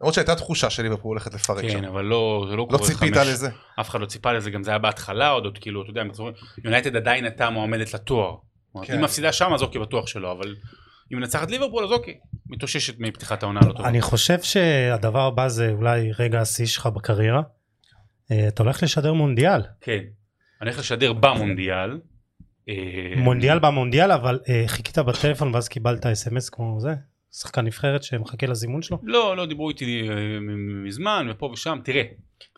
למרות 0.00 0.14
שהייתה 0.14 0.34
תחושה 0.34 0.70
שליברפול 0.70 1.16
הולכת 1.16 1.34
לפרק 1.34 1.64
כן, 1.64 1.70
שם. 1.70 1.84
אבל 1.84 2.04
לא, 2.04 2.46
זה 2.50 2.56
לא 2.56 2.66
לא 2.70 2.76
קורה 2.76 2.86
ציפית 2.88 3.14
חמש- 3.14 3.26
לזה. 3.28 3.48
אף 3.80 3.88
אחד 3.88 4.00
לא 4.00 4.06
ציפה 4.06 4.32
לזה, 4.32 4.50
גם 4.50 4.62
זה 4.62 4.70
היה 4.70 4.78
בהתחלה 4.78 5.28
עוד, 5.28 5.44
עוד 5.44 5.58
כאילו, 5.58 5.82
אתה 5.82 5.90
יודע, 5.90 6.02
יונייטד 6.64 6.96
עדיין 6.96 7.24
הייתה 7.24 7.50
מועמדת 7.50 7.94
לתואר. 7.94 8.34
כן. 8.74 8.80
כן. 8.84 8.94
אם 8.98 9.04
מפסידה 9.04 9.32
שם 9.32 9.54
אז 9.54 9.62
אוקיי, 9.62 9.80
בטוח 9.80 10.06
שלא, 10.06 10.32
אבל 10.32 10.56
אם 11.12 11.18
מנצחת 11.18 11.50
ליברפול 11.50 11.84
אז 11.84 11.92
אוקיי, 11.92 12.14
מתאוששת 12.48 12.98
מפתיחת 12.98 13.42
העונה 13.42 13.60
לא 13.66 13.72
טובה. 13.72 13.88
אני 13.88 14.00
חושב 14.00 14.42
שהדבר 14.42 15.26
הבא 15.26 15.48
זה 15.48 15.70
אולי 15.70 16.12
רגע 16.18 16.40
השיא 16.40 16.66
שלך 16.66 16.86
בקריירה. 16.86 17.42
אה, 18.30 18.48
אתה 18.48 18.62
הולך 18.62 18.82
לשדר 18.82 19.12
מונדיאל. 19.12 19.62
כן. 19.80 20.00
אני 20.62 20.70
הולך 20.70 20.78
לשדר 20.78 21.12
במונדיאל. 21.12 22.00
אה, 22.68 22.74
מונדיאל 23.16 23.58
במונדיאל 23.58 24.12
אבל 24.12 24.38
אה, 24.48 24.64
חיכית 24.66 24.98
בטלפון 24.98 25.54
ואז 25.54 25.68
קיבלת 25.68 26.06
אס.אם.אס 26.06 26.48
כמו 26.48 26.80
זה? 26.80 26.94
שחקן 27.32 27.64
נבחרת 27.64 28.02
שמחכה 28.02 28.46
לזימון 28.46 28.82
שלו? 28.82 28.98
לא, 29.02 29.36
לא, 29.36 29.46
דיברו 29.46 29.68
איתי 29.68 30.08
מזמן 30.84 31.26
ופה 31.30 31.46
ושם, 31.46 31.78
תראה. 31.84 32.02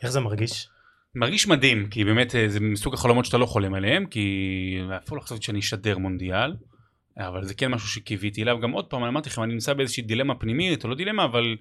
איך 0.03 0.11
זה 0.11 0.21
מרגיש? 0.21 0.69
מרגיש 1.15 1.47
מדהים, 1.47 1.89
כי 1.91 2.05
באמת 2.05 2.35
זה 2.49 2.61
מסוג 2.61 2.95
החלומות 2.95 3.25
שאתה 3.25 3.39
לא 3.39 3.47
חולם 3.47 3.75
עליהם, 3.75 4.07
כי 4.07 4.79
אפילו 5.05 5.17
לא 5.17 5.23
חשבתי 5.23 5.43
שאני 5.43 5.59
אשדר 5.59 5.99
מונדיאל, 5.99 6.55
אבל 7.29 7.45
זה 7.45 7.55
כן 7.55 7.71
משהו 7.71 7.89
שקיוויתי 7.89 8.43
אליו. 8.43 8.59
גם 8.61 8.71
עוד 8.71 8.85
פעם, 8.87 9.03
אני 9.03 9.09
אמרתי 9.09 9.29
לכם, 9.29 9.43
אני 9.43 9.53
נמצא 9.53 9.73
באיזושהי 9.73 10.03
דילמה 10.03 10.35
פנימית, 10.35 10.85
או 10.85 10.89
לא 10.89 10.95
דילמה, 10.95 11.25
אבל 11.25 11.57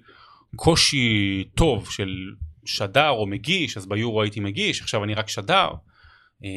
קושי 0.56 1.44
טוב 1.54 1.90
של 1.90 2.08
שדר 2.64 3.08
או 3.10 3.26
מגיש, 3.26 3.76
אז 3.76 3.86
ביורו 3.86 4.22
הייתי 4.22 4.40
מגיש, 4.40 4.80
עכשיו 4.82 5.04
אני 5.04 5.14
רק 5.14 5.28
שדר. 5.28 5.68
אה, 6.44 6.48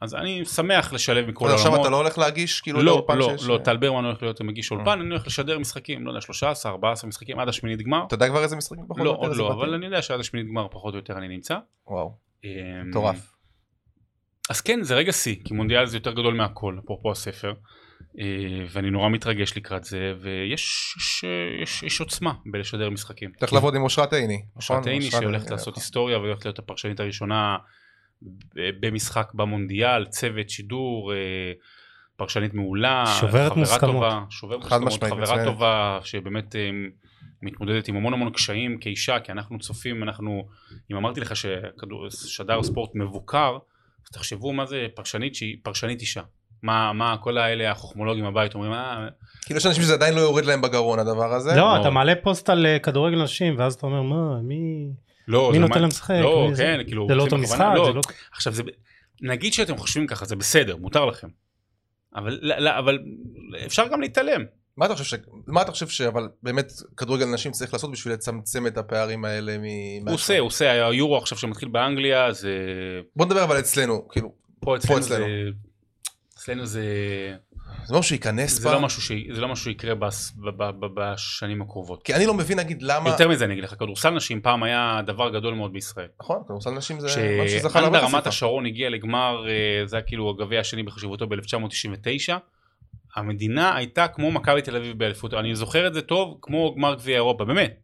אז 0.00 0.14
אני 0.14 0.44
שמח 0.44 0.92
לשלב 0.92 1.28
מכל 1.28 1.46
אז 1.46 1.52
עכשיו 1.52 1.66
העולמות. 1.66 1.86
אתה 1.86 1.90
לא 1.92 1.96
הולך 1.96 2.18
להגיש 2.18 2.60
כאילו 2.60 2.82
לא, 2.82 2.90
האולפן 2.90 3.18
לא, 3.18 3.28
שיש- 3.38 3.46
לא, 3.48 3.58
טל 3.64 3.76
ברמן 3.76 4.04
הולך 4.04 4.22
להיות 4.22 4.40
מגיש 4.40 4.72
אה. 4.72 4.76
אולפן, 4.76 5.00
אני 5.00 5.08
הולך 5.08 5.26
לשדר 5.26 5.58
משחקים, 5.58 6.06
לא 6.06 6.10
יודע, 6.10 6.20
13, 6.20 6.72
14 6.72 7.08
משחקים 7.08 7.38
עד 7.38 7.48
השמינית 7.48 7.82
גמר. 7.82 8.04
אתה 8.06 8.14
יודע 8.14 8.28
כבר 8.28 8.42
איזה 8.42 8.56
משחקים 8.56 8.84
פחות 8.88 8.98
או 8.98 9.04
לא, 9.04 9.10
יותר? 9.10 9.20
עוד 9.20 9.30
איזה 9.30 9.42
לא, 9.42 9.48
בתים? 9.48 9.60
אבל 9.60 9.74
אני 9.74 9.84
יודע 9.86 10.02
שעד 10.02 10.20
השמינית 10.20 10.48
גמר 10.50 10.68
פחות 10.70 10.94
או 10.94 10.98
יותר 10.98 11.18
אני 11.18 11.28
נמצא. 11.28 11.58
וואו, 11.86 12.12
אמ, 12.44 12.50
מטורף. 12.90 13.32
אז 14.50 14.60
כן, 14.60 14.82
זה 14.82 14.94
רגע 14.94 15.12
שיא, 15.12 15.36
כי 15.44 15.54
מונדיאל 15.54 15.86
זה 15.86 15.96
יותר 15.96 16.12
גדול 16.12 16.34
מהכל, 16.34 16.76
אפרופו 16.84 17.10
הספר. 17.12 17.52
אה, 18.18 18.24
ואני 18.70 18.90
נורא 18.90 19.08
מתרגש 19.08 19.56
לקראת 19.56 19.84
זה, 19.84 20.14
ויש 20.20 20.94
יש, 20.96 21.24
יש, 21.62 21.82
יש 21.82 22.00
עוצמה 22.00 22.32
בלשדר 22.46 22.90
משחקים. 22.90 23.30
צריך 23.40 23.52
לעבוד 23.52 23.74
עם 23.74 23.82
אושרת 23.82 24.12
עיני. 24.12 24.42
אושרת 24.56 24.78
נכון? 24.78 24.92
עיני 24.92 25.06
אושרת 25.06 25.22
שהולכת 25.22 25.44
עיני, 25.44 25.52
לעשות 25.52 25.72
נכון. 25.72 25.82
היסטוריה 25.82 26.18
והולכת 26.18 26.44
להיות 26.44 26.58
הפרשנית 26.58 27.00
הראשונה 27.00 27.56
ב- 28.22 28.86
במשחק 28.86 29.30
במונדיאל, 29.34 30.06
צוות 30.06 30.50
שידור, 30.50 31.12
אה, 31.12 31.52
פרשנית 32.16 32.54
מעולה, 32.54 33.04
שוברת 33.20 33.52
חברה 33.52 33.60
מוסכמות. 33.60 34.64
חד 34.64 34.80
מוסכמות, 34.80 35.28
חברה. 35.28 35.44
טובה 35.44 35.98
שבאמת 36.04 36.56
אה, 36.56 36.70
מתמודדת 37.42 37.88
עם 37.88 37.96
המון 37.96 38.12
המון 38.12 38.32
קשיים 38.32 38.78
כאישה, 38.78 39.20
כי 39.20 39.32
אנחנו 39.32 39.58
צופים, 39.58 40.02
אנחנו, 40.02 40.48
אם 40.90 40.96
אמרתי 40.96 41.20
לך 41.20 41.36
ששדר 41.36 42.62
ספורט 42.62 42.90
מבוקר, 42.94 43.58
אז 44.04 44.10
תחשבו 44.12 44.52
מה 44.52 44.66
זה 44.66 44.86
פרשנית 44.94 45.34
שהיא 45.34 45.56
פרשנית 45.62 46.00
אישה. 46.00 46.22
מה, 46.62 46.92
מה 46.92 47.16
כל 47.20 47.38
האלה 47.38 47.70
החוכמולוגים 47.70 48.24
בבית 48.24 48.54
אומרים, 48.54 48.72
אה, 48.72 49.08
כאילו 49.46 49.58
יש 49.58 49.66
אנשים 49.66 49.82
שזה 49.82 49.94
עדיין 49.94 50.14
לא 50.14 50.20
יורד 50.20 50.44
להם 50.44 50.60
בגרון 50.62 50.98
הדבר 50.98 51.32
הזה. 51.34 51.56
לא. 51.56 51.80
אתה 51.80 51.90
מעלה 51.90 52.14
פוסט 52.22 52.50
על 52.50 52.66
אה, 52.66 52.78
כדורגל 52.78 53.22
נשים, 53.22 53.54
ואז 53.58 53.74
אתה 53.74 53.86
אומר, 53.86 54.02
מה, 54.02 54.40
מי... 54.42 54.88
לא, 55.28 55.48
מי 55.52 55.58
זה 55.58 55.60
נותן 55.60 55.80
להם 55.80 55.88
לשחק? 55.88 56.14
לא? 56.22 56.50
כן, 56.56 56.80
כאילו, 56.86 57.06
זה 57.08 57.14
לא 57.14 57.22
אותו 57.22 57.38
משחק, 57.38 57.72
לא. 57.76 57.84
זה 57.84 57.92
לא... 57.92 58.00
עכשיו 58.32 58.52
זה, 58.52 58.62
נגיד 59.22 59.52
שאתם 59.52 59.76
חושבים 59.76 60.06
ככה, 60.06 60.24
זה 60.24 60.36
בסדר, 60.36 60.76
מותר 60.76 61.04
לכם. 61.04 61.28
אבל, 62.14 62.38
לא, 62.42 62.56
לא, 62.58 62.92
אפשר 63.66 63.88
גם 63.88 64.00
להתעלם. 64.00 64.44
מה 64.76 64.86
אתה 64.86 64.94
חושב 64.94 65.16
ש... 65.16 65.20
מה 65.46 65.62
אתה 65.62 65.72
חושב 65.72 65.88
שאבל 65.88 66.28
באמת 66.42 66.72
כדורגל 66.96 67.26
נשים 67.26 67.52
צריך 67.52 67.72
לעשות 67.72 67.92
בשביל 67.92 68.14
לצמצם 68.14 68.66
את 68.66 68.78
הפערים 68.78 69.24
האלה 69.24 69.58
מ... 69.58 69.64
הוא 70.06 70.14
עושה, 70.14 70.38
הוא 70.38 70.46
עושה, 70.46 70.88
היורו 70.88 71.16
עכשיו 71.16 71.38
שמתחיל 71.38 71.68
באנגליה, 71.68 72.32
זה... 72.32 72.58
בוא 73.16 73.26
נדבר 73.26 73.44
אבל 73.44 73.58
אצלנו, 73.58 74.08
כאילו, 74.08 74.32
פה 74.60 74.76
אצלנו 74.76 74.98
אצלנו. 74.98 75.24
זה... 75.24 75.50
אצלנו 76.42 76.66
זה... 76.66 76.84
זה 77.84 77.98
משהו 77.98 78.08
שייכנס 78.08 78.58
זה 78.58 78.68
פעם. 78.68 78.72
לא 78.74 78.80
משהו, 78.80 79.02
ש... 79.02 79.12
זה 79.32 79.40
לא 79.40 79.48
משהו 79.48 79.64
שיקרה 79.64 79.94
בס... 79.94 80.32
ב... 80.32 80.48
ב... 80.48 80.70
ב... 80.80 80.86
בשנים 80.94 81.62
הקרובות. 81.62 82.02
כי 82.02 82.14
אני 82.14 82.26
לא 82.26 82.34
מבין 82.34 82.58
נגיד 82.58 82.82
למה... 82.82 83.10
יותר 83.10 83.28
מזה 83.28 83.44
אני 83.44 83.52
אגיד 83.52 83.64
לך, 83.64 83.74
כדורסל 83.78 84.10
נשים 84.10 84.40
פעם 84.40 84.62
היה 84.62 85.00
דבר 85.06 85.30
גדול 85.30 85.54
מאוד 85.54 85.72
בישראל. 85.72 86.08
נכון, 86.20 86.42
כדורסל 86.44 86.70
נשים 86.70 87.00
זה 87.00 87.06
משהו 87.06 87.58
שזכה 87.58 87.80
להרבה 87.80 87.98
כשאנדר 87.98 88.16
רמת. 88.16 88.26
השרון 88.26 88.66
הגיע 88.66 88.90
לגמר, 88.90 89.44
אה, 89.48 89.86
זה 89.86 89.96
היה 89.96 90.02
כאילו 90.02 90.30
הגביע 90.30 90.60
השני 90.60 90.82
בחשיבותו 90.82 91.26
ב-1999, 91.26 92.32
המדינה 93.16 93.76
הייתה 93.76 94.08
כמו 94.08 94.30
מכבי 94.30 94.62
תל 94.62 94.76
אביב 94.76 94.98
באליפות, 94.98 95.34
אני 95.34 95.54
זוכר 95.54 95.86
את 95.86 95.94
זה 95.94 96.02
טוב, 96.02 96.38
כמו 96.42 96.74
גמר 96.76 96.94
גביע 96.94 97.14
אירופה, 97.14 97.44
באמת. 97.44 97.76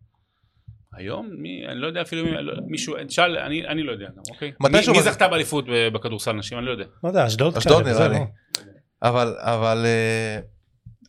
היום, 0.98 1.30
מי, 1.38 1.66
אני 1.68 1.80
לא 1.80 1.86
יודע 1.86 2.02
אפילו, 2.02 2.24
מי, 2.24 2.30
לא- 2.40 2.54
מישהו, 2.66 2.94
שאל, 3.08 3.38
אני, 3.38 3.66
אני 3.66 3.82
לא 3.82 3.92
יודע 3.92 4.06
גם, 4.06 4.22
אוקיי? 4.30 4.52
מי, 4.60 4.68
מי 4.68 5.02
זכתה 5.02 5.28
באליפות 5.28 5.64
ב- 5.68 5.88
בכדורסל 5.88 6.32
נשים? 6.32 6.58
אני 6.58 6.66
לא 6.66 6.70
יודע. 6.70 6.84
לא 7.04 7.08
יודע, 7.08 7.26
אשדוד. 7.26 7.56
אשדוד 7.56 7.82
נראה 7.82 7.94
וזה, 7.94 8.08
לי. 8.08 8.18
לא. 9.02 9.08
אבל, 9.08 9.36
אבל... 9.40 9.86
אה, 9.86 10.40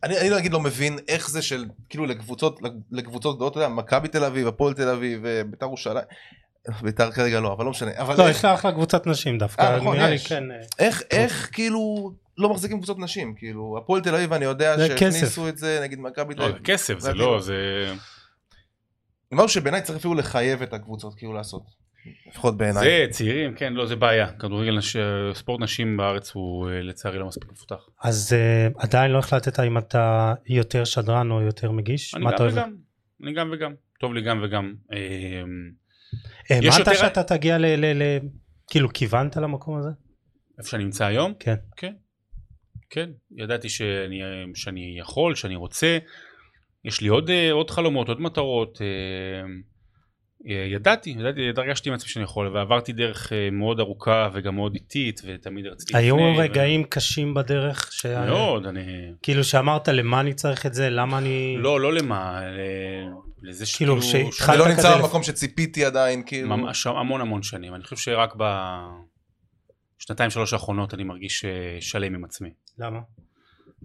אני, 0.03 0.19
אני 0.19 0.29
נגיד 0.29 0.53
לא 0.53 0.59
מבין 0.59 0.99
איך 1.07 1.29
זה 1.29 1.41
של, 1.41 1.65
כאילו 1.89 2.05
לקבוצות, 2.05 2.59
לקבוצות 2.91 3.35
גדולות, 3.35 3.53
אתה 3.53 3.59
יודע, 3.59 3.69
מכבי 3.69 4.07
תל 4.07 4.23
אביב, 4.23 4.47
הפועל 4.47 4.73
תל 4.73 4.89
אביב, 4.89 5.25
אה, 5.25 5.41
בית"ר 5.43 5.65
ירושלים, 5.65 6.03
בית"ר 6.81 7.11
כרגע 7.11 7.39
לא, 7.39 7.53
אבל 7.53 7.65
לא 7.65 7.71
משנה, 7.71 7.91
אבל 7.97 8.17
לא, 8.17 8.27
איך, 8.27 8.37
יש 8.37 8.45
לה 8.45 8.53
אחלה 8.53 8.71
קבוצת 8.71 9.07
נשים 9.07 9.33
אה, 9.33 9.39
דווקא, 9.39 9.77
נכון, 9.77 9.97
נראה 9.97 10.09
לי. 10.09 10.19
כן. 10.19 10.51
אה, 10.51 10.57
איך, 10.79 11.01
איך 11.11 11.49
כאילו 11.51 12.11
לא 12.37 12.49
מחזיקים 12.49 12.77
קבוצות 12.77 12.99
נשים, 12.99 13.35
כאילו, 13.37 13.77
הפועל 13.77 14.01
תל 14.01 14.15
אביב 14.15 14.33
אני 14.33 14.45
יודע 14.45 14.75
שהכניסו. 14.87 15.47
את 15.47 15.57
זה, 15.57 15.79
נגיד 15.83 15.99
מכבי 15.99 16.33
תל 16.33 16.41
לא, 16.41 16.45
אביב, 16.45 16.63
כסף, 16.63 16.99
זה 16.99 17.13
לא, 17.13 17.41
זה... 17.41 17.53
זה 19.31 19.35
משהו 19.35 19.49
שבעיניי 19.49 19.81
צריך 19.81 19.99
אפילו 19.99 20.13
לחייב 20.13 20.61
את 20.61 20.73
הקבוצות 20.73 21.15
כאילו 21.15 21.33
לעשות, 21.33 21.63
לפחות 22.27 22.57
בעיניי. 22.57 22.83
זה 22.83 23.05
צעירים, 23.09 23.55
כן, 23.55 23.73
לא, 23.73 23.85
זה 23.85 23.95
בעיה. 23.95 24.31
כדורגל, 24.31 24.77
נש... 24.77 24.95
ספורט 25.33 25.61
נשים 25.61 25.97
בארץ 25.97 26.31
הוא 26.31 26.69
אה, 26.69 26.81
לצערי 26.81 27.19
לא 27.19 27.27
מספיק 27.27 27.51
מפותח. 27.51 27.89
אז 28.03 28.33
אה, 28.33 28.67
עדיין 28.77 29.11
לא 29.11 29.17
החלטת 29.19 29.59
אם 29.59 29.77
אתה 29.77 30.33
יותר 30.47 30.83
שדרן 30.83 31.31
או 31.31 31.41
יותר 31.41 31.71
מגיש? 31.71 32.15
אני 32.15 32.25
גם? 32.25 32.47
וגם, 32.51 32.75
אני 33.23 33.33
גם 33.33 33.49
וגם. 33.53 33.73
טוב 33.99 34.13
לי 34.13 34.21
גם 34.21 34.41
וגם. 34.43 34.73
אה, 34.93 35.43
האמנת 36.49 36.79
יותר- 36.79 36.93
שאתה 36.93 37.23
תגיע 37.23 37.57
ל... 37.57 37.65
ל- 37.65 38.03
ל- 38.03 38.19
כאילו 38.69 38.89
כיוונת 38.93 39.37
למקום 39.37 39.77
הזה? 39.77 39.89
איפה 40.59 40.69
שאני 40.69 40.83
נמצא 40.83 41.05
היום? 41.05 41.33
כן. 41.39 41.55
כן. 41.77 41.93
כן, 42.89 43.09
ידעתי 43.37 43.69
שאני, 43.69 44.19
שאני 44.55 44.95
יכול, 44.99 45.35
שאני 45.35 45.55
רוצה. 45.55 45.97
יש 46.85 47.01
לי 47.01 47.07
עוד, 47.07 47.29
אה, 47.29 47.51
עוד 47.51 47.69
חלומות, 47.69 48.07
עוד 48.07 48.21
מטרות. 48.21 48.81
אה, 48.81 48.85
אה, 48.85 49.43
ידעתי, 50.45 51.09
ידעתי, 51.09 51.41
הרגשתי 51.57 51.89
עם 51.89 51.95
עצמי 51.95 52.09
שאני 52.09 52.23
יכול, 52.23 52.47
ועברתי 52.47 52.93
דרך 52.93 53.33
אה, 53.33 53.49
מאוד 53.51 53.79
ארוכה 53.79 54.29
וגם 54.33 54.55
מאוד 54.55 54.73
איטית, 54.75 55.21
ותמיד 55.25 55.65
רציתי 55.65 55.97
היו 55.97 56.15
לפני, 56.15 56.37
ו- 56.37 56.41
רגעים 56.41 56.83
קשים 56.83 57.33
בדרך? 57.33 57.89
ש- 57.91 58.05
מאוד, 58.05 58.65
אני... 58.65 58.81
כאילו 59.21 59.43
שאמרת 59.43 59.87
למה 59.87 60.19
אני 60.21 60.33
צריך 60.33 60.65
את 60.65 60.73
זה? 60.73 60.89
למה 60.89 61.17
אני... 61.17 61.55
לא, 61.57 61.79
לא 61.81 61.93
למה, 61.93 62.41
ל- 62.51 63.47
לזה 63.49 63.65
כאילו, 63.77 64.01
שכאילו... 64.01 64.31
שהתחלת 64.31 64.49
אני 64.49 64.59
לא 64.59 64.63
כזה 64.63 64.73
נמצא 64.75 64.95
לפ- 64.95 65.01
במקום 65.01 65.23
שציפיתי 65.23 65.85
עדיין, 65.85 66.23
כאילו. 66.25 66.49
ממש 66.49 66.87
המון 66.87 67.21
המון 67.21 67.43
שנים. 67.43 67.75
אני 67.75 67.83
חושב 67.83 67.97
שרק 67.97 68.35
בשנתיים 69.99 70.29
שלוש 70.29 70.53
האחרונות 70.53 70.93
אני 70.93 71.03
מרגיש 71.03 71.45
אה, 71.45 71.49
שלם 71.81 72.15
עם 72.15 72.23
עצמי. 72.25 72.49
למה? 72.79 72.99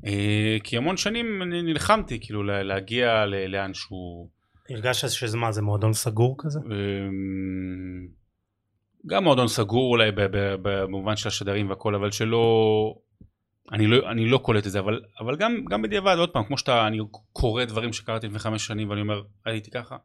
אה, 0.07 0.57
כי 0.64 0.76
המון 0.76 0.96
שנים 0.96 1.42
אני 1.42 1.62
נלחמתי 1.62 2.18
כאילו 2.20 2.42
לה- 2.42 2.62
להגיע 2.62 3.26
ל- 3.26 3.46
לאן 3.46 3.74
שהוא... 3.74 4.28
הרגשת 4.70 5.10
שזה 5.10 5.36
מה, 5.36 5.52
זה 5.52 5.62
מועדון 5.62 5.92
סגור 5.92 6.36
כזה? 6.38 6.60
אמ, 6.60 8.08
גם 9.06 9.24
מועדון 9.24 9.48
סגור 9.48 9.90
אולי 9.90 10.10
במובן 10.62 11.16
של 11.16 11.28
השדרים 11.28 11.70
והכל, 11.70 11.94
אבל 11.94 12.10
שלא... 12.10 12.94
אני 13.72 13.86
לא, 13.86 14.10
אני 14.10 14.26
לא 14.26 14.38
קולט 14.38 14.66
את 14.66 14.72
זה, 14.72 14.78
אבל, 14.78 15.00
אבל 15.20 15.36
גם, 15.36 15.64
גם 15.70 15.82
בדיעבד, 15.82 16.16
עוד 16.18 16.30
פעם, 16.30 16.44
כמו 16.44 16.58
שאתה, 16.58 16.86
אני 16.86 16.98
קורא 17.32 17.64
דברים 17.64 17.92
שקראתי 17.92 18.26
לפני 18.26 18.38
חמש 18.38 18.66
שנים 18.66 18.90
ואני 18.90 19.00
אומר, 19.00 19.22
הייתי 19.44 19.70
ככה, 19.70 19.96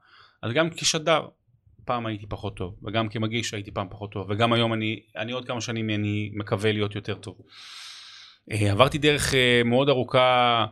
אז 0.43 0.51
גם 0.51 0.69
כשדר, 0.69 1.27
פעם 1.85 2.05
הייתי 2.05 2.25
פחות 2.27 2.57
טוב, 2.57 2.75
וגם 2.83 3.09
כמגיש 3.09 3.53
הייתי 3.53 3.71
פעם 3.71 3.87
פחות 3.89 4.11
טוב, 4.11 4.29
וגם 4.29 4.53
היום 4.53 4.73
אני, 4.73 4.99
אני 5.17 5.31
עוד 5.31 5.45
כמה 5.45 5.61
שנים 5.61 5.89
אני 5.89 6.31
מקווה 6.33 6.71
להיות 6.71 6.95
יותר 6.95 7.15
טוב. 7.15 7.37
אה, 8.51 8.71
עברתי 8.71 8.97
דרך 8.97 9.33
אה, 9.33 9.61
מאוד 9.65 9.89
ארוכה 9.89 10.65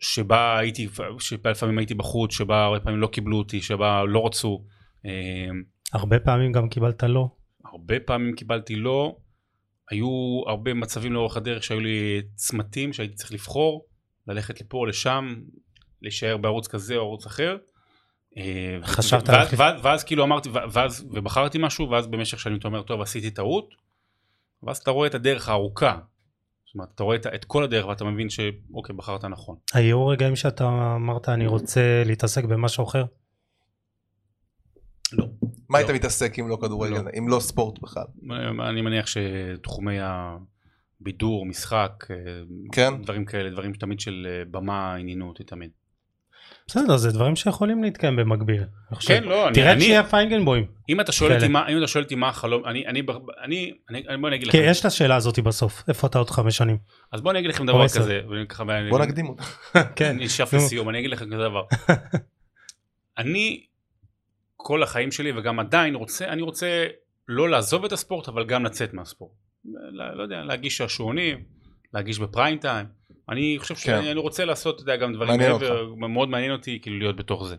שבה 0.00 0.58
הייתי, 0.58 0.88
שבה 1.18 1.50
לפעמים 1.50 1.78
הייתי 1.78 1.94
בחוץ, 1.94 2.32
שבה 2.32 2.64
הרבה 2.64 2.80
פעמים 2.80 3.00
לא 3.00 3.06
קיבלו 3.06 3.38
אותי, 3.38 3.62
שבה 3.62 4.04
לא 4.04 4.26
רצו. 4.26 4.64
אה, 5.06 5.10
הרבה 5.92 6.20
פעמים 6.20 6.52
גם 6.52 6.68
קיבלת 6.68 7.02
לא. 7.02 7.28
הרבה 7.64 8.00
פעמים 8.00 8.34
קיבלתי 8.34 8.76
לא, 8.76 9.16
היו 9.90 10.42
הרבה 10.46 10.74
מצבים 10.74 11.12
לאורך 11.12 11.36
הדרך 11.36 11.64
שהיו 11.64 11.80
לי 11.80 12.22
צמתים 12.34 12.92
שהייתי 12.92 13.14
צריך 13.14 13.32
לבחור, 13.32 13.86
ללכת 14.28 14.60
לפה 14.60 14.78
או 14.78 14.86
לשם, 14.86 15.34
להישאר 16.02 16.36
בערוץ 16.36 16.66
כזה 16.68 16.96
או 16.96 17.00
ערוץ 17.00 17.26
אחר. 17.26 17.56
ו- 18.82 18.86
חשבת 18.86 19.28
ואז, 19.28 19.52
על- 19.52 19.58
ואז, 19.58 19.80
ואז 19.84 20.04
כאילו 20.04 20.24
אמרתי, 20.24 20.48
ואז, 20.72 21.06
ובחרתי 21.12 21.58
משהו, 21.60 21.90
ואז 21.90 22.06
במשך 22.06 22.40
שנים 22.40 22.58
אתה 22.58 22.68
אומר, 22.68 22.82
טוב 22.82 23.00
עשיתי 23.00 23.30
טעות, 23.30 23.68
ואז 24.62 24.78
אתה 24.78 24.90
רואה 24.90 25.06
את 25.08 25.14
הדרך 25.14 25.48
הארוכה. 25.48 25.98
זאת 26.74 26.78
אומרת, 26.78 26.94
אתה 26.94 27.02
רואה 27.02 27.16
את, 27.16 27.44
כל 27.44 27.64
הדרך 27.64 27.86
ואתה 27.86 28.04
מבין 28.04 28.30
שאוקיי, 28.30 28.96
בחרת 28.96 29.24
נכון. 29.24 29.56
היו 29.74 30.06
רגעים 30.06 30.36
שאתה 30.36 30.94
אמרת 30.96 31.28
אני 31.28 31.46
רוצה 31.46 32.02
להתעסק 32.06 32.44
במשהו 32.44 32.84
אחר? 32.84 33.04
לא. 35.12 35.26
מה 35.68 35.80
לא. 35.80 35.84
היית 35.84 35.90
מתעסק 35.90 36.38
אם 36.38 36.48
לא 36.48 36.58
כדורגל, 36.62 37.02
לא. 37.02 37.10
אם 37.18 37.28
לא 37.28 37.40
ספורט 37.40 37.78
בכלל? 37.82 38.04
אני 38.68 38.82
מניח 38.82 39.06
שתחומי 39.06 39.96
הבידור, 41.00 41.46
משחק, 41.46 42.04
אה, 42.10 42.16
כן? 42.72 43.02
דברים 43.02 43.24
כאלה, 43.24 43.50
דברים 43.50 43.72
תמיד 43.72 44.00
של 44.00 44.26
אה, 44.30 44.44
במה 44.50 44.94
עניינו 44.94 45.28
אותי 45.28 45.44
תמיד. 45.44 45.70
בסדר, 46.66 46.96
זה 46.96 47.12
דברים 47.12 47.36
שיכולים 47.36 47.84
להתקיים 47.84 48.16
במקביל. 48.16 48.62
כן, 49.06 49.24
לא, 49.24 49.46
אני, 49.48 49.54
תראה 49.54 49.70
את 49.70 49.76
אני, 49.76 49.84
שנייה 49.84 50.04
פיינגנבוים. 50.04 50.66
אם 50.88 51.00
אתה 51.00 51.12
שואל 51.12 51.34
אותי. 51.34 51.48
מה, 51.48 51.68
אם 51.68 51.78
אתה 51.78 51.86
שואל 51.86 52.04
אותי 52.04 52.14
מה 52.14 52.28
החלום, 52.28 52.64
אני, 52.64 52.86
אני, 52.86 53.02
אני, 53.44 53.72
אני, 53.90 54.04
אני 54.08 54.16
בוא 54.16 54.28
אני 54.28 54.36
אגיד 54.36 54.48
לך, 54.48 54.52
כי 54.52 54.58
יש 54.58 54.80
את 54.80 54.84
השאלה 54.84 55.16
הזאת 55.16 55.38
בסוף, 55.38 55.82
איפה 55.88 56.06
אתה 56.06 56.18
עוד 56.18 56.30
חמש 56.30 56.56
שנים? 56.56 56.78
אז 57.12 57.20
בוא 57.20 57.30
אני 57.30 57.38
אגיד 57.38 57.50
לכם 57.50 57.66
דבר. 57.66 57.88
כזה, 57.88 58.20
בוא 58.90 58.98
נקדים 58.98 59.28
אותה. 59.28 59.42
כן. 59.96 60.16
נו. 60.16 60.24
לסיום, 60.58 60.88
אני 60.88 60.98
אגיד 60.98 61.10
לכם 61.10 61.26
כזה 61.26 61.42
דבר. 61.42 61.62
אני, 63.18 63.64
כל 64.56 64.82
החיים 64.82 65.12
שלי 65.12 65.32
וגם 65.36 65.60
עדיין 65.60 65.94
רוצה, 65.94 66.28
אני 66.28 66.42
רוצה 66.42 66.86
לא 67.28 67.48
לעזוב 67.48 67.84
את 67.84 67.92
הספורט, 67.92 68.28
אבל 68.28 68.44
גם 68.44 68.64
לצאת 68.64 68.94
מהספורט. 68.94 69.32
לא, 69.64 70.16
לא 70.16 70.22
יודע, 70.22 70.42
להגיש 70.42 70.76
שעשועונים, 70.76 71.42
להגיש 71.94 72.18
בפריים 72.18 72.58
טיים. 72.58 72.86
אני 73.28 73.56
חושב 73.58 73.74
כן. 73.74 73.80
שאני 73.80 74.10
אני 74.10 74.20
רוצה 74.20 74.44
לעשות, 74.44 74.74
אתה 74.74 74.82
יודע, 74.82 74.96
גם 74.96 75.14
דברים 75.14 75.28
מעניין 75.30 75.52
מעבר, 75.52 75.94
מאוד 75.94 76.28
מעניין 76.28 76.52
אותי 76.52 76.78
כאילו 76.82 76.98
להיות 76.98 77.16
בתוך 77.16 77.46
זה. 77.48 77.56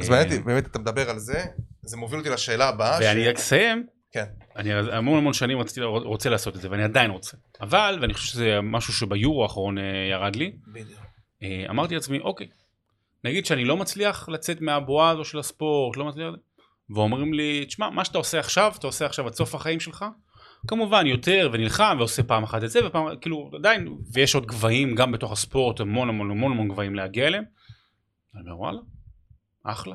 אז 0.00 0.08
מעניין 0.08 0.32
אותי, 0.32 0.42
באמת 0.42 0.66
אתה 0.66 0.78
מדבר 0.78 1.10
על 1.10 1.18
זה, 1.18 1.44
זה 1.82 1.96
מוביל 1.96 2.18
אותי 2.18 2.30
לשאלה 2.30 2.68
הבאה. 2.68 2.98
ואני 3.02 3.24
ש- 3.24 3.26
רק 3.26 3.36
אסיים, 3.36 3.86
כן. 4.12 4.24
אני 4.56 4.72
המון 4.74 5.18
המון 5.18 5.32
שנים 5.32 5.58
רציתי, 5.58 5.80
רוצה 5.82 6.30
לעשות 6.30 6.56
את 6.56 6.60
זה, 6.60 6.70
ואני 6.70 6.82
עדיין 6.82 7.10
רוצה. 7.10 7.36
אבל, 7.60 7.98
ואני 8.00 8.14
חושב 8.14 8.32
שזה 8.32 8.58
משהו 8.62 8.92
שביורו 8.92 9.42
האחרון 9.42 9.78
אה, 9.78 9.84
ירד 10.10 10.36
לי, 10.36 10.52
בדיוק. 10.72 11.00
אה, 11.42 11.64
אמרתי 11.70 11.94
לעצמי, 11.94 12.20
אוקיי, 12.20 12.48
נגיד 13.24 13.46
שאני 13.46 13.64
לא 13.64 13.76
מצליח 13.76 14.28
לצאת 14.28 14.60
מהבועה 14.60 15.10
הזו 15.10 15.24
של 15.24 15.38
הספורט, 15.38 15.96
לא 15.96 16.04
מצליח, 16.04 16.34
ואומרים 16.94 17.34
לי, 17.34 17.64
תשמע, 17.66 17.90
מה 17.90 18.04
שאתה 18.04 18.18
עושה 18.18 18.38
עכשיו, 18.38 18.72
אתה 18.78 18.86
עושה 18.86 19.06
עכשיו 19.06 19.26
עד 19.26 19.34
סוף 19.34 19.54
החיים 19.54 19.80
שלך, 19.80 20.04
כמובן 20.68 21.06
יותר 21.06 21.50
ונלחם 21.52 21.96
ועושה 21.98 22.22
פעם 22.22 22.42
אחת 22.42 22.64
את 22.64 22.70
זה 22.70 22.86
ופעם 22.86 23.06
כאילו 23.20 23.50
עדיין 23.54 23.88
ויש 24.12 24.34
עוד 24.34 24.46
גבהים 24.46 24.94
גם 24.94 25.12
בתוך 25.12 25.32
הספורט 25.32 25.80
המון 25.80 26.08
המון 26.08 26.30
המון 26.30 26.52
המון 26.52 26.68
גבהים 26.68 26.94
להגיע 26.94 27.26
אליהם. 27.26 27.44
אני 28.34 28.50
אומר 28.50 28.60
וואלה 28.60 28.78
אחלה 29.64 29.94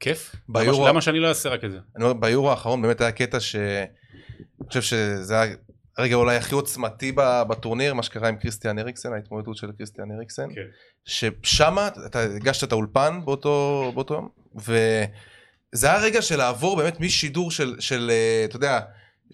כיף 0.00 0.36
ביורו- 0.48 0.80
למה, 0.80 0.88
למה 0.88 1.00
שאני 1.00 1.20
לא 1.20 1.28
אעשה 1.28 1.48
רק 1.48 1.64
את 1.64 1.70
זה 1.70 1.78
אני 1.96 2.04
אומר, 2.04 2.14
ביורו 2.14 2.50
האחרון 2.50 2.82
באמת 2.82 3.00
היה 3.00 3.12
קטע 3.12 3.40
ש... 3.40 3.56
אני 3.56 4.68
חושב 4.68 4.82
שזה 4.82 5.40
היה 5.40 5.54
הרגע 5.98 6.14
אולי 6.14 6.36
הכי 6.36 6.54
עוצמתי 6.54 7.12
בטורניר, 7.48 7.94
מה 7.94 8.02
שקרה 8.02 8.28
עם 8.28 8.36
קריסטיאן 8.36 8.78
אריקסן, 8.78 9.12
ההתמודדות 9.12 9.56
של 9.56 9.72
קריסטיאן 9.72 10.12
אריקסן. 10.16 10.48
כן. 10.54 10.60
ששם 11.04 11.76
אתה 12.06 12.20
הגשת 12.20 12.64
את 12.64 12.72
האולפן 12.72 13.20
באותו, 13.24 13.92
באותו 13.94 14.14
יום, 14.14 14.28
וזה 14.56 15.86
היה 15.86 16.02
רגע 16.02 16.22
של 16.22 16.36
לעבור 16.36 16.76
באמת 16.76 17.00
משידור 17.00 17.50
של, 17.50 17.80
של 17.80 18.10
אה, 18.10 18.44
אתה 18.44 18.56
יודע, 18.56 18.80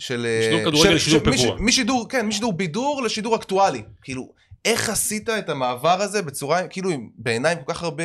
של... 0.01 0.27
אה, 0.27 0.43
שידור 0.43 0.71
כדורגל 0.71 0.91
לשידור 0.91 1.21
פגוע. 1.21 1.57
משידור, 1.61 2.09
כן, 2.09 2.27
משידור 2.27 2.53
בידור 2.53 3.03
לשידור 3.03 3.37
אקטואלי. 3.37 3.83
כאילו, 4.03 4.33
איך 4.65 4.89
עשית 4.89 5.29
את 5.29 5.49
המעבר 5.49 6.03
הזה 6.03 6.23
בצורה, 6.23 6.69
כאילו, 6.69 6.91
עם- 6.91 7.09
בעיניי 7.19 7.53
עם 7.53 7.65
כל 7.65 7.73
כך 7.75 7.83
הרבה 7.83 8.05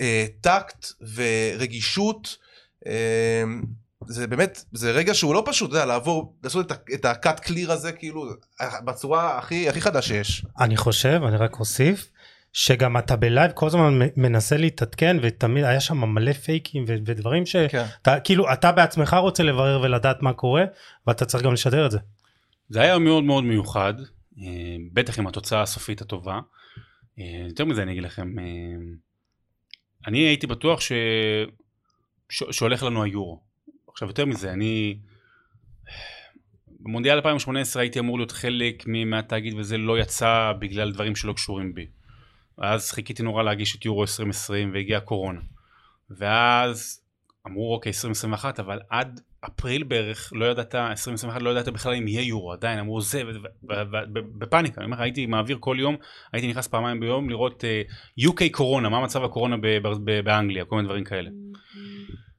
אה, 0.00 0.26
טקט 0.40 0.86
ורגישות. 1.14 2.36
אה, 2.86 2.92
זה 4.06 4.26
באמת, 4.26 4.64
זה 4.72 4.90
רגע 4.90 5.14
שהוא 5.14 5.34
לא 5.34 5.42
פשוט, 5.46 5.68
אתה 5.70 5.76
יודע, 5.76 5.86
לעבור, 5.86 6.34
לעשות 6.44 6.72
את 6.72 6.78
את 6.94 7.04
ה-cut 7.04 7.40
clear 7.46 7.72
הזה, 7.72 7.92
כאילו, 7.92 8.26
בצורה 8.84 9.38
הכי, 9.38 9.68
הכי 9.68 9.80
חדה 9.80 10.02
שיש. 10.02 10.44
אני 10.60 10.76
חושב, 10.76 11.20
אני 11.28 11.36
רק 11.36 11.60
אוסיף, 11.60 12.10
שגם 12.52 12.98
אתה 12.98 13.16
בלייב 13.16 13.52
כל 13.52 13.66
הזמן 13.66 13.98
מנסה 14.16 14.56
להתעדכן 14.56 15.16
ותמיד 15.22 15.64
היה 15.64 15.80
שם 15.80 15.96
מלא 15.96 16.32
פייקים 16.32 16.84
ו- 16.88 16.94
ודברים 17.06 17.44
כן. 17.44 17.68
שאתה 17.68 18.20
כאילו 18.20 18.52
אתה 18.52 18.72
בעצמך 18.72 19.16
רוצה 19.20 19.42
לברר 19.42 19.80
ולדעת 19.82 20.22
מה 20.22 20.32
קורה 20.32 20.64
ואתה 21.06 21.24
צריך 21.24 21.44
גם 21.44 21.52
לשדר 21.52 21.86
את 21.86 21.90
זה. 21.90 21.98
זה 22.68 22.80
היה 22.80 22.98
מאוד 22.98 23.24
מאוד 23.24 23.44
מיוחד, 23.44 23.94
אה, 24.38 24.76
בטח 24.92 25.18
עם 25.18 25.26
התוצאה 25.26 25.62
הסופית 25.62 26.00
הטובה. 26.00 26.40
אה, 27.18 27.44
יותר 27.48 27.64
מזה 27.64 27.82
אני 27.82 27.92
אגיד 27.92 28.02
לכם, 28.02 28.38
אה, 28.38 28.44
אני 30.06 30.18
הייתי 30.18 30.46
בטוח 30.46 30.80
ש... 30.80 30.92
ש... 32.28 32.42
שהולך 32.50 32.82
לנו 32.82 33.02
היורו. 33.02 33.40
עכשיו 33.88 34.08
יותר 34.08 34.24
מזה, 34.26 34.52
אני... 34.52 34.98
במונדיאל 36.80 37.14
2018 37.14 37.82
הייתי 37.82 37.98
אמור 37.98 38.18
להיות 38.18 38.32
חלק 38.32 38.84
מהתאגיד 38.86 39.54
וזה 39.54 39.78
לא 39.78 39.98
יצא 39.98 40.52
בגלל 40.58 40.92
דברים 40.92 41.16
שלא 41.16 41.32
קשורים 41.32 41.74
בי. 41.74 41.86
ואז 42.58 42.92
חיכיתי 42.92 43.22
נורא 43.22 43.42
להגיש 43.42 43.76
את 43.76 43.84
יורו 43.84 44.02
2020 44.02 44.72
והגיעה 44.74 44.98
הקורונה. 44.98 45.40
ואז 46.10 47.00
אמרו 47.46 47.74
אוקיי 47.74 47.90
2021 47.90 48.60
אבל 48.60 48.80
עד 48.90 49.20
אפריל 49.40 49.82
בערך 49.82 50.32
לא 50.34 50.44
ידעת 50.44 50.74
2021 50.74 51.42
לא 51.42 51.50
ידעת 51.50 51.68
בכלל 51.68 51.94
אם 51.94 52.08
יהיה 52.08 52.22
יורו 52.22 52.52
עדיין 52.52 52.78
אמרו 52.78 53.00
זה 53.00 53.22
בפאניקה 54.38 54.80
אני 54.80 54.84
אומר 54.84 55.02
הייתי 55.02 55.26
מעביר 55.26 55.56
כל 55.60 55.76
יום 55.80 55.96
הייתי 56.32 56.48
נכנס 56.48 56.66
פעמיים 56.66 57.00
ביום 57.00 57.30
לראות 57.30 57.64
uh, 57.64 58.20
UK 58.26 58.50
קורונה 58.50 58.88
מה 58.88 59.00
מצב 59.00 59.24
הקורונה 59.24 59.56
באנגליה 60.24 60.64
כל 60.64 60.76
מיני 60.76 60.88
דברים 60.88 61.04
כאלה. 61.04 61.30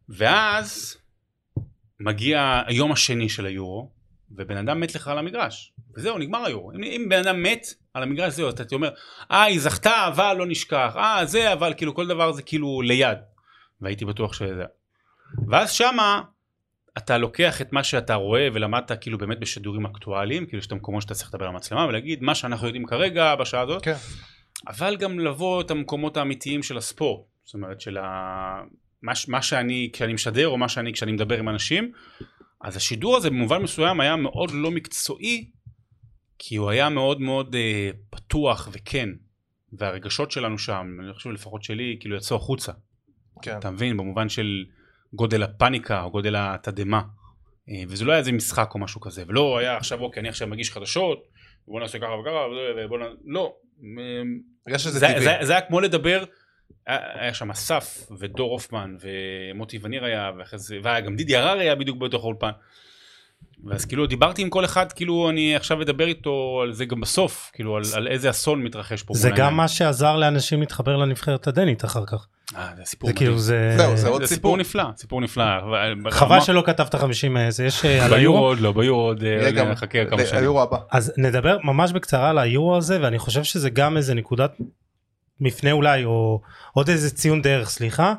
ואז 0.09 0.97
מגיע 1.99 2.61
היום 2.65 2.91
השני 2.91 3.29
של 3.29 3.45
היורו 3.45 3.91
ובן 4.31 4.57
אדם 4.57 4.79
מת 4.79 4.95
לך 4.95 5.07
על 5.07 5.17
המגרש 5.17 5.73
וזהו 5.95 6.17
נגמר 6.17 6.45
היורו 6.45 6.71
אם, 6.71 6.83
אם 6.83 7.05
בן 7.09 7.19
אדם 7.19 7.43
מת 7.43 7.65
על 7.93 8.03
המגרש 8.03 8.33
זהו 8.33 8.49
אתה 8.49 8.75
אומר 8.75 8.89
אה 9.31 9.43
היא 9.43 9.59
זכתה 9.59 10.07
אבל 10.07 10.35
לא 10.37 10.45
נשכח. 10.45 10.93
אה 10.97 11.25
זה 11.25 11.53
אבל 11.53 11.73
כאילו 11.77 11.95
כל 11.95 12.07
דבר 12.07 12.31
זה 12.31 12.41
כאילו 12.41 12.81
ליד. 12.81 13.17
והייתי 13.81 14.05
בטוח 14.05 14.33
שזה. 14.33 14.65
ואז 15.47 15.71
שמה 15.71 16.21
אתה 16.97 17.17
לוקח 17.17 17.61
את 17.61 17.73
מה 17.73 17.83
שאתה 17.83 18.15
רואה 18.15 18.47
ולמדת 18.53 18.91
כאילו 19.01 19.17
באמת 19.17 19.39
בשידורים 19.39 19.85
אקטואליים 19.85 20.45
כאילו 20.45 20.59
יש 20.59 20.67
את 20.67 20.71
המקומות 20.71 21.01
שאתה 21.01 21.13
צריך 21.13 21.29
לדבר 21.33 21.45
על 21.45 21.51
המצלמה 21.51 21.85
ולהגיד 21.85 22.23
מה 22.23 22.35
שאנחנו 22.35 22.67
יודעים 22.67 22.85
כרגע 22.85 23.35
בשעה 23.35 23.61
הזאת 23.61 23.83
כן. 23.83 23.95
אבל 24.67 24.97
גם 24.97 25.19
לבוא 25.19 25.61
את 25.61 25.71
המקומות 25.71 26.17
האמיתיים 26.17 26.63
של 26.63 26.77
הספורט. 26.77 27.21
זאת 27.43 27.53
אומרת 27.53 27.81
של 27.81 27.97
ה... 27.97 28.61
מה, 29.01 29.11
מה 29.27 29.41
שאני 29.41 29.89
כשאני 29.93 30.13
משדר 30.13 30.47
או 30.47 30.57
מה 30.57 30.69
שאני 30.69 30.93
כשאני 30.93 31.11
מדבר 31.11 31.39
עם 31.39 31.49
אנשים. 31.49 31.91
אז 32.61 32.77
השידור 32.77 33.17
הזה 33.17 33.29
במובן 33.29 33.61
מסוים 33.61 33.99
היה 33.99 34.15
מאוד 34.15 34.51
לא 34.51 34.71
מקצועי 34.71 35.49
כי 36.43 36.55
הוא 36.55 36.69
היה 36.69 36.89
מאוד 36.89 37.21
מאוד 37.21 37.55
אה, 37.55 37.89
פתוח 38.09 38.69
וכן 38.71 39.09
והרגשות 39.73 40.31
שלנו 40.31 40.57
שם 40.57 40.97
אני 41.03 41.13
חושב 41.13 41.29
לפחות 41.29 41.63
שלי 41.63 41.97
כאילו 41.99 42.15
יצאו 42.15 42.37
החוצה 42.37 42.71
כן. 43.41 43.57
אתה 43.57 43.71
מבין 43.71 43.97
במובן 43.97 44.29
של 44.29 44.65
גודל 45.13 45.43
הפאניקה 45.43 46.03
או 46.03 46.11
גודל 46.11 46.35
התדהמה 46.37 47.01
אה, 47.69 47.83
וזה 47.87 48.05
לא 48.05 48.11
היה 48.11 48.19
איזה 48.19 48.31
משחק 48.31 48.71
או 48.73 48.79
משהו 48.79 49.01
כזה 49.01 49.23
ולא 49.27 49.57
היה 49.57 49.77
עכשיו 49.77 50.01
אוקיי 50.01 50.21
אני 50.21 50.29
עכשיו 50.29 50.47
מגיש 50.47 50.71
חדשות 50.71 51.27
בוא 51.67 51.79
נעשה 51.79 51.99
ככה 51.99 52.11
וככה 52.11 52.47
ובוא 52.77 52.97
נ... 52.99 53.01
לא 53.25 53.55
הרגשת 54.67 54.83
שזה 54.83 54.99
זה, 54.99 55.07
טבעי. 55.07 55.23
זה, 55.23 55.37
זה 55.41 55.53
היה 55.53 55.61
כמו 55.61 55.79
לדבר, 55.79 56.23
היה, 56.85 57.33
שם 57.33 57.51
אסף 57.51 58.11
ודור 58.19 58.51
הופמן 58.51 58.95
ומוטי 58.99 59.79
וניר 59.81 60.05
היה, 60.05 60.31
ואחרי 60.37 60.59
זה, 60.59 60.77
והיה 60.83 61.01
גם 61.01 61.15
דידי 61.15 61.35
הררי 61.35 61.61
היה 61.61 61.75
בדיוק 61.75 61.97
בתוך 61.97 62.23
האולפן. 62.23 62.51
ואז 63.65 63.85
כאילו 63.85 64.07
דיברתי 64.07 64.41
עם 64.41 64.49
כל 64.49 64.65
אחד, 64.65 64.91
כאילו 64.91 65.29
אני 65.29 65.55
עכשיו 65.55 65.81
אדבר 65.81 66.07
איתו 66.07 66.59
על 66.63 66.73
זה 66.73 66.85
גם 66.85 67.01
בסוף, 67.01 67.51
כאילו 67.53 67.77
על, 67.77 67.83
על 67.95 68.07
איזה 68.07 68.29
אסון 68.29 68.63
מתרחש 68.63 69.03
פה. 69.03 69.13
זה 69.13 69.29
גם 69.29 69.35
העיניים. 69.35 69.57
מה 69.57 69.67
שעזר 69.67 70.17
לאנשים 70.17 70.59
להתחבר 70.59 70.97
לנבחרת 70.97 71.47
הדנית 71.47 71.85
אחר 71.85 72.05
כך. 72.05 72.27
אה, 72.55 72.69
זה 72.77 72.81
סיפור 72.85 73.09
זה 73.09 73.13
כאילו. 73.15 73.39
זה... 73.39 73.73
זהו, 73.77 73.97
זה 73.97 74.07
עוד 74.07 74.21
זה 74.21 74.27
סיפור. 74.27 74.35
סיפור 74.37 74.57
נפלא, 74.57 74.83
סיפור 74.97 75.21
נפלא. 75.21 75.43
חבל 76.09 76.27
ברמה- 76.29 76.41
שלא 76.41 76.63
כתבת 76.65 76.95
50 76.95 77.37
זה 77.49 77.65
יש 77.65 77.85
אה, 77.85 78.05
על 78.05 78.09
ביורו 78.09 78.17
היורו. 78.19 78.37
עוד 78.47 78.59
לא, 78.59 78.71
ביורו 78.71 79.01
עוד, 79.01 79.23
אה, 79.23 79.63
נחכה 79.71 80.05
כמה 80.05 80.25
שנים. 80.25 80.41
היורו 80.41 80.61
הבא. 80.61 80.77
אז 80.91 81.13
נדבר 81.17 81.57
ממש 81.63 81.91
בקצרה 81.91 82.29
על 82.29 82.37
היורו 82.37 82.77
הזה 82.77 83.01
ואני 83.01 83.19
חושב 83.19 83.43
שזה 83.43 83.69
גם 83.69 83.97
איזה 83.97 84.13
נקודת 84.13 84.57
מפנה 85.39 85.71
אולי 85.71 86.03
או 86.05 86.41
עוד 86.73 86.89
איזה 86.89 87.09
ציון 87.09 87.41
דרך 87.41 87.69
סליחה 87.69 88.13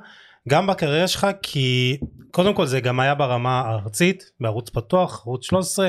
גם 0.49 0.67
בקריירה 0.67 1.09
שלך 1.09 1.27
כי 1.43 1.99
קודם 2.31 2.55
כל 2.55 2.67
זה 2.67 2.81
גם 2.81 3.01
היה 3.01 3.15
ברמה 3.15 3.61
הארצית 3.61 4.31
בערוץ 4.41 4.71
פתוח 4.71 5.23
ערוץ 5.27 5.45
13 5.47 5.89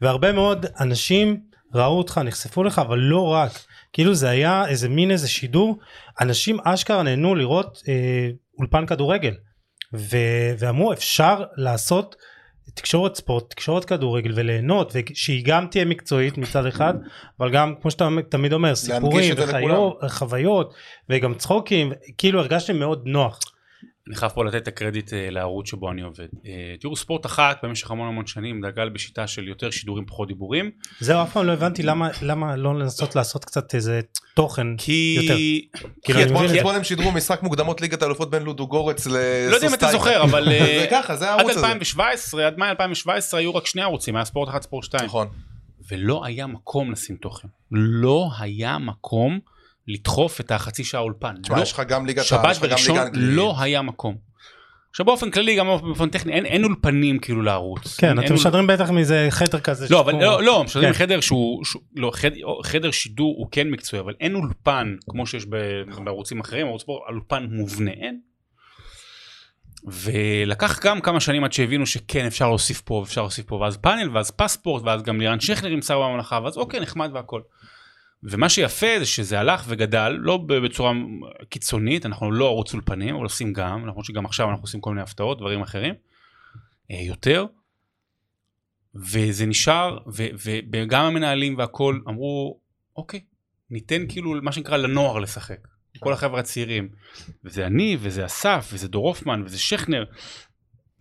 והרבה 0.00 0.32
מאוד 0.32 0.66
אנשים 0.80 1.40
ראו 1.74 1.98
אותך 1.98 2.20
נחשפו 2.24 2.64
לך 2.64 2.78
אבל 2.78 2.98
לא 2.98 3.26
רק. 3.26 3.52
כאילו 3.92 4.14
זה 4.14 4.28
היה 4.28 4.68
איזה 4.68 4.88
מין 4.88 5.10
איזה 5.10 5.28
שידור. 5.28 5.78
אנשים 6.20 6.58
אשכרה 6.64 7.02
נהנו 7.02 7.34
לראות 7.34 7.82
אה, 7.88 8.30
אולפן 8.58 8.86
כדורגל. 8.86 9.34
ו- 9.94 10.54
ואמרו 10.58 10.92
אפשר 10.92 11.44
לעשות 11.56 12.16
תקשורת 12.74 13.14
ספורט 13.14 13.50
תקשורת 13.50 13.84
כדורגל 13.84 14.32
וליהנות. 14.34 14.92
ושהיא 14.94 15.42
גם 15.46 15.66
תהיה 15.66 15.84
מקצועית 15.84 16.38
מצד 16.38 16.66
אחד 16.66 16.94
אבל 17.40 17.50
גם 17.52 17.74
כמו 17.82 17.90
שאתה 17.90 18.08
תמיד 18.28 18.52
אומר 18.52 18.74
סיפורים 18.74 19.34
וחיות, 19.36 20.00
חוויות 20.08 20.74
וגם 21.08 21.34
צחוקים 21.34 21.92
כאילו 22.18 22.40
הרגשתי 22.40 22.72
מאוד 22.72 23.02
נוח 23.06 23.40
אני 24.08 24.16
חייב 24.16 24.32
פה 24.32 24.44
לתת 24.44 24.56
את 24.56 24.68
הקרדיט 24.68 25.12
אה, 25.12 25.30
לערוץ 25.30 25.70
שבו 25.70 25.90
אני 25.90 26.02
עובד. 26.02 26.26
אה, 26.46 26.74
תראו 26.80 26.96
ספורט 26.96 27.26
אחת 27.26 27.58
במשך 27.62 27.90
המון 27.90 28.08
המון 28.08 28.26
שנים 28.26 28.60
דגל 28.66 28.88
בשיטה 28.88 29.26
של 29.26 29.48
יותר 29.48 29.70
שידורים 29.70 30.06
פחות 30.06 30.28
דיבורים. 30.28 30.70
זהו 31.00 31.22
אף 31.22 31.32
פעם 31.32 31.46
לא 31.46 31.52
הבנתי 31.52 31.82
למה 31.82 32.08
למה 32.22 32.56
לא 32.56 32.78
לנסות 32.78 33.16
לעשות 33.16 33.44
קצת 33.44 33.74
איזה 33.74 34.00
תוכן 34.34 34.76
כי... 34.76 35.18
יותר. 35.20 35.36
כי 35.36 35.68
כאילו, 36.04 36.22
אתמול 36.60 36.74
הם 36.74 36.84
שידרו 36.84 37.12
משחק 37.12 37.42
מוקדמות 37.42 37.80
ליגת 37.80 38.02
האלופות 38.02 38.30
בין 38.30 38.42
לודו 38.42 38.66
גורץ 38.66 39.06
לסוסטייקה. 39.06 39.50
לא 39.50 39.54
יודע 39.54 39.68
אם 39.68 39.74
אתה 39.74 39.88
זוכר 39.92 40.22
אבל 40.22 40.48
אה, 40.52 40.78
זה 40.80 40.86
ככה, 40.90 41.16
זה 41.16 41.32
עד 41.32 41.38
הערוץ 41.38 41.56
הזה. 41.56 41.66
2017 41.66 42.46
עד 42.46 42.58
מאי 42.58 42.70
2017 42.70 43.40
היו 43.40 43.54
רק 43.54 43.66
שני 43.66 43.82
ערוצים 43.82 44.16
היה 44.16 44.24
ספורט 44.24 44.48
אחד 44.48 44.62
ספורט 44.62 44.84
שתיים 44.84 45.04
נכון. 45.04 45.28
ולא 45.90 46.24
היה 46.24 46.46
מקום 46.46 46.92
לשים 46.92 47.16
תוכן 47.16 47.48
לא 47.70 48.30
היה 48.38 48.78
מקום 48.78 49.38
לדחוף 49.92 50.40
את 50.40 50.50
החצי 50.50 50.84
שעה 50.84 51.00
אולפן 51.00 51.34
תשמע, 51.42 51.56
לא, 51.56 51.62
יש 51.62 51.72
לך 51.72 51.80
גם 51.88 52.06
ליגת 52.06 52.22
ה- 52.22 52.24
שבת 52.24 52.50
יש 52.50 52.56
לך 52.58 52.62
גם 52.64 52.70
וראשון 52.70 52.96
ליגה 52.96 53.06
אנגלית. 53.06 53.24
לא 53.36 53.54
היה 53.60 53.82
מקום. 53.82 54.30
עכשיו 54.90 55.06
באופן 55.06 55.30
כללי 55.30 55.56
גם 55.56 55.66
באופן 55.66 56.08
טכני 56.08 56.32
אין, 56.32 56.46
אין 56.46 56.64
אולפנים 56.64 57.18
כאילו 57.18 57.42
לערוץ. 57.42 57.96
כן 57.96 58.06
אין, 58.08 58.18
אתם 58.18 58.26
אין 58.26 58.34
משדרים 58.34 58.66
בטח 58.66 58.90
מאיזה 58.90 59.26
חדר 59.30 59.60
כזה 59.60 59.86
לא, 59.90 60.00
אבל 60.00 60.12
שפה- 60.12 60.22
לא, 60.22 60.42
לא, 60.42 60.64
משדרים 60.64 60.92
כן. 60.92 60.98
חדר 60.98 61.20
שהוא, 61.20 61.64
שהוא 61.64 61.82
לא, 61.96 62.10
חד, 62.14 62.30
חדר 62.64 62.90
שידור 62.90 63.34
הוא 63.38 63.48
כן 63.52 63.70
מקצועי, 63.70 64.00
אבל 64.00 64.14
אין 64.20 64.34
אולפן 64.34 64.94
כמו 65.10 65.26
שיש 65.26 65.46
ב- 65.46 65.56
בערוצים 66.04 66.40
אחרים, 66.40 66.66
ערוץ 66.66 66.82
ספורט, 66.82 67.02
אולפן 67.08 67.46
מובנה, 67.50 67.90
אין. 67.90 68.20
ולקח 69.86 70.78
גם 70.84 71.00
כמה 71.00 71.20
שנים 71.20 71.44
עד 71.44 71.52
שהבינו 71.52 71.86
שכן 71.86 72.26
אפשר 72.26 72.48
להוסיף 72.48 72.80
פה 72.80 72.94
ואפשר 72.94 73.20
להוסיף 73.20 73.46
פה 73.46 73.56
ואז 73.56 73.76
פאנל 73.76 74.16
ואז 74.16 74.30
פספורט 74.30 74.82
ואז 74.82 75.02
גם 75.02 75.20
לירן 75.20 75.40
שכנר 75.40 75.68
עם 75.70 75.82
שר 75.82 76.00
בממלכה 76.02 76.40
ואז 76.44 76.56
אוקיי 76.56 76.80
נחמד 76.80 77.10
והכל. 77.14 77.40
ומה 78.22 78.48
שיפה 78.48 78.86
זה 78.98 79.06
שזה 79.06 79.40
הלך 79.40 79.64
וגדל 79.68 80.08
לא 80.08 80.36
בצורה 80.36 80.92
קיצונית 81.48 82.06
אנחנו 82.06 82.32
לא 82.32 82.46
ערוץ 82.46 82.74
אולפנים 82.74 83.14
אבל 83.14 83.24
עושים 83.24 83.52
גם 83.52 83.86
למרות 83.86 84.04
שגם 84.04 84.24
עכשיו 84.24 84.50
אנחנו 84.50 84.64
עושים 84.64 84.80
כל 84.80 84.90
מיני 84.90 85.02
הפתעות 85.02 85.38
דברים 85.38 85.62
אחרים 85.62 85.94
אה, 86.90 87.00
יותר. 87.00 87.46
וזה 88.94 89.46
נשאר 89.46 89.98
וגם 90.72 91.04
המנהלים 91.04 91.58
והכל 91.58 92.00
אמרו 92.08 92.60
אוקיי 92.96 93.20
ניתן 93.70 94.08
כאילו 94.08 94.34
מה 94.42 94.52
שנקרא 94.52 94.76
לנוער 94.76 95.18
לשחק 95.18 95.68
כל 95.98 96.12
החבר'ה 96.12 96.40
הצעירים 96.40 96.88
וזה 97.44 97.66
אני 97.66 97.96
וזה 98.00 98.26
אסף 98.26 98.70
וזה 98.72 98.88
דור 98.88 99.08
הופמן 99.08 99.42
וזה 99.44 99.58
שכנר 99.58 100.04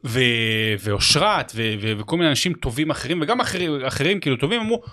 ו- 0.05 0.73
ואושרת 0.79 1.51
ו- 1.55 1.73
ו- 1.81 1.99
וכל 1.99 2.17
מיני 2.17 2.29
אנשים 2.29 2.53
טובים 2.53 2.89
אחרים 2.89 3.21
וגם 3.21 3.39
אחרים, 3.39 3.85
אחרים 3.85 4.19
כאילו 4.19 4.37
טובים 4.37 4.61
אמרו 4.61 4.83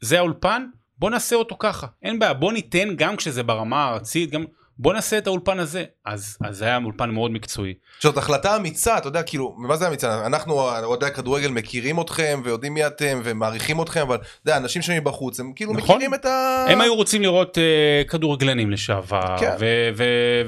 זה 0.00 0.18
האולפן 0.18 0.66
בוא 0.98 1.10
נעשה 1.10 1.36
אותו 1.36 1.56
ככה 1.58 1.86
אין 2.02 2.18
בעיה 2.18 2.34
בוא 2.34 2.52
ניתן 2.52 2.88
גם 2.96 3.16
כשזה 3.16 3.42
ברמה 3.42 3.84
הארצית 3.84 4.30
גם 4.30 4.44
בוא 4.80 4.92
נעשה 4.94 5.18
את 5.18 5.26
האולפן 5.26 5.58
הזה 5.58 5.84
אז 6.04 6.38
אז 6.44 6.56
זה 6.56 6.64
היה 6.64 6.78
אולפן 6.84 7.10
מאוד 7.10 7.30
מקצועי 7.30 7.74
זאת 8.00 8.16
החלטה 8.16 8.56
אמיצה, 8.56 8.98
אתה 8.98 9.08
יודע, 9.08 9.22
כאילו, 9.22 9.54
מה 9.58 9.76
זה 9.76 9.88
אמיצה? 9.88 10.26
אנחנו, 10.26 10.60
אוהדי 10.84 11.06
הכדורגל, 11.06 11.48
מכירים 11.50 12.00
אתכם 12.00 12.40
ויודעים 12.44 12.74
מי 12.74 12.86
אתם 12.86 13.20
ומעריכים 13.24 13.82
אתכם, 13.82 14.00
אבל 14.00 14.16
אתה 14.16 14.26
יודע, 14.44 14.56
אנשים 14.56 14.82
שם 14.82 14.96
מבחוץ, 14.96 15.40
הם 15.40 15.52
כאילו 15.56 15.72
נכון. 15.72 15.96
מכירים 15.96 16.14
את 16.14 16.24
ה... 16.24 16.66
הם 16.68 16.80
היו 16.80 16.94
רוצים 16.94 17.22
לראות 17.22 17.58
uh, 17.58 18.08
כדורגלנים 18.08 18.70
לשעבר 18.70 19.36
כן. 19.40 19.56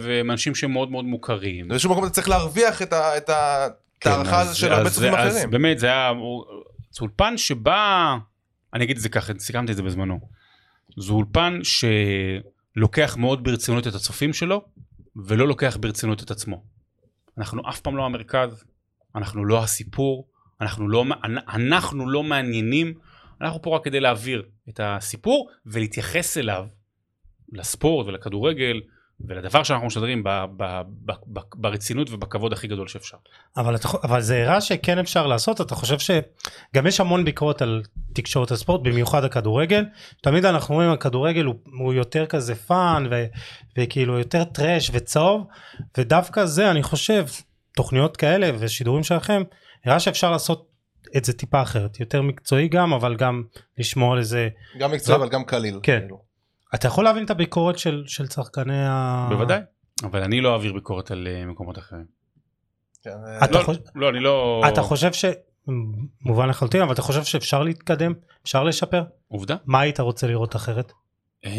והם 0.00 0.30
אנשים 0.30 0.54
שהם 0.54 0.72
מאוד 0.72 0.90
מאוד 0.90 1.04
מוכרים. 1.04 1.68
באיזשהו 1.68 1.90
מקום 1.90 2.04
אתה 2.04 2.12
צריך 2.12 2.28
להרוויח 2.28 2.82
את 2.82 2.92
ה- 2.92 3.16
את 3.16 3.28
ה- 3.28 3.66
כן, 4.00 4.10
ההערכה 4.10 4.40
הזו 4.40 4.58
של 4.58 4.72
הרבה 4.72 4.90
צופים 4.90 5.14
אז 5.14 5.34
אחרים. 5.36 5.50
באמת 5.50 5.78
זה 5.78 5.86
היה 5.86 6.12
זה 6.90 6.98
אולפן 7.00 7.36
שבא 7.38 8.16
אני 8.74 8.84
אגיד 8.84 8.96
את 8.96 9.02
זה 9.02 9.08
ככה 9.08 9.32
סיכמתי 9.38 9.72
את 9.72 9.76
זה 9.76 9.82
בזמנו. 9.82 10.39
זה 10.96 11.12
אולפן 11.12 11.60
שלוקח 11.62 13.16
מאוד 13.16 13.44
ברצינות 13.44 13.86
את 13.86 13.94
הצופים 13.94 14.32
שלו 14.32 14.64
ולא 15.16 15.48
לוקח 15.48 15.76
ברצינות 15.80 16.22
את 16.22 16.30
עצמו. 16.30 16.62
אנחנו 17.38 17.68
אף 17.68 17.80
פעם 17.80 17.96
לא 17.96 18.04
המרכז, 18.04 18.64
אנחנו 19.14 19.44
לא 19.44 19.62
הסיפור, 19.62 20.28
אנחנו 20.60 20.88
לא, 20.88 21.04
אנחנו 21.48 22.10
לא 22.10 22.22
מעניינים, 22.22 22.94
אנחנו 23.40 23.62
פה 23.62 23.76
רק 23.76 23.84
כדי 23.84 24.00
להעביר 24.00 24.42
את 24.68 24.80
הסיפור 24.82 25.50
ולהתייחס 25.66 26.38
אליו, 26.38 26.66
לספורט 27.52 28.06
ולכדורגל 28.06 28.80
ולדבר 29.28 29.62
שאנחנו 29.62 29.86
משדרים 29.86 30.22
ב, 30.24 30.28
ב, 30.56 30.82
ב, 31.04 31.12
ב, 31.26 31.40
ברצינות 31.54 32.10
ובכבוד 32.10 32.52
הכי 32.52 32.66
גדול 32.66 32.88
שאפשר. 32.88 33.16
אבל, 33.56 33.74
אתה, 33.74 33.88
אבל 34.02 34.20
זה 34.20 34.42
הראה 34.42 34.60
שכן 34.60 34.98
אפשר 34.98 35.26
לעשות, 35.26 35.60
אתה 35.60 35.74
חושב 35.74 35.98
שגם 35.98 36.86
יש 36.86 37.00
המון 37.00 37.24
ביקורת 37.24 37.62
על 37.62 37.82
תקשורת 38.12 38.50
הספורט, 38.50 38.80
במיוחד 38.82 39.24
הכדורגל. 39.24 39.84
תמיד 40.22 40.44
אנחנו 40.44 40.74
רואים 40.74 40.90
הכדורגל 40.90 41.44
הוא, 41.44 41.54
הוא 41.78 41.94
יותר 41.94 42.26
כזה 42.26 42.54
fun 42.54 43.06
ו, 43.10 43.24
וכאילו 43.78 44.18
יותר 44.18 44.44
trash 44.44 44.90
וצהוב, 44.92 45.46
ודווקא 45.98 46.46
זה 46.46 46.70
אני 46.70 46.82
חושב, 46.82 47.26
תוכניות 47.76 48.16
כאלה 48.16 48.50
ושידורים 48.58 49.02
שלכם, 49.02 49.42
הראה 49.84 50.00
שאפשר 50.00 50.30
לעשות 50.30 50.70
את 51.16 51.24
זה 51.24 51.32
טיפה 51.32 51.62
אחרת, 51.62 52.00
יותר 52.00 52.22
מקצועי 52.22 52.68
גם, 52.68 52.92
אבל 52.92 53.16
גם 53.16 53.42
לשמור 53.78 54.12
על 54.12 54.18
איזה... 54.18 54.48
גם 54.78 54.92
מקצועי 54.92 55.18
לא. 55.18 55.24
אבל 55.24 55.32
גם 55.32 55.44
קליל. 55.44 55.80
כן. 55.82 56.00
כאילו. 56.00 56.29
אתה 56.74 56.86
יכול 56.86 57.04
להבין 57.04 57.24
את 57.24 57.30
הביקורת 57.30 57.78
של, 57.78 58.04
של 58.06 58.26
צרכני 58.26 58.86
ה... 58.86 59.26
בוודאי. 59.30 59.60
אבל 60.02 60.22
אני 60.22 60.40
לא 60.40 60.52
אעביר 60.52 60.72
ביקורת 60.72 61.10
על 61.10 61.28
אה, 61.30 61.46
מקומות 61.46 61.78
אחרים. 61.78 62.04
כן, 63.02 63.10
אתה 63.44 63.58
לא, 63.58 63.64
חושב- 63.64 63.80
לא, 63.94 64.08
אני 64.08 64.20
לא... 64.20 64.62
אתה 64.68 64.82
חושב 64.82 65.12
ש... 65.12 65.24
מובן 66.20 66.48
לחלוטין, 66.48 66.82
אבל 66.82 66.92
אתה 66.92 67.02
חושב 67.02 67.24
שאפשר 67.24 67.62
להתקדם? 67.62 68.12
אפשר 68.42 68.64
לשפר? 68.64 69.02
עובדה? 69.28 69.56
מה 69.66 69.80
היית 69.80 70.00
רוצה 70.00 70.26
לראות 70.26 70.56
אחרת? 70.56 70.92
אמ, 71.44 71.50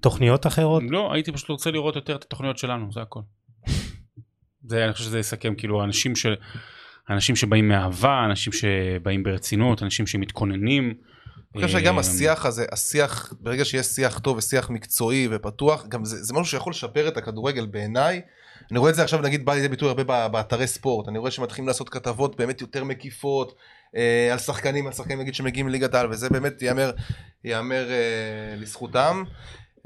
תוכניות 0.00 0.46
אחרות? 0.46 0.82
לא, 0.88 1.12
הייתי 1.12 1.32
פשוט 1.32 1.48
רוצה 1.48 1.70
לראות 1.70 1.96
יותר 1.96 2.16
את 2.16 2.24
התוכניות 2.24 2.58
שלנו, 2.58 2.92
זה 2.92 3.00
הכל. 3.00 3.20
זה, 4.68 4.84
אני 4.84 4.92
חושב 4.92 5.04
שזה 5.04 5.18
יסכם, 5.18 5.54
כאילו, 5.54 5.84
אנשים 5.84 6.16
ש... 6.16 6.26
אנשים 7.10 7.36
שבאים 7.36 7.68
מאהבה, 7.68 8.24
אנשים 8.24 8.52
שבאים 8.52 9.22
ברצינות, 9.22 9.82
אנשים 9.82 10.06
שמתכוננים. 10.06 10.94
אני 11.58 11.66
חושב 11.66 11.78
שגם 11.78 11.94
אמ, 11.94 11.98
השיח 11.98 12.46
הזה, 12.46 12.64
השיח, 12.72 13.32
ברגע 13.40 13.64
שיש 13.64 13.86
שיח 13.86 14.18
טוב 14.18 14.36
ושיח 14.36 14.70
מקצועי 14.70 15.28
ופתוח, 15.30 15.86
גם 15.88 16.04
זה, 16.04 16.22
זה 16.24 16.34
משהו 16.34 16.44
שיכול 16.50 16.70
לשפר 16.70 17.08
את 17.08 17.16
הכדורגל 17.16 17.66
בעיניי. 17.66 18.20
אני 18.70 18.78
רואה 18.78 18.90
את 18.90 18.96
זה 18.96 19.02
עכשיו 19.02 19.20
נגיד 19.20 19.44
בא 19.44 19.54
לידי 19.54 19.68
ביטוי 19.68 19.88
הרבה 19.88 20.04
ב- 20.06 20.32
באתרי 20.32 20.66
ספורט, 20.66 21.08
אני 21.08 21.18
רואה 21.18 21.30
שמתחילים 21.30 21.68
לעשות 21.68 21.88
כתבות 21.88 22.36
באמת 22.36 22.60
יותר 22.60 22.84
מקיפות 22.84 23.54
אה, 23.96 24.28
על 24.32 24.38
שחקנים, 24.38 24.86
על 24.86 24.92
שחקנים 24.92 25.20
נגיד 25.20 25.34
שמגיעים 25.34 25.66
מליגת 25.66 25.94
העל, 25.94 26.06
וזה 26.10 26.28
באמת 26.30 26.62
ייאמר, 26.62 26.90
ייאמר 27.44 27.86
אה, 27.90 27.96
לזכותם. 28.56 29.22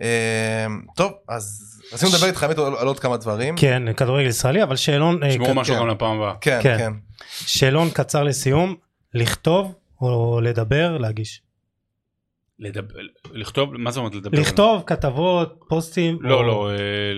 אה, 0.02 0.66
טוב, 0.96 1.12
אז 1.28 1.64
רצינו 1.92 2.12
לדבר 2.14 2.26
איתך 2.26 2.42
באמת 2.44 2.58
על, 2.58 2.76
על 2.78 2.86
עוד 2.86 3.00
כמה 3.00 3.16
דברים. 3.16 3.56
כן, 3.56 3.82
כדורגל 3.96 4.28
ישראלי, 4.28 4.62
אבל 4.62 4.76
שאלון, 4.76 5.22
אה, 5.22 5.28
תשמעו 5.30 5.46
כ- 5.46 5.50
משהו 5.56 5.74
כן. 5.74 5.80
גם 5.80 5.88
לפעם 5.88 6.16
הבאה. 6.16 6.34
כן, 6.40 6.60
כן. 6.62 6.78
כן. 6.78 6.92
שאלון 7.30 7.90
קצר 7.90 8.22
לסיום, 8.22 8.74
לכתוב 9.14 9.74
או 10.00 10.40
לדבר, 10.42 10.98
להגיש. 10.98 11.42
לדבר, 12.60 12.94
לכתוב, 13.32 13.76
מה 13.76 13.90
זה 13.90 14.00
אומר 14.00 14.10
לדבר? 14.16 14.40
לכתוב 14.40 14.82
כתבות, 14.86 15.60
פוסטים. 15.68 16.18
לא, 16.22 16.34
או- 16.34 16.42
לא, 16.42 16.70
אה, 16.70 16.76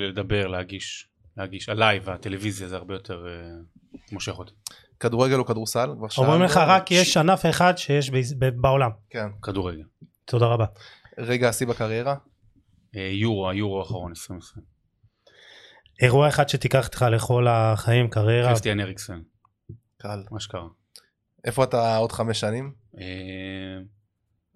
לדבר, 0.09 0.47
להגיש. 0.47 1.09
להגיש. 1.37 1.69
הלייב, 1.69 2.11
הטלוויזיה 2.11 2.69
זה 2.69 2.77
הרבה 2.77 2.95
יותר 2.95 3.27
אה, 3.27 3.33
מושך 4.13 4.39
אותי. 4.39 4.53
כדורגל 5.01 5.39
או 5.39 5.45
כדורסל? 5.47 5.91
אומרים. 6.19 6.43
לך 6.43 6.57
רק 6.57 6.89
ש- 6.89 6.93
יש 6.93 7.17
ענף 7.17 7.47
אחד 7.47 7.73
שיש 7.77 8.11
בעולם. 8.57 8.91
כן. 9.11 9.27
כדורגל. 9.43 9.83
תודה 10.25 10.47
רבה. 10.47 10.65
רגע 11.19 11.49
השיא 11.49 11.67
בקריירה? 11.67 12.15
אה, 12.97 13.11
יורו, 13.13 13.51
היורו 13.51 13.79
האחרון, 13.79 14.11
2020. 14.11 14.65
אירוע 16.03 16.29
אחד 16.29 16.49
שתיקח 16.49 16.85
איתך 16.87 17.07
לכל 17.13 17.47
החיים, 17.49 18.09
קריירה. 18.11 18.49
קריסטיאן 18.49 18.81
אריקסן, 18.81 19.21
קל. 19.99 20.23
מה 20.31 20.41
שקרה. 20.41 20.67
איפה 21.45 21.65
אתה 21.65 21.97
עוד 21.97 22.13
חמש 22.13 22.41
שנים? 22.41 22.73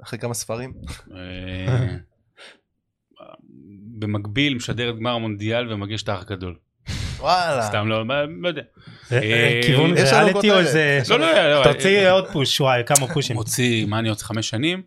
אה, 0.01 0.05
אחרי 0.05 0.18
כמה 0.18 0.35
ספרים? 0.35 0.73
אה, 1.16 1.97
במקביל 3.98 4.55
משדר 4.55 4.90
את 4.90 4.97
גמר 4.97 5.10
המונדיאל 5.10 5.73
ומגיש 5.73 6.02
את 6.02 6.09
האח 6.09 6.20
הגדול. 6.23 6.56
וואלה. 7.18 7.62
סתם 7.62 7.89
לא, 7.89 8.05
לא 8.43 8.48
יודע. 8.48 8.62
זה- 9.06 9.20
אה, 9.23 9.60
כיוון 9.66 9.90
ריאליטי 9.93 10.51
או. 10.51 10.59
איזה... 10.59 10.98
יש 11.02 11.10
לא, 11.10 11.18
לא, 11.18 11.32
לא. 11.59 11.73
תוציא 11.73 12.10
עוד 12.10 12.24
פוש, 12.32 12.60
וואי, 12.60 12.82
כמה 12.86 13.06
פושים. 13.14 13.36
מוציא, 13.36 13.86
מה 13.86 13.98
אני 13.98 14.10
רוצה 14.10 14.24
חמש 14.24 14.48
שנים? 14.48 14.82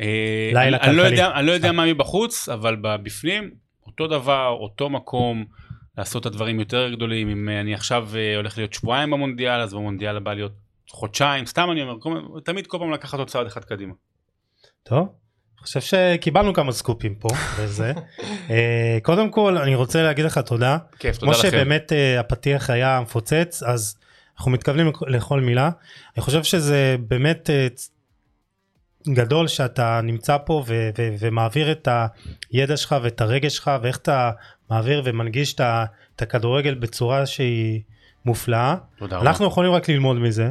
אה, 0.00 0.50
לילה 0.54 0.70
לא 0.70 0.82
כלכלי. 0.84 1.24
אני 1.26 1.46
לא 1.46 1.52
יודע 1.52 1.72
מה 1.72 1.86
מבחוץ, 1.86 2.48
אבל 2.48 2.76
בפנים, 2.76 3.50
אותו 3.86 4.06
דבר, 4.06 4.46
אותו 4.48 4.90
מקום, 4.90 5.44
לעשות 5.98 6.22
את 6.22 6.26
הדברים 6.26 6.60
יותר 6.60 6.88
גדולים. 6.90 7.28
אם 7.28 7.48
אה, 7.48 7.60
אני 7.60 7.74
עכשיו 7.74 8.08
אה, 8.16 8.36
הולך 8.36 8.58
להיות 8.58 8.72
שבועיים 8.74 9.10
במונדיאל, 9.10 9.60
אז 9.60 9.74
במונדיאל 9.74 10.16
הבא 10.16 10.34
להיות 10.34 10.52
חודשיים, 10.90 11.46
סתם 11.46 11.68
אני 11.72 11.82
אומר, 11.82 11.94
תמיד 12.44 12.66
כל 12.66 12.78
פעם 12.78 12.90
לקחת 12.90 13.18
עוד 13.18 13.28
צעד 13.28 13.46
אחד 13.46 13.64
קדימה. 13.64 13.92
טוב, 14.82 14.98
אני 15.58 15.64
חושב 15.64 15.80
שקיבלנו 15.80 16.54
כמה 16.54 16.72
סקופים 16.72 17.14
פה 17.14 17.28
וזה. 17.56 17.92
אה, 18.50 18.98
קודם 19.02 19.30
כל 19.30 19.58
אני 19.58 19.74
רוצה 19.74 20.02
להגיד 20.02 20.24
לך 20.24 20.38
תודה. 20.38 20.78
כיף, 20.98 21.16
תודה 21.18 21.32
כמו 21.32 21.40
לכם. 21.40 21.50
שבאמת 21.50 21.92
אה, 21.92 22.20
הפתיח 22.20 22.70
היה 22.70 23.00
מפוצץ 23.02 23.62
אז 23.66 23.96
אנחנו 24.36 24.50
מתכוונים 24.50 24.88
לכ- 24.88 25.02
לכל 25.08 25.40
מילה. 25.40 25.70
אני 26.16 26.22
חושב 26.22 26.42
שזה 26.44 26.96
באמת 27.08 27.50
אה, 27.50 27.66
גדול 29.08 29.48
שאתה 29.48 30.00
נמצא 30.02 30.36
פה 30.46 30.64
ו- 30.66 30.90
ו- 30.98 31.14
ומעביר 31.18 31.72
את 31.72 31.88
הידע 32.52 32.76
שלך 32.76 32.96
ואת 33.02 33.20
הרגש 33.20 33.56
שלך 33.56 33.70
ואיך 33.82 33.96
אתה 33.96 34.30
מעביר 34.70 35.02
ומנגיש 35.04 35.54
את 35.54 35.60
את 36.16 36.22
הכדורגל 36.22 36.74
בצורה 36.74 37.26
שהיא 37.26 37.80
מופלאה. 38.24 38.74
תודה 38.98 39.16
רבה. 39.16 39.28
אנחנו 39.30 39.46
יכולים 39.46 39.72
רק 39.72 39.88
ללמוד 39.88 40.18
מזה. 40.18 40.50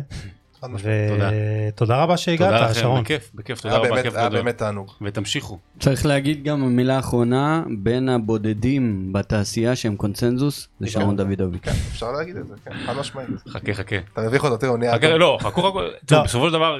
ותודה 0.64 1.95
רבה 1.95 2.06
תודה 2.06 2.18
שהגעת 2.18 2.61
לכם, 2.72 2.73
שרון. 2.81 3.03
בכיף, 3.03 3.31
בכיף, 3.36 3.61
תודה 3.61 3.73
היה 3.73 3.80
רבה, 3.80 3.90
באמת- 3.90 4.03
כיף 4.03 4.15
היה 4.15 4.27
גדול. 4.30 4.40
באמת 4.41 4.57
תענוג. 4.57 4.91
ותמשיכו. 5.02 5.57
צריך 5.80 6.06
להגיד 6.06 6.44
גם 6.44 6.76
מילה 6.76 6.99
אחרונה, 6.99 7.64
בין 7.77 8.10
הבודדים 8.10 9.14
בתעשייה 9.14 9.76
שהם 9.76 9.95
קונצנזוס, 9.95 10.68
זה 10.80 10.88
שרון 10.88 11.15
דוידוביץ'. 11.18 11.61
כן, 11.64 11.72
אפשר 11.72 12.11
להגיד 12.11 12.38
את 12.38 12.48
זה, 12.48 12.53
כן, 12.65 12.72
חד 12.86 12.94
משמעית. 12.99 13.30
חכה, 13.49 13.73
חכה. 13.73 13.95
אתה 14.14 14.22
מביך 14.22 14.44
אותו, 14.44 14.57
תראה, 14.57 14.72
הוא 14.72 14.80
נהיה... 14.80 14.95
חכה, 14.95 15.18
לא, 15.18 15.38
חכו, 15.41 15.61
חכו. 15.61 15.80
תראו, 16.06 16.19
לא. 16.22 16.26
בסופו 16.26 16.48
של 16.48 16.53
דבר, 16.53 16.80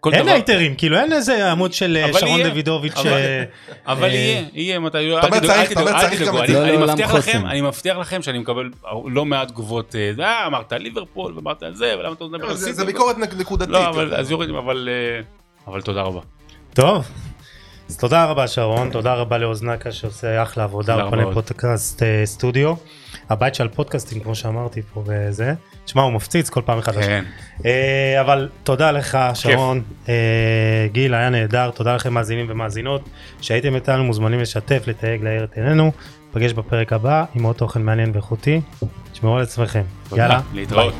כל 0.00 0.14
אין 0.14 0.22
דבר, 0.22 0.32
הייטרים 0.32 0.74
כאילו 0.74 0.98
אין 0.98 1.12
איזה 1.12 1.50
עמוד 1.50 1.72
של 1.72 1.96
אה, 2.04 2.20
שרון 2.20 2.38
יהיה. 2.40 2.50
דוידוביץ' 2.50 2.96
אבל- 2.96 3.12
אה, 3.12 3.44
אבל 3.86 4.04
אה, 4.04 4.08
יהיה, 4.14 4.42
יהיה 4.52 4.78
מתי, 4.78 4.98
אתה 5.18 5.26
אומר 5.26 5.36
אל 5.36 5.40
תדאגו, 5.42 5.46
צריך, 5.46 5.58
אל 5.58 5.72
אתה 5.72 5.74
תדאגו, 5.74 5.88
אומר 5.88 6.00
אל 6.02 6.08
צריך 6.08 6.22
תדאגו, 6.22 6.36
גם 6.38 6.44
את 6.44 6.48
אני- 6.48 6.52
זה. 6.52 6.58
לא 6.60 6.64
אני 6.64 6.72
לעולם 6.76 6.90
מבטיח. 6.90 7.14
לכם, 7.14 7.46
אני 7.46 7.60
מבטיח 7.60 7.96
לכם 7.96 8.22
שאני 8.22 8.38
מקבל 8.38 8.70
לא 9.06 9.24
מעט 9.24 9.48
תגובות, 9.48 9.94
אה, 10.18 10.24
אה, 10.24 10.46
אמרת 10.46 10.72
ליברפול 10.72 11.32
ואמרת 11.36 11.62
על 11.62 11.74
זה, 11.74 11.94
ולמה 11.98 12.14
אתה 12.14 12.24
מדבר 12.24 12.46
על 12.48 12.54
זה- 12.56 12.64
סיטי? 12.64 12.74
זה 12.74 12.84
ביקורת 12.84 13.18
נק- 13.18 13.34
נקודתית. 13.38 13.68
לא, 13.72 13.88
אבל. 13.88 14.14
אז 14.14 14.30
יורידים, 14.30 14.56
אבל 14.56 14.88
אה, 14.92 15.20
אבל 15.72 15.82
תודה 15.82 16.02
רבה. 16.02 16.20
טוב. 16.74 17.08
אז 17.88 17.96
תודה 17.96 18.24
רבה 18.24 18.48
שרון, 18.48 18.90
תודה 18.90 19.14
רבה 19.14 19.38
לאוזנקה 19.38 19.92
שעושה 19.92 20.42
אחלה 20.42 20.64
עבודה, 20.64 20.94
אולפני 21.02 21.22
רבה. 21.22 21.34
פודקאסט 21.34 22.02
אה, 22.02 22.22
סטודיו. 22.26 22.74
הבית 23.30 23.54
של 23.54 23.68
פודקאסטים 23.68 24.20
כמו 24.20 24.34
שאמרתי 24.34 24.82
פה 24.82 25.02
וזה. 25.06 25.54
תשמע 25.84 26.02
הוא 26.02 26.12
מפציץ 26.12 26.50
כל 26.50 26.62
פעם 26.64 26.78
מחדש. 26.78 27.04
כן, 27.04 27.24
אה, 27.64 28.20
אבל 28.20 28.48
תודה 28.62 28.90
לך 28.90 29.18
שרון, 29.34 29.82
אה, 30.08 30.86
גיל 30.92 31.14
היה 31.14 31.30
נהדר, 31.30 31.70
תודה 31.70 31.94
לכם 31.94 32.14
מאזינים 32.14 32.46
ומאזינות 32.48 33.08
שהייתם 33.40 33.74
איתנו 33.74 34.04
מוזמנים 34.04 34.40
לשתף, 34.40 34.82
לתייג, 34.86 35.22
להאיר 35.22 35.44
את 35.44 35.56
עינינו. 35.56 35.92
נפגש 36.30 36.52
בפרק 36.52 36.92
הבא 36.92 37.24
עם 37.34 37.42
עוד 37.42 37.56
תוכן 37.56 37.82
מעניין 37.82 38.10
ואיכותי. 38.14 38.60
תשמרו 39.12 39.36
על 39.36 39.42
עצמכם. 39.42 39.82
תודה, 40.08 40.22
יאללה. 40.22 40.40
להתראות. 40.54 40.94